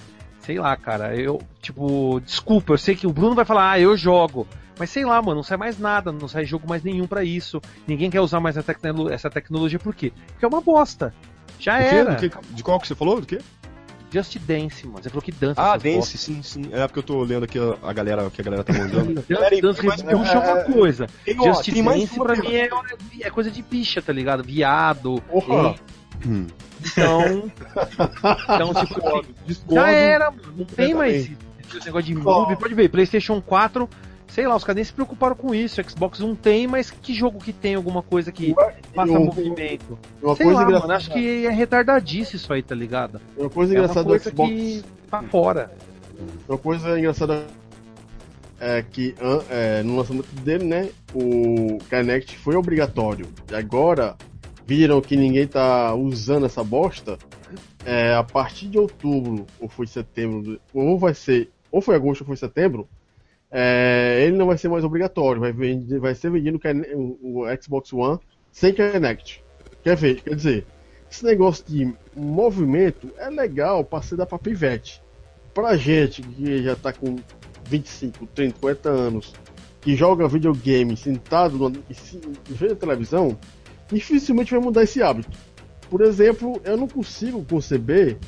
[0.48, 3.94] sei lá, cara, eu, tipo, desculpa, eu sei que o Bruno vai falar, ah, eu
[3.98, 4.48] jogo.
[4.78, 7.60] Mas sei lá, mano, não sai mais nada, não sai jogo mais nenhum para isso.
[7.86, 10.10] Ninguém quer usar mais tecno essa tecnologia, por quê?
[10.28, 11.12] Porque é uma bosta.
[11.60, 12.14] Já era.
[12.14, 12.30] Que?
[12.52, 13.20] De qual que você falou?
[13.20, 13.40] Do quê?
[14.10, 15.02] Just Dance, mano.
[15.02, 15.60] Você falou que dança.
[15.60, 16.70] Ah, Dance, sim, sim.
[16.72, 19.22] É porque eu tô lendo aqui a, galera que a galera tá mandando.
[19.28, 21.06] Just Dance Revolution é uma coisa.
[21.26, 22.70] Tem, Just Dance pra mim é,
[23.20, 24.42] é, coisa de bicha, tá ligado?
[24.42, 25.22] Viado.
[25.28, 25.74] Porra.
[26.26, 26.46] Hum.
[26.80, 27.50] Então.
[28.44, 30.54] então, tipo, discordo, já era, mano.
[30.56, 31.30] Não tem mais
[31.68, 32.56] esse negócio de movie.
[32.56, 33.88] Pode ver, PlayStation 4
[34.28, 35.82] sei lá, os caras nem se preocuparam com isso.
[35.82, 38.54] Xbox não tem, mas que jogo que tem alguma coisa que
[38.94, 39.98] faça um, movimento?
[40.22, 40.86] Uma sei coisa lá, engraçada.
[40.86, 43.20] mano, acho que é retardadice isso aí, tá ligado?
[43.36, 44.50] Uma coisa é engraçada uma coisa do Xbox.
[44.50, 45.72] Que tá fora.
[46.48, 47.46] Uma coisa engraçada
[48.60, 49.14] é que
[49.50, 53.26] é, no lançamento dele, né, o Kinect foi obrigatório.
[53.50, 54.16] E agora
[54.68, 57.16] viram que ninguém tá usando essa bosta,
[57.86, 62.26] é, a partir de outubro, ou foi setembro, ou vai ser, ou foi agosto ou
[62.26, 62.86] foi setembro,
[63.50, 66.60] é, ele não vai ser mais obrigatório, vai, vender, vai ser vendido
[66.94, 68.18] o, o Xbox One
[68.52, 69.42] sem Kinect.
[69.82, 70.20] Quer ver?
[70.20, 70.66] Quer dizer,
[71.10, 75.02] esse negócio de movimento é legal para ser da pra pivete.
[75.54, 77.16] Pra gente que já tá com
[77.64, 79.32] 25, 30, 40 anos,
[79.80, 83.38] que joga videogame sentado no, em frente à televisão,
[83.90, 85.36] dificilmente vai mudar esse hábito.
[85.90, 88.18] Por exemplo, eu não consigo conceber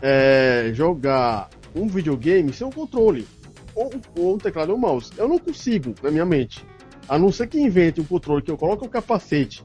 [0.00, 3.26] é, jogar um videogame sem um controle,
[3.74, 5.12] ou, ou um teclado ou um mouse.
[5.16, 6.64] Eu não consigo, na minha mente.
[7.08, 9.64] A não ser que invente um controle que eu coloque o um capacete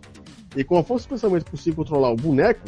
[0.55, 2.67] e com a força de pensamento consigo controlar o boneco,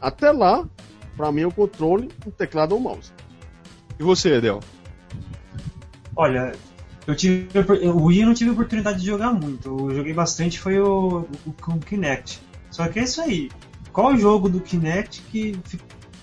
[0.00, 0.68] até lá,
[1.16, 3.12] para mim é o controle, um teclado ou um mouse.
[3.98, 4.60] E você, Edel?
[6.16, 6.52] Olha,
[7.06, 7.48] eu tive.
[7.88, 9.68] O Wii eu não tive oportunidade de jogar muito.
[9.68, 12.40] Eu joguei bastante foi o, o, o Kinect.
[12.70, 13.50] Só que é isso aí.
[13.92, 15.58] Qual o jogo do Kinect que,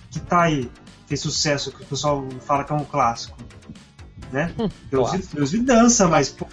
[0.09, 0.69] que tá aí?
[1.07, 3.37] Fez sucesso, que o pessoal fala que é um clássico.
[4.31, 4.53] Né?
[4.91, 5.35] Eu, clássico.
[5.35, 6.29] Vi, eu vi dança, mas.
[6.29, 6.47] Pô...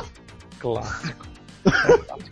[0.58, 1.26] Clássico.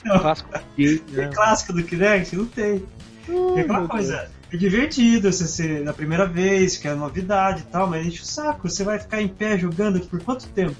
[0.03, 0.51] clássico.
[0.77, 2.37] Tem clássico do Kinect?
[2.37, 2.85] Não tem.
[3.29, 4.17] Hum, é aquela coisa.
[4.17, 4.31] Deus.
[4.53, 8.25] É divertido você ser na primeira vez, que é novidade e tal, mas enche o
[8.25, 8.69] saco.
[8.69, 10.77] Você vai ficar em pé jogando por quanto tempo?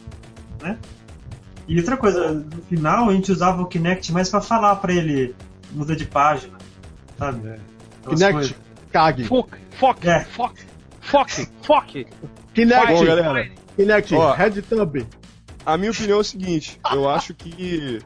[0.63, 0.79] Né?
[1.69, 5.35] E outra coisa, no final a gente usava o Kinect mais pra falar pra ele,
[5.73, 6.57] muda de página,
[7.19, 7.49] sabe?
[7.49, 7.59] É.
[8.09, 8.55] Kinect, coisas.
[8.91, 9.25] cague.
[9.25, 10.21] Foque, foque, é.
[10.25, 10.63] foque,
[11.01, 12.07] foque, foque.
[12.55, 13.51] Kinect, Bom, galera.
[13.77, 14.35] Kinect, Ó,
[14.69, 15.07] Tub.
[15.65, 18.01] A minha opinião é o seguinte, eu acho que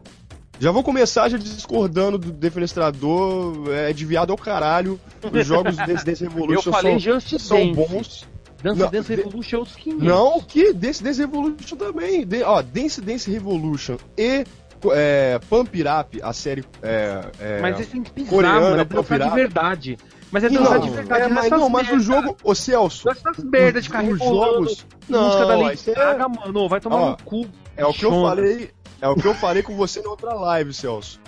[0.59, 4.99] já vou começar já discordando do Defenestrador, é desviado ao caralho.
[5.23, 8.27] Os jogos desse Dance Revolution são, são bons.
[8.63, 10.03] Dance não, Dance Revolution é os 500.
[10.03, 12.27] Não, que Dance Dance Revolution também.
[12.27, 14.45] De, ó, Dance Dance Revolution e
[14.93, 18.85] é, Pump Up, a série é, é, Mas esse tem que pisar, coreana, mano, é
[18.85, 19.99] dançar de verdade.
[20.31, 21.25] Mas é dançar de verdade.
[21.25, 23.09] É, mas, não, mas o jogo, ô Celso.
[23.09, 24.87] Essas merdas de carro jogos.
[25.09, 27.47] Não, música da Lady Gaga, mano, vai tomar ó, no cu.
[27.77, 28.71] É o que eu falei,
[29.01, 31.21] é o que eu falei com você na outra live, Celso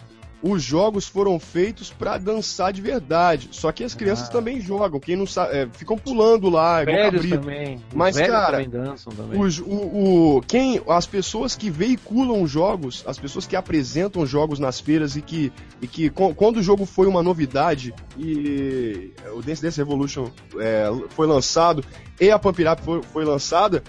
[0.43, 3.49] os jogos foram feitos para dançar de verdade.
[3.53, 4.33] Só que as crianças ah.
[4.33, 5.01] também jogam.
[5.01, 7.81] Quem não sabe, é, ficam pulando lá, Velhos também.
[7.95, 9.41] Mas cara, também também.
[9.41, 14.79] Os, o, o, quem, as pessoas que veiculam jogos, as pessoas que apresentam jogos nas
[14.79, 15.53] feiras e que,
[15.83, 21.27] e que quando o jogo foi uma novidade e o Dance Dance Revolution é, foi
[21.27, 21.85] lançado
[22.21, 23.83] e a Pump Up foi, foi lançada,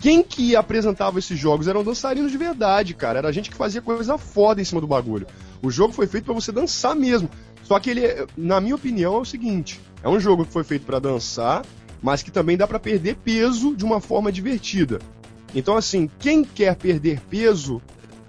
[0.00, 3.18] quem que apresentava esses jogos eram dançarinos de verdade, cara.
[3.18, 5.26] Era gente que fazia coisa foda em cima do bagulho.
[5.64, 7.30] O jogo foi feito para você dançar mesmo.
[7.62, 8.02] Só que ele,
[8.36, 11.64] na minha opinião, é o seguinte: é um jogo que foi feito para dançar,
[12.02, 14.98] mas que também dá para perder peso de uma forma divertida.
[15.54, 17.80] Então, assim, quem quer perder peso,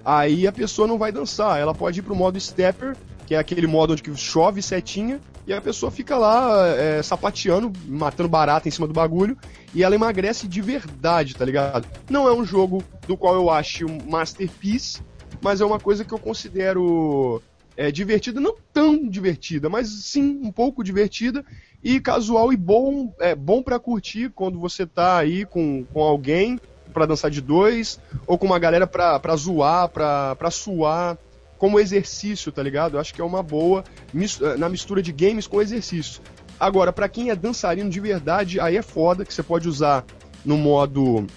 [0.04, 1.60] aí a pessoa não vai dançar.
[1.60, 2.96] Ela pode ir pro modo stepper,
[3.28, 8.30] que é aquele modo onde chove setinha, e a pessoa fica lá é, sapateando, matando
[8.30, 9.38] barata em cima do bagulho,
[9.74, 11.86] e ela emagrece de verdade, tá ligado?
[12.10, 15.02] Não é um jogo do qual eu acho um masterpiece,
[15.46, 17.40] mas é uma coisa que eu considero
[17.78, 21.46] é, divertida, não tão divertida, mas sim um pouco divertida
[21.84, 26.60] e casual e bom, é bom para curtir quando você tá aí com, com alguém
[26.92, 31.16] para dançar de dois ou com uma galera pra, pra zoar, pra, pra suar
[31.60, 32.96] como exercício, tá ligado?
[32.96, 33.84] Eu acho que é uma boa
[34.16, 36.24] eh, na mistura de games com exercício.
[36.60, 40.04] Agora, para quem é dançarino de verdade, aí é foda que você pode usar
[40.44, 41.28] no modo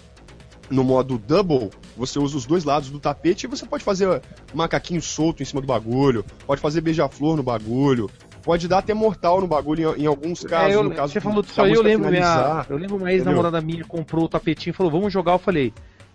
[0.71, 4.23] no modo double, você usa os dois lados do tapete e você pode fazer
[4.55, 8.09] macaquinho solto em cima do bagulho, pode fazer beija-flor no bagulho,
[8.43, 10.73] pode dar até mortal no bagulho em, em alguns casos.
[10.73, 13.85] É, eu, caso você falou disso aí, eu lembro, minha, eu lembro uma ex-namorada minha
[13.85, 15.73] comprou o tapetinho e falou, vamos jogar, eu falei,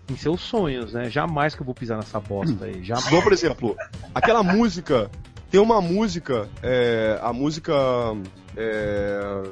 [0.10, 1.10] em seus sonhos, né?
[1.10, 2.84] Jamais que eu vou pisar nessa bosta aí.
[2.84, 3.10] Jamais.
[3.10, 3.76] Bom, por exemplo,
[4.14, 5.10] aquela música.
[5.50, 6.50] Tem uma música.
[6.62, 7.74] É, a música.
[8.58, 9.44] É,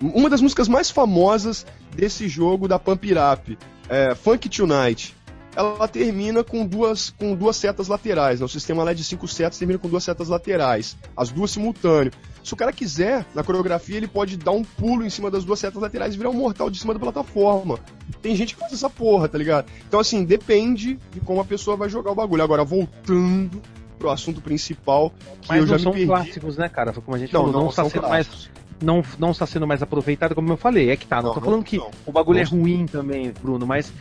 [0.00, 1.64] uma das músicas mais famosas
[1.94, 5.14] desse jogo da Pump It Up, é, Funk Tonight
[5.54, 8.40] ela termina com duas, com duas setas laterais.
[8.40, 8.46] Né?
[8.46, 12.14] O sistema lá de cinco setas termina com duas setas laterais, as duas simultâneas.
[12.42, 15.60] Se o cara quiser, na coreografia, ele pode dar um pulo em cima das duas
[15.60, 17.78] setas laterais e virar um mortal de cima da plataforma.
[18.20, 19.66] Tem gente que faz essa porra, tá ligado?
[19.86, 22.42] Então, assim, depende de como a pessoa vai jogar o bagulho.
[22.42, 23.62] Agora, voltando
[23.98, 26.06] pro assunto principal, que Mas eu já não são perdi.
[26.08, 26.92] clássicos, né, cara?
[26.92, 28.50] Como a gente não, falou, não, não está sendo clássicos.
[28.50, 30.90] mais não, não está sendo mais aproveitado, como eu falei.
[30.90, 33.92] É que tá, não, não tô falando que o bagulho é ruim também, Bruno, mas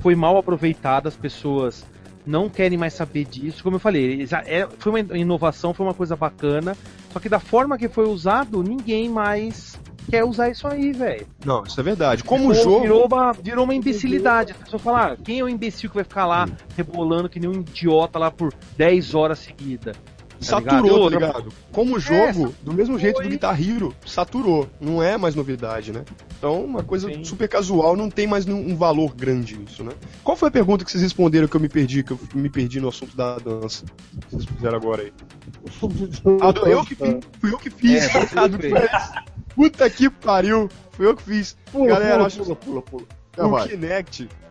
[0.00, 1.84] foi mal aproveitado, as pessoas
[2.26, 3.62] não querem mais saber disso.
[3.62, 6.76] Como eu falei, é, foi uma inovação, foi uma coisa bacana,
[7.12, 9.78] só que da forma que foi usado, ninguém mais
[10.08, 11.26] quer usar isso aí, velho.
[11.44, 12.24] Não, isso é verdade.
[12.24, 12.82] Como o jogo.
[12.82, 14.52] Virou uma, virou uma imbecilidade.
[14.52, 17.48] A pessoa fala, ah, quem é o imbecil que vai ficar lá rebolando que nem
[17.48, 19.96] um idiota lá por 10 horas seguidas?
[20.40, 21.32] Tá saturou, ligado?
[21.32, 21.52] tá ligado?
[21.70, 24.68] Como jogo, é, do mesmo jeito do Guitar Hero, saturou.
[24.80, 26.02] Não é mais novidade, né?
[26.38, 27.22] Então, uma coisa Sim.
[27.24, 29.92] super casual, não tem mais um valor grande nisso, né?
[30.24, 32.80] Qual foi a pergunta que vocês responderam que eu me perdi, que eu me perdi
[32.80, 33.84] no assunto da dança?
[34.18, 35.12] Que vocês fizeram agora aí.
[36.40, 38.04] ah, eu que fiz, fui eu que fiz.
[38.04, 39.20] É,
[39.54, 41.54] Puta que pariu, fui eu que fiz.
[41.70, 42.56] Pula, Galera, pula, acho...
[42.56, 43.62] pula, pula, pula.
[43.62, 44.49] o Kinect é,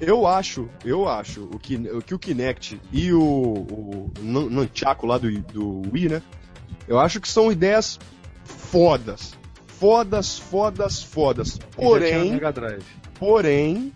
[0.00, 5.18] eu acho, eu acho o que o, que o Kinect e o, o Nunchaku lá
[5.18, 6.22] do, do Wii, né?
[6.86, 7.98] Eu acho que são ideias
[8.44, 9.34] fodas.
[9.66, 11.58] Fodas, fodas, fodas.
[11.74, 12.40] Porém,
[13.18, 13.92] porém,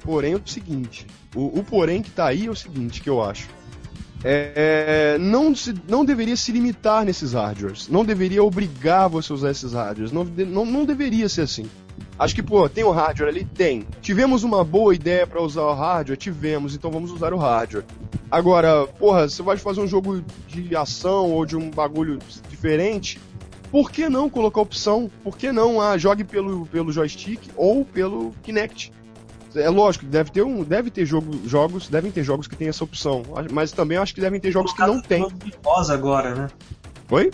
[0.00, 3.22] porém é o seguinte, o, o, porém que tá aí é o seguinte que eu
[3.22, 3.48] acho.
[4.24, 7.88] É, não, se, não deveria se limitar nesses hardwares.
[7.88, 10.12] Não deveria obrigar você a usar esses hardwares.
[10.12, 11.68] Não, não, não deveria ser assim.
[12.22, 13.44] Acho que, pô, tem o hardware ali?
[13.44, 13.84] Tem.
[14.00, 16.16] Tivemos uma boa ideia para usar o hardware?
[16.16, 17.84] Tivemos, então vamos usar o hardware.
[18.30, 23.20] Agora, porra, você vai fazer um jogo de ação ou de um bagulho diferente?
[23.72, 25.10] Por que não colocar opção?
[25.24, 28.92] Por que não ah, jogue pelo, pelo joystick ou pelo Kinect?
[29.56, 32.84] É lógico, deve ter um, deve ter jogo, jogos, devem ter jogos que tem essa
[32.84, 35.26] opção, mas também acho que devem ter jogos que não tem.
[35.90, 36.48] agora, né?
[37.10, 37.32] Oi?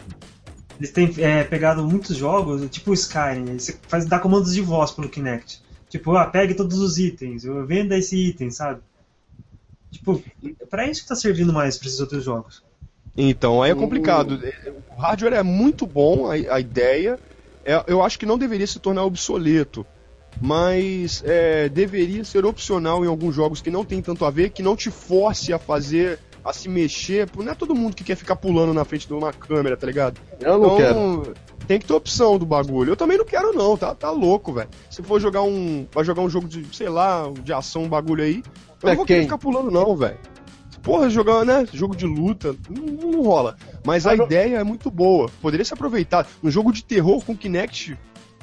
[0.79, 4.93] Eles têm é, pegado muitos jogos, tipo o Skyrim, você faz, dá comandos de voz
[4.93, 5.61] pelo Kinect.
[5.89, 8.81] Tipo, ah, pegue todos os itens, venda esse item, sabe?
[9.91, 10.23] Tipo,
[10.71, 12.63] pra isso que tá servindo mais pra esses outros jogos.
[13.17, 14.41] Então, aí é complicado.
[14.97, 17.19] O hardware é muito bom, a, a ideia.
[17.65, 19.85] É, eu acho que não deveria se tornar obsoleto.
[20.41, 24.63] Mas é, deveria ser opcional em alguns jogos que não tem tanto a ver, que
[24.63, 27.28] não te force a fazer, a se mexer.
[27.36, 30.20] Não é todo mundo que quer ficar pulando na frente de uma câmera, tá ligado?
[30.41, 31.34] Eu não então, quero.
[31.67, 32.92] Tem que ter opção do bagulho.
[32.92, 34.68] Eu também não quero, não, tá, tá louco, velho.
[34.91, 35.86] Se for jogar um.
[35.92, 38.42] Vai jogar um jogo de, sei lá, de ação, um bagulho aí.
[38.83, 40.18] Eu é não vou querer ficar pulando, não, velho.
[40.83, 41.67] Porra, jogar, né?
[41.73, 43.57] Jogo de luta, não, não rola.
[43.84, 45.28] Mas a ideia é muito boa.
[45.42, 46.28] Poderia ser aproveitado.
[46.42, 47.99] Um jogo de terror com Kinect,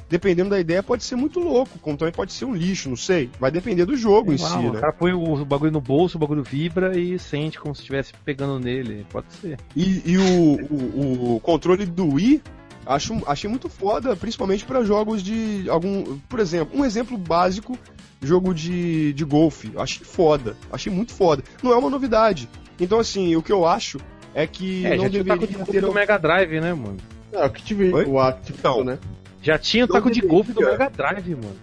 [0.08, 1.78] dependendo da ideia, pode ser muito louco.
[1.80, 3.30] Como também pode ser um lixo, não sei.
[3.38, 4.68] Vai depender do jogo em si, né?
[4.70, 8.12] O cara põe o bagulho no bolso, o bagulho vibra e sente como se estivesse
[8.24, 9.06] pegando nele.
[9.10, 9.58] Pode ser.
[9.74, 12.42] E, e o, o, o controle do Wii
[12.86, 17.76] acho, achei muito foda, principalmente para jogos de algum, por exemplo, um exemplo básico
[18.22, 19.72] jogo de, de golfe.
[19.76, 20.56] Achei foda.
[20.72, 21.42] Achei muito foda.
[21.62, 22.48] Não é uma novidade.
[22.80, 23.98] Então, assim, o que eu acho
[24.34, 25.80] é que é, não já deveria taco de ter...
[25.80, 26.96] do Mega Drive, né, mano?
[27.32, 28.98] É, o que tive o Active, então, né?
[29.46, 31.54] Já tinha taco de golfe do Mega Drive, mano.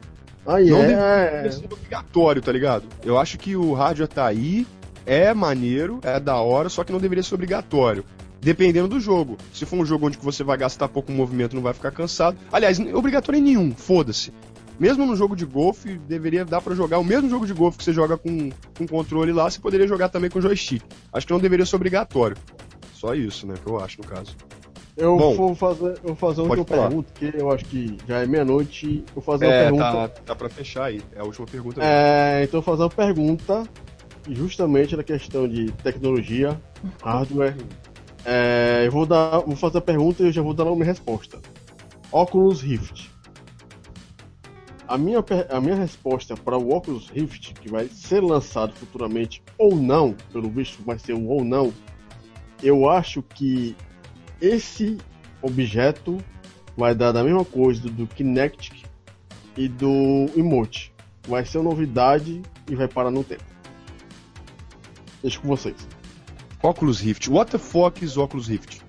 [0.47, 0.87] Ah, yeah.
[0.87, 2.85] Não deveria ser obrigatório, tá ligado?
[3.03, 4.65] Eu acho que o rádio tá aí,
[5.05, 8.05] é maneiro, é da hora, só que não deveria ser obrigatório.
[8.39, 9.37] Dependendo do jogo.
[9.53, 12.37] Se for um jogo onde você vai gastar pouco movimento, não vai ficar cansado.
[12.53, 14.31] Aliás, obrigatório nenhum, foda-se
[14.79, 17.83] mesmo no jogo de golfe, deveria dar para jogar o mesmo jogo de golfe que
[17.83, 20.83] você joga com, com controle lá, você poderia jogar também com joystick.
[21.11, 22.35] Acho que não deveria ser obrigatório.
[22.93, 24.35] Só isso, né, que eu acho no caso.
[24.95, 28.27] Eu Bom, vou fazer, eu vou fazer uma pergunta, que eu acho que já é
[28.27, 29.03] meia-noite.
[29.15, 29.91] Vou fazer uma é, pergunta.
[29.91, 31.01] Tá, tá pra fechar aí.
[31.15, 31.81] É a última pergunta.
[31.83, 33.63] É, então eu vou fazer uma pergunta
[34.29, 36.61] justamente na questão de tecnologia,
[37.01, 37.55] hardware.
[38.23, 41.39] É, eu vou, dar, vou fazer a pergunta e eu já vou dar uma resposta.
[42.11, 43.11] Oculus Rift.
[44.87, 49.75] A minha, a minha resposta para o Oculus Rift, que vai ser lançado futuramente ou
[49.75, 51.73] não, pelo visto vai ser um ou não,
[52.61, 53.75] eu acho que
[54.43, 54.97] esse
[55.41, 56.17] objeto
[56.75, 58.83] vai dar a mesma coisa do, do Kinect
[59.55, 60.93] e do Emote.
[61.27, 63.43] Vai ser uma novidade e vai parar no tempo.
[65.21, 65.87] Deixo com vocês.
[66.61, 67.29] Oculus Rift.
[67.29, 68.81] What the fuck is Oculus Rift?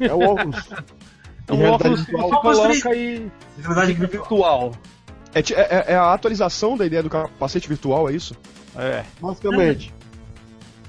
[0.00, 0.68] É o Oculus.
[1.48, 3.28] É um óculos que você coloca aí.
[3.58, 4.72] Realidade virtual.
[5.34, 8.36] É, é, é, a atualização da ideia do capacete virtual, é isso?
[8.76, 9.04] É.
[9.20, 9.92] Basicamente.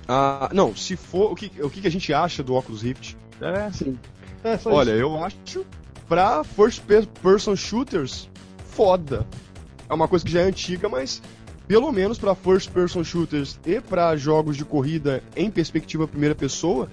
[0.08, 1.32] Ah, não, se for.
[1.32, 3.18] O que, o que a gente acha do Oculus Rift?
[3.42, 3.98] É, sim.
[4.44, 5.00] É, Olha, isso.
[5.00, 5.66] eu acho
[6.08, 6.84] pra first
[7.22, 8.30] person shooters,
[8.66, 9.26] foda.
[9.90, 11.22] É uma coisa que já é antiga, mas
[11.68, 16.90] pelo menos para first person shooters e para jogos de corrida em perspectiva primeira pessoa,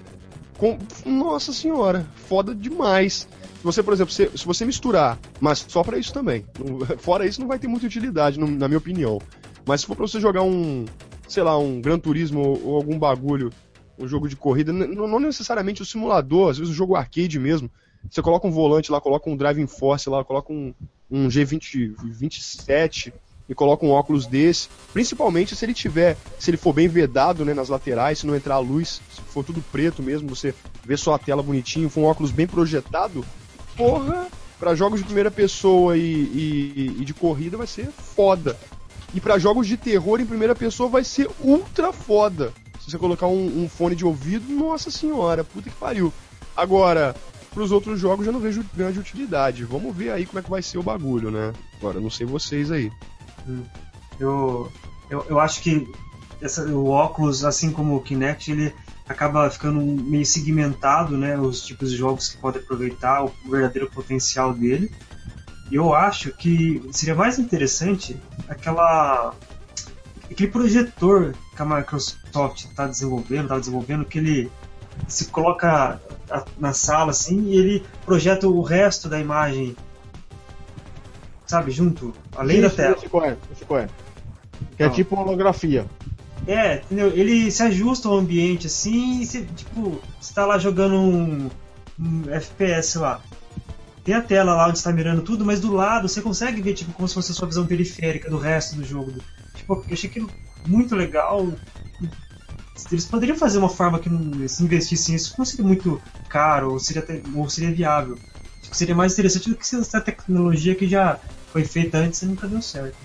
[0.57, 0.77] com...
[1.05, 3.27] nossa senhora, foda demais.
[3.57, 6.45] Se você, por exemplo, se, se você misturar, mas só para isso também.
[6.99, 9.19] Fora isso, não vai ter muita utilidade, na minha opinião.
[9.65, 10.85] Mas se for pra você jogar um,
[11.27, 13.51] sei lá, um Gran Turismo ou algum bagulho,
[13.99, 17.69] um jogo de corrida, não necessariamente o simulador, às vezes o jogo arcade mesmo.
[18.09, 20.73] Você coloca um volante lá, coloca um Driving Force lá, coloca um,
[21.11, 23.13] um G20 27
[23.49, 24.69] e coloca um óculos desse.
[24.93, 28.55] Principalmente se ele tiver, se ele for bem vedado né, nas laterais, se não entrar
[28.55, 30.53] a luz, se for tudo preto mesmo, você
[30.85, 33.25] vê só a tela bonitinho, for um óculos bem projetado,
[33.75, 34.27] porra,
[34.59, 38.57] para jogos de primeira pessoa e, e, e, de corrida vai ser foda.
[39.13, 42.53] E para jogos de terror em primeira pessoa vai ser ultra foda.
[42.89, 46.11] Você colocar um, um fone de ouvido, nossa senhora, puta que pariu.
[46.57, 47.15] Agora,
[47.53, 49.63] pros outros jogos eu não vejo grande utilidade.
[49.63, 51.53] Vamos ver aí como é que vai ser o bagulho, né?
[51.77, 52.91] Agora, não sei vocês aí.
[53.47, 53.63] Hum.
[54.19, 54.71] Eu,
[55.09, 55.87] eu, eu acho que
[56.41, 58.73] essa, o óculos, assim como o Kinect, ele
[59.07, 64.53] acaba ficando meio segmentado, né, os tipos de jogos que pode aproveitar, o verdadeiro potencial
[64.53, 64.91] dele.
[65.71, 69.33] E eu acho que seria mais interessante aquela
[70.33, 74.51] aquele projetor que a Microsoft está desenvolvendo, está desenvolvendo, que ele
[75.07, 75.99] se coloca
[76.57, 79.75] na sala assim e ele projeta o resto da imagem,
[81.45, 82.95] sabe, junto, além Isso, da tela.
[82.95, 83.37] Esse é?
[83.51, 83.89] Esse qual é?
[84.75, 85.85] Que é tipo holografia.
[86.47, 87.07] É, entendeu?
[87.07, 91.49] Ele se ajusta ao ambiente assim, e você, tipo, você tá lá jogando um,
[91.99, 93.21] um FPS lá.
[94.03, 96.91] Tem a tela lá onde está mirando tudo, mas do lado você consegue ver tipo
[96.93, 99.13] como se fosse a sua visão periférica do resto do jogo.
[99.69, 100.31] Tipo, eu achei aquilo
[100.65, 101.47] muito legal.
[102.91, 104.09] Eles poderiam fazer uma forma que
[104.47, 108.17] se investisse nisso não seria muito caro ou seria, ou seria viável.
[108.61, 111.19] Acho que seria mais interessante do que essa tecnologia que já
[111.51, 112.97] foi feita antes e nunca deu certo.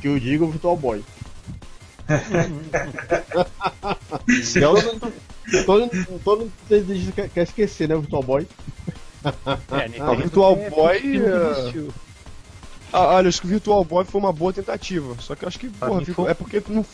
[0.00, 1.02] Que eu digo Virtual Boy
[4.60, 8.46] todo, todo, todo quer, quer esquecer, né, o Virtual Boy?
[9.24, 10.98] É, o Virtual Boy.
[11.16, 12.03] É,
[12.94, 15.16] Ah, olha, acho que o Virtual Boy foi uma boa tentativa.
[15.18, 16.28] Só que eu acho que, porra, ficou...
[16.28, 16.86] é porque não.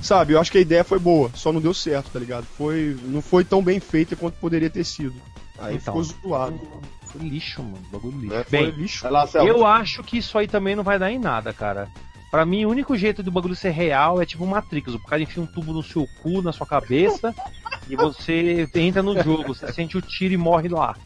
[0.00, 2.44] Sabe, eu acho que a ideia foi boa, só não deu certo, tá ligado?
[2.56, 5.14] Foi, não foi tão bem feita quanto poderia ter sido.
[5.58, 6.60] Aí então, ficou zoado.
[7.06, 7.78] Foi lixo, mano.
[7.90, 8.34] Bagulho lixo.
[8.34, 9.06] É, bem, lixo.
[9.34, 11.88] eu acho que isso aí também não vai dar em nada, cara.
[12.30, 14.94] Pra mim, o único jeito do bagulho ser real é tipo Matrix.
[14.94, 17.34] O cara enfia um tubo no seu cu, na sua cabeça,
[17.90, 20.96] e você entra no jogo, você sente o tiro e morre lá.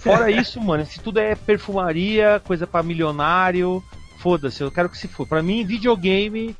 [0.00, 3.82] Fora isso, mano, se tudo é perfumaria, coisa para milionário,
[4.18, 5.26] foda-se, eu quero que se for.
[5.26, 6.56] Pra mim, videogame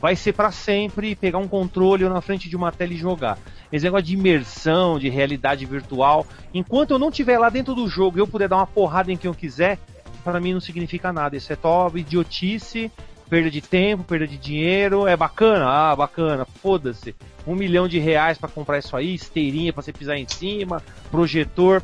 [0.00, 3.38] vai ser para sempre pegar um controle na frente de uma tela e jogar.
[3.72, 8.18] Esse negócio de imersão, de realidade virtual, enquanto eu não estiver lá dentro do jogo
[8.18, 9.78] e eu puder dar uma porrada em quem eu quiser,
[10.22, 11.36] para mim não significa nada.
[11.36, 12.90] Isso é top, idiotice,
[13.28, 15.06] perda de tempo, perda de dinheiro.
[15.06, 15.66] É bacana?
[15.66, 17.14] Ah, bacana, foda-se.
[17.46, 21.82] Um milhão de reais para comprar isso aí, esteirinha para você pisar em cima, projetor.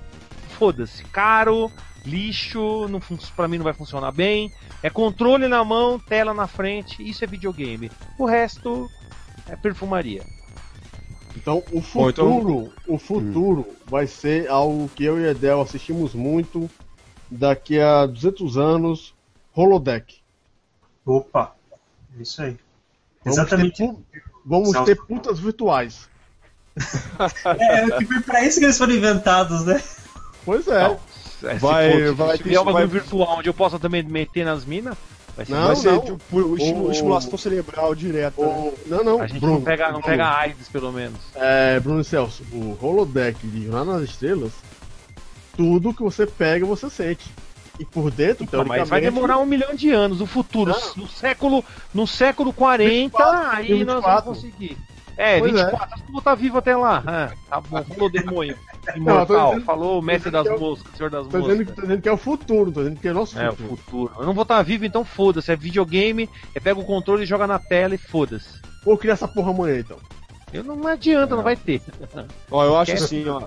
[0.62, 1.73] Foda-se, caro,
[2.07, 3.00] lixo, não
[3.34, 4.52] para mim não vai funcionar bem.
[4.81, 7.91] É controle na mão, tela na frente, isso é videogame.
[8.16, 8.89] O resto
[9.49, 10.23] é perfumaria.
[11.36, 12.94] Então o futuro, Bom, então...
[12.94, 13.74] o futuro hum.
[13.86, 16.70] vai ser algo que eu e Edel assistimos muito
[17.28, 19.12] daqui a 200 anos,
[19.52, 20.18] holodeck.
[21.05, 21.57] Opa,
[22.16, 22.57] é isso aí.
[23.24, 23.78] Vamos Exatamente.
[23.78, 26.08] Ter, vamos ter putas virtuais.
[27.58, 29.82] é, é que foi pra isso que eles foram inventados, né?
[30.45, 30.83] Pois é.
[30.83, 30.99] Não,
[31.51, 34.45] é vai, se, for, vai, se tiver um bagulho virtual onde eu possa também meter
[34.45, 34.97] nas minas,
[35.37, 38.41] vai ser, não, vai ser tipo, o, estimulação cerebral direta.
[38.41, 38.73] O, né?
[38.87, 39.21] Não, não.
[39.21, 41.19] A gente Bruno, não pega, não pega AIDS, pelo menos.
[41.35, 44.53] É, Bruno e Celso, o holodeck de Lá nas Estrelas,
[45.57, 47.31] tudo que você pega, você sente.
[47.81, 50.21] E por dentro, então, mas vai demorar um milhão de anos.
[50.21, 53.87] O futuro, no século, no século 40, 24, aí 24.
[53.87, 54.77] nós vamos conseguir.
[55.16, 56.02] É, pois 24, é.
[56.07, 57.02] tu tá vivo até lá.
[57.07, 58.57] Ah, tá bom, falou demônio.
[58.97, 61.58] Imortal, dizendo, falou mestre das é moscas, senhor das tô moscas.
[61.58, 63.68] Dizendo, tô dizendo que é o futuro, tô dizendo que é o nosso é, futuro.
[63.68, 64.12] É, o futuro.
[64.18, 65.52] Eu não vou estar tá vivo, então foda-se.
[65.52, 68.60] É videogame, é pega o controle e joga na tela e foda-se.
[68.84, 69.99] Vou criar essa porra amanhã então.
[70.52, 71.36] Eu não adianta, é.
[71.36, 71.81] não vai ter.
[72.50, 73.42] Ó, eu acho assim, ó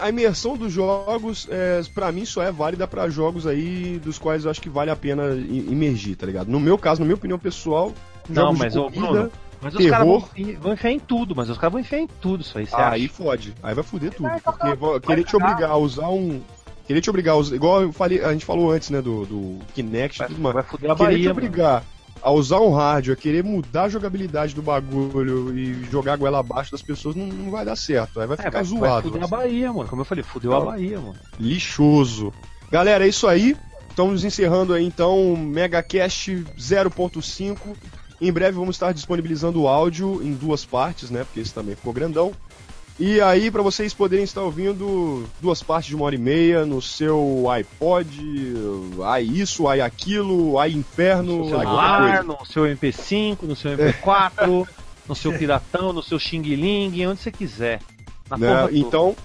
[0.00, 4.44] a imersão dos jogos, é, para mim, só é válida para jogos aí dos quais
[4.44, 6.48] eu acho que vale a pena imergir, tá ligado?
[6.48, 7.92] No meu caso, na minha opinião pessoal,
[8.28, 10.28] não, mas corrida, Bruno, mas os caras vão,
[10.60, 12.68] vão, enfiar em tudo, mas os caras vão enfiar em tudo isso aí.
[12.72, 14.30] Ah, aí fode, aí vai foder tudo.
[14.42, 16.40] Porque vou, querer te obrigar a usar um.
[16.86, 17.56] Querer te obrigar a usar.
[17.56, 20.54] Igual eu falei, a gente falou antes, né, do, do Kinect e tudo mais.
[20.54, 21.74] Vai foder a Bahia, querer te obrigar.
[21.74, 26.16] Mano a usar um rádio, a querer mudar a jogabilidade do bagulho e jogar a
[26.16, 28.20] goela abaixo das pessoas, não, não vai dar certo.
[28.20, 29.10] Aí vai é, ficar vai, zoado.
[29.10, 29.88] Vai fuder a Bahia, mano.
[29.88, 31.16] Como eu falei, fudeu a Bahia, mano.
[31.38, 32.32] Lixoso.
[32.70, 33.56] Galera, é isso aí.
[33.88, 37.58] Estamos encerrando aí então MegaCast 0.5.
[38.20, 41.24] Em breve vamos estar disponibilizando o áudio em duas partes, né?
[41.24, 42.32] Porque esse também ficou grandão.
[42.98, 46.82] E aí, para vocês poderem estar ouvindo duas partes de uma hora e meia no
[46.82, 48.06] seu iPod,
[49.02, 54.68] ai isso, ai aquilo, ai inferno, no seu celular, no seu MP5, no seu MP4,
[55.08, 57.80] no seu piratão, no seu Xing Ling, onde você quiser.
[58.36, 58.68] Né?
[58.72, 59.16] Então,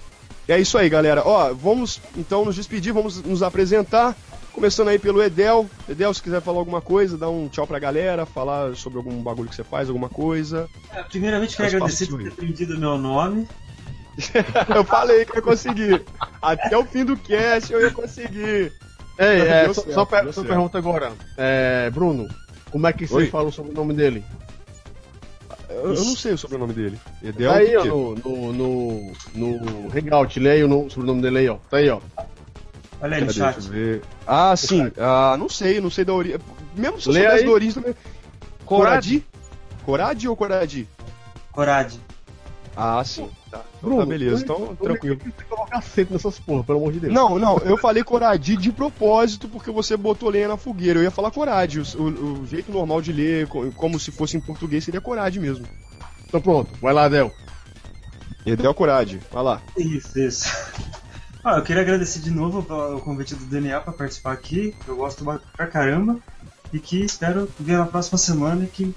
[0.48, 1.22] é isso aí, galera.
[1.22, 4.16] Ó, vamos então nos despedir, vamos nos apresentar.
[4.56, 5.68] Começando aí pelo Edel.
[5.86, 9.50] Edel, se quiser falar alguma coisa, dá um tchau pra galera, falar sobre algum bagulho
[9.50, 10.66] que você faz, alguma coisa.
[10.94, 13.46] É, primeiramente, quero agradecer por ter aprendido meu nome.
[14.74, 16.02] eu falei que eu ia conseguir.
[16.40, 18.72] Até o fim do cast eu ia conseguir.
[19.18, 21.12] Ei, é, só, certo, só, per só pergunta agora.
[21.36, 22.26] É, Bruno,
[22.70, 24.24] como é que você fala sobre o nome dele?
[25.68, 26.98] Eu, eu, não sei o sobrenome dele.
[27.22, 31.58] Edel tá aí, ó, no, no, no, no Hangout, leia o sobrenome dele aí, ó.
[31.68, 32.00] Tá aí, ó.
[33.00, 33.58] Olha aí no chat.
[34.26, 34.90] Ah, sim.
[34.98, 36.38] Ah, não sei, não sei da origem.
[36.74, 37.94] Mesmo se eu soubesse da origem também.
[38.64, 39.24] Coradi?
[39.84, 40.88] Coradi ou Coradi?
[41.52, 42.00] Coradi.
[42.76, 43.30] Ah, sim.
[43.50, 45.18] Tá, Bruno, tá beleza, então tranquilo.
[45.24, 47.14] Você colocar acento nessas porra, pelo amor de Deus.
[47.14, 50.98] Não, não, eu falei Coradi de propósito porque você botou lenha na fogueira.
[50.98, 51.80] Eu ia falar Coradi.
[51.80, 55.66] O, o, o jeito normal de ler, como se fosse em português, seria Coradi mesmo.
[56.26, 57.32] Então pronto, vai lá, Del.
[58.44, 59.62] Edel Coradi, vai lá.
[59.76, 60.46] Isso, isso.
[61.48, 64.74] Ah, eu queria agradecer de novo o convite do Daniel para participar aqui.
[64.84, 65.24] Eu gosto
[65.56, 66.18] pra caramba.
[66.72, 68.92] E que espero ver na próxima semana e que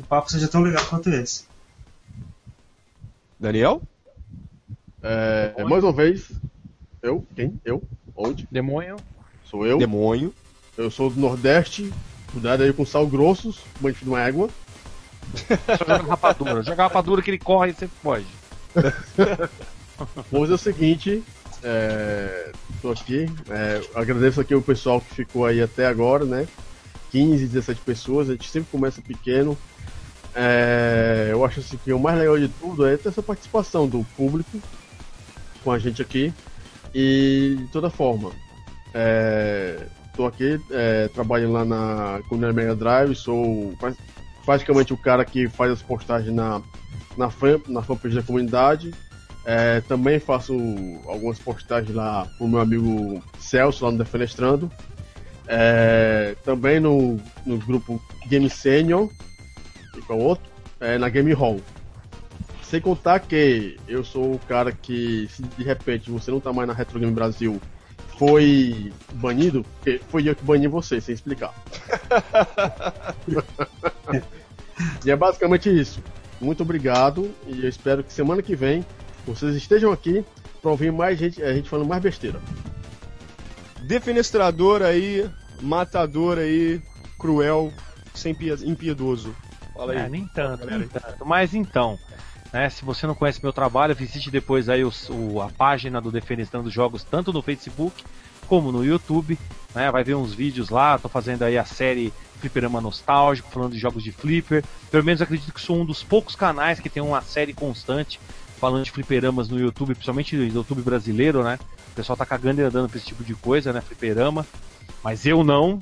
[0.00, 1.44] o papo seja tão legal quanto esse.
[3.38, 3.82] Daniel?
[5.02, 6.30] É, mais uma vez,
[7.02, 7.26] eu?
[7.36, 7.60] Quem?
[7.62, 7.82] Eu?
[8.16, 8.48] Onde?
[8.50, 8.96] Demônio.
[9.44, 9.76] Sou eu.
[9.76, 10.32] Demônio.
[10.78, 11.92] Eu sou do Nordeste,
[12.32, 14.48] cuidado aí com sal grossos, banho de uma égua.
[15.78, 16.62] joga rapadura.
[16.62, 18.26] Joga rapadura que ele corre e sempre pode.
[20.32, 21.22] Vamos é o seguinte,
[21.62, 26.46] é, tô aqui, é, agradeço aqui o pessoal que ficou aí até agora, né?
[27.10, 29.56] 15, 17 pessoas, a gente sempre começa pequeno,
[30.34, 34.04] é, eu acho assim, que o mais legal de tudo é ter essa participação do
[34.16, 34.60] público
[35.62, 36.32] com a gente aqui.
[36.94, 38.32] E de toda forma,
[38.94, 43.74] é, tô aqui é, trabalhando lá na comunidade Mega Drive, sou
[44.44, 46.60] praticamente o cara que faz as postagens na,
[47.16, 48.92] na, fan, na fanpage da comunidade.
[49.44, 50.54] É, também faço
[51.06, 54.70] algumas postagens lá pro meu amigo Celso, lá no Defenestrando.
[55.48, 59.10] É, também no, no grupo Game Senior,
[59.96, 60.44] e qual outro?
[60.80, 61.60] É, na Game Hall.
[62.62, 66.66] Sem contar que eu sou o cara que, se de repente você não tá mais
[66.66, 67.60] na Retro Game Brasil,
[68.18, 69.66] foi banido,
[70.08, 71.52] foi eu que bani você, sem explicar.
[75.04, 76.00] e é basicamente isso.
[76.40, 78.84] Muito obrigado e eu espero que semana que vem
[79.26, 80.24] vocês estejam aqui
[80.60, 82.40] para ouvir mais gente, a gente falando mais besteira.
[83.82, 85.28] Defenestrador aí,
[85.60, 86.80] matador aí,
[87.18, 87.72] cruel,
[88.14, 89.34] sem impiedoso.
[89.74, 89.98] Fala aí.
[89.98, 91.26] É, nem tanto, nem tanto.
[91.26, 91.98] Mas então,
[92.52, 96.12] né, se você não conhece meu trabalho, visite depois aí o, o, a página do
[96.12, 98.04] Defenestrando Jogos, tanto no Facebook
[98.46, 99.38] como no YouTube.
[99.74, 103.78] Né, vai ver uns vídeos lá, tô fazendo aí a série Fliperama Nostálgico, falando de
[103.78, 104.64] jogos de flipper.
[104.90, 108.20] Pelo menos acredito que sou um dos poucos canais que tem uma série constante
[108.62, 111.58] falando de fliperamas no YouTube, principalmente no YouTube brasileiro, né?
[111.90, 113.80] O pessoal tá cagando e andando pra esse tipo de coisa, né?
[113.80, 114.46] Fliperama.
[115.02, 115.80] Mas eu não.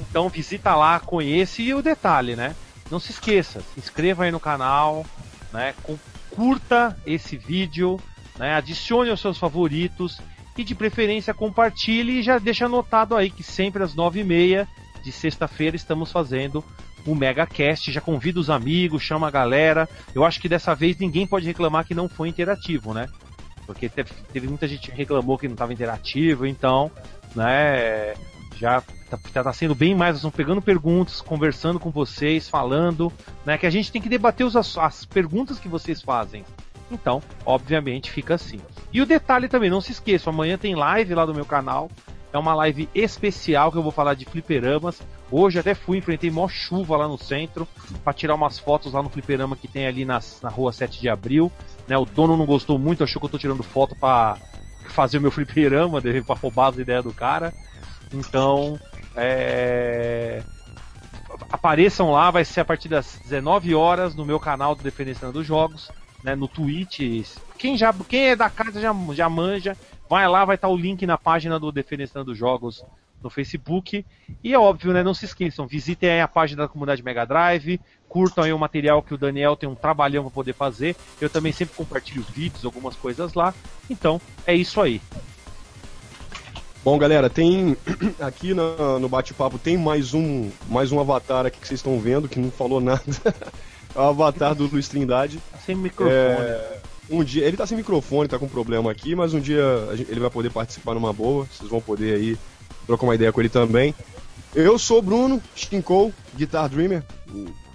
[0.00, 2.56] Então visita lá, conheça e o detalhe, né?
[2.90, 5.06] Não se esqueça, se inscreva aí no canal,
[5.52, 5.76] né?
[6.30, 8.00] Curta esse vídeo,
[8.36, 8.56] né?
[8.56, 10.20] Adicione os seus favoritos
[10.56, 14.66] e de preferência compartilhe e já deixa anotado aí que sempre às nove e meia
[15.04, 16.64] de sexta-feira estamos fazendo
[17.10, 17.90] o MegaCast.
[17.90, 19.88] Já convida os amigos, chama a galera.
[20.14, 23.08] Eu acho que dessa vez ninguém pode reclamar que não foi interativo, né?
[23.66, 26.90] Porque teve, teve muita gente que reclamou que não estava interativo, então,
[27.34, 28.14] né?
[28.56, 33.12] Já tá, tá, sendo bem mais, estamos pegando perguntas, conversando com vocês, falando,
[33.44, 33.56] né?
[33.56, 36.44] Que a gente tem que debater os, as perguntas que vocês fazem.
[36.90, 38.58] Então, obviamente, fica assim.
[38.92, 41.90] E o detalhe também, não se esqueça, amanhã tem live lá do meu canal.
[42.32, 45.00] É uma live especial que eu vou falar de fliperamas.
[45.30, 47.68] Hoje até fui, enfrentei mó chuva lá no centro
[48.02, 51.08] para tirar umas fotos lá no fliperama que tem ali na, na rua 7 de
[51.08, 51.52] abril.
[51.86, 54.38] Né, o dono não gostou muito, achou que eu tô tirando foto para
[54.88, 57.52] fazer o meu fliperama, para roubar as ideias do cara.
[58.12, 58.80] Então,
[59.14, 60.42] é...
[61.52, 65.46] apareçam lá, vai ser a partir das 19 horas no meu canal do Defendendo dos
[65.46, 65.90] Jogos,
[66.24, 67.00] né, no Twitch.
[67.58, 69.76] Quem, já, quem é da casa já, já manja,
[70.08, 72.82] vai lá, vai estar o link na página do Defendendo dos Jogos
[73.22, 74.04] no Facebook.
[74.42, 75.02] E é óbvio, né?
[75.02, 79.02] Não se esqueçam, visitem aí a página da comunidade Mega Drive, curtam aí o material
[79.02, 80.96] que o Daniel tem um trabalhão para poder fazer.
[81.20, 83.54] Eu também sempre compartilho vídeos, algumas coisas lá.
[83.88, 85.00] Então, é isso aí.
[86.84, 87.76] Bom, galera, tem
[88.20, 92.28] aqui no, no bate-papo tem mais um mais um avatar aqui que vocês estão vendo
[92.28, 93.02] que não falou nada.
[93.94, 95.38] é o avatar do Luiz Trindade.
[95.50, 96.14] Tá sem microfone.
[96.14, 96.80] É,
[97.10, 99.62] um dia ele tá sem microfone, tá com problema aqui, mas um dia
[100.08, 101.46] ele vai poder participar numa boa.
[101.46, 102.38] Vocês vão poder aí
[102.88, 103.94] trocar uma ideia com ele também.
[104.54, 107.04] Eu sou Bruno Stinkou, Guitar Dreamer.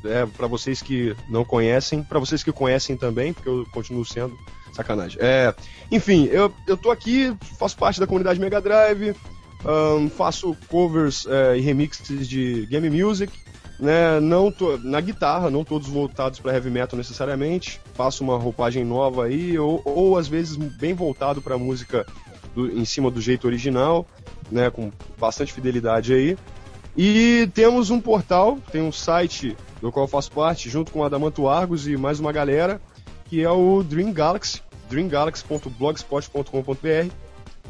[0.03, 4.35] É, para vocês que não conhecem, para vocês que conhecem também, porque eu continuo sendo
[4.74, 5.19] sacanagem.
[5.22, 5.53] É,
[5.92, 9.16] enfim, eu, eu tô aqui, faço parte da comunidade Mega Drive,
[9.64, 13.32] um, faço covers é, e remixes de game music,
[13.80, 14.19] né?
[14.19, 17.80] Não tô, na guitarra, não todos voltados para heavy metal necessariamente.
[17.93, 22.06] Faço uma roupagem nova aí, ou, ou às vezes bem voltado para música
[22.53, 24.06] do, em cima do jeito original
[24.51, 26.38] né, com bastante fidelidade aí.
[26.95, 31.48] E temos um portal, tem um site do qual eu faço parte, junto com Adamanto
[31.48, 32.80] Argos e mais uma galera,
[33.25, 37.11] que é o Dream Galaxy, dreamgalaxy.blogspot.com.br,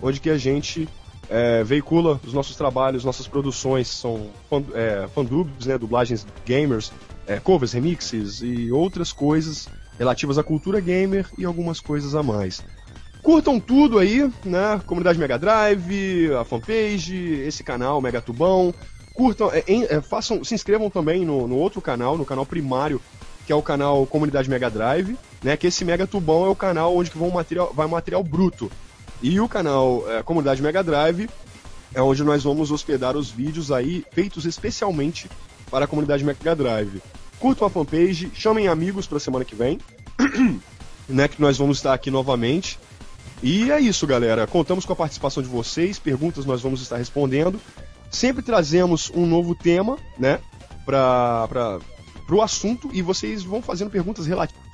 [0.02, 0.90] onde que a gente
[1.30, 6.92] é, veicula os nossos trabalhos, nossas produções, são fan, é, fandubs, né, dublagens gamers,
[7.26, 12.62] é, covers, remixes e outras coisas relativas à cultura gamer e algumas coisas a mais.
[13.24, 14.82] Curtam tudo aí, né?
[14.85, 17.16] Comunidade Mega Drive, a fanpage,
[17.48, 18.74] esse canal Mega Tubão.
[19.14, 23.02] Curtam, é, é, façam, se inscrevam também no, no, outro canal, no canal primário,
[23.45, 25.56] que é o canal Comunidade Mega Drive, né?
[25.56, 28.69] Que esse Mega Tubão é o canal onde vão material, vai material bruto.
[29.22, 31.30] E o canal é, Comunidade Mega Drive
[31.93, 35.30] é onde nós vamos hospedar os vídeos aí feitos especialmente
[35.72, 37.02] para a comunidade Mega Drive.
[37.40, 39.80] Curtam a fanpage, chamem amigos para a semana que vem,
[41.08, 41.30] né?
[41.30, 42.77] Que nós vamos estar aqui novamente.
[43.44, 44.48] E é isso, galera.
[44.48, 47.60] Contamos com a participação de vocês, perguntas nós vamos estar respondendo.
[48.10, 50.40] Sempre trazemos um novo tema, né,
[50.86, 51.80] para
[52.32, 54.73] o assunto e vocês vão fazendo perguntas relativas